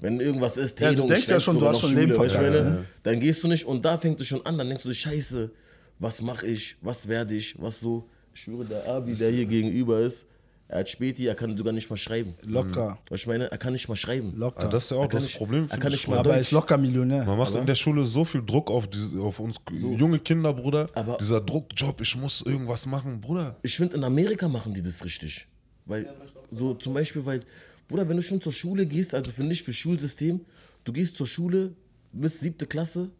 Wenn 0.00 0.20
irgendwas 0.20 0.56
ist, 0.56 0.78
Ja, 0.80 0.92
du 0.92 1.06
denkst 1.06 1.28
ja 1.28 1.40
schon, 1.40 1.58
du 1.58 1.66
hast 1.66 1.80
schon 1.80 1.94
Leben 1.94 2.12
Schule, 2.12 2.24
weißt 2.24 2.34
du, 2.34 2.38
verkackt, 2.40 2.64
meine? 2.64 2.84
Dann 3.02 3.20
gehst 3.20 3.42
du 3.42 3.48
nicht 3.48 3.64
und 3.66 3.84
da 3.84 3.98
fängt 3.98 4.20
es 4.20 4.26
schon 4.28 4.44
an, 4.46 4.56
dann 4.56 4.68
denkst 4.68 4.84
du, 4.84 4.92
scheiße, 4.92 5.50
was 5.98 6.22
mache 6.22 6.46
ich, 6.46 6.76
was 6.80 7.08
werde 7.08 7.34
ich, 7.34 7.54
was 7.60 7.80
so. 7.80 8.08
Ich 8.34 8.42
schwöre, 8.42 8.64
der 8.64 8.86
Abi, 8.88 9.14
der 9.14 9.30
hier 9.30 9.44
gegenüber 9.46 10.00
ist, 10.00 10.26
er 10.72 10.80
hat 10.80 10.88
Späti, 10.88 11.26
er 11.26 11.34
kann 11.34 11.56
sogar 11.56 11.72
nicht 11.72 11.90
mal 11.90 11.96
schreiben. 11.96 12.32
Locker, 12.46 12.98
Was 13.10 13.20
ich 13.20 13.26
meine, 13.26 13.50
er 13.50 13.58
kann 13.58 13.72
nicht 13.74 13.88
mal 13.88 13.96
schreiben. 13.96 14.32
locker. 14.36 14.60
Aber 14.60 14.70
das 14.70 14.84
ist 14.84 14.90
ja 14.90 14.96
auch 14.96 15.06
das 15.06 15.24
nicht- 15.24 15.36
Problem. 15.36 15.66
er 15.70 15.78
kann 15.78 15.92
ich. 15.92 15.98
nicht 15.98 16.08
mal 16.08 16.18
aber 16.18 16.32
er 16.34 16.40
ist 16.40 16.50
locker 16.50 16.78
Millionär. 16.78 17.24
Man 17.24 17.36
macht 17.38 17.54
in 17.54 17.66
der 17.66 17.74
Schule 17.74 18.04
so 18.06 18.24
viel 18.24 18.42
Druck 18.44 18.70
auf, 18.70 18.88
diese, 18.88 19.18
auf 19.20 19.38
uns 19.38 19.56
junge 19.70 20.18
Kinder, 20.18 20.52
Bruder. 20.52 20.88
Aber- 20.94 21.18
Dieser 21.20 21.40
Druck, 21.40 21.66
Job, 21.76 22.00
ich 22.00 22.16
muss 22.16 22.40
irgendwas 22.42 22.86
machen, 22.86 23.20
Bruder. 23.20 23.56
Ich 23.62 23.76
finde, 23.76 23.96
in 23.96 24.04
Amerika 24.04 24.48
machen 24.48 24.72
die 24.74 24.82
das 24.82 25.04
richtig. 25.04 25.46
Weil, 25.84 26.08
so 26.50 26.74
zum 26.74 26.94
Beispiel, 26.94 27.24
weil, 27.26 27.40
Bruder, 27.88 28.08
wenn 28.08 28.16
du 28.16 28.22
schon 28.22 28.40
zur 28.40 28.52
Schule 28.52 28.86
gehst, 28.86 29.14
also 29.14 29.30
für 29.30 29.42
nicht 29.44 29.64
für 29.64 29.72
Schulsystem, 29.72 30.40
du 30.84 30.92
gehst 30.92 31.16
zur 31.16 31.26
Schule 31.26 31.74
bis 32.12 32.40
siebte 32.40 32.66
Klasse, 32.66 33.10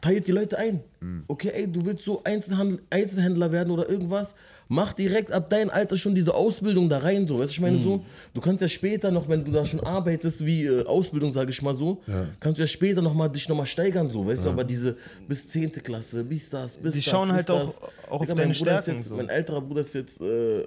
teilt 0.00 0.26
die 0.28 0.32
Leute 0.32 0.56
ein. 0.58 0.82
Okay, 1.28 1.50
ey, 1.54 1.66
du 1.70 1.84
willst 1.86 2.04
so 2.04 2.22
Einzelhandel, 2.24 2.80
Einzelhändler 2.90 3.52
werden 3.52 3.70
oder 3.70 3.88
irgendwas, 3.88 4.34
mach 4.68 4.92
direkt 4.92 5.32
ab 5.32 5.48
deinem 5.48 5.70
Alter 5.70 5.96
schon 5.96 6.14
diese 6.14 6.34
Ausbildung 6.34 6.88
da 6.90 6.98
rein, 6.98 7.26
so, 7.26 7.38
weißt 7.38 7.50
du, 7.50 7.54
ich 7.54 7.60
meine 7.62 7.78
so, 7.78 8.04
du 8.34 8.40
kannst 8.42 8.60
ja 8.60 8.68
später 8.68 9.10
noch, 9.10 9.26
wenn 9.28 9.42
du 9.44 9.50
da 9.50 9.64
schon 9.64 9.80
arbeitest, 9.80 10.44
wie 10.44 10.66
äh, 10.66 10.84
Ausbildung, 10.84 11.32
sage 11.32 11.50
ich 11.50 11.62
mal 11.62 11.74
so, 11.74 12.02
kannst 12.38 12.58
du 12.58 12.62
ja 12.62 12.66
später 12.66 13.00
noch 13.00 13.14
mal, 13.14 13.28
dich 13.28 13.48
nochmal 13.48 13.64
steigern, 13.66 14.10
so, 14.10 14.26
weißt 14.26 14.44
du, 14.44 14.50
aber 14.50 14.64
diese 14.64 14.96
bis 15.26 15.48
10. 15.48 15.72
Klasse, 15.72 16.22
bis 16.24 16.50
das, 16.50 16.76
bis 16.76 16.94
Die 16.94 17.00
das, 17.00 17.06
schauen 17.10 17.28
bis 17.28 17.36
halt 17.38 17.50
auch- 17.50 17.60
das. 17.60 17.80
auch 17.82 18.10
auf 18.10 18.20
Digga, 18.22 18.34
deine 18.34 18.48
mein 18.48 18.58
Bruder 18.58 18.74
ist 18.74 18.82
Stärken, 18.82 18.98
Jetzt, 18.98 19.08
so. 19.08 19.14
Mein 19.16 19.28
älterer 19.30 19.60
Bruder 19.62 19.80
ist 19.80 19.94
jetzt 19.94 20.20
äh, 20.20 20.66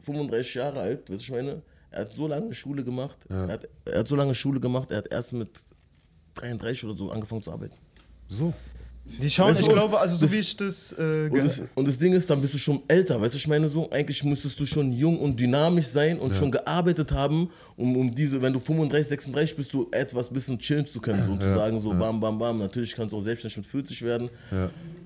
35 0.00 0.54
Jahre 0.54 0.80
alt, 0.80 1.00
weißt 1.10 1.20
du, 1.20 1.24
ich 1.24 1.30
meine, 1.32 1.62
er 1.90 2.00
hat 2.02 2.12
so 2.12 2.26
lange 2.28 2.54
Schule 2.54 2.84
gemacht, 2.84 3.18
er, 3.28 3.48
hat, 3.48 3.68
er 3.84 3.98
hat 4.00 4.08
so 4.08 4.14
lange 4.16 4.34
Schule 4.34 4.60
gemacht, 4.60 4.90
er 4.90 4.98
hat 4.98 5.08
erst 5.10 5.32
mit 5.32 5.48
33 6.34 6.84
oder 6.84 6.96
so 6.96 7.10
angefangen 7.10 7.42
zu 7.42 7.50
arbeiten. 7.50 7.76
So. 8.28 8.52
Die 9.22 9.30
schauen, 9.30 9.50
Weißt 9.50 9.60
du, 9.60 9.62
ich 9.62 9.68
und 9.68 9.74
glaube, 9.74 10.00
also 10.00 10.16
so 10.16 10.22
das- 10.22 10.32
wie 10.32 10.38
ich 10.40 10.56
das 10.56 10.92
äh, 10.98 11.28
Und 11.30 11.38
das, 11.38 11.62
und 11.76 11.86
das 11.86 11.96
Ding 11.96 12.12
ist, 12.12 12.28
dann 12.28 12.40
bist 12.40 12.54
du 12.54 12.58
schon 12.58 12.82
älter, 12.88 13.20
weißt 13.20 13.34
du, 13.34 13.38
ich 13.38 13.46
meine 13.46 13.68
so, 13.68 13.88
eigentlich 13.90 14.24
müsstest 14.24 14.58
du 14.58 14.66
schon 14.66 14.92
jung 14.92 15.16
und 15.20 15.38
dynamisch 15.38 15.86
sein 15.86 16.18
und 16.18 16.36
schon 16.36 16.50
gearbeitet 16.50 17.12
haben, 17.12 17.48
um, 17.76 17.96
um 17.96 18.12
diese, 18.12 18.42
wenn 18.42 18.52
du 18.52 18.58
35, 18.58 19.08
36 19.10 19.56
bist, 19.56 19.72
du 19.72 19.86
etwas 19.92 20.28
bisschen 20.28 20.58
chillen 20.58 20.88
zu 20.88 21.00
können, 21.00 21.22
sozusagen, 21.22 21.80
so 21.80 21.90
bam, 21.90 22.18
bam, 22.18 22.36
bam. 22.36 22.58
Natürlich 22.58 22.96
kannst 22.96 23.12
du 23.12 23.18
auch 23.18 23.20
selbstständig 23.20 23.58
mit 23.58 23.66
40 23.66 24.02
werden, 24.02 24.28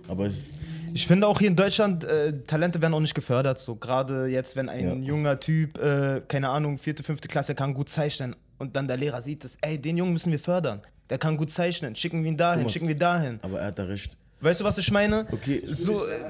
aber 0.09 0.25
es 0.25 0.39
ist, 0.39 0.55
Ich 0.95 1.07
finde 1.07 1.27
auch 1.27 1.39
hier 1.39 1.49
in 1.49 1.57
Deutschland, 1.57 2.03
äh, 2.05 2.33
Talente 2.47 2.81
werden 2.81 2.95
auch 2.95 3.01
nicht 3.01 3.15
gefördert. 3.15 3.61
So 3.61 3.77
gerade 3.77 4.27
jetzt, 4.29 4.57
wenn 4.57 4.69
ein 4.71 5.03
Ja. 5.03 5.09
junger 5.09 5.39
Typ, 5.39 5.77
äh, 5.79 6.23
keine 6.27 6.49
Ahnung, 6.49 6.79
vierte, 6.79 7.03
fünfte 7.03 7.29
Klasse 7.29 7.55
kann 7.55 7.75
gut 7.75 7.91
zeichnen 7.91 8.35
und 8.59 8.75
dann 8.77 8.89
der 8.89 8.97
Lehrer 8.97 9.21
sieht 9.21 9.45
das, 9.45 9.59
ey, 9.61 9.79
den 9.79 9.99
Jungen 9.99 10.15
müssen 10.15 10.33
wir 10.33 10.39
fördern. 10.41 10.81
Der 11.11 11.19
kann 11.19 11.37
gut 11.37 11.51
zeichnen. 11.51 11.97
Schicken 11.97 12.23
wir 12.23 12.31
ihn 12.31 12.37
dahin, 12.37 12.71
schicken 12.71 12.89
wir 12.89 12.97
dahin. 12.97 13.41
aber 13.43 13.61
er 13.61 13.67
hat 13.67 13.79
da 13.79 13.85
recht. 13.85 14.17
Weißt 14.41 14.61
du, 14.61 14.65
was 14.65 14.79
ich 14.79 14.91
meine? 14.91 15.27
Okay. 15.31 15.63
So, 15.67 16.07
äh, 16.07 16.21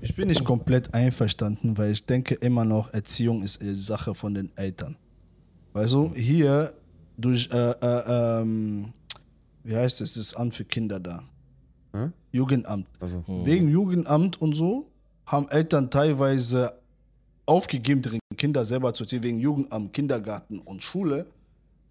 Ich 0.00 0.14
bin 0.16 0.28
nicht 0.28 0.44
komplett 0.44 0.92
einverstanden, 0.94 1.76
weil 1.76 1.92
ich 1.92 2.04
denke 2.04 2.34
immer 2.36 2.64
noch, 2.64 2.92
Erziehung 2.92 3.42
ist 3.42 3.60
eine 3.60 3.76
Sache 3.76 4.14
von 4.14 4.34
den 4.34 4.50
Eltern. 4.56 4.96
Weißt 5.74 5.92
du, 5.92 6.14
hier 6.14 6.72
durch, 7.18 7.48
äh, 7.52 7.70
äh, 7.70 8.40
ähm, 8.40 8.92
wie 9.62 9.76
heißt 9.76 10.00
es, 10.00 10.14
das 10.14 10.34
Amt 10.34 10.54
für 10.54 10.64
Kinder 10.64 10.98
da. 10.98 11.22
Hä? 11.92 12.08
Jugendamt. 12.32 12.88
Also. 13.00 13.22
Wegen 13.44 13.68
Jugendamt 13.68 14.40
und 14.40 14.54
so 14.54 14.90
haben 15.26 15.48
Eltern 15.50 15.90
teilweise 15.90 16.72
aufgegeben, 17.44 18.02
ihre 18.04 18.18
Kinder 18.36 18.64
selber 18.64 18.94
zu 18.94 19.04
erziehen, 19.04 19.22
wegen 19.22 19.38
Jugendamt, 19.38 19.92
Kindergarten 19.92 20.58
und 20.60 20.82
Schule, 20.82 21.26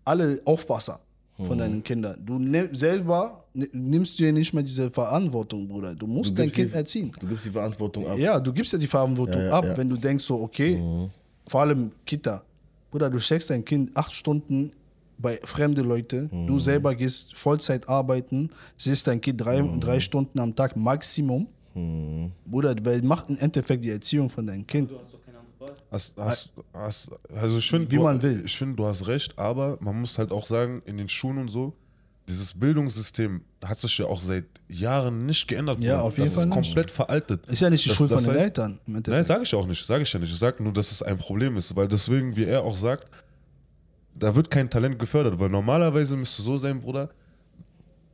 alle 0.06 0.42
Aufpasser 0.46 1.00
von 1.46 1.58
deinen 1.58 1.84
Kindern. 1.84 2.22
Du 2.26 2.40
nimm, 2.40 2.76
selber 2.76 3.44
ni- 3.54 3.68
nimmst 3.72 4.18
dir 4.20 4.32
nicht 4.34 4.54
mehr 4.54 4.64
diese 4.64 4.90
Verantwortung, 4.90 5.68
Bruder. 5.68 5.94
Du 5.94 6.08
musst 6.08 6.32
Du 6.32 6.36
dein 6.36 6.52
Kind 6.52 6.72
die- 6.72 6.76
erziehen. 6.76 7.12
Du 7.20 7.28
gibst 7.28 7.46
die 7.46 7.52
Verantwortung 7.52 8.08
ab. 8.08 8.18
Ja, 8.18 8.40
du 8.40 8.52
gibst 8.52 8.74
ja 8.74 8.80
die 8.80 8.88
Verantwortung 8.88 9.42
Ja, 9.42 9.48
ja, 9.48 9.54
ab, 9.54 9.66
ja. 9.66 9.78
wenn 9.78 9.88
du 9.90 9.98
denkst 9.98 10.24
so, 10.24 10.42
okay, 10.42 10.82
vor 11.48 11.62
allem 11.62 11.92
Kita. 12.06 12.42
Bruder, 12.90 13.10
du 13.10 13.20
steckst 13.20 13.50
dein 13.50 13.64
Kind 13.64 13.96
acht 13.96 14.12
Stunden 14.14 14.72
bei 15.20 15.40
fremde 15.44 15.82
Leute, 15.82 16.30
du 16.48 16.58
selber 16.60 16.94
gehst 16.96 17.36
Vollzeit 17.36 17.88
arbeiten, 17.90 18.50
siehst 18.76 19.06
dein 19.08 19.20
Kind 19.22 19.42
drei, 19.42 19.62
drei 19.80 20.00
Stunden 20.00 20.40
am 20.40 20.56
Tag 20.56 20.76
Maximum. 20.76 21.48
Bruder, 22.46 22.76
weil 22.84 23.02
macht 23.04 23.30
im 23.30 23.38
Endeffekt 23.38 23.84
die 23.84 23.92
Erziehung 23.92 24.30
von 24.30 24.48
deinem 24.48 24.66
Kind. 24.66 24.90
Hast, 24.98 25.14
hast, 25.92 26.14
hast, 26.74 27.10
also 27.34 27.58
ich 27.58 27.70
finde, 27.70 27.90
Wie 27.92 27.96
du- 27.98 28.04
man 28.04 28.22
will. 28.22 28.44
Ich 28.46 28.58
finde, 28.58 28.76
du 28.76 28.86
hast 28.86 29.08
recht, 29.08 29.38
aber 29.38 29.78
man 29.82 30.00
muss 30.00 30.18
halt 30.18 30.32
auch 30.32 30.46
sagen, 30.46 30.82
in 30.86 30.98
den 30.98 31.10
Schulen 31.10 31.38
und 31.38 31.48
so, 31.50 31.74
dieses 32.30 32.54
Bildungssystem 32.54 33.42
hat 33.64 33.78
sich 33.78 33.98
ja 34.00 34.06
auch 34.06 34.20
seit 34.20 34.44
Jahren 34.68 35.26
nicht 35.26 35.48
geändert. 35.48 35.80
Ja, 35.80 36.02
auf 36.02 36.18
jeden 36.18 36.26
das 36.26 36.36
Fall 36.36 36.44
ist 36.44 36.50
nicht. 36.50 36.54
komplett 36.66 36.92
veraltet. 36.92 37.46
Ist 37.48 37.62
ja 37.62 37.70
nicht 37.70 37.86
die 37.86 37.90
Das- 37.90 37.98
Schuld 37.98 38.12
das 38.12 38.26
von 38.26 38.34
den 38.34 38.40
heißt- 38.42 38.44
Eltern. 38.44 38.80
Im 38.86 39.02
Nein, 39.08 39.24
sage 39.26 39.44
ich 39.44 39.56
auch 39.56 39.66
nicht, 39.66 39.86
sage 39.86 40.04
ich 40.04 40.12
ja 40.12 40.20
nicht. 40.20 40.32
Ich 40.34 40.38
sage 40.40 40.62
nur, 40.62 40.74
dass 40.74 40.92
es 40.92 41.02
ein 41.02 41.18
Problem 41.18 41.56
ist, 41.56 41.74
weil 41.76 41.88
deswegen, 41.88 42.36
wie 42.36 42.44
er 42.46 42.64
auch 42.64 42.76
sagt, 42.76 43.08
da 44.14 44.36
wird 44.36 44.52
kein 44.52 44.70
Talent 44.70 45.00
gefördert, 45.00 45.40
weil 45.40 45.50
normalerweise 45.50 46.16
müsste 46.18 46.42
so 46.42 46.58
sein, 46.58 46.82
Bruder, 46.82 47.10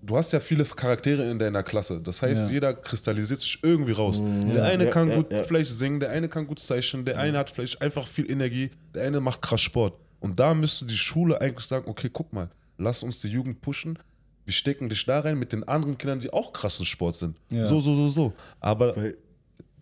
du 0.06 0.18
hast 0.18 0.32
ja 0.34 0.40
viele 0.40 0.66
Charaktere 0.66 1.30
in 1.32 1.40
deiner 1.40 1.64
Klasse. 1.64 2.00
Das 2.02 2.22
heißt, 2.22 2.48
Ja. 2.48 2.52
jeder 2.54 2.74
kristallisiert 2.74 3.42
sich 3.42 3.60
irgendwie 3.64 3.94
raus. 3.94 4.22
Der 4.54 4.66
eine 4.66 4.86
Ja, 4.86 4.92
kann 4.92 5.10
ja, 5.10 5.16
gut 5.16 5.32
ja. 5.32 5.44
vielleicht 5.44 5.72
singen, 5.72 6.00
der 6.00 6.10
eine 6.10 6.28
kann 6.30 6.46
gut 6.46 6.60
zeichnen, 6.60 7.06
der 7.06 7.18
eine 7.20 7.38
hat 7.38 7.50
vielleicht 7.50 7.82
einfach 7.82 8.06
viel 8.08 8.30
Energie, 8.30 8.72
der 8.94 9.04
eine 9.08 9.20
macht 9.22 9.42
krass 9.42 9.62
Sport. 9.62 9.94
Und 10.20 10.40
da 10.40 10.54
müsste 10.54 10.86
die 10.86 10.98
Schule 10.98 11.40
eigentlich 11.42 11.66
sagen, 11.66 11.90
okay, 11.90 12.10
guck 12.12 12.32
mal, 12.34 12.50
lass 12.78 13.04
uns 13.04 13.20
die 13.22 13.28
Jugend 13.30 13.62
pushen. 13.62 13.98
Wir 14.46 14.54
stecken 14.54 14.90
dich 14.90 15.06
da 15.06 15.22
rein 15.22 15.38
mit 15.40 15.54
den 15.54 15.66
anderen 15.68 15.98
Kindern, 15.98 16.20
die 16.20 16.32
auch 16.34 16.52
krassen 16.52 16.86
Sport 16.86 17.16
sind. 17.16 17.38
Ja. 17.50 17.66
So, 17.68 17.80
so, 17.80 17.96
so, 17.96 18.08
so. 18.10 18.34
Aber 18.60 18.96
Weil 18.96 19.16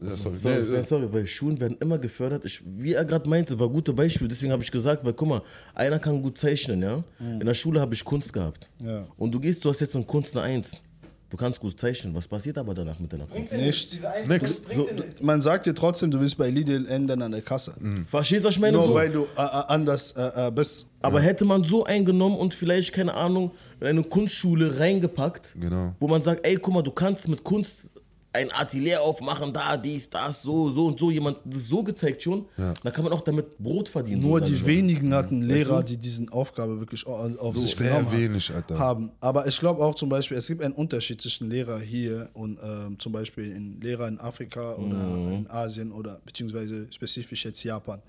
Ja, 0.01 0.15
sorry. 0.17 0.35
Sorry, 0.37 0.63
sorry, 0.63 0.83
sorry, 0.83 1.13
weil 1.13 1.25
Schulen 1.27 1.59
werden 1.59 1.77
immer 1.79 1.97
gefördert. 1.99 2.43
Ich, 2.45 2.61
wie 2.65 2.93
er 2.93 3.05
gerade 3.05 3.29
meinte, 3.29 3.59
war 3.59 3.67
ein 3.67 3.73
gutes 3.73 3.93
Beispiel. 3.95 4.27
Deswegen 4.27 4.51
habe 4.51 4.63
ich 4.63 4.71
gesagt, 4.71 5.05
weil 5.05 5.13
guck 5.13 5.27
mal, 5.27 5.41
einer 5.75 5.99
kann 5.99 6.21
gut 6.21 6.37
zeichnen, 6.37 6.81
ja. 6.81 7.03
In 7.19 7.45
der 7.45 7.53
Schule 7.53 7.79
habe 7.79 7.93
ich 7.93 8.03
Kunst 8.03 8.33
gehabt. 8.33 8.69
Ja. 8.83 9.05
Und 9.17 9.31
du 9.31 9.39
gehst, 9.39 9.63
du 9.63 9.69
hast 9.69 9.79
jetzt 9.79 9.93
in 9.95 10.05
Kunst 10.07 10.35
eine 10.35 10.43
Eins. 10.45 10.81
Du 11.29 11.37
kannst 11.37 11.61
gut 11.61 11.79
zeichnen. 11.79 12.13
Was 12.13 12.27
passiert 12.27 12.57
aber 12.57 12.73
danach 12.73 12.99
mit 12.99 13.13
deiner 13.13 13.25
Kunst? 13.25 13.53
Nicht. 13.53 13.99
Nix. 14.27 14.63
So, 14.75 14.89
man 15.21 15.41
sagt 15.41 15.65
dir 15.65 15.73
trotzdem, 15.73 16.11
du 16.11 16.19
willst 16.19 16.37
bei 16.37 16.49
Lidl 16.49 16.85
ändern 16.87 17.21
an 17.21 17.31
der 17.31 17.41
Kasse. 17.41 17.73
Verstehst 18.05 18.43
du, 18.43 18.49
was 18.49 18.55
ich 18.55 18.59
meine? 18.59 18.75
Nur 18.75 18.87
So. 18.87 18.93
weil 18.95 19.09
du 19.11 19.21
äh, 19.21 19.25
äh, 19.37 19.47
anders 19.69 20.11
äh, 20.17 20.47
äh, 20.47 20.51
bist. 20.51 20.89
Aber 21.01 21.21
hätte 21.21 21.45
man 21.45 21.63
so 21.63 21.85
eingenommen 21.85 22.35
und 22.37 22.53
vielleicht, 22.53 22.91
keine 22.91 23.13
Ahnung, 23.13 23.51
in 23.79 23.87
eine 23.87 24.03
Kunstschule 24.03 24.77
reingepackt, 24.77 25.55
Genau. 25.57 25.95
wo 25.99 26.07
man 26.09 26.21
sagt, 26.21 26.45
ey, 26.45 26.57
guck 26.57 26.73
mal, 26.73 26.81
du 26.81 26.91
kannst 26.91 27.29
mit 27.29 27.43
Kunst 27.45 27.91
ein 28.33 28.49
Atelier 28.53 29.01
aufmachen, 29.01 29.51
da, 29.51 29.75
dies, 29.75 30.09
das, 30.09 30.41
so, 30.41 30.69
so 30.69 30.85
und 30.85 30.97
so, 30.97 31.11
jemand 31.11 31.37
das 31.43 31.67
so 31.67 31.83
gezeigt 31.83 32.23
schon, 32.23 32.45
dann 32.55 32.93
kann 32.93 33.03
man 33.03 33.11
auch 33.11 33.21
damit 33.21 33.57
Brot 33.57 33.89
verdienen. 33.89 34.21
Nur 34.21 34.39
so, 34.39 34.45
die 34.45 34.65
wenigen 34.65 35.13
hatten 35.13 35.41
Lehrer, 35.41 35.79
du? 35.79 35.83
die 35.85 35.97
diesen 35.97 36.29
Aufgabe 36.29 36.79
wirklich 36.79 37.05
au- 37.05 37.29
auf 37.39 37.57
sich 37.57 37.75
sehr 37.75 37.89
genommen 37.99 38.11
wenig, 38.17 38.49
Alter. 38.55 38.79
haben. 38.79 39.11
Aber 39.19 39.47
ich 39.47 39.59
glaube 39.59 39.83
auch 39.83 39.95
zum 39.95 40.07
Beispiel, 40.07 40.37
es 40.37 40.47
gibt 40.47 40.63
einen 40.63 40.73
Unterschied 40.75 41.19
zwischen 41.21 41.49
Lehrer 41.49 41.79
hier 41.79 42.29
und 42.33 42.57
ähm, 42.63 42.97
zum 42.99 43.11
Beispiel 43.11 43.51
in 43.51 43.81
Lehrer 43.81 44.07
in 44.07 44.17
Afrika 44.19 44.75
oder 44.75 44.95
Mhm. 45.07 45.31
in 45.33 45.49
Asien 45.49 45.91
oder 45.91 46.21
beziehungsweise 46.25 46.87
spezifisch 46.91 47.43
jetzt 47.43 47.61
Japan. 47.63 48.01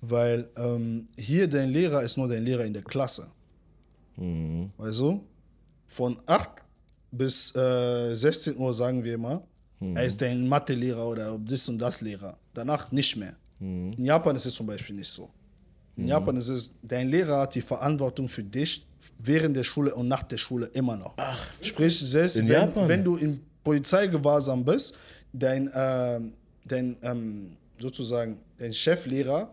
Weil 0.00 0.48
ähm, 0.56 1.08
hier 1.18 1.48
dein 1.48 1.70
Lehrer 1.70 2.02
ist 2.02 2.16
nur 2.16 2.28
dein 2.28 2.44
Lehrer 2.44 2.64
in 2.64 2.72
der 2.74 2.82
Klasse. 2.82 3.26
Mhm. 4.16 4.70
Weißt 4.76 5.00
du? 5.00 5.24
Von 5.88 6.16
8 6.26 6.48
bis 7.10 7.54
äh, 7.56 8.14
16 8.14 8.56
Uhr, 8.58 8.74
sagen 8.74 9.02
wir 9.02 9.16
mal, 9.18 9.42
Mhm. 9.80 9.96
er 9.96 10.04
ist 10.04 10.20
dein 10.20 10.46
Mathelehrer 10.48 11.06
oder 11.06 11.38
das 11.38 11.68
und 11.68 11.78
das 11.78 12.00
Lehrer. 12.00 12.36
Danach 12.54 12.90
nicht 12.92 13.16
mehr. 13.16 13.34
Mhm. 13.60 13.92
In 13.96 14.04
Japan 14.04 14.34
ist 14.36 14.46
es 14.46 14.54
zum 14.54 14.66
Beispiel 14.66 14.96
nicht 14.96 15.10
so. 15.10 15.30
In 15.96 16.06
Japan 16.06 16.36
ist 16.36 16.48
es, 16.48 16.74
dein 16.82 17.08
Lehrer 17.08 17.40
hat 17.40 17.54
die 17.56 17.60
Verantwortung 17.60 18.28
für 18.28 18.44
dich 18.44 18.86
während 19.18 19.56
der 19.56 19.64
Schule 19.64 19.92
und 19.94 20.06
nach 20.06 20.22
der 20.22 20.38
Schule 20.38 20.66
immer 20.66 20.96
noch. 20.96 21.14
Sprich, 21.60 21.98
selbst 21.98 22.36
wenn, 22.46 22.70
wenn 22.88 23.02
du 23.04 23.16
in 23.16 23.40
Polizeigewahrsam 23.64 24.64
bist, 24.64 24.96
dein, 25.32 25.68
ähm, 25.74 26.32
dein 26.64 26.96
ähm, 27.02 27.56
sozusagen 27.80 28.38
dein 28.58 28.72
Cheflehrer, 28.72 29.52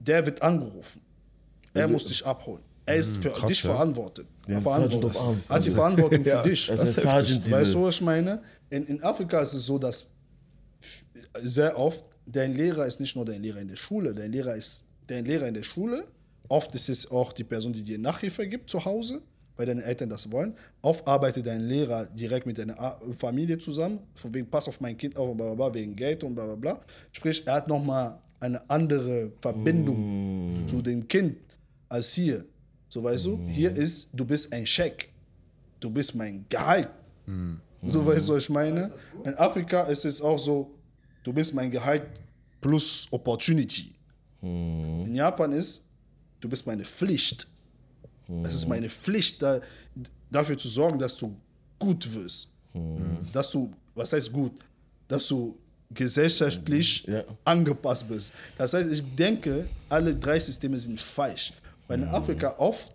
der 0.00 0.24
wird 0.24 0.40
angerufen. 0.42 1.00
Er 1.74 1.82
Also- 1.82 1.92
muss 1.92 2.04
dich 2.06 2.24
abholen. 2.26 2.62
Er 2.84 2.96
ist 2.96 3.22
für 3.22 3.30
krass, 3.30 3.48
dich 3.48 3.62
ja. 3.62 3.70
verantwortet. 3.70 4.26
Ja, 4.48 4.58
Arms. 4.58 5.48
Hat 5.48 5.64
die 5.64 5.70
Verantwortung 5.70 6.24
für 6.24 6.42
dich. 6.42 6.66
Das 6.66 6.96
ist 6.96 7.02
Sergeant, 7.02 7.50
Weißt 7.50 7.74
du, 7.74 7.82
was 7.82 7.94
ich 7.94 8.00
meine? 8.00 8.42
In, 8.70 8.86
in 8.86 9.02
Afrika 9.02 9.40
ist 9.40 9.54
es 9.54 9.66
so, 9.66 9.78
dass 9.78 10.10
sehr 11.40 11.78
oft 11.78 12.04
dein 12.26 12.54
Lehrer 12.54 12.86
ist 12.86 13.00
nicht 13.00 13.14
nur 13.16 13.24
dein 13.24 13.42
Lehrer 13.42 13.60
in 13.60 13.68
der 13.68 13.76
Schule, 13.76 14.14
dein 14.14 14.32
Lehrer 14.32 14.54
ist 14.54 14.84
dein 15.06 15.24
Lehrer 15.24 15.48
in 15.48 15.54
der 15.54 15.62
Schule. 15.62 16.04
Oft 16.48 16.74
ist 16.74 16.88
es 16.88 17.10
auch 17.10 17.32
die 17.32 17.44
Person, 17.44 17.72
die 17.72 17.82
dir 17.82 17.98
Nachhilfe 17.98 18.46
gibt 18.46 18.68
zu 18.68 18.84
Hause, 18.84 19.22
weil 19.56 19.66
deine 19.66 19.84
Eltern 19.84 20.10
das 20.10 20.30
wollen. 20.30 20.54
Oft 20.82 21.06
arbeitet 21.06 21.46
dein 21.46 21.62
Lehrer 21.62 22.06
direkt 22.06 22.46
mit 22.46 22.58
deiner 22.58 22.98
Familie 23.16 23.58
zusammen, 23.58 24.00
von 24.14 24.34
wegen 24.34 24.50
pass 24.50 24.68
auf 24.68 24.80
mein 24.80 24.96
Kind 24.96 25.16
auf, 25.16 25.30
und 25.30 25.36
bla, 25.36 25.46
bla, 25.46 25.54
bla, 25.54 25.74
wegen 25.74 25.94
Geld 25.94 26.24
und 26.24 26.34
bla 26.34 26.46
bla 26.46 26.56
bla. 26.56 26.80
Sprich, 27.12 27.46
er 27.46 27.54
hat 27.54 27.68
nochmal 27.68 28.18
eine 28.40 28.68
andere 28.68 29.32
Verbindung 29.40 30.64
zu 30.66 30.82
dem 30.82 31.06
Kind 31.06 31.36
als 31.88 32.12
hier. 32.12 32.44
So 32.92 33.02
weißt 33.02 33.24
du, 33.24 33.48
hier 33.48 33.72
ist, 33.74 34.10
du 34.12 34.22
bist 34.22 34.52
ein 34.52 34.66
Scheck. 34.66 35.08
Du 35.80 35.88
bist 35.88 36.14
mein 36.14 36.44
Gehalt. 36.50 36.90
So 37.82 38.04
weißt 38.04 38.28
du, 38.28 38.34
was 38.34 38.42
ich 38.44 38.50
meine? 38.50 38.92
In 39.24 39.34
Afrika 39.36 39.84
ist 39.84 40.04
es 40.04 40.20
auch 40.20 40.38
so, 40.38 40.74
du 41.24 41.32
bist 41.32 41.54
mein 41.54 41.70
Gehalt 41.70 42.02
plus 42.60 43.08
Opportunity. 43.10 43.94
In 44.42 45.14
Japan 45.14 45.52
ist, 45.52 45.86
du 46.38 46.50
bist 46.50 46.66
meine 46.66 46.84
Pflicht. 46.84 47.46
Es 48.44 48.56
ist 48.56 48.68
meine 48.68 48.90
Pflicht, 48.90 49.40
da, 49.40 49.58
dafür 50.30 50.58
zu 50.58 50.68
sorgen, 50.68 50.98
dass 50.98 51.16
du 51.16 51.34
gut 51.78 52.12
wirst. 52.12 52.50
Dass 53.32 53.50
du, 53.52 53.72
was 53.94 54.12
heißt 54.12 54.30
gut? 54.30 54.52
Dass 55.08 55.26
du 55.28 55.56
gesellschaftlich 55.94 57.04
Ja. 57.06 57.24
angepasst 57.42 58.06
bist. 58.06 58.32
Das 58.58 58.74
heißt, 58.74 58.92
ich 58.92 59.02
denke, 59.16 59.66
alle 59.88 60.14
drei 60.14 60.38
Systeme 60.38 60.78
sind 60.78 61.00
falsch. 61.00 61.54
Weil 61.92 62.02
in 62.02 62.08
Afrika 62.08 62.54
oft, 62.56 62.94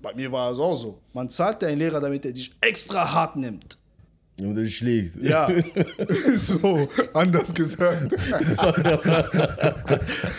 bei 0.00 0.14
mir 0.14 0.30
war 0.30 0.50
es 0.52 0.58
auch 0.58 0.76
so, 0.76 0.98
man 1.12 1.28
zahlt 1.28 1.60
deinen 1.62 1.78
Lehrer, 1.78 2.00
damit 2.00 2.24
er 2.24 2.32
dich 2.32 2.52
extra 2.60 3.12
hart 3.12 3.34
nimmt. 3.34 3.76
Und 4.40 4.54
der 4.54 4.66
schlägt. 4.66 5.22
Ja, 5.22 5.48
so, 6.36 6.88
anders 7.14 7.52
gesagt. 7.52 8.12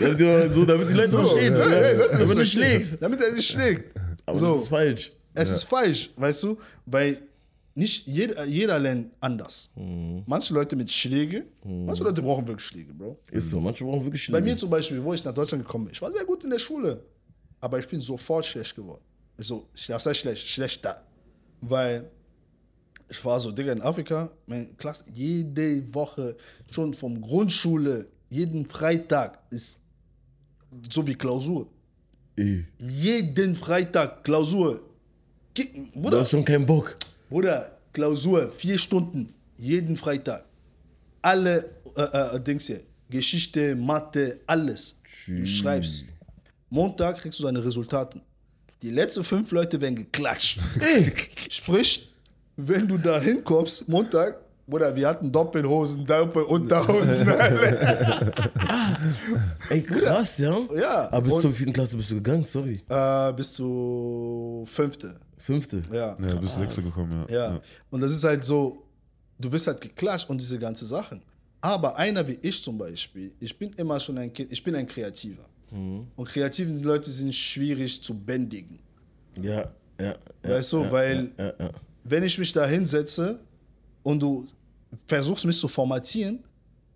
damit, 0.00 0.54
so, 0.54 0.64
damit 0.64 0.88
die 0.88 0.94
Leute 0.94 1.08
So, 1.08 1.18
verstehen. 1.18 1.54
ja, 1.56 1.68
Ja, 1.68 1.80
ja, 1.92 2.08
das 2.08 2.18
damit 2.20 2.38
er 2.38 2.44
schlägt. 2.44 3.02
Damit 3.02 3.20
er 3.20 3.30
sich 3.32 3.46
schlägt. 3.46 3.98
Aber 4.26 4.38
so. 4.38 4.54
das 4.54 4.62
ist 4.62 4.68
falsch. 4.68 5.12
Es 5.34 5.50
ist 5.50 5.62
falsch, 5.64 6.10
weißt 6.16 6.42
du, 6.44 6.56
weil 6.86 7.18
nicht 7.74 8.06
jeder, 8.06 8.44
jeder 8.44 8.78
lernt 8.78 9.08
anders. 9.20 9.72
Mhm. 9.76 10.22
Manche 10.26 10.54
Leute 10.54 10.76
mit 10.76 10.90
Schläge, 10.90 11.44
manche 11.64 12.02
Leute 12.04 12.22
brauchen 12.22 12.46
wirklich 12.46 12.66
Schläge, 12.66 12.94
Bro. 12.94 13.18
Ist 13.30 13.50
so. 13.50 13.60
Manche 13.60 13.84
brauchen 13.84 14.04
wirklich 14.04 14.30
Bei 14.30 14.38
Schläge. 14.38 14.52
mir 14.52 14.56
zum 14.56 14.70
Beispiel, 14.70 15.02
wo 15.02 15.12
ich 15.12 15.24
nach 15.24 15.34
Deutschland 15.34 15.64
gekommen 15.64 15.86
bin, 15.86 15.92
ich 15.94 16.00
war 16.00 16.10
sehr 16.12 16.24
gut 16.24 16.44
in 16.44 16.50
der 16.50 16.58
Schule, 16.60 17.00
aber 17.64 17.78
ich 17.78 17.88
bin 17.88 18.00
sofort 18.00 18.44
schlecht 18.44 18.74
geworden. 18.76 19.02
So, 19.38 19.66
das 19.88 20.04
heißt 20.06 20.20
schlecht, 20.20 20.46
schlechter. 20.46 21.02
Weil 21.62 22.10
ich 23.08 23.24
war 23.24 23.40
so, 23.40 23.50
Digga, 23.52 23.72
in 23.72 23.80
Afrika, 23.82 24.30
meine 24.46 24.66
Klasse, 24.74 25.04
jede 25.12 25.66
Woche, 25.94 26.36
schon 26.70 26.92
vom 26.92 27.20
Grundschule, 27.22 28.06
jeden 28.28 28.66
Freitag 28.68 29.38
ist 29.50 29.80
so 30.90 31.06
wie 31.06 31.14
Klausur. 31.14 31.66
Ey, 32.36 32.64
Jeden 32.78 33.54
Freitag 33.54 34.24
Klausur. 34.24 34.82
Ge- 35.54 35.68
Du 35.94 36.02
Bruder, 36.02 36.20
hast 36.20 36.30
schon 36.32 36.44
keinen 36.44 36.66
Bock. 36.66 36.96
Bruder, 37.30 37.78
Klausur, 37.92 38.50
vier 38.50 38.76
Stunden, 38.76 39.32
jeden 39.56 39.96
Freitag. 39.96 40.44
Alle 41.22 41.64
äh, 41.96 42.02
äh, 42.36 42.40
Dings 42.40 42.66
hier, 42.66 42.82
Geschichte, 43.08 43.74
Mathe, 43.76 44.40
alles. 44.46 45.00
Du 45.26 45.46
schreibst. 45.46 46.04
Montag 46.74 47.18
kriegst 47.20 47.38
du 47.38 47.44
deine 47.44 47.64
Resultate. 47.64 48.20
Die 48.82 48.90
letzten 48.90 49.22
fünf 49.22 49.52
Leute 49.52 49.80
werden 49.80 49.94
geklatscht. 49.94 50.58
Sprich, 51.48 52.12
wenn 52.56 52.88
du 52.88 52.98
da 52.98 53.20
hinkommst, 53.20 53.88
Montag, 53.88 54.40
Bruder, 54.66 54.94
wir 54.96 55.06
hatten 55.08 55.30
Doppelhosen, 55.30 56.04
Doppelunterhosen. 56.04 57.28
Ey, 59.70 59.82
krass, 59.82 60.38
ja? 60.38 60.58
Ja, 60.74 61.08
Aber 61.12 61.22
bis 61.22 61.32
und- 61.34 61.42
zur 61.42 61.52
vierten 61.52 61.72
Klasse 61.72 61.96
bist 61.96 62.10
du 62.10 62.16
gegangen, 62.16 62.42
sorry. 62.44 62.82
äh, 62.88 63.32
bis 63.34 63.52
zu 63.52 64.64
fünfte. 64.66 65.14
Fünfte. 65.38 65.80
Ja. 65.92 66.08
Ja, 66.08 66.14
du 66.16 66.40
bist 66.40 66.56
Sechste 66.56 66.82
gekommen, 66.82 67.24
ja. 67.28 67.34
Ja. 67.54 67.60
Und 67.90 68.00
das 68.00 68.10
ist 68.12 68.24
halt 68.24 68.44
so, 68.44 68.82
du 69.38 69.52
wirst 69.52 69.66
halt 69.68 69.80
geklatscht 69.80 70.28
und 70.28 70.40
diese 70.40 70.58
ganze 70.58 70.86
Sachen. 70.86 71.22
Aber 71.60 71.96
einer 71.96 72.26
wie 72.26 72.38
ich 72.42 72.60
zum 72.62 72.76
Beispiel, 72.78 73.32
ich 73.40 73.56
bin 73.58 73.72
immer 73.74 73.98
schon 74.00 74.18
ein 74.18 74.32
Kind, 74.32 74.50
ich 74.52 74.62
bin 74.62 74.74
ein 74.74 74.86
Kreativer. 74.86 75.44
Und 75.74 76.28
kreative 76.28 76.70
Leute 76.84 77.10
sind 77.10 77.34
schwierig 77.34 78.02
zu 78.02 78.14
bändigen. 78.14 78.78
Ja, 79.40 79.72
ja. 80.00 80.14
ja 80.44 80.50
Weißt 80.50 80.72
du, 80.72 80.82
ja, 80.82 80.92
weil 80.92 81.30
Ja, 81.38 81.52
wenn 82.04 82.22
ich 82.22 82.38
mich 82.38 82.52
da 82.52 82.66
hinsetze 82.66 83.40
und 84.02 84.22
du 84.22 84.46
versuchst 85.06 85.44
mich 85.44 85.58
zu 85.58 85.66
formatieren, 85.66 86.40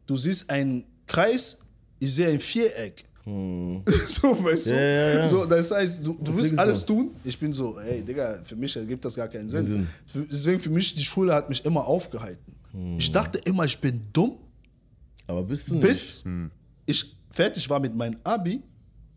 du 0.06 0.16
siehst 0.16 0.48
einen 0.50 0.84
Kreis, 1.06 1.60
ich 1.98 2.14
sehe 2.14 2.28
ein 2.28 2.40
Viereck. 2.40 3.04
so, 4.08 4.42
weißt 4.42 4.68
du? 4.68 4.70
Hm. 4.70 4.78
Ja, 4.78 5.18
ja. 5.18 5.28
So, 5.28 5.44
das 5.44 5.70
heißt, 5.70 6.06
du, 6.06 6.14
du 6.14 6.34
willst 6.34 6.58
alles 6.58 6.84
tun. 6.84 7.10
Ich 7.24 7.38
bin 7.38 7.52
so, 7.52 7.78
hey, 7.78 8.02
Digga, 8.02 8.40
für 8.42 8.56
mich 8.56 8.74
ergibt 8.74 9.04
das 9.04 9.16
gar 9.16 9.28
keinen 9.28 9.48
Sinn. 9.48 9.64
Sinn. 9.64 9.86
Deswegen 10.30 10.60
für 10.60 10.70
mich, 10.70 10.94
die 10.94 11.04
Schule 11.04 11.34
hat 11.34 11.48
mich 11.50 11.62
immer 11.64 11.86
aufgehalten. 11.86 12.54
Hm. 12.72 12.98
Ich 12.98 13.12
dachte 13.12 13.38
immer, 13.44 13.64
ich 13.64 13.78
bin 13.78 14.00
dumm, 14.12 14.32
Aber 15.26 15.42
bist 15.42 15.68
du 15.68 15.74
nicht? 15.74 15.86
bis 15.86 16.24
ich 16.86 17.16
fertig 17.30 17.68
war 17.68 17.80
mit 17.80 17.94
meinem 17.94 18.16
Abi 18.24 18.62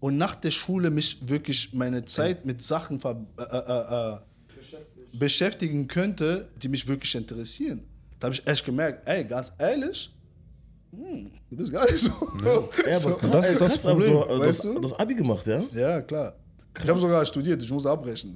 und 0.02 0.18
nach 0.18 0.36
der 0.36 0.52
Schule 0.52 0.90
mich 0.90 1.18
wirklich 1.22 1.74
meine 1.74 2.04
Zeit 2.04 2.44
mit 2.46 2.62
Sachen 2.62 3.00
ver 3.00 3.24
äh, 3.38 3.44
äh, 3.44 4.16
äh, 4.16 5.18
beschäftigen 5.18 5.88
könnte, 5.88 6.50
die 6.58 6.68
mich 6.68 6.88
wirklich 6.88 7.14
interessieren. 7.16 7.84
Da 8.20 8.26
habe 8.26 8.36
ich 8.36 8.46
echt 8.48 8.66
gemerkt, 8.66 9.08
ey, 9.08 9.24
ganz 9.24 9.54
ehrlich, 9.60 10.12
hm, 10.92 11.30
du 11.50 11.56
bist 11.56 11.72
gar 11.72 11.90
nicht 11.90 12.00
so. 12.00 12.12
Ja, 12.86 12.96
so. 12.96 13.10
aber 13.10 13.18
krass, 13.20 13.32
das 13.32 13.46
ey, 13.46 13.52
ist 13.52 13.62
das 13.62 13.82
Problem, 13.84 14.14
du, 14.14 14.20
weißt 14.20 14.42
hast, 14.42 14.64
du? 14.64 14.80
du 14.80 14.84
hast 14.84 15.00
Abi 15.00 15.16
gemacht, 15.16 15.46
ja? 15.46 15.64
Ja, 15.74 16.02
klar. 16.02 16.36
Ich 16.80 16.88
habe 16.90 17.00
sogar 17.00 17.26
studiert, 17.26 17.62
ich 17.62 17.70
muss 17.70 17.86
abbrechen. 17.86 18.34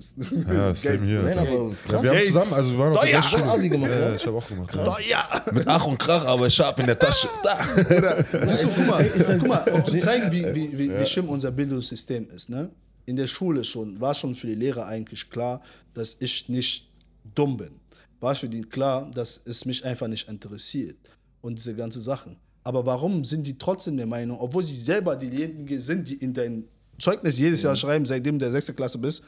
Ja, 0.52 0.76
same 0.76 1.06
hier. 1.06 1.24
Nein, 1.24 1.38
aber 1.38 1.50
Ja, 1.52 1.76
krass. 1.88 2.04
wir 2.04 2.10
haben 2.12 2.26
zusammen, 2.26 2.54
also 2.54 2.72
wir 2.72 2.80
waren 2.80 2.94
ja. 2.94 3.02
gleichen 3.02 3.24
Schule. 3.24 3.44
Abi 3.52 3.70
gemacht, 3.70 3.92
ja, 3.92 4.16
ich 4.16 4.26
habe 4.26 4.38
auch 4.38 4.48
gemacht. 4.48 4.78
Oh, 4.78 4.94
ja. 5.10 5.44
Mit 5.54 5.68
Ach 5.68 5.86
und 5.86 5.98
Krach, 5.98 6.26
aber 6.26 6.50
scharf 6.50 6.78
in 6.80 6.86
der 6.86 7.00
Tasche. 7.00 7.30
Da. 7.44 7.58
Siehst 8.48 8.64
du, 8.64 8.68
guck 8.68 8.88
mal, 8.88 9.10
guck 9.40 9.48
mal, 9.48 9.72
um 9.74 9.86
zu 9.86 9.98
zeigen, 9.98 10.32
wie, 10.32 10.44
wie, 10.54 10.78
wie, 10.78 11.00
wie 11.00 11.06
schlimm 11.06 11.30
unser 11.30 11.52
Bildungssystem 11.52 12.28
ist. 12.30 12.50
Ne? 12.50 12.70
In 13.06 13.16
der 13.16 13.28
Schule 13.28 13.64
schon, 13.64 14.00
war 14.02 14.14
schon 14.14 14.36
für 14.36 14.48
die 14.48 14.56
Lehrer 14.56 14.86
eigentlich 14.86 15.30
klar, 15.30 15.62
dass 15.94 16.18
ich 16.20 16.50
nicht 16.50 16.92
dumm 17.36 17.56
bin. 17.58 17.80
War 18.20 18.36
für 18.36 18.50
die 18.50 18.62
klar, 18.64 19.10
dass 19.14 19.40
es 19.46 19.66
mich 19.66 19.86
einfach 19.86 20.08
nicht 20.08 20.28
interessiert 20.28 20.98
und 21.42 21.58
diese 21.58 21.74
ganzen 21.76 22.02
Sachen. 22.02 22.36
Aber 22.64 22.86
warum 22.86 23.24
sind 23.24 23.46
die 23.46 23.58
trotzdem 23.58 23.96
der 23.96 24.08
Meinung, 24.08 24.40
obwohl 24.40 24.64
sie 24.64 24.76
selber 24.76 25.16
diejenigen 25.16 25.80
sind, 25.80 26.08
die 26.10 26.16
in 26.16 26.34
dein 26.34 26.66
Zeugnis 27.00 27.38
jedes 27.38 27.62
Jahr 27.62 27.76
schreiben, 27.76 28.06
seitdem 28.06 28.40
du 28.40 28.46
der 28.46 28.52
sechste 28.52 28.74
Klasse 28.74 28.98
bist, 28.98 29.24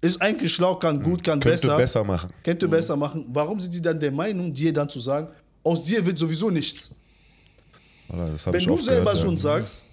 ist 0.00 0.20
eigentlich 0.20 0.52
schlau, 0.52 0.76
kann 0.76 1.02
gut, 1.02 1.22
kann 1.22 1.38
Könnte 1.40 1.50
besser. 1.50 1.76
besser 1.76 2.04
machen. 2.04 2.30
Könnte 2.42 2.68
besser 2.68 2.96
machen. 2.96 3.26
Warum 3.32 3.58
sind 3.60 3.72
die 3.72 3.80
dann 3.80 3.98
der 3.98 4.10
Meinung, 4.10 4.52
dir 4.52 4.72
dann 4.72 4.88
zu 4.88 5.00
sagen, 5.00 5.28
aus 5.62 5.84
dir 5.84 6.04
wird 6.04 6.18
sowieso 6.18 6.50
nichts? 6.50 6.90
Wenn 8.08 8.66
du 8.66 8.76
selber 8.78 9.12
gehört, 9.12 9.18
schon 9.18 9.34
ja. 9.34 9.38
sagst, 9.38 9.84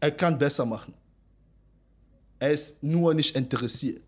er 0.00 0.10
kann 0.10 0.38
besser 0.38 0.64
machen, 0.64 0.94
er 2.38 2.50
ist 2.50 2.82
nur 2.82 3.14
nicht 3.14 3.36
interessiert. 3.36 4.02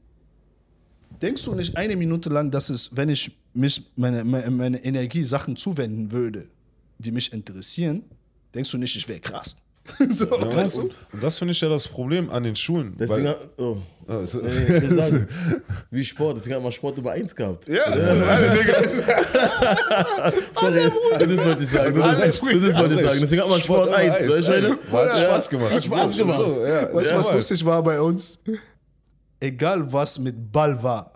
Denkst 1.21 1.45
du 1.45 1.55
nicht 1.55 1.77
eine 1.77 1.97
Minute 1.97 2.29
lang, 2.29 2.51
dass 2.51 2.71
es, 2.71 2.95
wenn 2.97 3.09
ich 3.09 3.31
mich 3.53 3.83
meine, 3.97 4.25
meine, 4.25 4.51
meine 4.51 4.85
Energie 4.85 5.25
Sachen 5.25 5.57
zuwenden 5.57 6.11
würde, 6.13 6.49
die 6.99 7.13
mich 7.13 7.33
interessieren, 7.33 8.05
denkst 8.55 8.71
du 8.71 8.79
nicht, 8.79 8.97
ich 8.97 9.09
wäre 9.09 9.21
krass? 9.21 9.57
so, 10.09 10.31
weißt 10.31 10.77
du? 10.77 10.83
Und 11.13 11.23
das 11.23 11.39
finde 11.39 11.53
ich 11.53 11.61
ja 11.61 11.69
das 11.69 11.87
Problem 11.89 12.31
an 12.31 12.43
den 12.43 12.57
Schulen. 12.57 12.95
Deswegen, 12.99 13.25
weil, 13.25 13.31
hat- 13.31 13.49
oh, 13.59 13.77
es- 14.23 14.35
nee, 14.35 14.43
will 14.43 15.01
sagen, 15.03 15.29
wie 15.91 16.05
Sport, 16.05 16.37
deswegen 16.37 16.57
hat 16.57 16.63
man 16.63 16.73
Sport 16.73 16.99
über 16.99 17.13
1 17.13 17.35
gehabt. 17.35 17.67
Ja, 17.69 17.83
alle 17.85 18.57
Digga. 18.57 18.83
Sorry, 20.55 20.91
das 21.19 21.45
wollte 21.45 21.63
ich 21.65 21.71
sagen. 21.71 21.95
Das, 21.95 22.19
das, 22.19 22.41
das 22.41 22.43
wollte 22.79 22.95
ich 22.95 23.01
sagen. 23.01 23.21
Deswegen 23.21 23.43
hat 23.43 23.49
man 23.51 23.61
Sport 23.61 23.95
1. 23.95 24.15
Eins. 24.15 24.29
Weißt 24.29 24.49
du, 24.49 24.53
meine? 24.53 24.69
Hat 25.11 25.19
Spaß 25.19 25.49
gemacht. 25.51 25.73
Hat 25.75 25.85
Spaß 25.85 26.17
gemacht. 26.17 26.39
So, 26.39 26.65
ja. 26.67 26.95
Weißt 26.95 27.07
du, 27.07 27.11
Ja, 27.13 27.19
was 27.19 27.33
lustig 27.33 27.65
war 27.65 27.83
bei 27.83 28.01
uns? 28.01 28.39
Egal 29.41 29.93
was 29.93 30.19
mit 30.19 30.51
Ball 30.53 30.83
war, 30.83 31.13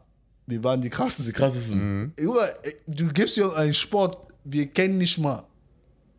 wir 0.46 0.62
waren 0.62 0.80
die 0.80 0.90
krassesten. 0.90 1.32
Die 1.32 1.38
krassesten. 1.38 2.12
Junge, 2.18 2.40
du 2.86 3.08
gibst 3.08 3.36
dir 3.36 3.54
einen 3.56 3.74
Sport, 3.74 4.16
wir 4.44 4.66
kennen 4.66 4.98
nicht 4.98 5.18
mal. 5.18 5.44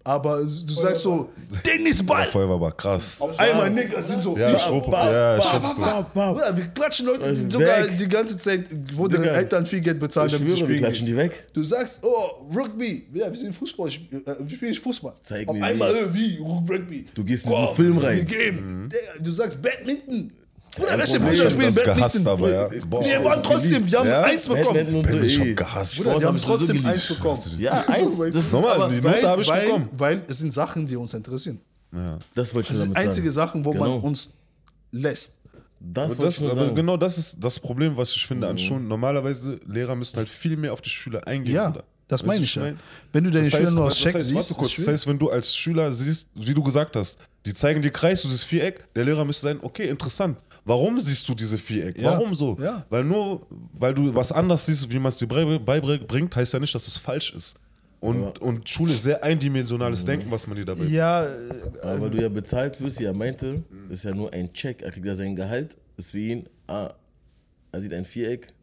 Aber 0.06 0.38
du 0.42 0.50
sagst 0.50 1.04
so, 1.04 1.30
Tennisball. 1.64 2.26
Feuer 2.28 2.50
war 2.50 2.56
aber 2.56 2.72
krass. 2.74 3.22
Auf 3.22 3.40
einmal 3.40 3.70
Nigger 3.70 4.02
sind 4.02 4.22
so, 4.22 4.38
Ja, 4.38 4.50
ja, 4.52 4.80
ba- 4.82 6.38
ja, 6.40 6.58
wir 6.58 6.66
klatschen 6.68 7.06
Leute 7.06 7.50
sogar 7.50 7.88
die 7.88 8.08
ganze 8.10 8.38
Zeit, 8.38 8.66
wo 8.96 9.08
deine 9.08 9.30
Eltern 9.30 9.66
viel 9.66 9.80
Geld 9.80 10.02
bezahlen, 10.02 10.28
Ich 10.28 10.34
damit 10.34 10.50
sie 10.50 10.58
schwöre, 10.58 10.68
wir 10.70 10.76
spielen 10.76 10.86
klatschen 10.90 11.06
die 11.08 11.16
weg. 11.16 11.46
Du 11.54 11.64
sagst, 11.64 12.04
oh, 12.04 12.46
Rugby. 12.54 13.08
Ja, 13.14 13.30
wir 13.32 13.38
sind 13.38 13.56
Fußball. 13.56 13.88
Ich, 13.88 14.02
äh, 14.12 14.36
wir 14.40 14.56
spielen 14.58 14.76
Fußball. 14.76 15.14
Zeig 15.22 15.48
Auf 15.48 15.56
mir 15.56 15.64
einmal, 15.64 15.94
wie. 16.14 16.36
äh, 16.36 16.38
wie, 16.38 16.44
Rugby. 16.74 17.06
Du 17.14 17.24
gehst 17.24 17.46
in 17.46 17.52
diesen 17.52 17.66
Komm, 17.66 17.76
Film 17.76 17.98
rein. 18.00 18.28
Digga, 18.28 18.94
Du 19.22 19.32
sagst 19.32 19.62
Badminton. 19.62 20.32
Bruder, 20.76 20.98
welche 20.98 21.20
Bruder, 21.20 21.32
Brüder 21.32 21.44
ich 21.48 21.52
spielen 21.54 21.76
das 21.76 21.84
gehasst, 21.84 22.24
Badminton? 22.24 22.28
aber 22.28 22.74
ja. 22.76 22.86
Boah, 22.88 23.06
wir 23.06 23.24
waren 23.24 23.44
trotzdem, 23.44 23.92
wir 23.92 24.00
haben 24.00 24.08
Ja? 24.10 24.22
eins 24.24 24.48
Badminton 24.48 24.74
bekommen. 24.74 24.96
und 24.96 25.10
so, 25.10 25.22
Ich 25.24 25.40
hab 25.40 25.56
gehasst. 25.58 25.98
Bruder, 26.04 26.20
wir 26.20 26.28
haben 26.28 26.38
so 26.38 26.46
trotzdem 26.48 26.68
geliebt. 26.68 26.86
eins 26.88 27.08
bekommen. 27.08 27.42
Ja, 27.60 27.84
So, 27.86 27.92
eins. 27.94 28.18
Das 28.18 28.36
ist? 28.36 28.54
Nochmal, 28.54 28.74
aber, 28.82 28.90
die 28.90 28.96
Note 29.02 29.06
Weil, 29.16 29.24
habe 29.28 29.42
ich 29.42 29.48
weil, 29.50 29.66
bekommen. 29.66 29.90
weil 29.94 30.24
es 30.28 30.38
sind 30.40 30.54
Sachen, 30.54 30.86
die 30.86 30.96
uns 30.96 31.14
interessieren. 31.14 31.60
das 32.34 32.54
wollte 32.56 32.66
ich 32.66 32.70
Das 32.70 32.78
nur 32.78 32.84
sind 32.86 32.96
damit 32.96 33.08
einzige 33.10 33.32
sagen. 33.32 33.48
Sachen, 33.52 33.66
wo 33.66 33.72
genau. 33.72 33.88
man 33.90 34.00
uns 34.02 34.30
lässt. 34.92 35.38
Das 35.80 36.16
das, 36.18 36.36
ich 36.36 36.42
nur 36.42 36.52
aber 36.52 36.62
sagen. 36.66 36.76
genau 36.76 36.96
das 36.98 37.18
ist 37.18 37.38
das 37.42 37.60
Problem, 37.60 37.98
was 37.98 38.12
ich 38.16 38.26
finde 38.26 38.48
an 38.48 38.58
Schulen. 38.58 38.88
Normalerweise, 38.88 39.60
Lehrer 39.68 39.96
müssen 39.96 40.16
halt 40.18 40.30
viel 40.30 40.56
mehr 40.56 40.72
auf 40.72 40.82
die 40.82 40.90
Schüler 40.90 41.28
eingehen. 41.28 41.54
Ja, 41.56 41.70
Bruder. 41.72 41.84
das 42.08 42.22
Weißt 42.22 42.28
meine 42.28 42.44
ich 42.46 42.56
ja. 42.56 42.62
mein? 42.62 42.80
Wenn 43.12 43.26
du 43.26 43.32
deine 43.32 43.44
Das 43.44 43.52
Schüler 43.54 43.66
heißt, 43.66 43.76
nur 43.76 43.86
was 43.86 43.94
aus 43.96 44.00
Check 44.00 44.16
heißt, 44.16 44.28
siehst, 44.28 44.36
warte 44.52 44.54
kurz, 44.54 44.76
das 44.78 44.88
heißt, 44.88 45.08
wenn 45.08 45.20
du 45.20 45.30
als 45.30 45.54
Schüler 45.54 45.92
siehst, 45.92 46.28
wie 46.36 46.54
du 46.54 46.64
gesagt 46.64 46.96
hast, 46.96 47.18
die 47.46 47.54
zeigen 47.54 47.82
dir 47.82 47.92
Kreis, 47.92 48.22
du 48.22 48.30
siehst 48.30 48.46
Viereck, 48.46 48.94
der 48.94 49.04
Lehrer 49.04 49.26
müsste 49.26 49.44
sein, 49.48 49.60
okay, 49.62 49.88
interessant. 49.88 50.38
Warum 50.66 51.00
siehst 51.02 51.28
du 51.28 51.34
diese 51.34 51.58
Viereck? 51.58 51.98
Ja, 51.98 52.12
Warum 52.12 52.34
so? 52.36 52.58
ja. 52.62 52.86
Weil 52.90 53.04
nur, 53.04 53.46
weil 53.74 53.94
du 53.94 54.14
was 54.16 54.32
anders 54.32 54.66
siehst, 54.66 54.90
wie 54.90 54.98
man 55.00 55.10
es 55.10 55.18
dir 55.18 55.28
bei- 55.28 55.60
beibringt, 55.60 56.34
heißt 56.36 56.54
ja 56.54 56.60
nicht, 56.60 56.74
dass 56.74 56.88
es 56.88 56.98
falsch 56.98 57.34
ist. 57.34 57.56
Und, 58.00 58.40
und 58.40 58.68
Schule 58.68 58.94
ist 58.94 59.04
sehr 59.04 59.24
eindimensionales 59.24 60.04
Denken, 60.04 60.30
was 60.30 60.46
man 60.46 60.58
dir 60.58 60.66
dabei 60.66 60.84
Ja, 60.86 61.26
äh, 61.26 61.34
Aber 61.82 62.02
weil 62.02 62.10
du 62.10 62.22
ja 62.22 62.28
bezahlt 62.30 62.80
wirst, 62.82 63.00
wie 63.00 63.06
er 63.06 63.14
meinte, 63.14 63.64
ist 63.90 64.04
ja 64.04 64.14
nur 64.14 64.32
ein 64.34 64.52
Check. 64.52 64.82
Er 64.82 64.92
kriegt 64.92 65.06
ja 65.06 65.16
sein 65.16 65.36
Gehalt, 65.38 65.78
ist 65.96 66.12
für 66.12 66.20
ihn, 66.20 66.48
ah, 66.68 66.90
er 67.72 67.80
sieht 67.82 67.94
ein 67.94 68.04
Viereck, 68.04 68.54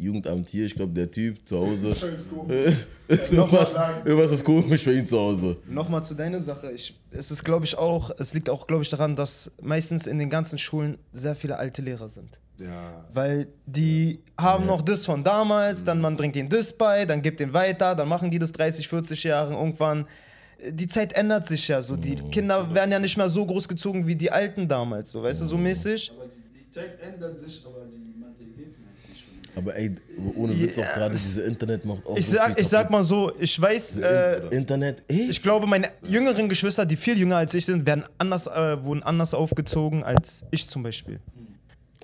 Jugendamt 0.00 0.48
hier, 0.48 0.64
ich 0.64 0.76
glaube, 0.76 0.92
der 0.92 1.10
Typ 1.10 1.46
zu 1.46 1.58
Hause. 1.58 1.88
ist 3.08 3.32
irgendwas, 3.32 3.74
irgendwas 4.04 4.32
ist 4.32 4.44
komisch 4.44 4.82
für 4.84 4.92
ihn 4.92 5.04
zu 5.04 5.18
Hause. 5.18 5.56
Nochmal 5.66 6.04
zu 6.04 6.14
deiner 6.14 6.40
Sache. 6.40 6.70
Ich, 6.70 6.94
es 7.10 7.32
ist, 7.32 7.44
glaube 7.44 7.64
ich, 7.64 7.76
auch, 7.76 8.12
es 8.16 8.32
liegt 8.32 8.48
auch, 8.48 8.68
glaube 8.68 8.84
ich, 8.84 8.90
daran, 8.90 9.16
dass 9.16 9.50
meistens 9.60 10.06
in 10.06 10.20
den 10.20 10.30
ganzen 10.30 10.56
Schulen 10.56 10.98
sehr 11.12 11.34
viele 11.34 11.56
alte 11.56 11.82
Lehrer 11.82 12.08
sind. 12.08 12.38
Ja. 12.60 13.04
Weil 13.12 13.48
die 13.66 14.20
haben 14.40 14.66
noch 14.66 14.82
das 14.82 15.04
von 15.04 15.24
damals, 15.24 15.82
dann 15.82 16.00
man 16.00 16.16
bringt 16.16 16.36
ihnen 16.36 16.48
das 16.48 16.72
bei, 16.72 17.04
dann 17.04 17.20
gibt 17.20 17.40
den 17.40 17.52
weiter, 17.52 17.96
dann 17.96 18.08
machen 18.08 18.30
die 18.30 18.38
das 18.38 18.52
30, 18.52 18.86
40 18.86 19.24
Jahre 19.24 19.54
irgendwann. 19.54 20.06
Die 20.70 20.86
Zeit 20.86 21.12
ändert 21.14 21.48
sich 21.48 21.66
ja 21.66 21.82
so. 21.82 21.96
Die 21.96 22.16
Kinder 22.30 22.72
werden 22.72 22.92
ja 22.92 23.00
nicht 23.00 23.16
mehr 23.16 23.28
so 23.28 23.44
großgezogen 23.44 24.06
wie 24.06 24.14
die 24.14 24.30
Alten 24.30 24.68
damals, 24.68 25.10
so 25.10 25.22
weißt 25.24 25.40
du, 25.40 25.46
so 25.46 25.56
mäßig. 25.56 26.12
Aber 26.16 26.26
die, 26.28 26.60
die 26.60 26.70
Zeit 26.70 27.00
ändert 27.00 27.38
sich, 27.38 27.64
aber 27.64 27.84
die 27.86 27.98
nicht. 28.38 28.47
Aber 29.58 29.76
ey, 29.76 29.94
ohne 30.36 30.58
Witz 30.58 30.78
auch 30.78 30.92
gerade 30.94 31.16
diese 31.18 31.42
Internet 31.42 31.84
macht 31.84 32.06
auch 32.06 32.16
Ich 32.16 32.26
so 32.26 32.36
sag, 32.36 32.58
ich 32.58 32.68
sag 32.68 32.90
mal 32.90 33.02
so, 33.02 33.32
ich 33.38 33.60
weiß, 33.60 33.98
äh, 33.98 34.40
Internet, 34.50 35.02
ey, 35.08 35.28
ich 35.28 35.42
glaube, 35.42 35.66
meine 35.66 35.90
jüngeren 36.02 36.48
Geschwister, 36.48 36.86
die 36.86 36.96
viel 36.96 37.18
jünger 37.18 37.36
als 37.36 37.54
ich 37.54 37.64
sind, 37.64 37.84
werden 37.86 38.04
anders, 38.18 38.46
äh, 38.46 38.82
wurden 38.84 39.02
anders 39.02 39.34
aufgezogen 39.34 40.02
als 40.04 40.44
ich 40.50 40.68
zum 40.68 40.82
Beispiel. 40.82 41.20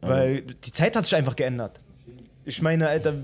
Weil 0.03 0.43
die 0.43 0.73
Zeit 0.73 0.97
hat 0.97 1.05
sich 1.05 1.17
einfach 1.17 1.37
geändert. 1.37 1.81
Ich 2.45 2.61
meine, 2.61 2.89
Alter, 2.89 3.15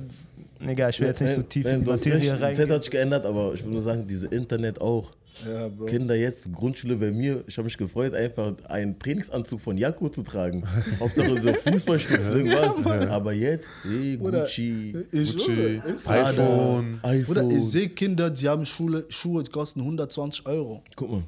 egal, 0.61 0.91
ich 0.91 1.01
will 1.01 1.09
jetzt 1.09 1.20
nicht 1.20 1.35
so 1.35 1.43
tief 1.43 1.66
in 1.66 1.85
die 1.85 1.91
Materie 1.91 2.16
recht, 2.16 2.53
die 2.53 2.57
Zeit 2.57 2.68
rein. 2.68 2.70
hat 2.70 2.85
sich 2.85 2.91
geändert, 2.91 3.26
aber 3.26 3.53
ich 3.53 3.62
will 3.64 3.72
nur 3.72 3.83
sagen, 3.83 4.07
diese 4.07 4.28
Internet 4.28 4.81
auch. 4.81 5.12
Ja, 5.47 5.68
Bro. 5.68 5.87
Kinder 5.87 6.14
jetzt, 6.14 6.53
Grundschule 6.53 6.97
bei 6.97 7.11
mir, 7.11 7.43
ich 7.47 7.57
habe 7.57 7.64
mich 7.64 7.78
gefreut, 7.78 8.14
einfach 8.14 8.53
einen 8.68 8.99
Trainingsanzug 8.99 9.61
von 9.61 9.78
Jakko 9.78 10.09
zu 10.09 10.22
tragen. 10.22 10.64
Hauptsache 11.01 11.41
so 11.41 11.53
Fußballstütze, 11.53 12.35
irgendwas. 12.35 12.76
Aber 13.09 13.33
jetzt, 13.33 13.70
hey, 13.85 14.16
Gucci, 14.18 14.95
ich 15.12 15.37
Gucci, 15.37 15.81
ist- 15.95 16.09
iPhone. 16.09 16.99
iPhone. 17.03 17.24
Bruder, 17.24 17.57
ich 17.57 17.64
sehe 17.64 17.89
Kinder, 17.89 18.28
die 18.31 18.49
haben 18.49 18.66
Schule, 18.66 19.07
Schuhe, 19.09 19.43
die 19.43 19.51
kosten 19.51 19.81
120 19.81 20.45
Euro. 20.47 20.83
Guck 20.97 21.11
mal. 21.11 21.22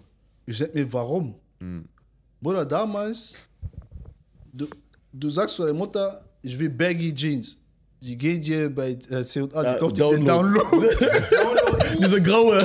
Ich 0.47 0.59
sag 0.59 0.75
mir, 0.75 0.93
warum? 0.93 1.35
Bruder, 2.41 2.65
damals, 2.67 3.37
du, 4.53 4.67
du 5.13 5.31
sagst 5.31 5.57
zu 5.57 5.63
deiner 5.63 5.79
Mutter, 5.79 6.25
ich 6.43 6.59
will 6.59 6.71
Baggy 6.71 7.15
Jeans. 7.15 7.57
Die 8.03 8.19
geht 8.19 8.45
dir 8.45 8.69
bei 8.69 8.99
äh, 9.11 9.23
C&A, 9.23 9.63
Ja, 9.63 9.75
kauft 9.79 9.97
dir 9.97 10.07
den 10.07 10.27
Download. 10.27 10.59
Download. 10.71 10.97
Diese 12.01 12.21
graue, 12.21 12.59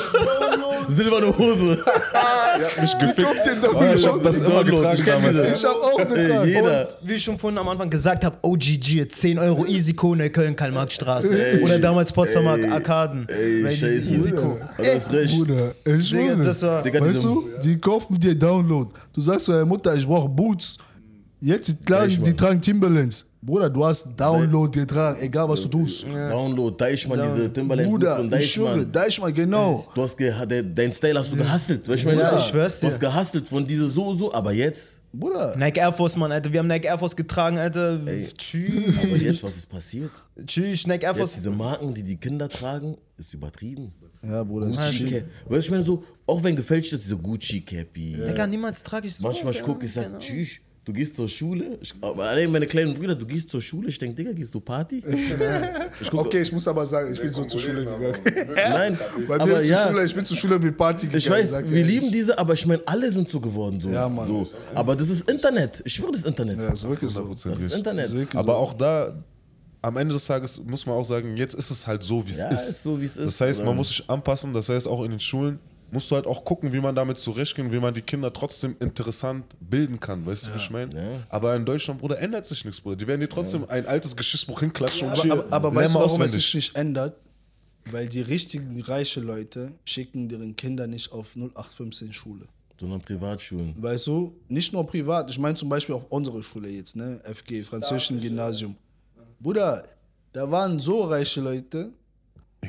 silberne 0.87 1.37
Hose. 1.37 1.83
Mich 2.81 2.97
gefickt. 2.97 3.23
kauft 3.27 3.45
den 3.45 3.57
Oh, 3.73 3.83
ich 3.95 4.07
hab 4.07 4.23
das 4.23 4.39
immer 4.39 4.49
Download, 4.63 4.71
getragen 4.71 5.03
damals. 5.05 5.31
diese. 5.33 5.47
Ich 5.55 5.65
hab 5.65 5.75
auch 5.75 5.97
getragen. 5.97 6.47
jeder. 6.49 6.89
Wie 7.01 7.13
ich 7.13 7.23
schon 7.23 7.37
vorhin 7.37 7.57
am 7.59 7.67
Anfang 7.69 7.89
gesagt 7.89 8.23
habe, 8.25 8.37
OGG, 8.41 9.07
10 9.07 9.39
Euro 9.39 9.65
Isiko, 9.65 10.15
Neukölln, 10.15 10.55
Karl-Marx-Straße. 10.55 11.59
Oder 11.63 11.79
damals 11.79 12.11
Potsdamer 12.11 12.57
ey, 12.57 12.69
Arkaden. 12.69 13.27
ey, 13.29 13.63
scheiße. 13.69 14.37
Aber 14.37 14.83
du 14.83 14.93
hast 14.93 15.11
recht. 15.13 15.37
Bruder, 15.37 15.71
ich 15.85 16.09
Digga, 16.09 16.25
schwöre. 16.25 16.45
das 16.45 16.61
war- 16.63 16.83
Digga, 16.83 17.01
weißt 17.01 17.23
du, 17.23 17.49
die 17.63 17.77
kaufen 17.79 18.19
dir 18.19 18.35
Download. 18.35 18.89
Du 19.13 19.21
sagst 19.21 19.45
zu 19.45 19.51
deiner 19.51 19.65
Mutter, 19.65 19.95
ich 19.95 20.05
brauche 20.07 20.29
Boots. 20.29 20.77
Jetzt 21.39 21.67
die, 21.67 21.75
tragen, 21.75 22.09
die 22.09 22.15
Deichmann. 22.17 22.37
tragen 22.37 22.61
Timberlands. 22.61 23.25
Bruder, 23.41 23.69
du 23.69 23.85
hast 23.85 24.19
Download 24.19 24.71
getragen, 24.79 25.19
egal 25.21 25.47
was 25.47 25.61
du 25.61 25.67
tust. 25.67 26.05
Download, 26.07 26.75
Deichmann, 26.75 27.21
diese 27.21 27.53
Timberland 27.53 27.89
Bruder, 27.89 28.15
von 28.17 28.33
ich 28.33 28.51
schwöre, 28.51 28.69
Deichmann. 28.87 28.91
Deichmann, 28.91 29.33
genau. 29.33 29.87
Du 29.93 30.01
hast 30.03 30.17
ge 30.17 30.33
de, 30.47 30.63
dein 30.73 30.91
Style 30.91 31.19
hast 31.19 31.31
du 31.31 31.37
gehustelt, 31.37 31.87
weißt 31.87 32.03
du, 32.03 32.07
was 32.07 32.13
ich 32.13 32.19
Ja, 32.19 32.25
meine? 32.25 32.39
ich 32.39 32.45
schwör's 32.47 32.79
Du 32.79 32.87
hast 32.87 32.95
dir. 33.01 33.07
gehustelt 33.07 33.47
von 33.49 33.67
diese 33.67 33.87
so, 33.87 34.13
so, 34.15 34.33
aber 34.33 34.51
jetzt, 34.51 34.99
Bruder, 35.13 35.55
Nike 35.55 35.77
Air 35.79 35.93
Force, 35.93 36.17
Mann, 36.17 36.31
Alter. 36.31 36.51
Wir 36.51 36.59
haben 36.59 36.67
Nike 36.67 36.87
Air 36.87 36.97
Force 36.97 37.15
getragen, 37.15 37.57
Alter. 37.59 37.99
Tschüss. 38.37 38.95
aber 38.97 39.15
jetzt, 39.17 39.43
was 39.43 39.55
ist 39.57 39.69
passiert? 39.69 40.11
Tschüss, 40.45 40.87
Nike 40.87 41.03
Air 41.03 41.11
Jetzt 41.11 41.17
Force. 41.19 41.33
diese 41.35 41.51
Marken, 41.51 41.93
die 41.93 42.03
die 42.03 42.17
Kinder 42.17 42.49
tragen, 42.49 42.97
ist 43.17 43.33
übertrieben. 43.33 43.93
ja, 44.23 44.43
Bruder, 44.43 44.67
das 44.67 44.77
ist. 44.91 45.01
Weißt 45.11 45.11
du, 45.49 45.55
ich 45.57 45.71
meine 45.71 45.83
so, 45.83 46.03
auch 46.25 46.43
wenn 46.43 46.55
gefälscht 46.55 46.91
ist, 46.93 47.03
diese 47.05 47.15
Gucci 47.17 47.61
Cappy. 47.61 48.13
Digga, 48.27 48.47
niemals 48.47 48.81
trage 48.83 49.07
ich 49.07 49.15
so. 49.15 49.23
Manchmal 49.25 49.53
ich 49.53 49.61
gucke, 49.63 49.85
ich 49.85 49.93
sag, 49.93 50.19
tschüss, 50.19 50.49
du 50.87 50.93
gehst 50.93 51.15
zur 51.17 51.27
Schule. 51.27 51.77
Ich, 51.81 51.93
allein 52.01 52.49
meine 52.51 52.65
kleinen 52.65 52.93
Brüder, 52.93 53.13
du 53.13 53.25
gehst 53.25 53.49
zur 53.49 53.61
Schule, 53.61 53.89
ich 53.89 53.97
denke, 53.97 54.15
Digga, 54.15 54.31
gehst 54.31 54.55
du 54.55 54.59
Party? 54.61 55.03
Ich 56.01 56.09
guck, 56.09 56.27
Okay, 56.27 56.41
ich 56.41 56.51
muss 56.51 56.67
aber 56.67 56.85
sagen, 56.85 57.11
ich 57.13 57.19
bin 57.21 57.29
so 57.29 57.43
zur 57.45 57.59
Schule 57.59 57.83
gegangen. 57.85 58.15
Nein, 58.55 58.97
Bei 59.27 59.35
mir 59.37 59.41
aber 59.43 59.61
zur 59.63 59.71
ja. 59.75 59.89
Schule, 59.89 60.05
ich 60.05 60.15
bin 60.15 60.25
zur 60.25 60.37
Schule 60.37 60.59
mit 60.59 60.77
Party 60.77 61.07
gegangen. 61.07 61.17
Ich 61.17 61.29
weiß, 61.29 61.51
wir 61.53 61.59
ehrlich. 61.59 61.85
lieben 61.87 62.11
diese, 62.11 62.37
aber 62.39 62.53
ich 62.53 62.65
meine, 62.65 62.81
alle 62.85 63.11
sind 63.11 63.29
so 63.29 63.39
geworden. 63.39 63.79
So. 63.81 63.89
Ja, 63.89 64.07
Mann. 64.07 64.25
So. 64.25 64.47
Aber 64.73 64.95
das 64.95 65.09
ist 65.09 65.29
Internet. 65.29 65.81
Ich 65.85 65.93
schwöre, 65.93 66.11
das 66.11 66.21
ist 66.21 66.27
Internet. 66.27 66.57
Ja, 66.57 66.69
ist 66.69 66.87
wirklich 66.87 67.11
so. 67.11 67.27
das 67.33 67.45
ist 67.59 67.73
Internet. 67.73 68.35
Aber 68.35 68.57
auch 68.57 68.73
da, 68.73 69.13
am 69.81 69.97
Ende 69.97 70.13
des 70.13 70.25
Tages 70.25 70.61
muss 70.65 70.85
man 70.85 70.95
auch 70.95 71.05
sagen, 71.05 71.35
jetzt 71.37 71.53
ist 71.55 71.69
es 71.69 71.85
halt 71.85 72.01
so, 72.03 72.25
wie 72.25 72.31
es 72.31 72.37
Ja, 72.39 72.47
ist. 72.49 72.69
ist 72.69 72.83
so, 72.83 72.99
wie 72.99 73.05
es 73.05 73.17
ist. 73.17 73.39
Das 73.39 73.41
heißt, 73.47 73.63
man 73.63 73.75
muss 73.75 73.89
sich 73.89 74.09
anpassen. 74.09 74.53
Das 74.53 74.69
heißt, 74.69 74.87
auch 74.87 75.03
in 75.03 75.11
den 75.11 75.19
Schulen 75.19 75.59
musst 75.91 76.11
du 76.11 76.15
halt 76.15 76.27
auch 76.27 76.43
gucken, 76.43 76.73
wie 76.73 76.79
man 76.79 76.95
damit 76.95 77.17
zurechtgehen, 77.17 77.71
wie 77.71 77.79
man 77.79 77.93
die 77.93 78.01
Kinder 78.01 78.31
trotzdem 78.31 78.75
interessant 78.79 79.45
bilden 79.59 79.99
kann. 79.99 80.25
Weißt 80.25 80.45
du, 80.45 80.49
was 80.53 80.63
ich 80.63 80.69
meine? 80.69 80.89
Ja. 80.95 81.11
Aber 81.29 81.55
in 81.55 81.65
Deutschland, 81.65 81.99
Bruder, 81.99 82.19
ändert 82.19 82.45
sich 82.45 82.63
nichts, 82.65 82.81
Bruder. 82.81 82.95
Die 82.95 83.07
werden 83.07 83.21
dir 83.21 83.29
trotzdem 83.29 83.67
ein 83.69 83.85
altes 83.85 84.15
Geschichtsbuch 84.15 84.59
hinklatschen 84.59 85.09
und 85.09 85.19
Aber, 85.19 85.33
aber, 85.33 85.53
aber 85.53 85.75
weißt 85.75 85.93
du, 85.93 85.99
mal 85.99 86.05
warum 86.05 86.21
es 86.21 86.33
sich 86.33 86.53
nicht 86.53 86.75
ändert? 86.75 87.17
Weil 87.89 88.07
die 88.07 88.21
richtigen 88.21 88.81
reichen 88.81 89.25
Leute 89.25 89.71
schicken 89.85 90.27
deren 90.27 90.55
Kinder 90.55 90.87
nicht 90.87 91.11
auf 91.11 91.35
0815 91.35 92.11
Schule. 92.11 92.45
Sondern 92.79 93.01
Privatschulen. 93.01 93.73
Weißt 93.77 94.07
du, 94.07 94.35
nicht 94.49 94.73
nur 94.73 94.85
privat, 94.85 95.29
ich 95.29 95.39
meine 95.39 95.55
zum 95.55 95.69
Beispiel 95.69 95.95
auf 95.95 96.05
unsere 96.09 96.43
Schule 96.43 96.69
jetzt, 96.69 96.95
ne? 96.95 97.19
FG, 97.23 97.63
Französischen 97.63 98.19
Gymnasium. 98.19 98.75
Bruder, 99.39 99.83
da 100.33 100.49
waren 100.51 100.79
so 100.79 101.05
reiche 101.05 101.41
Leute. 101.41 101.91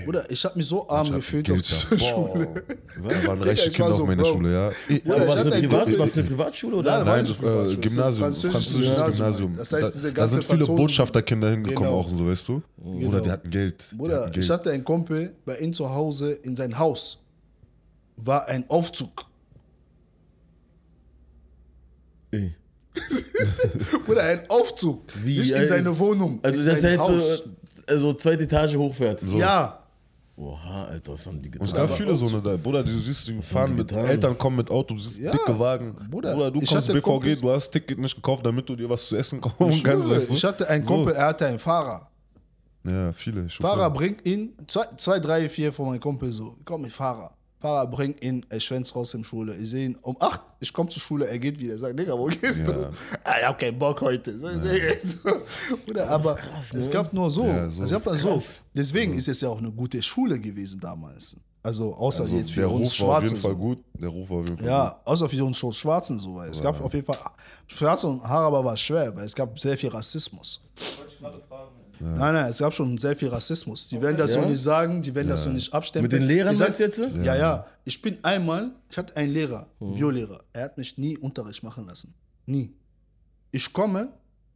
Bruder, 0.04 0.30
ich 0.30 0.44
habe 0.44 0.56
mich 0.58 0.66
so 0.66 0.88
arm 0.88 1.10
gefühlt 1.12 1.50
auf 1.50 1.60
dieser 1.62 1.96
da. 1.96 1.98
Schule. 1.98 2.64
Da 3.02 3.26
waren 3.28 3.42
reiche 3.42 3.68
ich 3.70 3.78
war 3.78 3.86
Kinder 3.86 3.92
so 3.92 4.02
auf 4.02 4.08
meiner. 4.08 4.24
Schule, 4.24 4.52
ja. 4.52 4.66
Aber 5.14 5.26
was 5.28 5.38
hatte 5.44 5.54
eine, 5.54 5.68
Privatschule 5.68 6.76
oder? 6.76 7.04
Nein, 7.04 7.28
war 7.42 7.66
äh, 7.66 7.76
Gymnasium, 7.76 8.22
französisches 8.24 8.72
Gymnasium. 8.72 9.10
Gymnasium. 9.10 9.56
Das 9.56 9.72
heißt, 9.72 9.94
diese 9.94 10.12
da, 10.12 10.28
sind 10.28 10.44
viele 10.44 10.66
Botschafterkinder 10.66 11.50
hingekommen 11.50 11.90
Genau. 11.90 12.00
auch, 12.00 12.10
so 12.10 12.26
weißt 12.26 12.48
du? 12.48 12.62
Bruder, 12.76 13.20
die 13.20 13.30
hatten 13.30 13.50
Geld. 13.50 13.94
Bruder, 13.96 14.30
ich 14.34 14.50
hatte 14.50 14.70
einen 14.70 14.84
Kumpel 14.84 15.34
bei 15.44 15.56
ihm 15.58 15.72
zu 15.72 15.88
Hause 15.88 16.32
in 16.32 16.56
sein 16.56 16.78
Haus. 16.78 17.18
War 18.16 18.48
ein 18.48 18.64
Aufzug. 18.68 19.24
Ey. 22.30 22.54
Bruder, 24.06 24.22
ein 24.22 24.40
Aufzug. 24.48 25.04
Wie, 25.22 25.38
Nicht 25.38 25.52
in 25.52 25.68
seine 25.68 25.96
Wohnung. 25.98 26.40
Also 26.42 26.60
in 26.60 26.66
das 26.66 26.80
sein 26.80 26.98
heißt 26.98 27.08
Haus. 27.08 27.36
so, 27.44 27.50
also 27.86 28.12
zweite 28.14 28.42
Etage 28.44 28.76
hochfährt. 28.76 29.22
Ja. 29.22 29.77
Oha, 30.40 30.84
Alter, 30.84 31.12
was 31.14 31.26
haben 31.26 31.42
die 31.42 31.48
Und 31.58 31.64
es 31.66 31.72
getan? 31.72 31.88
gab 31.88 31.96
viele 31.96 32.14
so 32.14 32.26
eine 32.28 32.40
da. 32.40 32.56
Bruder, 32.56 32.84
die, 32.84 32.92
du 32.92 33.00
siehst, 33.00 33.26
die 33.26 33.42
fahren 33.42 33.70
die 33.72 33.78
mit 33.78 33.88
getan? 33.88 34.06
Eltern 34.06 34.38
kommen 34.38 34.56
mit 34.58 34.70
Auto, 34.70 34.94
du 34.94 35.00
siehst 35.00 35.18
Ja, 35.18 35.32
dicke 35.32 35.58
Wagen. 35.58 35.96
Bruder, 36.08 36.32
Bruder, 36.32 36.50
du 36.52 36.60
ich 36.60 36.68
kommst 36.70 36.86
BVG, 36.88 37.02
Kumpels- 37.02 37.40
du 37.40 37.50
hast 37.50 37.70
Ticket 37.70 37.98
nicht 37.98 38.14
gekauft, 38.14 38.46
damit 38.46 38.68
du 38.68 38.76
dir 38.76 38.88
was 38.88 39.08
zu 39.08 39.16
essen 39.16 39.40
kaufen 39.40 39.70
Ich, 39.70 39.82
kannst, 39.82 40.08
weißt 40.08 40.30
du? 40.30 40.34
ich 40.34 40.44
hatte 40.44 40.68
einen 40.68 40.84
Kumpel, 40.84 41.14
er 41.14 41.26
hatte 41.26 41.46
einen 41.46 41.58
Fahrer. 41.58 42.08
Ja, 42.84 43.12
viele. 43.12 43.48
Fahrer 43.50 43.90
bringt 43.90 44.24
ihn, 44.26 44.54
zwei, 44.68 44.84
zwei, 44.96 45.18
drei, 45.18 45.48
vier 45.48 45.72
von 45.72 45.86
meinen 45.86 46.00
Kumpel 46.00 46.30
so, 46.30 46.56
komm 46.64 46.82
mit 46.82 46.92
Fahrer. 46.92 47.32
Fahrer 47.60 47.86
bringt 47.88 48.22
ihn, 48.24 48.46
er 48.48 48.60
schwänzt 48.60 48.94
raus 48.94 49.14
in 49.14 49.24
Schule. 49.24 49.56
Ich 49.56 49.70
sehe 49.70 49.86
ihn 49.86 49.96
um 50.02 50.16
8, 50.20 50.40
ich 50.60 50.72
komme 50.72 50.88
zur 50.90 51.02
Schule, 51.02 51.26
er 51.26 51.38
geht 51.38 51.58
wieder. 51.58 51.74
Ich 51.74 51.80
sage, 51.80 51.94
Digga, 51.94 52.16
wo 52.16 52.26
gehst 52.26 52.68
du? 52.68 52.92
Ah, 53.24 53.34
ich 53.40 53.46
hab 53.46 53.58
keinen 53.58 53.78
Bock 53.78 54.00
heute. 54.00 54.38
So, 54.38 54.48
Digga, 54.48 54.94
so. 55.02 55.76
Bruder, 55.84 56.08
aber 56.08 56.34
krass, 56.34 56.72
es 56.72 56.86
ne? 56.86 56.92
gab 56.92 57.12
nur 57.12 57.30
so. 57.30 57.46
Ja, 57.46 57.68
so 57.68 57.82
also, 57.82 57.96
ist 57.96 58.06
dann 58.06 58.18
so. 58.18 58.42
Deswegen 58.72 59.14
ist 59.14 59.28
es 59.28 59.40
ja 59.40 59.48
auch 59.48 59.58
eine 59.58 59.72
gute 59.72 60.00
Schule 60.02 60.38
gewesen 60.38 60.78
damals. 60.78 61.36
Also 61.60 61.92
außer 61.94 62.22
Also, 62.22 62.36
jetzt 62.36 62.52
für 62.52 62.60
der 62.60 62.70
uns 62.70 62.98
Ruf 63.00 63.08
war 63.08 63.18
auf 63.18 63.24
jeden 63.24 63.36
Fall 63.36 63.50
so. 63.50 63.56
gut. 63.56 63.78
Der 63.94 64.08
Ruf 64.08 64.30
war 64.30 64.36
auf 64.38 64.48
jeden 64.48 64.58
Fall 64.58 64.66
gut. 64.66 64.72
Ja, 64.72 65.00
außer 65.04 65.28
für 65.28 65.44
uns 65.44 65.58
Schwarzen 65.76 66.18
so. 66.18 66.36
Weil 66.36 66.50
es 66.50 66.62
gab 66.62 66.80
auf 66.80 66.94
jeden 66.94 67.04
Fall, 67.04 67.18
Schwarze 67.66 68.06
und 68.06 68.22
Araber 68.22 68.64
war 68.64 68.76
schwer, 68.76 69.14
weil 69.16 69.24
es 69.24 69.34
gab 69.34 69.58
sehr 69.58 69.76
viel 69.76 69.88
Rassismus. 69.90 70.64
Nein, 72.00 72.34
nein, 72.34 72.46
es 72.50 72.58
gab 72.58 72.72
schon 72.74 72.96
sehr 72.98 73.16
viel 73.16 73.28
Rassismus. 73.28 73.88
Die 73.88 74.00
werden 74.00 74.16
das 74.16 74.32
so 74.34 74.44
nicht 74.44 74.60
sagen, 74.60 75.02
die 75.02 75.14
werden 75.14 75.28
das 75.28 75.42
so 75.44 75.50
nicht 75.50 75.72
abstempeln. 75.72 76.02
Mit 76.10 76.12
den 76.12 76.26
Lehrern 76.28 76.52
Ich 76.52 76.58
sag- 76.58 76.68
meinst 76.78 76.80
du 76.98 77.02
jetzt? 77.04 77.24
Ja, 77.24 77.34
ja. 77.36 77.66
Ich 77.84 78.00
bin 78.02 78.18
einmal, 78.22 78.70
ich 78.90 78.96
hatte 78.96 79.16
einen 79.16 79.32
Lehrer, 79.32 79.66
einen 79.80 79.94
Biolehrer. 79.94 80.40
Er 80.52 80.64
hat 80.64 80.78
mich 80.78 80.96
nie 80.98 81.16
Unterricht 81.18 81.62
machen 81.62 81.86
lassen. 81.86 82.14
Nie. 82.46 82.72
Ich 83.50 83.72
komme, 83.72 84.08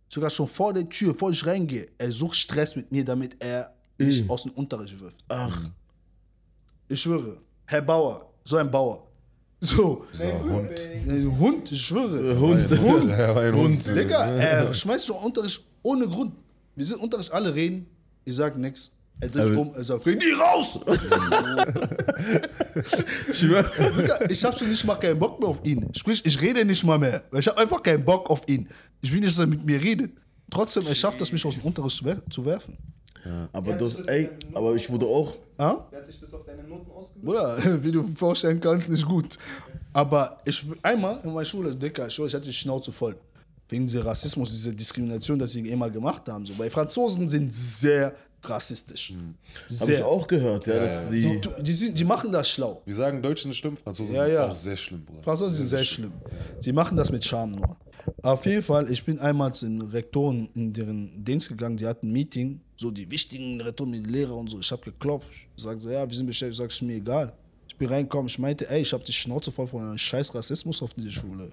sogar 0.09 0.31
schon 0.31 0.47
vor 0.49 0.73
der 0.75 0.89
Tür, 0.89 1.13
bevor 1.15 1.31
ich 1.31 1.45
reingehe, 1.47 1.87
er 1.99 2.13
sucht 2.13 2.37
Stress 2.37 2.77
mit 2.77 2.93
mir, 2.93 3.05
damit 3.05 3.37
er 3.43 3.73
mich 3.99 4.29
aus 4.29 4.43
dem 4.45 4.53
Unterricht 4.53 4.99
wirft. 5.01 5.19
Ach, 5.29 5.69
Ich 6.89 7.01
schwöre. 7.01 7.39
Herr 7.67 7.81
Bauer, 7.83 8.31
so 8.45 8.57
ein 8.57 8.71
Bauer. 8.71 9.07
So. 9.65 10.05
Hund. 10.19 10.71
Ein 11.07 11.39
Hund, 11.39 11.71
ich 11.71 11.81
schwöre. 11.81 12.37
Hund. 12.39 12.69
Hund. 12.81 13.11
Ein 13.13 13.55
Hund. 13.55 13.87
Digga, 13.87 14.27
er 14.27 14.75
schmeißt 14.75 15.07
schon 15.07 15.17
Unterricht 15.19 15.65
ohne 15.85 16.09
Grund. 16.09 16.33
Wir 16.75 16.87
sind 16.87 17.01
Unterricht, 17.01 17.33
alle 17.33 17.55
reden. 17.55 17.87
Ich 18.25 18.35
sag 18.35 18.57
nix. 18.57 18.93
Er 19.21 19.29
dreht 19.29 19.47
sich 19.49 19.57
um, 19.57 19.73
er 19.75 19.85
sagt, 19.85 20.05
geh 20.05 20.17
die 20.17 20.33
raus! 20.33 20.81
Ich 24.29 24.45
hab 24.45 24.59
schon 24.59 24.69
nicht 24.69 24.85
mal 24.85 24.95
keinen 24.97 25.19
Bock 25.19 25.39
mehr 25.41 25.49
auf 25.49 25.61
ihn. 25.65 25.89
Sprich, 25.95 26.25
ich 26.25 26.41
rede 26.41 26.65
nicht 26.65 26.85
mal 26.85 26.99
mehr. 26.99 27.23
weil 27.31 27.41
Ich 27.41 27.49
hab 27.49 27.59
einfach 27.59 27.83
keinen 27.83 28.05
Bock 28.05 28.29
auf 28.31 28.43
ihn. 28.49 28.69
Ich 29.01 29.13
will 29.13 29.21
nicht, 29.21 29.33
dass 29.33 29.39
er 29.41 29.47
mit 29.47 29.65
mir 29.65 29.81
redet. 29.81 30.13
Trotzdem, 30.51 30.87
er 30.87 30.95
schafft 30.95 31.21
es, 31.21 31.33
mich 31.33 31.45
aus 31.45 31.55
dem 31.55 31.65
Unterricht 31.65 31.97
zu 31.97 32.05
wer- 32.05 32.31
zu 32.31 32.45
werfen. 32.45 32.77
Aber 33.53 33.73
das, 33.75 33.97
ey, 34.07 34.31
aber 34.53 34.75
ich 34.75 34.91
wurde 34.91 35.07
auch. 35.07 35.37
Ah? 35.57 35.87
Wer 35.91 36.01
hat 36.01 36.07
sich 36.07 36.19
das 36.19 36.35
auf 36.35 36.45
deine 36.45 36.65
Noten 36.65 36.91
ausgewirkt? 36.91 37.25
Bruder, 37.25 37.57
wie 37.85 37.93
du 37.93 38.03
vorstellen 38.15 38.61
kannst, 38.61 38.91
nicht 38.91 39.07
gut. 39.07 39.39
Aber 39.93 40.39
ich, 40.45 40.67
einmal 40.83 41.21
in 41.23 41.33
meiner 41.33 41.45
Schule, 41.45 41.75
Dicker, 41.77 42.09
ich 42.09 42.19
hatte 42.19 42.41
die 42.41 42.53
Schnauze 42.53 42.91
voll. 42.91 43.17
Wegen 43.73 43.87
dieser 43.87 44.05
Rassismus, 44.05 44.51
dieser 44.51 44.73
Diskrimination, 44.73 45.39
das 45.39 45.53
sie 45.53 45.61
immer 45.69 45.89
gemacht 45.89 46.29
haben. 46.29 46.45
So. 46.45 46.53
Weil 46.59 46.69
Franzosen 46.69 47.27
sind 47.29 47.53
sehr 47.55 48.15
rassistisch. 48.43 49.13
Habe 49.13 49.35
Sehr. 49.69 49.99
ich 49.99 50.03
auch 50.03 50.27
gehört, 50.27 50.67
ja, 50.67 50.79
dass 50.81 51.09
Die, 51.11 51.21
die. 51.21 51.41
die, 51.63 51.73
sind, 51.73 51.99
die 51.99 52.05
machen 52.05 52.31
das 52.33 52.49
schlau. 52.51 52.83
Wir 52.85 52.95
sagen 52.95 53.23
Deutschen 53.23 53.51
ist 53.51 53.57
schlimm, 53.59 53.77
Franzosen 53.77 54.15
Ja, 54.15 54.25
sind 54.25 54.35
ja. 54.35 54.47
auch 54.47 54.57
sehr 54.57 54.77
schlimm, 54.77 55.05
Bruder. 55.05 55.23
Franzosen 55.23 55.55
sind 55.55 55.67
sehr 55.69 55.85
schlimm. 55.85 56.13
Die 56.63 56.73
machen 56.73 56.97
das 56.97 57.11
mit 57.11 57.25
Charme 57.25 57.53
nur. 57.53 57.77
Auf 58.23 58.45
jeden 58.47 58.63
Fall, 58.63 58.91
ich 58.91 59.03
bin 59.05 59.19
einmal 59.21 59.55
zu 59.55 59.65
den 59.67 59.81
Rektoren 59.83 60.49
in 60.55 60.73
deren 60.73 61.25
Dings 61.25 61.49
gegangen, 61.49 61.77
die 61.77 61.87
hatten 61.87 62.09
ein 62.09 62.13
Meeting, 62.13 62.61
so 62.77 62.91
die 62.91 63.11
wichtigen 63.11 63.61
Rektoren 63.61 63.91
mit 63.93 64.05
den 64.05 64.13
Lehrern 64.13 64.39
und 64.39 64.51
so. 64.51 64.59
Ich 64.59 64.71
habe 64.71 64.83
geklopft. 64.83 65.31
Ich 65.57 65.63
sag 65.63 65.81
so, 65.81 65.89
ja, 65.89 66.07
wir 66.09 66.15
sind 66.17 66.27
beschäftigt. 66.27 66.55
Ich 66.55 66.59
sag, 66.59 66.71
ist 66.71 66.83
mir 66.83 66.97
egal. 66.97 67.33
Ich 67.69 67.77
bin 67.77 67.89
reingekommen, 67.89 68.27
ich 68.27 68.39
meinte, 68.39 68.69
ey, 68.69 68.83
ich 68.83 68.93
habe 68.93 69.03
die 69.05 69.13
Schnauze 69.13 69.51
voll 69.51 69.67
von 69.67 69.83
einem 69.83 69.97
scheiß 69.99 70.35
Rassismus 70.35 70.83
auf 70.83 70.93
dieser 70.95 71.11
Schule. 71.13 71.49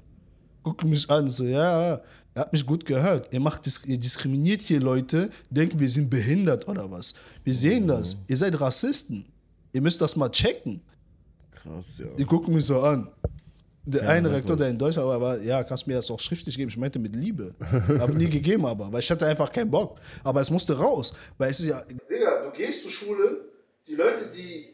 Guck 0.63 0.83
mich 0.83 1.09
an, 1.09 1.29
so, 1.29 1.45
ja, 1.45 1.89
ja. 1.89 2.01
Er 2.35 2.41
hat 2.41 2.53
mich 2.53 2.65
gut 2.65 2.85
gehört. 2.85 3.33
Ihr, 3.33 3.39
macht, 3.39 3.61
ihr 3.85 3.97
diskriminiert 3.97 4.61
hier 4.61 4.79
Leute, 4.79 5.29
denken, 5.49 5.79
wir 5.79 5.89
sind 5.89 6.09
behindert 6.09 6.67
oder 6.67 6.89
was. 6.89 7.13
Wir 7.43 7.55
sehen 7.55 7.87
das. 7.87 8.17
Ihr 8.27 8.37
seid 8.37 8.59
Rassisten. 8.59 9.25
Ihr 9.73 9.81
müsst 9.81 9.99
das 9.99 10.15
mal 10.15 10.29
checken. 10.29 10.81
Krass, 11.51 11.99
ja. 11.99 12.07
Die 12.17 12.25
gucken 12.25 12.53
mich 12.53 12.65
so 12.65 12.81
an. 12.81 13.09
Der 13.85 14.07
eine 14.07 14.27
sag 14.27 14.37
Rektor, 14.37 14.53
was. 14.53 14.59
der 14.59 14.69
in 14.69 14.77
Deutschland 14.77 15.07
war, 15.07 15.19
war, 15.19 15.41
ja, 15.41 15.63
kannst 15.63 15.87
mir 15.87 15.95
das 15.95 16.11
auch 16.11 16.19
schriftlich 16.19 16.55
geben. 16.55 16.69
Ich 16.69 16.77
meinte 16.77 16.99
mit 16.99 17.15
Liebe. 17.15 17.55
Hab 17.99 18.13
nie 18.13 18.29
gegeben, 18.29 18.65
aber, 18.65 18.91
weil 18.91 18.99
ich 18.99 19.09
hatte 19.09 19.25
einfach 19.25 19.51
keinen 19.51 19.71
Bock. 19.71 19.99
Aber 20.23 20.41
es 20.41 20.51
musste 20.51 20.77
raus. 20.77 21.13
Weil 21.37 21.49
es 21.49 21.59
ist 21.59 21.67
ja. 21.67 21.81
Digga, 22.09 22.45
du 22.45 22.51
gehst 22.51 22.83
zur 22.83 22.91
Schule, 22.91 23.49
die 23.87 23.95
Leute, 23.95 24.29
die 24.35 24.67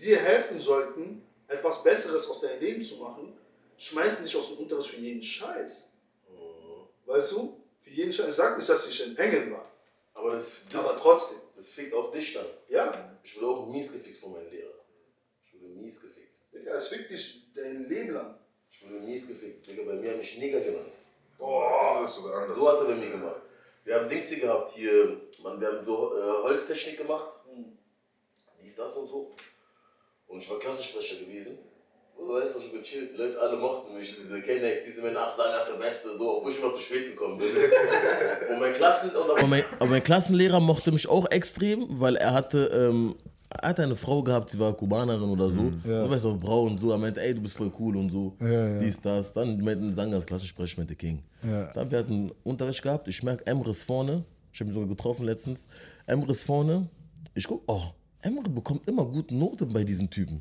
dir 0.00 0.18
helfen 0.18 0.58
sollten, 0.58 1.22
etwas 1.46 1.82
Besseres 1.82 2.28
aus 2.28 2.40
deinem 2.40 2.60
Leben 2.60 2.82
zu 2.82 2.96
machen, 2.96 3.34
schmeißen 3.78 4.24
dich 4.24 4.36
aus 4.36 4.50
dem 4.50 4.58
Unterricht 4.58 4.90
für 4.90 5.00
jeden 5.00 5.22
Scheiß. 5.22 5.92
Weißt 7.06 7.32
du? 7.32 7.60
Für 7.82 7.90
jeden 7.90 8.12
Scheiß. 8.12 8.28
Ich 8.28 8.34
sag 8.34 8.56
nicht, 8.56 8.68
dass 8.68 8.88
ich 8.88 9.04
ein 9.04 9.16
Engel 9.16 9.52
war. 9.52 9.70
Aber 10.14 10.32
das, 10.32 10.62
das, 10.70 10.84
Aber 10.84 10.98
trotzdem. 10.98 11.38
das 11.56 11.70
fickt 11.70 11.92
auch 11.94 12.12
dich 12.12 12.32
dann. 12.32 12.46
Ja. 12.68 13.16
Ich 13.22 13.36
wurde 13.36 13.48
auch 13.48 13.66
mies 13.66 13.92
gefickt 13.92 14.18
von 14.18 14.32
meinem 14.32 14.50
Lehrer. 14.50 14.72
Ich 15.46 15.60
wurde 15.60 15.74
mies 15.74 16.00
gefickt. 16.00 16.32
Digga, 16.52 16.74
es 16.74 16.88
fickt 16.88 17.10
dich 17.10 17.52
dein 17.54 17.88
Leben 17.88 18.14
lang. 18.14 18.38
Ich 18.70 18.82
wurde 18.82 19.00
mies 19.00 19.26
gefickt. 19.26 19.66
Digga, 19.66 19.82
bei 19.84 19.94
mir 19.94 20.12
haben 20.12 20.18
mich 20.18 20.38
Neger 20.38 20.60
genannt. 20.60 20.92
Boah, 21.38 21.98
das 22.00 22.10
ist 22.10 22.16
sogar 22.16 22.42
anders. 22.42 22.58
So 22.58 22.68
hat 22.68 22.78
er 22.78 22.84
bei 22.84 22.94
mir 22.94 23.10
gemacht. 23.10 23.42
Wir 23.84 23.96
haben 23.96 24.08
Dings 24.08 24.28
hier 24.28 24.40
gehabt 24.40 24.72
hier, 24.72 25.20
man, 25.42 25.60
wir 25.60 25.68
haben 25.68 25.84
so 25.84 26.16
äh, 26.16 26.42
Holztechnik 26.42 26.98
gemacht. 26.98 27.40
Dies, 28.62 28.76
das 28.76 28.96
und 28.96 29.08
so. 29.08 29.34
Und 30.26 30.38
ich 30.38 30.48
war 30.48 30.58
Klassensprecher 30.58 31.20
gewesen. 31.20 31.58
Und 32.16 32.28
du 32.28 32.34
weißt, 32.34 32.56
ich 32.58 32.72
gechillt. 32.72 33.12
Die 33.14 33.16
Leute 33.16 33.40
alle 33.40 33.56
mochten 33.56 33.96
mich. 33.96 34.14
Diese 34.22 34.40
Kennex, 34.40 34.86
diese 34.86 35.02
Männer, 35.02 35.28
ach, 35.28 35.36
sagen, 35.36 35.50
das 35.52 35.68
ist 35.68 35.72
der 35.72 35.84
Beste. 35.84 36.18
So, 36.18 36.38
obwohl 36.38 36.52
ich 36.52 36.58
immer 36.58 36.72
zu 36.72 36.80
spät 36.80 37.06
gekommen 37.06 37.38
bin. 37.38 37.48
und 38.50 38.60
mein 38.60 38.72
Klassen... 38.74 39.10
Und 39.10 39.38
Aber 39.38 39.46
mein, 39.46 39.64
aber 39.78 39.90
mein 39.90 40.02
Klassenlehrer 40.02 40.60
mochte 40.60 40.92
mich 40.92 41.08
auch 41.08 41.30
extrem, 41.30 41.86
weil 42.00 42.16
er 42.16 42.32
hatte, 42.32 42.66
ähm, 42.66 43.14
er 43.60 43.68
hatte 43.68 43.82
eine 43.82 43.96
Frau 43.96 44.22
gehabt, 44.22 44.50
sie 44.50 44.58
war 44.58 44.72
Kubanerin 44.74 45.28
oder 45.28 45.48
so. 45.48 45.70
Du 45.82 46.10
weißt 46.10 46.26
auch, 46.26 46.36
braun 46.36 46.72
und 46.72 46.80
so. 46.80 46.90
Er 46.90 46.98
meinte, 46.98 47.20
ey, 47.20 47.34
du 47.34 47.40
bist 47.40 47.56
voll 47.56 47.72
cool 47.78 47.96
und 47.96 48.10
so. 48.10 48.36
Dies, 48.40 49.00
das. 49.00 49.32
Dann 49.32 49.60
meinten 49.60 49.92
Sangas 49.92 50.26
Klassensprecher 50.26 50.80
mit 50.80 50.90
der 50.90 50.96
King. 50.96 51.22
Dann 51.74 51.90
wir 51.90 51.98
hatten 51.98 52.32
Unterricht 52.42 52.82
gehabt. 52.82 53.06
Ich 53.08 53.22
merke, 53.22 53.46
Emre 53.46 53.70
ist 53.70 53.82
vorne. 53.82 54.24
Ich 54.52 54.60
habe 54.60 54.70
ihn 54.70 54.74
sogar 54.74 54.88
getroffen 54.88 55.26
letztens. 55.26 55.68
Emre 56.06 56.30
ist 56.30 56.44
vorne. 56.44 56.88
Ich 57.34 57.46
guck, 57.46 57.62
oh, 57.66 57.82
Emre 58.24 58.48
bekommt 58.48 58.88
immer 58.88 59.04
gute 59.04 59.34
Noten 59.36 59.68
bei 59.72 59.84
diesen 59.84 60.08
Typen. 60.08 60.40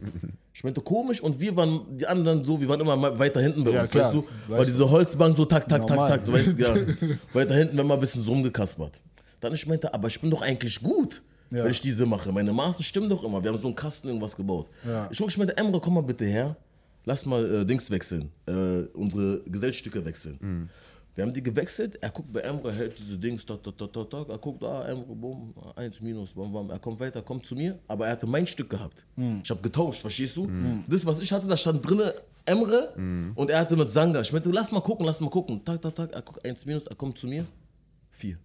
Ich 0.53 0.63
meinte, 0.63 0.81
komisch. 0.81 1.21
Und 1.21 1.39
wir 1.39 1.55
waren, 1.55 1.81
die 1.97 2.07
anderen 2.07 2.43
so, 2.43 2.59
wir 2.59 2.67
waren 2.69 2.79
immer 2.79 3.19
weiter 3.19 3.41
hinten 3.41 3.63
bei 3.63 3.71
Ja, 3.71 3.81
uns, 3.81 3.91
klar. 3.91 4.05
weißt 4.05 4.13
du? 4.15 4.25
Weil 4.47 4.59
Weißt 4.59 4.69
diese 4.69 4.89
Holzbank 4.89 5.35
so 5.35 5.45
tak, 5.45 5.67
tak, 5.67 5.81
tak, 5.85 5.89
Normal. 5.89 6.09
tak, 6.09 6.25
du 6.25 6.33
weißt 6.33 6.57
ja. 6.59 6.73
Weiter 7.33 7.55
hinten, 7.55 7.77
wenn 7.77 7.85
man 7.85 7.97
ein 7.97 7.99
bisschen 7.99 8.23
so 8.23 8.31
rumgekaspert. 8.31 9.01
Dann 9.41 9.53
ich 9.53 9.67
meinte, 9.67 9.93
aber 9.93 10.07
ich 10.07 10.19
bin 10.21 10.29
doch 10.29 10.41
eigentlich 10.41 10.81
gut, 10.81 11.21
wenn 11.49 11.69
ich 11.69 11.81
diese 11.81 12.05
mache. 12.05 12.31
Meine 12.31 12.53
Maßen 12.53 12.83
stimmen 12.83 13.09
doch 13.09 13.23
immer. 13.23 13.43
Wir 13.43 13.51
haben 13.51 13.59
so 13.59 13.67
einen 13.67 13.75
Kasten 13.75 14.07
irgendwas 14.07 14.35
gebaut. 14.35 14.69
Ich 15.11 15.17
guck, 15.17 15.27
ich 15.29 15.37
meinte, 15.37 15.55
Emre, 15.57 15.79
komm 15.81 15.95
mal 15.95 16.03
bitte 16.03 16.25
her. 16.25 16.55
Lass 17.05 17.25
mal 17.25 17.43
äh, 17.53 17.65
Dings 17.65 17.91
wechseln. 17.91 18.31
Äh, 18.47 18.83
unsere 18.93 19.41
Geseltstücke 19.41 20.05
wechseln. 20.05 20.69
Wir 21.15 21.23
haben 21.23 21.33
die 21.33 21.43
gewechselt. 21.43 21.97
Er 22.01 22.09
guckt 22.09 22.31
bei 22.31 22.39
Emre, 22.39 22.71
hält 22.73 22.97
diese 22.97 23.17
Dings, 23.19 23.45
tak, 23.45 23.63
tak, 23.63 23.77
tak, 23.77 24.09
tak. 24.09 24.29
Er 24.29 24.37
guckt, 24.39 24.63
ah, 24.63 24.85
Emre, 24.87 25.15
bumm, 25.15 25.53
eins 25.75 26.01
minus, 26.01 26.33
bam, 26.33 26.51
bam. 26.51 26.69
Er 26.71 26.79
kommt 26.79 26.99
weiter, 26.99 27.21
kommt 27.21 27.45
zu 27.45 27.55
mir. 27.55 27.77
Aber 27.87 28.07
er 28.07 28.13
hatte 28.13 28.25
mein 28.25 28.47
Stück 28.47 28.69
gehabt. 28.69 29.05
Ich 29.43 29.49
habe 29.49 29.61
getauscht, 29.61 30.01
verstehst 30.01 30.35
du? 30.37 30.49
Das, 30.87 31.05
was 31.05 31.21
ich 31.21 31.31
hatte, 31.31 31.47
da 31.47 31.55
stand 31.55 31.87
drinne 31.87 32.15
Emre 32.45 32.93
und 33.35 33.49
er 33.51 33.59
hatte 33.59 33.77
mit 33.77 33.91
Sanga. 33.91 34.21
Ich 34.21 34.33
meinte, 34.33 34.49
lass 34.49 34.71
mal 34.71 34.81
gucken, 34.81 35.05
lass 35.05 35.21
mal 35.21 35.29
gucken. 35.29 35.63
Tak, 35.63 35.81
tak, 35.81 35.95
tak. 35.95 36.11
Er 36.13 36.21
guckt 36.21 36.43
eins 36.45 36.65
minus, 36.65 36.87
er 36.87 36.95
kommt 36.95 37.17
zu 37.17 37.27
mir. 37.27 37.45
Vier. 38.09 38.37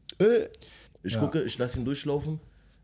Ich 1.03 1.19
gucke, 1.19 1.43
ich 1.43 1.57
lasse 1.57 1.79
ihn 1.79 1.85
durchlaufen. 1.85 2.39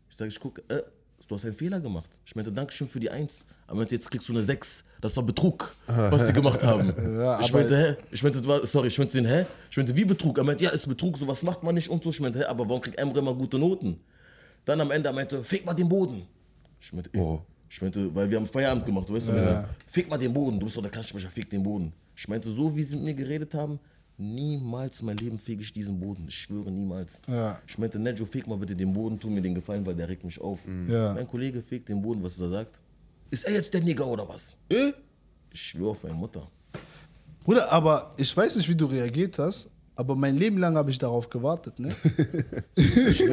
Ich 0.09 0.17
sage, 0.17 0.29
ich 0.29 0.39
gucke, 0.39 0.63
äh, 0.69 0.81
du 1.27 1.35
hast 1.35 1.45
einen 1.45 1.55
Fehler 1.55 1.79
gemacht. 1.79 2.09
Ich 2.25 2.35
meinte, 2.35 2.51
Dankeschön 2.51 2.87
für 2.87 2.99
die 2.99 3.09
Eins. 3.09 3.45
Aber 3.67 3.85
jetzt 3.85 4.09
kriegst 4.11 4.27
du 4.29 4.33
eine 4.33 4.43
Sechs. 4.43 4.83
Das 5.01 5.15
war 5.17 5.23
Betrug, 5.23 5.75
was 5.87 6.27
die 6.27 6.33
gemacht 6.33 6.63
haben. 6.63 6.89
ich 6.89 6.95
aber- 6.95 7.59
meinte, 7.59 7.77
hä? 7.77 7.95
Ich 8.11 8.23
meinte, 8.23 8.41
sorry, 8.65 8.87
ich 8.87 8.97
meinte 8.97 9.27
hä? 9.27 9.45
Ich 9.69 9.77
meinte, 9.77 9.95
wie 9.95 10.05
Betrug? 10.05 10.37
Er 10.37 10.43
meinte, 10.43 10.63
ja, 10.63 10.69
ist 10.71 10.87
Betrug, 10.87 11.17
sowas 11.17 11.43
macht 11.43 11.63
man 11.63 11.75
nicht 11.75 11.89
und 11.89 12.03
so. 12.03 12.09
Ich 12.09 12.19
meinte, 12.19 12.39
hä, 12.39 12.45
aber 12.45 12.67
warum 12.67 12.81
kriegt 12.81 12.97
Emre 12.97 13.19
immer 13.19 13.33
gute 13.33 13.57
Noten? 13.57 13.99
Dann 14.65 14.81
am 14.81 14.91
Ende, 14.91 15.09
er 15.09 15.13
meinte, 15.13 15.43
fick 15.43 15.65
mal 15.65 15.73
den 15.73 15.89
Boden. 15.89 16.23
Ich 16.79 16.93
meinte, 16.93 17.09
oh. 17.17 17.41
ich 17.69 17.81
meinte, 17.81 18.13
weil 18.13 18.29
wir 18.29 18.37
haben 18.37 18.47
Feierabend 18.47 18.85
gemacht, 18.85 19.09
du 19.09 19.13
weißt 19.13 19.29
ja. 19.29 19.69
Fick 19.87 20.09
mal 20.09 20.17
den 20.17 20.33
Boden, 20.33 20.59
du 20.59 20.65
bist 20.65 20.77
doch 20.77 20.81
der 20.81 20.91
Klassensprecher, 20.91 21.29
fick 21.29 21.49
den 21.49 21.63
Boden. 21.63 21.93
Ich 22.15 22.27
meinte, 22.27 22.49
so 22.51 22.75
wie 22.75 22.83
sie 22.83 22.95
mit 22.95 23.05
mir 23.05 23.13
geredet 23.13 23.53
haben, 23.53 23.79
niemals 24.17 25.01
in 25.01 25.07
meinem 25.07 25.17
Leben 25.17 25.37
fege 25.37 25.61
ich 25.61 25.73
diesen 25.73 25.99
Boden. 25.99 26.25
Ich 26.27 26.37
schwöre, 26.37 26.71
niemals. 26.71 27.21
Ja. 27.27 27.59
Ich 27.67 27.77
meinte, 27.77 27.99
Nejo, 27.99 28.25
feg 28.25 28.47
mal 28.47 28.57
bitte 28.57 28.75
den 28.75 28.93
Boden, 28.93 29.19
tu 29.19 29.29
mir 29.29 29.41
den 29.41 29.55
Gefallen, 29.55 29.85
weil 29.85 29.95
der 29.95 30.09
regt 30.09 30.23
mich 30.23 30.39
auf. 30.39 30.61
Ja. 30.87 31.13
Mein 31.13 31.27
Kollege 31.27 31.61
fegt 31.61 31.89
den 31.89 32.01
Boden, 32.01 32.23
was 32.23 32.39
er 32.39 32.49
sagt. 32.49 32.79
Ist 33.31 33.45
er 33.45 33.53
jetzt 33.53 33.73
der 33.73 33.81
Nigger 33.81 34.07
oder 34.07 34.27
was? 34.27 34.57
Ich 35.51 35.61
schwöre 35.61 35.91
auf 35.91 36.03
meine 36.03 36.15
Mutter. 36.15 36.47
Bruder, 37.43 37.71
aber 37.71 38.13
ich 38.17 38.35
weiß 38.35 38.55
nicht, 38.55 38.69
wie 38.69 38.75
du 38.75 38.85
reagiert 38.85 39.37
hast, 39.37 39.69
aber 39.97 40.15
mein 40.15 40.37
Leben 40.37 40.57
lang 40.57 40.75
habe 40.75 40.91
ich 40.91 40.97
darauf 40.97 41.29
gewartet, 41.29 41.79
ne? 41.79 41.93
Ich 42.75 43.23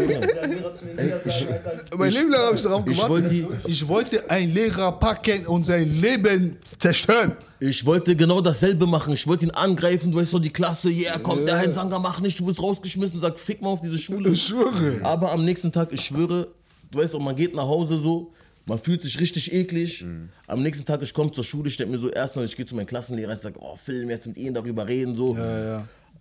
mein 1.97 2.12
Leben 2.12 2.30
lang 2.30 2.40
habe 2.43 2.56
ich 2.56 2.62
darauf 2.62 2.86
ich 2.86 2.97
gewartet. 2.97 3.32
wollte- 3.32 3.68
ich 3.68 3.89
wollte 3.89 4.30
einen 4.30 4.55
Lehrer 4.55 4.93
packen 4.93 5.47
und 5.47 5.64
sein 5.64 5.93
Leben 6.01 6.56
zerstören. 6.78 7.36
Ich 7.60 7.84
wollte 7.86 8.14
genau 8.16 8.40
dasselbe 8.40 8.86
machen. 8.86 9.12
Ich 9.14 9.26
wollte 9.26 9.44
ihn 9.47 9.51
angreifen, 9.52 10.10
du 10.12 10.18
weißt 10.18 10.30
so, 10.30 10.39
die 10.39 10.51
Klasse, 10.52 10.90
yeah, 10.90 11.18
komm, 11.22 11.44
der 11.47 11.59
Hein 11.59 11.72
Sanger, 11.72 11.98
mach 11.98 12.20
nicht, 12.20 12.39
du 12.40 12.44
bist 12.47 12.62
rausgeschmissen, 12.62 13.20
sag, 13.20 13.39
fick 13.39 13.62
mal 13.62 13.70
auf 13.70 13.80
diese 13.80 13.98
Schule. 13.98 14.30
Ich 14.30 14.43
schwöre. 14.44 15.01
Aber 15.05 15.32
am 15.32 15.44
nächsten 15.44 15.70
Tag, 15.72 15.89
ich 15.93 16.05
schwöre, 16.05 16.48
du 16.90 16.98
weißt 16.98 17.14
auch, 17.14 17.20
man 17.20 17.36
geht 17.36 17.55
nach 17.55 17.66
Hause 17.66 17.98
so, 17.98 18.32
Man 18.66 18.78
fühlt 18.78 19.02
sich 19.02 19.18
richtig 19.18 19.52
eklig. 19.52 20.05
Am 20.47 20.62
nächsten 20.62 20.84
Tag, 20.86 21.02
ich 21.02 21.12
komme 21.12 21.32
zur 21.32 21.43
Schule, 21.44 21.68
ich 21.68 21.76
denke 21.76 21.93
mir 21.94 21.98
so, 21.98 22.09
erstmal, 22.10 22.44
ich 22.44 22.55
gehe 22.56 22.64
zu 22.66 22.76
meinem 22.76 22.86
Klassenlehrer, 22.86 23.32
ich 23.32 23.39
sage, 23.40 23.59
oh, 23.60 23.74
Film, 23.76 24.09
jetzt 24.10 24.26
mit 24.28 24.36
ihnen 24.36 24.55
darüber 24.55 24.86
reden, 24.86 25.16
so. 25.16 25.36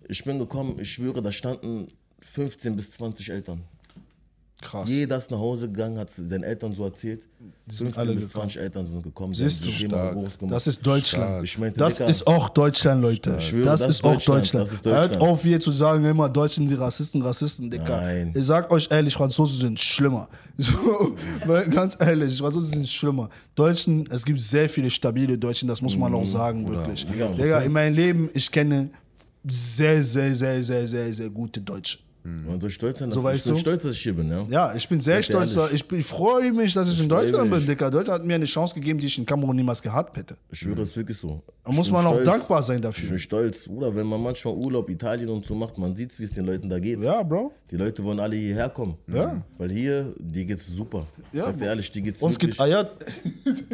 Ich 0.08 0.24
bin 0.24 0.38
gekommen, 0.38 0.78
ich 0.80 0.92
schwöre, 0.92 1.22
da 1.22 1.32
standen 1.32 1.88
15 2.20 2.76
bis 2.76 2.90
20 2.92 3.30
Eltern. 3.30 3.62
Krass. 4.62 4.88
Jeder 4.88 5.16
ist 5.16 5.30
nach 5.30 5.38
Hause 5.38 5.66
gegangen, 5.68 5.98
hat 5.98 6.08
es 6.08 6.16
seinen 6.16 6.44
Eltern 6.44 6.72
so 6.72 6.84
erzählt. 6.84 7.26
sind 7.66 7.88
15 7.88 8.00
alle 8.00 8.14
bis 8.14 8.28
gekommen. 8.28 8.50
20 8.50 8.62
Eltern 8.62 8.86
sind 8.86 9.02
gekommen. 9.02 9.34
Siehst 9.34 9.66
du? 9.66 9.88
gemacht. 9.88 10.38
Das 10.50 10.66
ist 10.68 10.86
Deutschland. 10.86 11.44
Ich 11.44 11.58
meinte, 11.58 11.80
das 11.80 11.96
Dicker, 11.96 12.08
ist 12.08 12.26
auch 12.28 12.48
Deutschland, 12.48 13.02
Leute. 13.02 13.40
schwöre, 13.40 13.64
das, 13.64 13.80
das 13.80 13.90
ist 13.90 14.04
auch 14.04 14.12
Deutschland, 14.12 14.40
Deutschland. 14.40 14.66
das 14.66 14.72
ist 14.72 14.84
Hört 14.84 15.10
Deutschland. 15.10 15.22
auf, 15.32 15.42
hier 15.42 15.58
zu 15.58 15.72
sagen, 15.72 16.04
immer 16.04 16.28
Deutschen 16.28 16.68
sind 16.68 16.78
Rassisten, 16.78 17.22
Rassisten, 17.22 17.70
Dicker. 17.70 18.00
Nein. 18.00 18.32
Ich 18.36 18.46
sag 18.46 18.70
euch 18.70 18.86
ehrlich, 18.88 19.12
Franzosen 19.14 19.58
sind 19.58 19.80
schlimmer. 19.80 20.28
So, 20.58 21.16
ganz 21.70 21.96
ehrlich, 21.98 22.38
Franzosen 22.38 22.70
sind 22.74 22.88
schlimmer. 22.88 23.28
Deutschen, 23.54 24.06
es 24.12 24.24
gibt 24.24 24.40
sehr 24.40 24.68
viele 24.68 24.90
stabile 24.90 25.36
Deutschen, 25.36 25.66
das 25.66 25.82
muss 25.82 25.96
man 25.96 26.14
auch 26.14 26.26
sagen, 26.26 26.68
wirklich. 26.68 27.04
Digga, 27.06 27.60
in 27.60 27.72
meinem 27.72 27.96
Leben, 27.96 28.30
ich 28.32 28.50
kenne 28.50 28.90
sehr, 29.44 30.04
sehr, 30.04 30.34
sehr, 30.34 30.62
sehr, 30.62 30.86
sehr, 30.86 31.12
sehr 31.12 31.30
gute 31.30 31.60
Deutsche. 31.60 31.98
Man 32.24 32.60
soll 32.60 32.70
stolz 32.70 33.00
sein, 33.00 33.10
dass 33.10 33.20
So 33.20 33.28
ich 33.30 33.42
du? 33.42 33.56
stolz, 33.56 33.82
dass 33.82 33.92
ich 33.92 34.02
hier 34.02 34.14
bin, 34.14 34.30
ja. 34.30 34.46
Ja, 34.48 34.74
ich 34.76 34.88
bin 34.88 35.00
sehr 35.00 35.16
Seid 35.16 35.24
stolz. 35.24 35.58
Ich, 35.72 35.86
bin- 35.88 35.98
ich 36.00 36.06
freue 36.06 36.52
mich, 36.52 36.72
dass 36.72 36.88
ich 36.88 37.00
in 37.00 37.08
freue 37.10 37.24
Deutschland 37.30 37.50
bin. 37.50 37.66
Dicker. 37.66 37.90
Deutschland 37.90 38.20
hat 38.20 38.26
mir 38.26 38.34
eine 38.36 38.44
Chance 38.44 38.74
gegeben, 38.76 38.98
die 39.00 39.06
ich 39.08 39.18
in 39.18 39.26
Kamerun 39.26 39.56
niemals 39.56 39.82
gehabt 39.82 40.16
hätte. 40.16 40.36
Ich 40.50 40.60
schwöre, 40.60 40.82
es 40.82 40.90
ist 40.90 40.96
wirklich 40.96 41.18
so. 41.18 41.42
Da 41.64 41.70
Ich 41.70 41.76
muss 41.76 41.90
man 41.90 42.04
auch 42.06 42.12
stolz. 42.14 42.26
dankbar 42.28 42.62
sein 42.62 42.76
Ich 42.76 42.82
dafür. 42.82 43.08
bin 43.10 43.18
stolz, 43.18 43.66
Bruder, 43.68 43.94
wenn 43.94 44.06
man 44.06 44.22
manchmal 44.22 44.54
Urlaub 44.54 44.88
Italien 44.88 45.28
und 45.30 45.44
so 45.46 45.54
macht, 45.54 45.78
man 45.78 45.94
sieht, 45.96 46.18
wie 46.20 46.24
es 46.24 46.30
den 46.32 46.44
Leuten 46.46 46.68
da 46.70 46.78
geht. 46.78 47.00
Ja, 47.02 47.22
Bro. 47.24 47.52
Die 47.70 47.76
Leute 47.76 48.04
wollen 48.04 48.20
alle 48.20 48.36
hierher 48.36 48.68
kommen. 48.68 48.94
Ja. 49.12 49.42
Weil 49.58 49.70
hier, 49.72 50.12
die 50.18 50.44
geht's 50.46 50.66
super. 50.68 51.06
Ich 51.32 51.38
Ja, 51.38 51.44
sag 51.46 51.58
dir 51.58 51.66
ehrlich, 51.66 51.90
die 51.90 52.02
geht's 52.02 52.22
Uns 52.22 52.34
wirklich. 52.36 52.52
geht 52.52 52.60
Eier. 52.60 52.88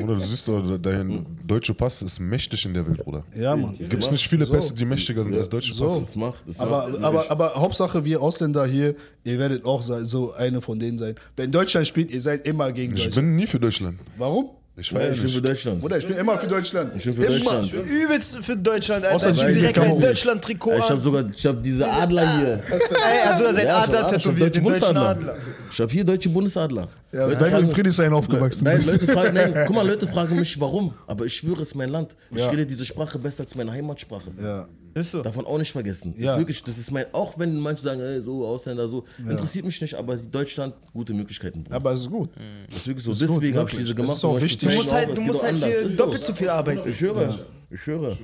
Oder 0.03 0.15
du 0.17 0.21
siehst 0.21 0.47
doch, 0.49 0.79
dein 0.79 1.27
deutsche 1.47 1.75
Pass 1.75 2.03
ist 2.03 2.19
mächtig 2.21 2.65
in 2.65 2.75
der 2.75 2.87
Welt, 2.87 2.99
Bruder. 3.05 3.25
Ja, 3.37 3.57
Mann. 3.57 3.77
Gibt 3.77 3.95
es 4.03 4.11
nicht 4.11 4.29
viele 4.29 4.47
Pässe, 4.47 4.75
die 4.75 4.85
mächtiger 4.85 5.23
sind 5.25 5.35
als 5.37 5.49
deutsche 5.49 5.75
Pass? 5.75 6.01
Das 6.01 6.17
macht, 6.17 6.49
das 6.49 6.61
Aber, 6.61 6.89
macht 6.89 7.03
aber, 7.03 7.31
aber 7.31 7.55
Hauptsache, 7.57 8.05
wir 8.05 8.23
Ausländer 8.39 8.67
hier, 8.67 8.95
ihr 9.25 9.39
werdet 9.39 9.65
auch 9.65 9.83
so- 9.83 10.33
eine 10.35 10.61
von 10.61 10.79
denen 10.79 10.99
sein. 10.99 11.15
Wenn 11.37 11.51
Deutschland 11.51 11.87
spielt, 11.89 12.13
ihr 12.13 12.21
seid 12.21 12.47
immer 12.47 12.71
gegen 12.73 12.95
Ich 12.95 13.05
Deutschland. 13.05 13.27
bin 13.27 13.37
nie 13.37 13.47
für 13.47 13.59
Deutschland. 13.61 13.99
Warum? 14.17 14.51
Ich 14.81 14.93
ja, 14.93 15.11
ich 15.11 15.21
bin 15.21 15.29
für. 15.31 15.43
Deutschland. 15.43 15.81
Bruder, 15.81 15.99
ich 15.99 16.07
bin 16.07 16.17
immer 16.17 16.39
für 16.39 16.47
Deutschland. 16.47 16.93
Ich 16.97 17.05
bin 17.05 17.15
für 17.15 17.25
immer. 17.25 17.37
Deutschland. 17.59 17.73
Übelst 17.89 18.37
für 18.43 18.57
Deutschland, 18.57 19.05
Außer 19.07 19.27
Alter. 19.27 19.29
Ich 19.31 19.37
sie 19.41 19.47
bin 19.47 19.55
direkt 19.57 19.79
ein. 19.81 20.01
Deutschland-Trikot 20.01 20.71
ich 20.77 20.83
hab 20.85 20.91
an. 20.93 21.01
sogar, 21.01 21.25
ich 21.37 21.47
hab 21.47 21.61
diese 21.65 21.91
Adler 21.91 22.39
hier. 22.39 22.47
Ey, 22.49 22.79
er 23.25 23.29
hat 23.31 23.39
sogar 23.39 23.55
seinen 23.55 23.67
ich 23.67 23.73
Adler 23.73 24.01
ich 24.07 24.23
tätowiert, 24.23 24.41
deutsche 24.41 24.51
den 24.53 24.63
deutschen 24.63 24.63
Bundesadler. 24.63 25.09
Adler. 25.09 25.37
Ich 25.73 25.81
hab 25.81 25.91
hier 25.91 26.05
deutsche 26.05 26.29
Bundesadler. 26.29 26.89
Ja, 27.11 27.27
Leute 27.27 27.41
weil 27.41 27.51
du 27.51 27.59
in 27.59 27.71
Friedrichshain 27.73 28.13
aufgewachsen 28.13 28.65
Nein, 28.67 28.77
bist. 28.77 28.93
Leute 29.01 29.13
fragen, 29.13 29.35
nein, 29.35 29.65
guck 29.67 29.75
mal, 29.75 29.85
Leute 29.85 30.07
fragen 30.07 30.37
mich, 30.37 30.61
warum. 30.61 30.95
Aber 31.09 31.25
ich 31.25 31.35
schwöre, 31.35 31.63
es 31.63 31.69
ist 31.69 31.75
mein 31.75 31.89
Land. 31.89 32.17
Ich 32.31 32.39
Ja. 32.39 32.49
rede 32.51 32.65
diese 32.65 32.85
Sprache 32.85 33.19
besser 33.19 33.43
als 33.43 33.57
meine 33.57 33.73
Heimatsprache. 33.73 34.31
Ja. 34.41 34.69
Ist 34.95 35.11
so. 35.13 35.23
Man 35.23 35.45
auch 35.47 35.59
nicht 35.59 35.71
vergessen. 35.73 36.13
Das 36.15 36.23
Ja. 36.25 36.33
ist 36.33 36.39
wirklich, 36.39 36.63
das 36.63 36.79
ist 36.79 36.91
mein, 36.91 37.05
auch 37.13 37.39
wenn 37.39 37.59
manche 37.59 37.83
sagen, 37.83 38.01
ey, 38.01 38.21
so 38.21 38.47
Ausländer, 38.47 38.89
so, 38.89 39.05
interessiert 39.19 39.65
mich 39.65 39.81
nicht, 39.81 39.95
aber 39.95 40.17
Deutschland, 40.17 40.75
gute 40.93 41.15
Möglichkeiten. 41.15 41.63
Bruder. 41.65 41.77
Aber 41.77 41.93
es 41.93 42.01
ist 42.03 42.11
gut. 42.11 42.31
Das 42.69 42.79
ist 42.79 42.87
wirklich 42.89 43.05
so. 43.05 43.11
gut, 43.13 43.21
Deswegen 43.21 43.59
habe 43.59 43.71
ich 43.71 43.77
diese 43.77 43.95
Das 43.95 43.97
gemacht. 43.97 44.17
ist 44.17 44.25
auch 44.25 44.41
wichtig. 44.43 44.69
Du 44.69 44.75
musst 44.77 44.91
auch, 44.91 44.95
halt, 44.95 45.17
du 45.17 45.21
musst 45.23 45.41
auch 45.41 45.45
halt 45.45 45.65
hier 45.65 45.79
Ist 45.83 45.99
doppelt 46.01 46.25
so 46.25 46.33
viel 46.35 46.49
arbeiten. 46.49 46.89
Ich 46.89 47.01
höre, 47.01 47.39
ich 47.71 47.87
höre. 47.87 48.17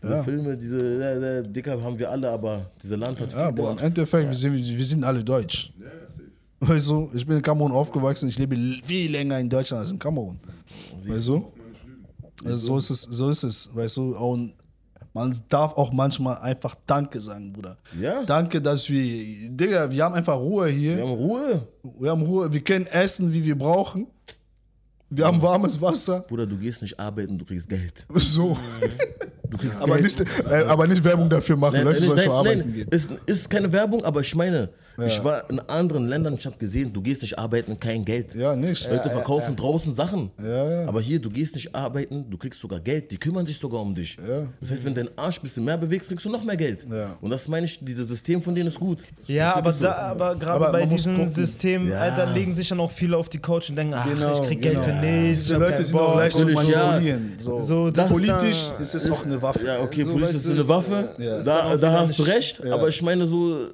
Diese 0.00 0.22
Filme, 0.22 0.56
diese 0.56 0.78
äh, 0.78 1.38
äh, 1.40 1.48
Dicker 1.48 1.82
haben 1.82 1.98
wir 1.98 2.08
alle, 2.08 2.30
aber 2.30 2.70
dieser 2.80 2.96
Land 2.96 3.18
hat 3.20 3.32
viel 3.32 3.40
Ja, 3.40 3.48
aber 3.48 3.72
im. 3.72 3.78
Endeffekt, 3.78 4.28
wir 4.28 4.34
sind, 4.34 4.54
wir 4.78 4.84
sind 4.84 5.02
alle 5.02 5.24
deutsch. 5.24 5.72
Weißt 6.60 6.88
du, 6.90 7.10
ich 7.14 7.26
bin 7.26 7.36
in 7.36 7.42
Kamerun 7.42 7.72
aufgewachsen, 7.72 8.28
ich 8.28 8.38
lebe 8.38 8.56
viel 8.84 9.10
länger 9.10 9.38
in 9.40 9.48
Deutschland 9.48 9.80
als 9.80 9.90
in 9.90 9.98
Kamerun. 9.98 10.38
Weißt 11.06 11.28
du? 11.28 11.44
Also 12.44 12.56
so 12.66 12.78
ist 12.78 12.90
es, 12.90 13.02
so 13.02 13.28
ist 13.28 13.42
es, 13.42 13.70
weißt 13.74 13.96
du. 13.96 14.16
Und 14.16 14.54
man 15.12 15.34
darf 15.48 15.74
auch 15.76 15.92
manchmal 15.92 16.38
einfach 16.38 16.74
Danke 16.86 17.18
sagen, 17.20 17.52
Bruder. 17.52 17.76
Ja. 18.00 18.22
Danke, 18.24 18.60
dass 18.60 18.88
wir, 18.88 19.50
Digga, 19.50 19.90
wir 19.90 20.04
haben 20.04 20.14
einfach 20.14 20.36
Ruhe 20.36 20.68
hier. 20.68 20.96
Wir 20.96 21.04
haben 21.04 21.12
Ruhe. 21.12 21.68
Wir 21.98 22.10
haben 22.10 22.22
Ruhe, 22.22 22.52
wir 22.52 22.60
können 22.60 22.86
essen, 22.86 23.32
wie 23.32 23.44
wir 23.44 23.56
brauchen. 23.56 24.06
Wir 25.10 25.26
haben 25.26 25.40
warmes 25.40 25.80
Wasser. 25.80 26.20
Bruder, 26.28 26.46
du 26.46 26.58
gehst 26.58 26.82
nicht 26.82 26.98
arbeiten, 27.00 27.38
du 27.38 27.44
kriegst 27.44 27.68
Geld. 27.68 28.06
So. 28.10 28.56
Du 29.48 29.56
kriegst 29.56 29.80
Aber 29.80 29.98
Geld. 29.98 30.18
nicht, 30.18 30.44
äh, 30.46 30.64
aber 30.64 30.86
nicht 30.86 31.02
Werbung 31.02 31.30
dafür 31.30 31.56
machen, 31.56 31.76
Nein, 31.76 31.84
Leute 31.84 32.00
sollen 32.00 32.20
schon 32.20 32.32
arbeiten 32.32 32.60
nein, 32.60 32.72
gehen. 32.74 32.88
Ist, 32.90 33.12
ist 33.24 33.48
keine 33.48 33.72
Werbung, 33.72 34.04
aber 34.04 34.20
ich 34.20 34.34
meine, 34.34 34.68
ich 35.06 35.22
war 35.22 35.48
in 35.50 35.60
anderen 35.60 36.06
Ländern, 36.08 36.34
ich 36.34 36.46
habe 36.46 36.56
gesehen, 36.58 36.92
du 36.92 37.00
gehst 37.00 37.22
nicht 37.22 37.38
arbeiten, 37.38 37.78
kein 37.78 38.04
Geld. 38.04 38.34
Ja, 38.34 38.54
nichts. 38.56 38.90
Leute 38.90 39.10
verkaufen 39.10 39.54
draußen 39.56 39.94
Sachen. 39.94 40.30
Aber 40.86 41.00
hier, 41.00 41.20
du 41.20 41.30
gehst 41.30 41.54
nicht 41.54 41.74
arbeiten, 41.74 42.26
du 42.28 42.36
kriegst 42.36 42.60
sogar 42.60 42.80
Geld, 42.80 43.10
die 43.10 43.16
kümmern 43.18 43.46
sich 43.46 43.58
sogar 43.58 43.80
um 43.80 43.94
dich. 43.94 44.16
Das 44.60 44.70
heißt, 44.70 44.84
wenn 44.84 44.94
du 44.94 45.04
deinen 45.04 45.18
Arsch 45.18 45.38
ein 45.38 45.42
bisschen 45.42 45.64
mehr 45.64 45.78
bewegst, 45.78 46.08
kriegst 46.08 46.24
du 46.24 46.30
noch 46.30 46.44
mehr 46.44 46.56
Geld. 46.56 46.86
Ja. 46.90 47.16
Und 47.20 47.30
das 47.30 47.46
meine 47.48 47.66
ich, 47.66 47.78
dieses 47.84 48.08
System 48.08 48.42
von 48.42 48.54
denen 48.54 48.68
ist 48.68 48.78
gut. 48.80 49.04
Ja, 49.26 49.54
aber, 49.54 49.66
wirklich 49.66 49.82
da, 49.82 49.92
aber 49.96 50.34
gerade 50.36 50.54
Aber 50.66 50.72
bei 50.72 50.86
diesem 50.86 51.16
gucken. 51.16 51.30
System, 51.32 51.88
Ja. 51.88 52.00
Alter, 52.00 52.32
legen 52.32 52.54
sich 52.54 52.68
dann 52.68 52.80
auch 52.80 52.90
viele 52.90 53.16
auf 53.16 53.28
die 53.28 53.38
Couch 53.38 53.70
und 53.70 53.76
denken, 53.76 53.94
ach, 53.94 54.08
Genau, 54.08 54.32
ich 54.32 54.48
krieg 54.48 54.62
Geld 54.62 54.74
genau. 54.82 54.86
für 54.86 55.06
nichts. 55.06 55.42
Diese 55.44 55.56
Leute 55.58 55.84
sind 55.84 55.98
auch 55.98 56.16
leicht 56.16 56.36
zu 56.36 56.48
ja. 56.48 56.54
manipulieren. 56.54 57.32
So. 57.38 57.60
So, 57.60 57.90
das 57.90 58.10
ist 58.10 58.12
Politisch 58.12 58.70
ist 58.80 58.94
es 58.94 59.10
auch 59.10 59.24
eine 59.24 59.40
Waffe. 59.42 59.64
Ja, 59.66 59.80
okay, 59.80 60.04
So, 60.04 60.20
weißt 60.20 60.34
ist 60.34 60.46
du, 60.46 60.52
eine 60.52 60.68
Waffe, 60.68 61.10
Ja. 61.18 61.42
da, 61.42 61.76
da 61.76 62.00
hast 62.00 62.18
du 62.18 62.22
recht, 62.22 62.64
aber 62.66 62.88
ich 62.88 63.02
meine 63.02 63.26
so... 63.26 63.68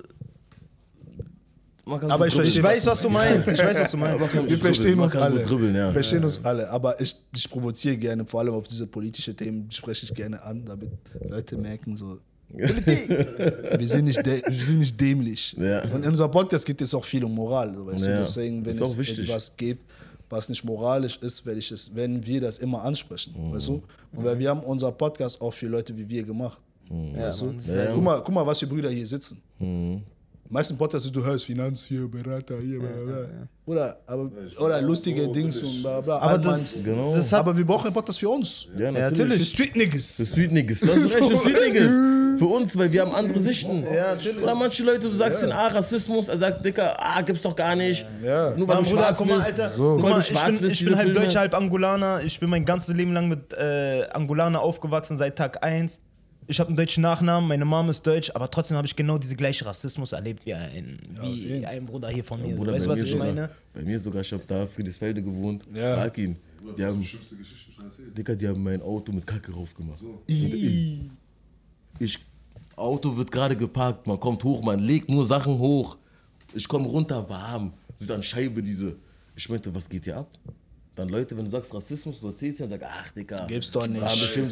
Man 1.87 2.01
kann 2.01 2.11
Aber 2.11 2.27
ich. 2.27 2.39
Ich 2.39 2.63
weiß, 2.63 2.87
was 2.87 3.03
du 3.03 3.11
meinst. 3.11 3.49
Ich 3.49 3.59
weiß, 3.59 3.79
was 3.79 3.91
du 3.91 3.97
meinst. 3.97 4.35
Wir 4.49 4.59
verstehen 4.59 4.99
uns 4.99 5.17
alle. 5.17 5.43
dribbeln, 5.43 5.75
ja. 5.75 5.87
Wir 5.89 5.93
verstehen 5.93 6.25
uns 6.25 6.43
alle. 6.45 6.69
Aber 6.71 6.99
ich, 7.01 7.15
ich 7.35 7.51
provoziere 7.51 7.97
gerne, 7.97 8.25
vor 8.25 8.41
allem 8.41 8.55
auf 8.55 8.67
diese 8.67 8.87
politischen 8.87 9.37
Themen 9.37 9.71
spreche 9.71 10.07
ich 10.07 10.15
gerne 10.15 10.43
an, 10.43 10.65
damit 10.65 10.91
Leute 11.29 11.57
merken, 11.57 11.97
so. 11.97 12.19
wir, 12.57 13.89
sind 13.89 14.05
nicht 14.05 14.25
wir 14.25 14.65
sind 14.65 14.79
nicht 14.79 15.01
dämlich. 15.01 15.57
Ja. 15.59 15.83
Und 15.93 16.05
in 16.05 16.11
unserem 16.11 16.31
Podcast 16.31 16.65
geht 16.65 16.81
es 16.81 16.95
auch 16.95 17.05
viel 17.05 17.25
um 17.25 17.35
Moral. 17.35 17.75
Weißt 17.87 18.07
Ja. 18.07 18.13
du? 18.15 18.21
Deswegen, 18.21 18.65
wenn 18.65 18.73
Ist 18.73 18.81
es 18.99 19.19
etwas 19.19 19.57
gibt, 19.57 19.91
was 20.31 20.49
nicht 20.49 20.65
moralisch 20.65 21.17
ist, 21.19 21.45
werde 21.45 21.59
ich 21.59 21.73
es, 21.73 21.95
werden 21.95 22.25
wir 22.25 22.41
das 22.43 22.59
immer 22.59 22.83
ansprechen. 22.85 23.35
Mhm. 23.37 23.55
Weißt 23.55 23.69
du? 23.69 23.83
Und 24.13 24.25
weil 24.25 24.39
wir 24.39 24.51
haben 24.51 24.61
unser 24.61 24.93
Podcast 24.93 25.41
auch 25.41 25.53
für 25.53 25.67
Leute 25.67 25.97
wie 25.97 26.09
wir 26.09 26.23
gemacht. 26.23 26.61
Mhm. 26.89 27.17
Weißt 27.17 27.41
du? 27.41 27.55
Ja. 27.67 27.87
Guck, 27.93 28.05
mal, 28.05 28.23
guck 28.23 28.35
mal, 28.35 28.47
was 28.47 28.61
für 28.61 28.67
Brüder 28.67 28.91
hier 28.91 29.07
sitzen. 29.07 29.43
Meisten 30.51 30.77
Podcasts, 30.77 31.07
die 31.07 31.13
du 31.13 31.25
hörst, 31.25 31.45
Finanz 31.47 31.85
hier, 31.85 32.09
Berater 32.09 32.55
hier, 32.61 32.81
bla 32.81 32.89
bla. 32.89 33.05
bla. 33.05 33.49
Oder, 33.67 33.99
aber, 34.07 34.31
oder 34.59 34.83
lustige 34.83 35.29
Dings 35.29 35.63
und 35.63 35.83
bla 35.83 36.01
bla. 36.01 36.19
Aber 36.19 36.39
das. 36.39 36.85
Genau. 36.85 37.15
das 37.15 37.33
hat 37.33 37.41
aber 37.41 37.57
wir 37.57 37.65
brauchen 37.65 37.87
einen 37.87 37.95
Podcast 37.95 38.19
für 38.21 38.29
uns. 38.29 38.69
Ja, 38.77 38.85
Ja, 38.91 38.93
natürlich. 38.93 39.39
Für 39.39 39.45
Street 39.45 39.77
Niggas. 39.77 40.17
Für 40.17 40.27
Street 40.27 40.53
Niggas. 40.53 40.81
Das 40.81 40.97
ist 40.97 41.15
recht, 41.17 41.29
für 41.29 41.37
Street 41.37 41.73
Niggas. 41.73 42.39
Für 42.39 42.47
uns, 42.47 42.77
weil 42.77 42.93
wir 42.93 43.03
haben 43.03 43.15
andere 43.15 43.41
Sichten. 43.41 43.85
Ja, 43.85 44.15
natürlich. 44.15 44.43
Oder 44.43 44.55
manche 44.55 44.83
Leute, 44.85 45.09
du 45.09 45.15
sagst 45.15 45.43
denen, 45.43 45.53
ah, 45.53 45.69
Rassismus, 45.69 46.29
er 46.29 46.39
sagt, 46.39 46.67
Dicker, 46.67 46.95
ah, 46.99 47.23
gibt's 47.23 47.43
doch 47.43 47.55
gar 47.55 47.77
nicht. 47.77 48.05
Ja. 48.23 48.51
Nur 48.57 48.67
weil 48.69 48.77
Mann, 48.77 48.85
du 48.85 48.91
Bruder, 48.91 49.03
schwarz 49.03 49.19
guck 49.19 49.27
mal, 49.29 49.37
bist. 49.37 49.47
Alter. 49.47 49.79
Nur 49.79 49.97
Guck 49.97 50.05
weil 50.05 50.11
mal, 50.11 50.21
ich 50.21 50.45
bin, 50.45 50.59
bist, 50.59 50.81
ich 50.81 50.85
bin 50.85 50.97
halb. 50.97 51.15
Deutscher, 51.15 51.41
halb 51.41 51.55
Angolaner. 51.55 52.21
Ich 52.23 52.39
bin 52.41 52.51
mein 52.51 52.65
ganzes 52.65 52.95
Leben 52.95 53.13
lang 53.15 53.29
mit 53.29 53.53
äh, 53.55 54.07
Angolaner 54.13 54.61
aufgewachsen, 54.61 55.17
seit 55.17 55.37
Tag 55.37 55.65
1. 55.65 56.01
Ich 56.47 56.61
habe 56.61 56.69
einen 56.69 56.77
deutschen 56.77 57.03
Nachnamen, 57.03 57.49
meine 57.49 57.65
Mom 57.65 57.89
ist 57.89 58.07
deutsch, 58.07 58.31
aber 58.35 58.51
trotzdem 58.51 58.77
habe 58.77 58.87
ich 58.87 58.95
genau 58.95 59.17
diese 59.17 59.35
gleiche 59.35 59.65
Rassismus 59.65 60.13
erlebt 60.13 60.45
wie 60.45 60.55
ein, 60.55 60.99
wie 61.23 61.65
ein 61.65 61.87
Bruder 61.87 62.09
hier 62.09 62.25
von 62.25 62.43
mir. 62.43 62.55
Bruder, 62.55 62.73
weißt 62.75 62.87
du, 62.87 62.91
was 62.91 62.99
ich 63.01 63.11
sogar, 63.11 63.27
meine? 63.29 63.51
Bei 63.73 63.83
mir 63.83 63.99
sogar, 63.99 64.21
ich 64.21 64.33
hab 64.33 64.47
da 64.47 64.67
Friedrichsfelde 64.67 65.23
gewohnt. 65.23 65.65
Ja. 65.75 65.97
Frag 65.97 66.19
ihn. 66.19 66.37
Die 66.77 66.85
haben, 66.85 67.03
Schlimmste 67.03 67.37
Geschichte 67.37 67.73
schon 67.73 67.85
erzählt. 67.85 68.17
Dicker, 68.17 68.37
die 68.37 68.49
haben 68.49 68.63
mein 68.63 68.81
Auto 68.83 69.13
mit 69.13 69.27
Kacke 69.27 69.53
raufgemacht. 69.53 70.03
Und 70.03 70.21
ich, 70.27 71.01
ich, 71.99 72.19
Auto 72.77 73.17
wird 73.17 73.31
gerade 73.31 73.57
geparkt, 73.57 74.07
man 74.07 74.19
kommt 74.19 74.43
hoch, 74.45 74.63
man 74.63 74.81
legt 74.81 75.09
nur 75.09 75.25
Sachen 75.25 75.59
hoch. 75.59 75.97
Ich 76.55 76.67
komme 76.67 76.87
runter, 76.87 77.29
warm. 77.29 77.73
Sie 77.99 78.13
an 78.13 78.23
Scheibe 78.23 78.63
diese. 78.63 78.97
Ich 79.37 79.49
meinte, 79.49 79.75
was 79.75 79.89
geht 79.89 80.05
hier 80.05 80.17
ab? 80.17 80.29
Dann 80.97 81.09
Leute, 81.09 81.37
wenn 81.37 81.47
du 81.47 81.51
sagst 81.51 81.75
Rassismus, 81.75 82.21
du 82.21 82.29
erzählst 82.29 82.61
ja 82.61 82.67
und 82.67 82.71
sagst, 82.71 82.87
ach 82.89 83.11
Dicker. 83.11 83.47
Gibt's 83.49 83.71
doch 83.71 83.87
nicht. 83.89 84.01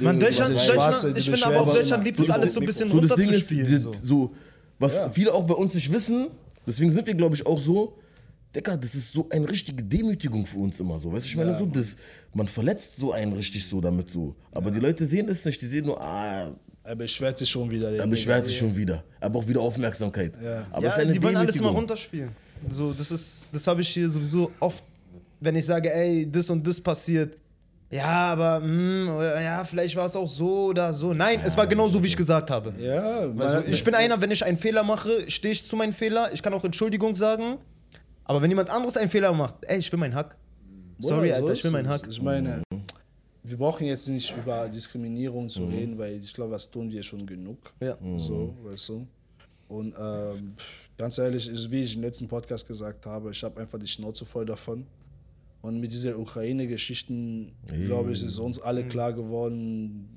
Man, 0.02 0.19
Deutschland. 0.19 0.60
Schwarze, 0.60 1.12
Deutschland, 1.12 1.16
die 1.16 1.20
ich 1.20 1.31
finde 1.31 1.47
aber 1.47 1.60
auch 1.60 1.74
Deutschland 1.74 2.05
liebt 2.05 2.19
immer. 2.19 2.35
alles 2.35 2.52
so 2.55 2.60
ein 2.60 2.66
bisschen 2.66 2.89
So, 2.89 3.01
das 3.01 3.14
Ding 3.14 3.31
ist, 3.31 3.48
So. 3.82 3.93
so, 3.93 4.35
was 4.78 5.02
viele 5.12 5.32
auch 5.32 5.44
bei 5.47 5.55
uns 5.55 5.74
nicht 5.74 5.93
wissen, 5.93 6.28
deswegen 6.66 6.90
sind 6.90 7.06
wir, 7.06 7.14
glaube 7.14 7.36
ich, 7.36 7.47
auch 7.47 7.59
so, 7.59 7.97
Digga, 8.55 8.77
das 8.77 8.94
ist 8.94 9.12
so 9.12 9.27
eine 9.31 9.48
richtige 9.48 9.82
Demütigung 9.82 10.44
für 10.44 10.59
uns 10.59 10.78
immer 10.81 10.98
so. 10.98 11.10
Weißt 11.12 11.24
du, 11.24 11.28
ich 11.31 11.36
meine, 11.36 11.56
so, 11.56 11.64
das, 11.64 11.97
man 12.35 12.47
verletzt 12.48 12.97
so 12.97 13.12
einen 13.12 13.32
richtig 13.32 13.66
so 13.66 13.81
damit 13.81 14.10
so. 14.10 14.35
Aber 14.51 14.70
die 14.70 14.81
Leute 14.81 15.06
sehen 15.06 15.28
es 15.28 15.44
nicht, 15.44 15.62
die 15.62 15.66
sehen 15.66 15.86
nur, 15.86 15.98
ah, 16.02 16.51
Er 16.82 16.97
beschwert 16.97 17.39
sich 17.39 17.48
schon 17.48 17.70
wieder. 17.70 17.90
der 17.90 18.01
er 18.01 18.06
beschwert 18.06 18.44
sich 18.44 18.59
schon 18.59 18.77
wieder. 18.77 19.05
Er 19.20 19.31
braucht 19.31 19.48
wieder 19.48 19.60
Aufmerksamkeit. 19.60 20.35
Aber 20.70 20.86
es 20.86 20.93
ist 20.93 20.97
ja, 20.98 21.02
eine 21.05 21.12
die 21.12 21.23
wollen 21.23 21.36
alles 21.36 21.56
immer 21.56 21.70
runterspielen. 21.70 22.31
So, 22.69 22.93
das 22.93 23.10
ist, 23.10 23.48
das 23.52 23.66
habe 23.66 23.81
ich 23.81 23.89
hier 23.89 24.10
sowieso 24.10 24.51
oft, 24.60 24.82
wenn 25.43 25.56
ich 25.56 25.66
sage, 25.66 25.93
ey, 25.93 26.31
das 26.31 26.48
und 26.51 26.66
das 26.66 26.81
passiert. 26.81 27.36
Ja, 27.90 28.32
aber 28.32 28.60
mm, 28.60 29.06
ja, 29.43 29.64
vielleicht 29.64 29.97
war 29.97 30.06
es 30.06 30.16
auch 30.16 30.27
so 30.28 30.66
oder 30.66 30.94
so. 30.94 31.12
Nein, 31.12 31.40
es 31.44 31.56
war 31.56 31.66
genau 31.66 31.89
so, 31.89 32.02
wie 32.02 32.06
ich 32.06 32.16
gesagt 32.16 32.51
habe. 32.51 32.73
Ja, 32.78 33.28
Also 33.39 33.66
ich 33.66 33.85
bin 33.85 33.94
einer, 33.94 34.19
wenn 34.20 34.31
ich 34.31 34.43
einen 34.44 34.56
Fehler 34.56 34.82
mache, 34.82 35.31
stehe 35.31 35.52
ich 35.52 35.66
zu 35.66 35.77
meinem 35.77 35.93
Fehler. 35.93 36.32
Ich 36.32 36.43
kann 36.43 36.55
auch 36.55 36.64
Entschuldigung 36.64 37.14
sagen. 37.14 37.59
Aber 38.24 38.40
wenn 38.40 38.51
jemand 38.51 38.70
anderes 38.70 38.97
einen 38.97 39.10
Fehler 39.10 39.32
macht, 39.32 39.56
ey, 39.62 39.78
ich 39.78 39.93
will 39.93 39.98
meinen 39.98 40.14
Hack. 40.14 40.36
Sorry, 41.01 41.28
Bruder, 41.28 41.35
Alter, 41.36 41.52
ist 41.52 41.59
ich 41.59 41.64
will 41.64 41.70
meinen. 41.73 41.89
Hack. 41.89 42.02
Ich 42.09 42.23
meine, 42.23 42.62
wir 43.43 43.59
brauchen 43.59 43.86
jetzt 43.86 44.09
nicht 44.09 44.35
über 44.36 44.69
Diskriminierung 44.69 45.51
zu 45.51 45.66
reden, 45.66 45.98
weil 45.98 46.14
ich 46.14 46.32
glaube, 46.32 46.52
das 46.52 46.70
tun 46.70 46.90
wir 46.90 47.02
schon 47.02 47.27
genug. 47.27 47.59
Ja. 47.81 47.98
So, 48.16 48.55
weißt 48.62 48.89
du. 48.90 49.06
Und 49.69 49.94
ähm, 49.98 50.55
ganz 50.97 51.19
ehrlich, 51.19 51.48
ist, 51.48 51.70
wie 51.70 51.82
ich 51.82 51.97
im 51.97 52.02
letzten 52.02 52.28
Podcast 52.28 52.66
gesagt 52.66 53.05
habe, 53.05 53.32
ich 53.32 53.43
habe 53.43 53.60
einfach 53.60 53.78
die 53.78 53.89
Schnauze 53.89 54.24
voll 54.24 54.47
davon. 54.47 54.86
Und 55.62 55.80
mit 55.80 55.93
dieser 55.93 56.18
Ukraine-Geschichten, 56.18 57.52
glaube 57.86 58.12
ich, 58.12 58.22
ist 58.22 58.39
uns 58.39 58.60
alle 58.60 58.84
klar 58.84 59.12
geworden, 59.12 60.09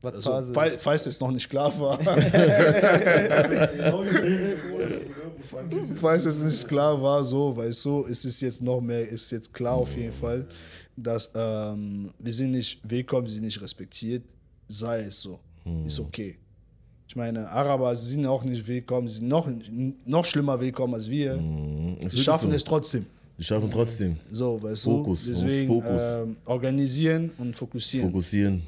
Was 0.00 0.26
also, 0.26 0.52
falls, 0.52 0.82
falls 0.82 1.06
es 1.06 1.20
noch 1.20 1.30
nicht 1.30 1.48
klar 1.48 1.72
war. 1.78 1.98
falls 5.94 6.24
es 6.24 6.42
nicht 6.42 6.66
klar 6.66 7.00
war, 7.00 7.24
so, 7.24 7.56
weißt 7.56 7.84
du, 7.84 8.02
ist 8.02 8.24
es 8.24 8.40
jetzt 8.40 8.60
noch 8.60 8.80
mehr, 8.80 9.08
ist 9.08 9.30
jetzt 9.30 9.54
klar 9.54 9.74
auf 9.74 9.96
jeden 9.96 10.12
Fall, 10.12 10.44
dass 10.96 11.30
ähm, 11.36 12.10
wir 12.18 12.32
sind 12.32 12.50
nicht 12.50 12.80
willkommen, 12.82 13.28
sie 13.28 13.34
sind 13.34 13.44
nicht 13.44 13.60
respektiert, 13.60 14.24
sei 14.66 15.02
es 15.02 15.22
so, 15.22 15.38
ist 15.86 16.00
okay. 16.00 16.36
Ich 17.06 17.16
meine, 17.16 17.48
Araber 17.48 17.94
sind 17.94 18.26
auch 18.26 18.44
nicht 18.44 18.66
willkommen, 18.66 19.06
sie 19.06 19.18
sind 19.18 19.28
noch, 19.28 19.48
noch 20.04 20.24
schlimmer 20.24 20.60
willkommen 20.60 20.94
als 20.94 21.08
wir. 21.08 21.40
Ist 22.00 22.16
Sie 22.16 22.22
schaffen 22.22 22.50
so. 22.50 22.56
es 22.56 22.64
trotzdem. 22.64 23.06
Die 23.38 23.44
schaffen 23.44 23.70
trotzdem. 23.70 24.16
So, 24.32 24.60
weißt 24.60 24.84
Fokus, 24.84 25.24
du? 25.24 25.30
Deswegen 25.30 25.68
Fokus. 25.68 26.02
ähm, 26.02 26.36
organisieren 26.44 27.30
und 27.38 27.54
fokussieren. 27.54 28.10
Fokussieren. 28.10 28.62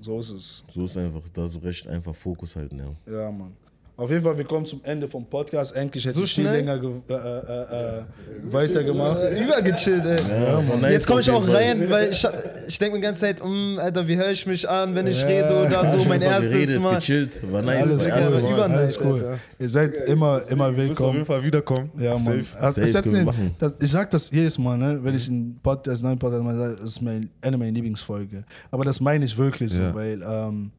So 0.00 0.20
ist 0.20 0.30
es. 0.30 0.64
So 0.72 0.84
ist 0.84 0.96
einfach, 0.96 1.28
da 1.30 1.46
du 1.46 1.58
recht, 1.58 1.88
einfach 1.88 2.14
Fokus 2.14 2.54
halten, 2.54 2.78
ja. 2.78 3.12
Ja, 3.12 3.30
Mann. 3.32 3.56
Auf 3.98 4.10
jeden 4.10 4.22
Fall, 4.22 4.36
wir 4.36 4.44
kommen 4.44 4.66
zum 4.66 4.80
Ende 4.84 5.08
vom 5.08 5.24
Podcast. 5.24 5.74
Endlich 5.74 6.04
hätte 6.04 6.18
So 6.18 6.24
ich 6.24 6.34
viel 6.34 6.46
länger 6.46 6.78
ge 6.78 6.90
äh, 7.08 7.14
äh, 7.14 7.16
äh, 7.16 8.02
weitergemacht. 8.50 9.18
Übergechillt, 9.42 10.04
ey. 10.04 10.16
Ja, 10.28 10.68
war 10.68 10.76
nice 10.76 10.92
Jetzt 10.92 11.06
komme 11.06 11.20
ich 11.22 11.30
auch 11.30 11.48
rein, 11.48 11.88
weil 11.88 12.10
ich, 12.10 12.26
ich 12.68 12.78
denke 12.78 12.92
mir 12.96 13.00
die 13.00 13.06
ganze 13.06 13.22
Zeit, 13.22 13.42
mm, 13.42 13.78
Alter, 13.78 14.06
wie 14.06 14.14
höre 14.18 14.30
ich 14.32 14.44
mich 14.46 14.68
an, 14.68 14.94
wenn 14.94 15.06
ich 15.06 15.24
rede 15.24 15.48
oder 15.64 15.86
so, 15.86 16.04
mein 16.04 16.20
erstes 16.20 16.50
geredet, 16.52 16.82
Mal. 16.82 16.96
gechillt, 16.96 17.40
war 17.50 17.62
nice, 17.62 17.88
Alles 18.06 18.34
war. 18.34 18.40
Mal. 18.42 18.52
Über- 18.52 18.64
alles 18.64 18.98
nice, 18.98 19.00
cool. 19.06 19.14
Alter. 19.24 19.38
Ihr 19.60 19.68
seid 19.70 19.96
immer, 20.08 20.42
immer 20.50 20.70
Du 20.72 20.76
wirst 20.76 20.82
auf 20.82 20.88
willkommen. 20.98 21.12
jeden 21.14 21.26
Fall 21.26 21.44
wiederkommen. 21.44 21.90
Ja, 21.98 22.12
Mann. 22.12 22.22
Safe. 22.24 22.44
Also, 22.60 22.80
Safe 22.82 22.98
hat 22.98 23.06
mir, 23.06 23.24
machen. 23.24 23.54
das, 23.58 23.72
ich 23.80 23.90
sag 23.90 24.10
das 24.10 24.30
jedes 24.30 24.58
Mal, 24.58 24.76
ne, 24.76 24.98
wenn 25.02 25.14
ich 25.14 25.26
einen 25.26 25.58
Podcast, 25.62 26.02
neuen 26.02 26.18
Podcast 26.18 26.42
mal 26.44 26.54
sage, 26.54 26.72
das 26.74 26.84
ist 26.84 27.00
mein, 27.00 27.30
eine 27.40 27.56
meiner 27.56 27.72
Lieblingsfolge. 27.72 28.44
Aber 28.70 28.84
das 28.84 29.00
meine 29.00 29.24
ich 29.24 29.38
wirklich 29.38 29.72
so, 29.72 29.80
Ja. 29.80 29.94
weil, 29.94 30.20
ähm, 30.22 30.70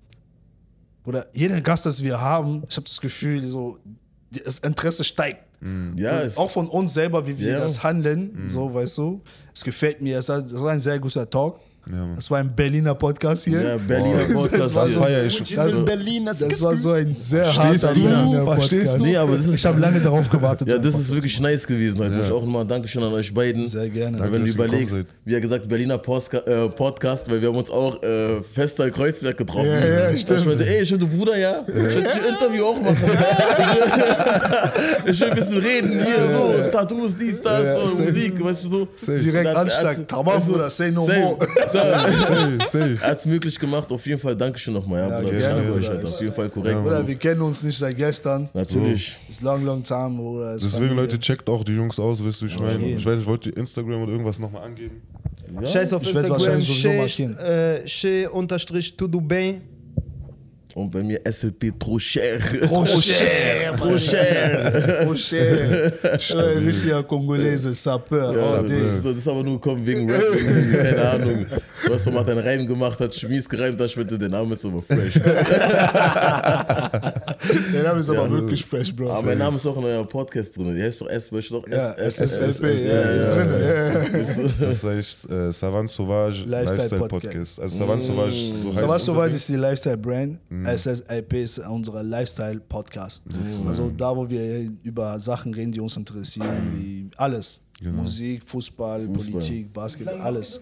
oder 1.07 1.25
jeder 1.33 1.59
Gast, 1.61 1.85
das 1.87 2.03
wir 2.03 2.19
haben, 2.21 2.63
ich 2.69 2.75
habe 2.75 2.85
das 2.85 2.99
Gefühl, 3.01 3.43
so, 3.43 3.79
das 4.45 4.59
Interesse 4.59 5.03
steigt. 5.03 5.39
Ja, 5.95 6.19
Und 6.19 6.25
es, 6.25 6.37
auch 6.37 6.51
von 6.51 6.67
uns 6.67 6.93
selber, 6.93 7.25
wie 7.25 7.39
wir 7.39 7.53
Ja. 7.53 7.59
das 7.61 7.81
handeln, 7.81 8.47
so, 8.47 8.71
weißt 8.71 8.99
du. 8.99 9.21
Es 9.55 9.63
gefällt 9.63 10.01
mir, 10.01 10.19
es 10.19 10.29
war 10.29 10.69
ein 10.71 10.79
sehr 10.79 10.99
guter 10.99 11.27
Talk. 11.27 11.59
Ja. 11.89 12.05
Es 12.17 12.29
war 12.29 12.39
ein 12.39 12.53
Berliner 12.53 12.93
Podcast 12.95 13.45
hier. 13.45 13.61
ja, 13.61 13.77
Berliner 13.77 14.25
Das 14.27 14.33
Podcast. 14.33 14.75
war 14.75 14.83
Das 14.83 14.93
so- 14.93 14.99
feier 15.01 15.23
ich. 15.23 15.41
Das, 15.55 15.85
Berlin, 15.85 16.25
das, 16.25 16.39
das 16.39 16.61
war 16.61 16.75
so 16.75 16.91
ein 16.91 17.15
sehr 17.15 17.45
Verstehst 17.45 17.87
harter 17.87 17.95
du? 17.99 18.07
Berliner 18.07 18.43
Podcast. 18.45 18.97
du? 18.99 19.03
Nee, 19.03 19.15
aber 19.17 19.31
das 19.37 19.47
ist- 19.47 19.55
ich 19.55 19.65
habe 19.65 19.79
lange 19.79 19.99
darauf 20.01 20.29
gewartet. 20.29 20.69
Ja, 20.69 20.77
das 20.79 20.99
ist 20.99 21.13
wirklich 21.13 21.39
nice 21.39 21.65
gewesen 21.65 21.99
heute. 21.99 22.15
Muss 22.15 22.25
ich 22.25 22.31
auch 22.31 22.41
nochmal 22.41 22.67
Dankeschön 22.67 23.03
an 23.03 23.13
euch 23.13 23.33
beiden. 23.33 23.65
Sehr 23.67 23.89
gerne. 23.89 24.19
Weil 24.19 24.31
wenn 24.33 24.43
du 24.45 24.51
überlegst, 24.51 24.95
wie 25.23 25.33
er 25.33 25.39
gesagt, 25.39 25.67
Berliner 25.69 25.97
Postka 25.97 26.39
äh, 26.39 26.67
Podcast, 26.69 27.29
weil 27.31 27.39
wir 27.41 27.47
haben 27.49 27.55
uns 27.57 27.71
auch 27.71 28.01
äh, 28.03 28.41
Fester 28.41 28.89
Kreuzberg 28.91 29.37
getroffen. 29.37 29.67
Ja, 29.69 29.87
ja, 29.87 30.09
Und 30.09 30.19
stimmt. 30.19 30.39
Ich 30.41 30.45
meinte, 30.45 30.67
ey, 30.67 30.81
ich 30.81 30.91
will 30.91 30.97
du 30.99 31.07
Bruder, 31.07 31.37
ja? 31.37 31.61
Ich 31.67 31.73
will 31.73 32.05
ein 32.05 32.33
Interview 32.33 32.65
auch 32.65 32.81
machen. 32.81 32.97
ich 35.05 35.19
will 35.21 35.29
ein 35.29 35.35
bisschen 35.35 35.57
reden 35.59 35.89
hier, 35.91 36.31
so, 36.31 36.53
Tattoos, 36.71 37.15
dies, 37.17 37.41
das, 37.41 37.65
Ja. 37.65 37.77
Musik, 38.05 38.43
weißt 38.43 38.63
du 38.65 38.69
so. 38.69 38.87
Direkt 39.07 39.55
Anschlag. 39.55 40.07
Tamam, 40.07 40.41
Bruder, 40.45 40.69
say 40.69 40.91
no 40.91 41.07
more. 41.07 41.37
Safe, 41.77 42.57
safe. 42.65 42.97
Er 43.01 43.09
hat 43.11 43.17
es 43.17 43.25
möglich 43.25 43.59
gemacht, 43.59 43.91
auf 43.91 44.05
jeden 44.05 44.19
Fall 44.19 44.35
Dankeschön 44.35 44.73
nochmal, 44.73 45.01
ja, 45.01 45.09
Ja, 45.09 45.19
Bruder. 45.21 45.31
gerne, 45.37 45.47
Ich 45.47 45.65
danke 45.65 45.73
euch, 45.73 45.89
Alter. 45.89 46.03
Auf 46.05 46.21
jeden 46.21 46.33
Fall 46.33 46.49
korrekt. 46.49 46.83
Bruder, 46.83 47.07
wir 47.07 47.15
kennen 47.15 47.41
uns 47.41 47.63
nicht 47.63 47.77
seit 47.77 47.97
gestern. 47.97 48.49
Natürlich. 48.53 49.17
It's 49.29 49.41
long, 49.41 49.63
long 49.65 49.83
time, 49.83 50.17
Bruder. 50.17 50.53
Deswegen, 50.55 50.73
Familie. 50.73 50.95
Leute, 50.95 51.19
checkt 51.19 51.47
auch 51.49 51.63
die 51.63 51.73
Jungs 51.73 51.99
aus, 51.99 52.23
wisst 52.23 52.41
ihr, 52.41 52.47
ich 52.47 52.59
meine. 52.59 52.83
Ich 52.85 53.05
weiß 53.05 53.17
nicht, 53.17 53.27
wollt 53.27 53.45
ihr 53.45 53.55
Instagram 53.57 54.03
oder 54.03 54.11
irgendwas 54.11 54.39
nochmal 54.39 54.63
angeben? 54.63 55.01
Scheiß 55.63 55.93
auf 55.93 56.01
Ich 56.03 56.09
Instagram, 56.09 56.31
wahrscheinlich 56.31 56.67
sowieso 56.67 56.93
markieren. 56.93 57.37
äh, 57.37 57.87
Shay 57.87 58.27
Und 60.77 60.91
bei 60.91 61.01
mir 61.01 61.19
SLP 61.25 61.73
trop 61.79 61.99
cher. 61.99 62.37
Trop 62.61 62.87
cher, 62.87 63.75
Trop 63.75 63.97
cher. 63.97 65.05
Trop 65.05 65.17
cher. 65.17 65.91
Richtiger 66.61 67.01
Kongolese, 67.01 67.73
Sapeur. 67.73 68.31
Ja, 68.37 68.59
Oh, 68.59 68.61
das, 68.61 69.01
das 69.01 69.15
ist 69.15 69.27
aber 69.27 69.41
nur 69.41 69.59
gekommen 69.59 69.83
wegen 69.87 70.07
Rap, 70.07 70.21
keine 70.71 71.09
Ahnung. 71.09 71.47
Du 71.83 71.93
hast 71.95 72.05
doch 72.05 72.13
mal 72.13 72.23
deinen 72.23 72.45
Reim 72.45 72.67
gemacht, 72.67 72.99
hat 72.99 73.15
Schmies 73.15 73.49
gereimt, 73.49 73.81
hast 73.81 73.95
bitte, 73.95 74.19
der 74.19 74.29
Name 74.29 74.53
ist 74.53 74.63
aber 74.65 74.83
fresh. 74.83 75.15
Der 77.73 77.83
Name 77.83 77.99
ist 77.99 78.09
aber 78.09 78.23
Ja. 78.23 78.31
wirklich 78.31 78.65
fresh, 78.65 78.95
Bro. 78.95 79.09
Aber 79.11 79.23
mein 79.27 79.37
Name 79.37 79.55
ist 79.57 79.65
auch 79.65 79.77
in 79.77 79.83
eurem 79.83 80.07
Podcast 80.07 80.55
drin. 80.55 80.75
Die 80.75 80.81
heißt 80.81 81.01
doch 81.01 81.07
S, 81.09 81.29
du 81.29 81.35
doch? 81.51 81.65
SSLP, 81.67 82.87
ja, 82.87 83.01
ist 83.01 84.37
drin. 84.37 84.53
Das 84.59 84.83
heißt 84.83 85.29
äh, 85.29 85.51
Savant 85.51 85.89
Sauvage 85.89 86.43
Lifestyle 86.45 86.77
Lifestyle, 86.77 87.07
Podcast. 87.07 87.59
Also 87.59 87.77
Savant 87.77 88.01
Sauvage, 88.03 88.31
so 88.31 88.69
heißt 88.71 88.83
Aber 88.83 88.93
unser 88.93 88.99
soweit 88.99 89.29
Ding. 89.29 89.35
ist 89.35 89.49
die 89.49 89.55
Lifestyle-Brand. 89.55 90.39
Mhm. 90.49 90.65
SSLP 90.65 91.43
ist 91.43 91.59
unser 91.59 92.03
Lifestyle-Podcast. 92.03 93.23
Also 93.67 93.91
da, 93.95 94.15
wo 94.15 94.29
wir 94.29 94.71
über 94.83 95.19
Sachen 95.19 95.53
reden, 95.53 95.71
die 95.71 95.79
uns 95.79 95.95
interessieren, 95.97 96.49
wie 96.75 97.09
alles. 97.17 97.61
Genau. 97.79 98.01
Musik, 98.01 98.41
Fußball, 98.47 99.01
Politik, 99.07 99.71
Basketball, 99.71 100.19
alles. 100.19 100.61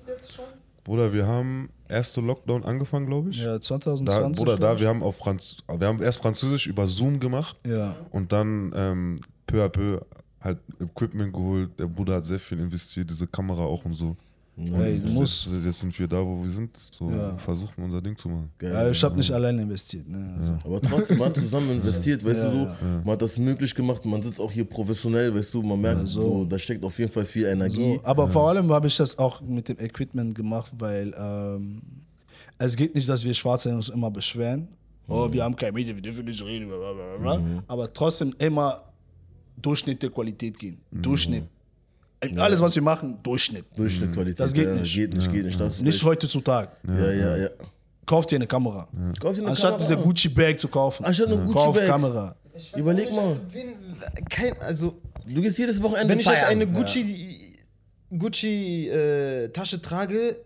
Bruder, 0.86 1.12
wir 1.12 1.26
haben 1.26 1.70
erste 1.90 2.22
Lockdown 2.22 2.64
angefangen, 2.64 3.08
glaube 3.08 3.32
ich. 3.32 3.38
Ja, 3.40 3.54
Da, 3.56 3.62
2020. 3.62 4.46
Bruder, 4.46 4.58
da, 4.58 4.80
wir 4.80 4.88
haben 4.88 5.04
auf 5.04 5.18
Franz 5.18 5.58
wir 5.68 5.88
haben 5.88 6.02
erst 6.02 6.20
Französisch 6.22 6.68
über 6.68 6.88
Zoom 6.88 7.20
gemacht. 7.20 7.58
Ja. 7.66 7.96
und 8.12 8.32
dann 8.32 8.72
ähm, 8.76 9.16
peu 9.48 9.64
à 9.64 9.70
peu 9.70 10.00
halt 10.40 10.60
Equipment 10.80 11.34
geholt. 11.34 11.72
Der 11.80 11.88
Bruder 11.88 12.16
hat 12.16 12.26
sehr 12.26 12.40
viel 12.40 12.60
investiert, 12.60 13.10
diese 13.10 13.26
Kamera 13.28 13.64
auch 13.64 13.84
und 13.84 13.96
so. 13.96 14.16
Ey, 14.58 15.02
musst- 15.12 15.48
jetzt, 15.48 15.66
jetzt 15.66 15.80
sind 15.82 16.00
wir 16.00 16.08
da, 16.08 16.26
wo 16.26 16.42
wir 16.42 16.50
sind, 16.50 16.78
so 16.98 17.10
Ja. 17.10 17.36
versuchen 17.38 17.84
unser 17.84 18.02
Ding 18.02 18.18
zu 18.18 18.30
machen. 18.30 18.50
Ja, 18.62 18.90
ich 18.90 19.04
habe 19.04 19.18
nicht 19.18 19.30
alleine 19.32 19.62
investiert. 19.64 20.08
Ne? 20.08 20.36
Also. 20.40 20.54
Aber 20.64 20.80
trotzdem, 20.82 21.18
man 21.18 21.28
hat 21.30 21.36
zusammen 21.36 21.72
investiert, 21.72 22.24
weißt 22.24 22.42
Ja, 22.44 22.46
du 22.52 22.52
so. 22.52 22.64
ja. 22.66 22.76
Man 23.04 23.10
hat 23.14 23.22
das 23.22 23.38
möglich 23.38 23.76
gemacht, 23.76 24.06
man 24.06 24.22
sitzt 24.24 24.40
auch 24.40 24.52
hier 24.52 24.64
professionell, 24.64 25.36
weißt 25.36 25.54
du, 25.54 25.62
man 25.62 25.82
merkt, 25.82 26.08
so. 26.08 26.22
so. 26.22 26.46
da 26.46 26.58
steckt 26.58 26.84
auf 26.86 26.98
jeden 26.98 27.12
Fall 27.12 27.26
viel 27.26 27.48
Energie. 27.48 27.96
So, 27.96 28.00
aber 28.04 28.30
vor 28.32 28.48
allem 28.50 28.72
habe 28.72 28.88
ich 28.88 28.96
das 28.96 29.18
auch 29.20 29.42
mit 29.42 29.68
dem 29.68 29.78
Equipment 29.78 30.34
gemacht, 30.34 30.72
weil 30.78 31.14
ähm, 31.20 31.82
es 32.58 32.78
geht 32.78 32.96
nicht, 32.96 33.10
dass 33.10 33.26
wir 33.26 33.34
Schwarze 33.34 33.76
uns 33.76 33.90
immer 33.90 34.10
beschweren. 34.10 34.70
Oh, 35.10 35.32
wir 35.32 35.44
haben 35.44 35.56
kein 35.56 35.74
Medien, 35.74 35.98
wir 35.98 36.02
dürfen 36.02 36.24
nicht 36.26 36.44
reden. 36.44 36.70
Bla. 37.22 37.42
Aber 37.68 37.92
trotzdem 37.92 38.34
immer 38.40 38.82
Durchschnitt 39.62 40.02
der 40.02 40.10
Qualität 40.10 40.58
gehen. 40.58 40.78
Durchschnitt. 40.92 41.44
Alles, 42.38 42.60
was 42.60 42.76
wir 42.76 42.82
machen, 42.82 43.20
Durchschnitt. 43.22 43.66
Durchschnittqualität. 43.76 44.40
Das 44.40 44.54
geht 44.54 44.66
ja, 44.66 44.74
nicht. 44.74 44.94
Geht 44.94 45.14
nicht, 45.14 45.32
geht 45.32 45.46
nicht. 45.46 45.60
Das 45.60 45.82
Nicht 45.82 46.04
heutzutage. 46.04 46.70
Ja, 46.88 47.12
ja, 47.12 47.38
ja. 47.38 47.50
Kauft 48.06 48.32
dir 48.32 48.36
eine 48.38 48.48
Kamera. 48.48 48.88
Kauf 49.20 49.36
dir 49.36 49.42
eine 49.42 49.50
Anstatt 49.50 49.72
Kamera. 49.72 49.78
diese 49.78 49.98
Gucci-Bag 49.98 50.60
zu 50.60 50.68
kaufen. 50.68 51.06
Anstatt 51.06 51.28
eine 51.28 51.44
Gucci-Bag. 51.44 51.88
Kamera. 51.88 52.36
Überleg 52.76 53.12
mal. 53.12 53.40
Kein, 54.30 54.60
also, 54.62 54.96
Du 55.28 55.42
gehst 55.42 55.58
jedes 55.58 55.82
Wochenende 55.82 56.14
wenn 56.14 56.20
ich 56.20 56.28
jetzt 56.28 56.46
eine 56.46 56.68
Gucci, 56.68 57.58
Gucci 58.16 58.88
äh, 58.90 59.50
Tasche 59.50 59.82
trage, 59.82 60.38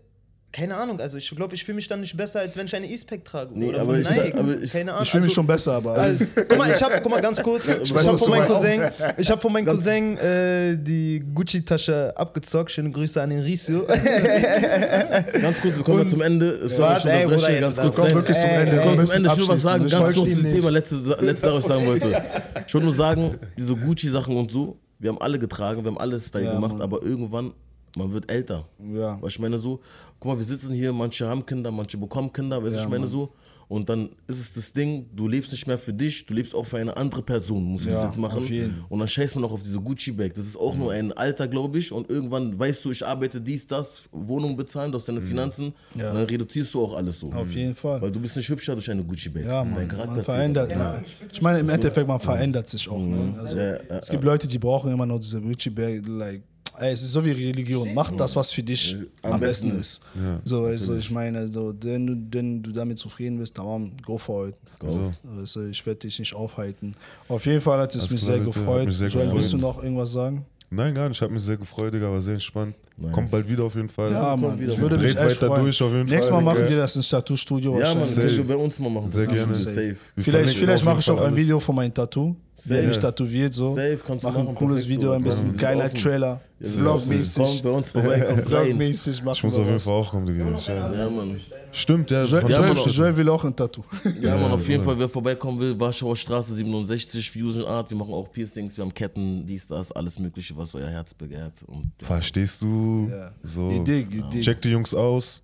keine 0.52 0.76
Ahnung, 0.76 0.98
also 1.00 1.16
ich 1.16 1.30
glaube, 1.30 1.54
ich 1.54 1.64
fühle 1.64 1.76
mich 1.76 1.86
dann 1.86 2.00
nicht 2.00 2.16
besser, 2.16 2.40
als 2.40 2.56
wenn 2.56 2.66
ich 2.66 2.74
eine 2.74 2.88
E-Spec 2.90 3.24
trage. 3.24 3.50
Nee, 3.54 3.68
oder 3.68 3.82
aber 3.82 3.98
ich 3.98 4.08
Nike. 4.10 4.30
sag- 4.32 4.38
aber 4.38 4.58
ich- 4.60 4.72
keine 4.72 4.90
Ahnung. 4.92 5.02
Ich 5.04 5.10
fühle 5.10 5.20
mich 5.22 5.28
also- 5.30 5.34
schon 5.36 5.46
besser, 5.46 5.72
aber. 5.74 5.94
Also, 5.94 6.24
guck 6.34 6.58
mal, 6.58 6.70
ich 6.72 6.82
habe, 6.82 6.94
guck 7.02 7.10
mal, 7.10 7.20
ganz 7.20 7.40
kurz, 7.42 7.68
ich 7.68 7.94
weiß, 7.94 8.06
habe 8.06 8.18
von 8.18 8.30
meinem. 8.30 8.46
Cousin, 8.48 8.82
ich 9.16 9.28
von 9.30 9.52
meinem 9.52 9.64
Cousin 9.66 10.16
äh, 10.18 10.76
die 10.76 11.22
Gucci-Tasche 11.34 12.12
abgezockt. 12.16 12.72
Schöne 12.72 12.90
Grüße 12.90 13.22
an 13.22 13.30
den 13.30 13.40
Ricio. 13.40 13.86
Ganz 15.40 15.60
kurz, 15.60 15.76
wir 15.76 15.82
kommen 15.84 15.98
ja 16.00 16.06
zum 16.06 16.20
Ende. 16.22 16.60
Warte, 16.78 17.08
ich 17.08 17.14
ey, 17.14 17.26
Bruder, 17.26 17.60
ganz 17.60 17.80
kurz. 17.80 17.96
komm 17.96 18.04
Nein, 18.06 18.14
wirklich 18.14 18.38
zum 18.38 18.48
Ende. 18.50 18.72
wir 18.72 18.78
Komm, 18.80 18.88
kommen 18.88 18.98
wir 18.98 19.06
zum 19.06 19.16
Ende. 19.16 19.30
Ich 19.30 19.38
will 19.38 19.48
was 19.48 19.62
sagen, 19.62 19.88
ganz 19.88 20.08
Ich 20.10 20.16
kurz 20.16 20.38
ihm 20.42 20.48
Thema, 20.48 20.70
letzte, 20.70 20.96
letzte 21.20 21.46
Sache, 21.46 21.54
was 21.56 21.64
ich 21.64 21.68
sagen 21.68 21.86
wollte. 21.86 22.22
Ich 22.66 22.74
wollte 22.74 22.84
nur 22.84 22.94
sagen, 22.94 23.38
diese 23.58 23.76
Gucci-Sachen 23.76 24.36
und 24.36 24.50
so, 24.50 24.78
wir 24.98 25.10
haben 25.10 25.20
alle 25.20 25.38
getragen, 25.38 25.82
wir 25.84 25.90
haben 25.90 25.98
alles 25.98 26.26
Style 26.28 26.44
Ja, 26.44 26.54
gemacht, 26.54 26.72
Mann. 26.72 26.82
aber 26.82 27.02
irgendwann, 27.02 27.52
man 27.96 28.12
wird 28.12 28.30
älter. 28.30 28.66
Ja. 28.92 29.20
Weil 29.20 29.28
ich 29.28 29.38
meine 29.38 29.58
so, 29.58 29.80
guck 30.18 30.32
mal, 30.32 30.38
wir 30.38 30.44
sitzen 30.46 30.74
hier, 30.74 30.92
manche 30.92 31.26
haben 31.28 31.44
Kinder, 31.44 31.70
manche 31.70 31.98
bekommen 31.98 32.32
Kinder, 32.32 32.62
weißt 32.62 32.74
du, 32.76 32.78
Ja, 32.78 32.84
ich 32.84 32.88
meine 32.90 33.02
Mann. 33.04 33.10
so. 33.10 33.32
Und 33.68 33.88
dann 33.88 34.08
ist 34.26 34.40
es 34.40 34.52
das 34.54 34.72
Ding, 34.72 35.06
du 35.14 35.28
lebst 35.28 35.52
nicht 35.52 35.64
mehr 35.68 35.78
für 35.78 35.92
dich, 35.92 36.26
du 36.26 36.34
lebst 36.34 36.56
auch 36.56 36.66
für 36.66 36.78
eine 36.78 36.96
andere 36.96 37.22
Person, 37.22 37.62
musst 37.62 37.84
du 37.84 37.90
Ja, 37.90 37.94
das 37.94 38.04
jetzt 38.06 38.18
machen. 38.18 38.38
auf 38.42 38.50
jeden. 38.50 38.84
Und 38.88 38.98
dann 38.98 39.06
scheißt 39.06 39.36
man 39.36 39.44
auch 39.44 39.52
auf 39.52 39.62
diese 39.62 39.78
Gucci-Bag. 39.80 40.34
Das 40.34 40.44
ist 40.44 40.56
auch 40.58 40.74
nur 40.76 40.90
ein 40.90 41.12
Alter, 41.12 41.46
glaube 41.46 41.78
ich. 41.78 41.92
Und 41.92 42.10
irgendwann 42.10 42.58
weißt 42.58 42.84
du, 42.84 42.90
ich 42.90 43.06
arbeite 43.06 43.40
dies, 43.40 43.68
das, 43.68 44.02
Wohnung 44.10 44.56
bezahlen, 44.56 44.90
das 44.90 45.04
deine 45.04 45.20
Finanzen. 45.20 45.66
Mhm. 45.94 46.00
Ja. 46.00 46.10
Und 46.10 46.16
dann 46.16 46.24
reduzierst 46.24 46.74
du 46.74 46.82
auch 46.84 46.94
alles 46.94 47.20
so. 47.20 47.30
Auf 47.32 47.52
jeden 47.52 47.76
Fall. 47.76 48.02
Weil 48.02 48.10
du 48.10 48.18
bist 48.18 48.36
nicht 48.36 48.48
hübscher 48.48 48.72
durch 48.74 48.90
eine 48.90 49.04
Gucci-Bag. 49.04 49.44
Ja, 49.44 49.62
Dein 49.62 49.72
man, 49.72 49.86
Charakter 49.86 50.14
man 50.14 50.22
verändert. 50.24 50.70
Ja. 50.72 51.00
Ich 51.32 51.40
meine, 51.40 51.60
im 51.60 51.68
Endeffekt, 51.68 52.08
man 52.08 52.18
verändert 52.18 52.68
sich 52.68 52.88
auch. 52.88 52.98
Ne? 52.98 53.34
Also, 53.40 53.56
Ja, 53.56 53.72
ja, 53.74 53.78
es 54.02 54.08
gibt 54.08 54.24
Leute, 54.24 54.48
die 54.48 54.58
brauchen 54.58 54.90
immer 54.90 55.06
noch 55.06 55.20
diese 55.20 55.40
Gucci-Bag. 55.40 56.02
Like, 56.08 56.42
ey, 56.80 56.92
es 56.92 57.02
ist 57.02 57.12
so 57.12 57.24
wie 57.24 57.30
Religion. 57.30 57.92
Mach 57.94 58.10
das, 58.12 58.34
was 58.34 58.52
für 58.52 58.62
dich 58.62 58.96
am 59.22 59.34
am, 59.34 59.40
besten 59.40 59.68
besten 59.68 59.80
ist. 59.80 60.00
so, 60.44 60.64
weißt 60.64 60.88
du, 60.88 60.96
ich 60.96 61.10
meine, 61.10 61.46
so, 61.48 61.74
wenn, 61.82 62.06
du, 62.06 62.16
wenn 62.30 62.62
du 62.62 62.72
damit 62.72 62.98
zufrieden 62.98 63.38
bist, 63.38 63.56
dann 63.58 63.92
go 64.04 64.16
for 64.16 64.48
it. 64.48 64.56
So. 64.80 65.12
Weißt 65.22 65.56
du, 65.56 65.68
ich 65.68 65.84
werde 65.84 66.00
dich 66.00 66.18
nicht 66.18 66.34
aufhalten. 66.34 66.94
Auf 67.28 67.44
jeden 67.46 67.60
Fall 67.60 67.78
hat 67.78 67.94
es 67.94 68.10
mich 68.10 68.22
klar, 68.22 68.36
sehr 68.36 68.44
gefreut. 68.44 68.86
mich 68.86 68.96
sehr 68.96 69.08
Joel, 69.08 69.24
gefreut. 69.24 69.38
willst 69.38 69.52
du 69.52 69.58
noch 69.58 69.82
irgendwas 69.82 70.12
sagen? 70.12 70.44
Nein, 70.70 70.94
gar 70.94 71.08
nicht. 71.08 71.18
Ich 71.18 71.22
habe 71.22 71.32
mich 71.32 71.42
sehr 71.42 71.56
gefreut, 71.56 71.92
Digga, 71.92 72.10
war 72.10 72.22
sehr 72.22 72.34
entspannt. 72.34 72.74
Kommt 73.12 73.30
bald 73.30 73.48
wieder 73.48 73.64
auf 73.64 73.74
jeden 73.74 73.88
Fall. 73.88 74.12
Ja, 74.12 74.36
Mann, 74.36 74.58
wieder. 74.60 74.72
ich 74.72 74.78
würde 74.80 74.96
mich 74.98 75.14
Dreht 75.14 75.26
echt 75.26 75.36
weiter 75.42 75.46
freuen. 75.46 75.62
durch 75.64 75.82
auf 75.82 75.90
jeden 75.92 76.04
Nächstes 76.08 76.28
Fall, 76.28 76.42
Mal 76.42 76.54
machen 76.54 76.68
wir 76.68 76.76
das 76.76 76.96
im 76.96 77.02
Tattoo-Studio 77.02 77.78
Ja, 77.78 77.88
man, 77.88 78.00
wahrscheinlich. 78.00 78.36
können 78.36 78.48
wir 78.48 78.56
bei 78.56 78.62
uns 78.62 78.78
mal 78.78 78.90
machen. 78.90 79.10
Sehr 79.10 79.26
gerne. 79.26 79.54
Safe. 79.54 79.96
Wir 80.14 80.24
Vielleicht, 80.24 80.56
vielleicht 80.56 80.84
mache 80.84 81.00
ich 81.00 81.10
auch 81.10 81.20
ein. 81.22 81.34
Video 81.36 81.58
von 81.60 81.74
meinem 81.76 81.94
Tattoo. 81.94 82.36
Wer 82.66 82.76
Safe. 82.76 82.88
mich 82.88 82.98
tätowiert, 82.98 83.54
so. 83.54 83.68
Safe, 83.68 83.98
kannst 84.06 84.22
du 84.24 84.28
Mach 84.28 84.36
ein 84.36 84.44
machen, 84.44 84.54
cooles 84.54 84.86
Video, 84.86 85.12
ein 85.12 85.22
bisschen 85.24 85.54
Ja, 85.54 85.62
geiler. 85.62 85.90
Trailer. 85.94 86.42
Ja, 86.60 86.68
Vlogmäßig. 86.68 87.42
Kommt 87.42 87.62
bei 87.62 87.70
uns 87.70 87.92
vorbei, 87.92 88.20
kommt. 88.20 88.46
Vlogmäßig 88.46 89.22
machen 89.24 89.36
Ich 89.38 89.42
muss 89.44 89.58
auf 89.58 89.66
jeden. 89.66 89.80
Fall 89.80 89.94
auch 89.94 90.10
kommen, 90.10 90.26
Digga. 90.26 90.44
Ja. 90.66 90.92
Ja, 90.92 91.08
Mann. 91.10 91.40
Stimmt, 91.72 92.10
ja. 92.10 92.24
Joel, 92.24 92.42
Mann. 92.74 93.16
Will 93.16 93.28
auch 93.30 93.44
ein 93.44 93.56
Tattoo. 93.56 93.82
Ja, 94.20 94.36
Mann, 94.36 94.50
auf 94.50 94.68
jeden 94.68 94.84
Fall, 94.84 94.98
wer 94.98 95.08
vorbeikommen 95.08 95.58
will, 95.58 95.80
Warschauer 95.80 96.14
Straße 96.16 96.54
67, 96.54 97.30
Fusion 97.30 97.64
Art. 97.64 97.88
Wir 97.88 97.96
machen 97.96 98.12
auch 98.12 98.30
Piercings, 98.30 98.76
wir 98.76 98.84
haben 98.84 98.92
Ketten, 98.92 99.46
dies, 99.46 99.66
das, 99.66 99.90
alles 99.92 100.18
Mögliche, 100.18 100.54
was 100.54 100.74
euer 100.74 100.88
Herz 100.90 101.14
begehrt. 101.14 101.54
Ja, 101.66 102.06
Verstehst 102.06 102.60
du? 102.60 102.66
Ja. 103.10 103.30
So. 103.42 103.70
Idee, 103.70 104.00
Idee. 104.00 104.40
Checkt 104.40 104.64
die 104.64 104.70
Jungs 104.70 104.94
aus, 104.94 105.42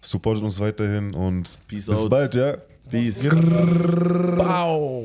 supportet 0.00 0.44
uns 0.44 0.58
weiterhin 0.60 1.14
und 1.14 1.58
Peace 1.66 1.86
bis 1.86 1.98
out. 1.98 2.10
bald, 2.10 2.34
ja. 2.34 2.56
Peace. 2.90 3.24
Mon 3.24 5.04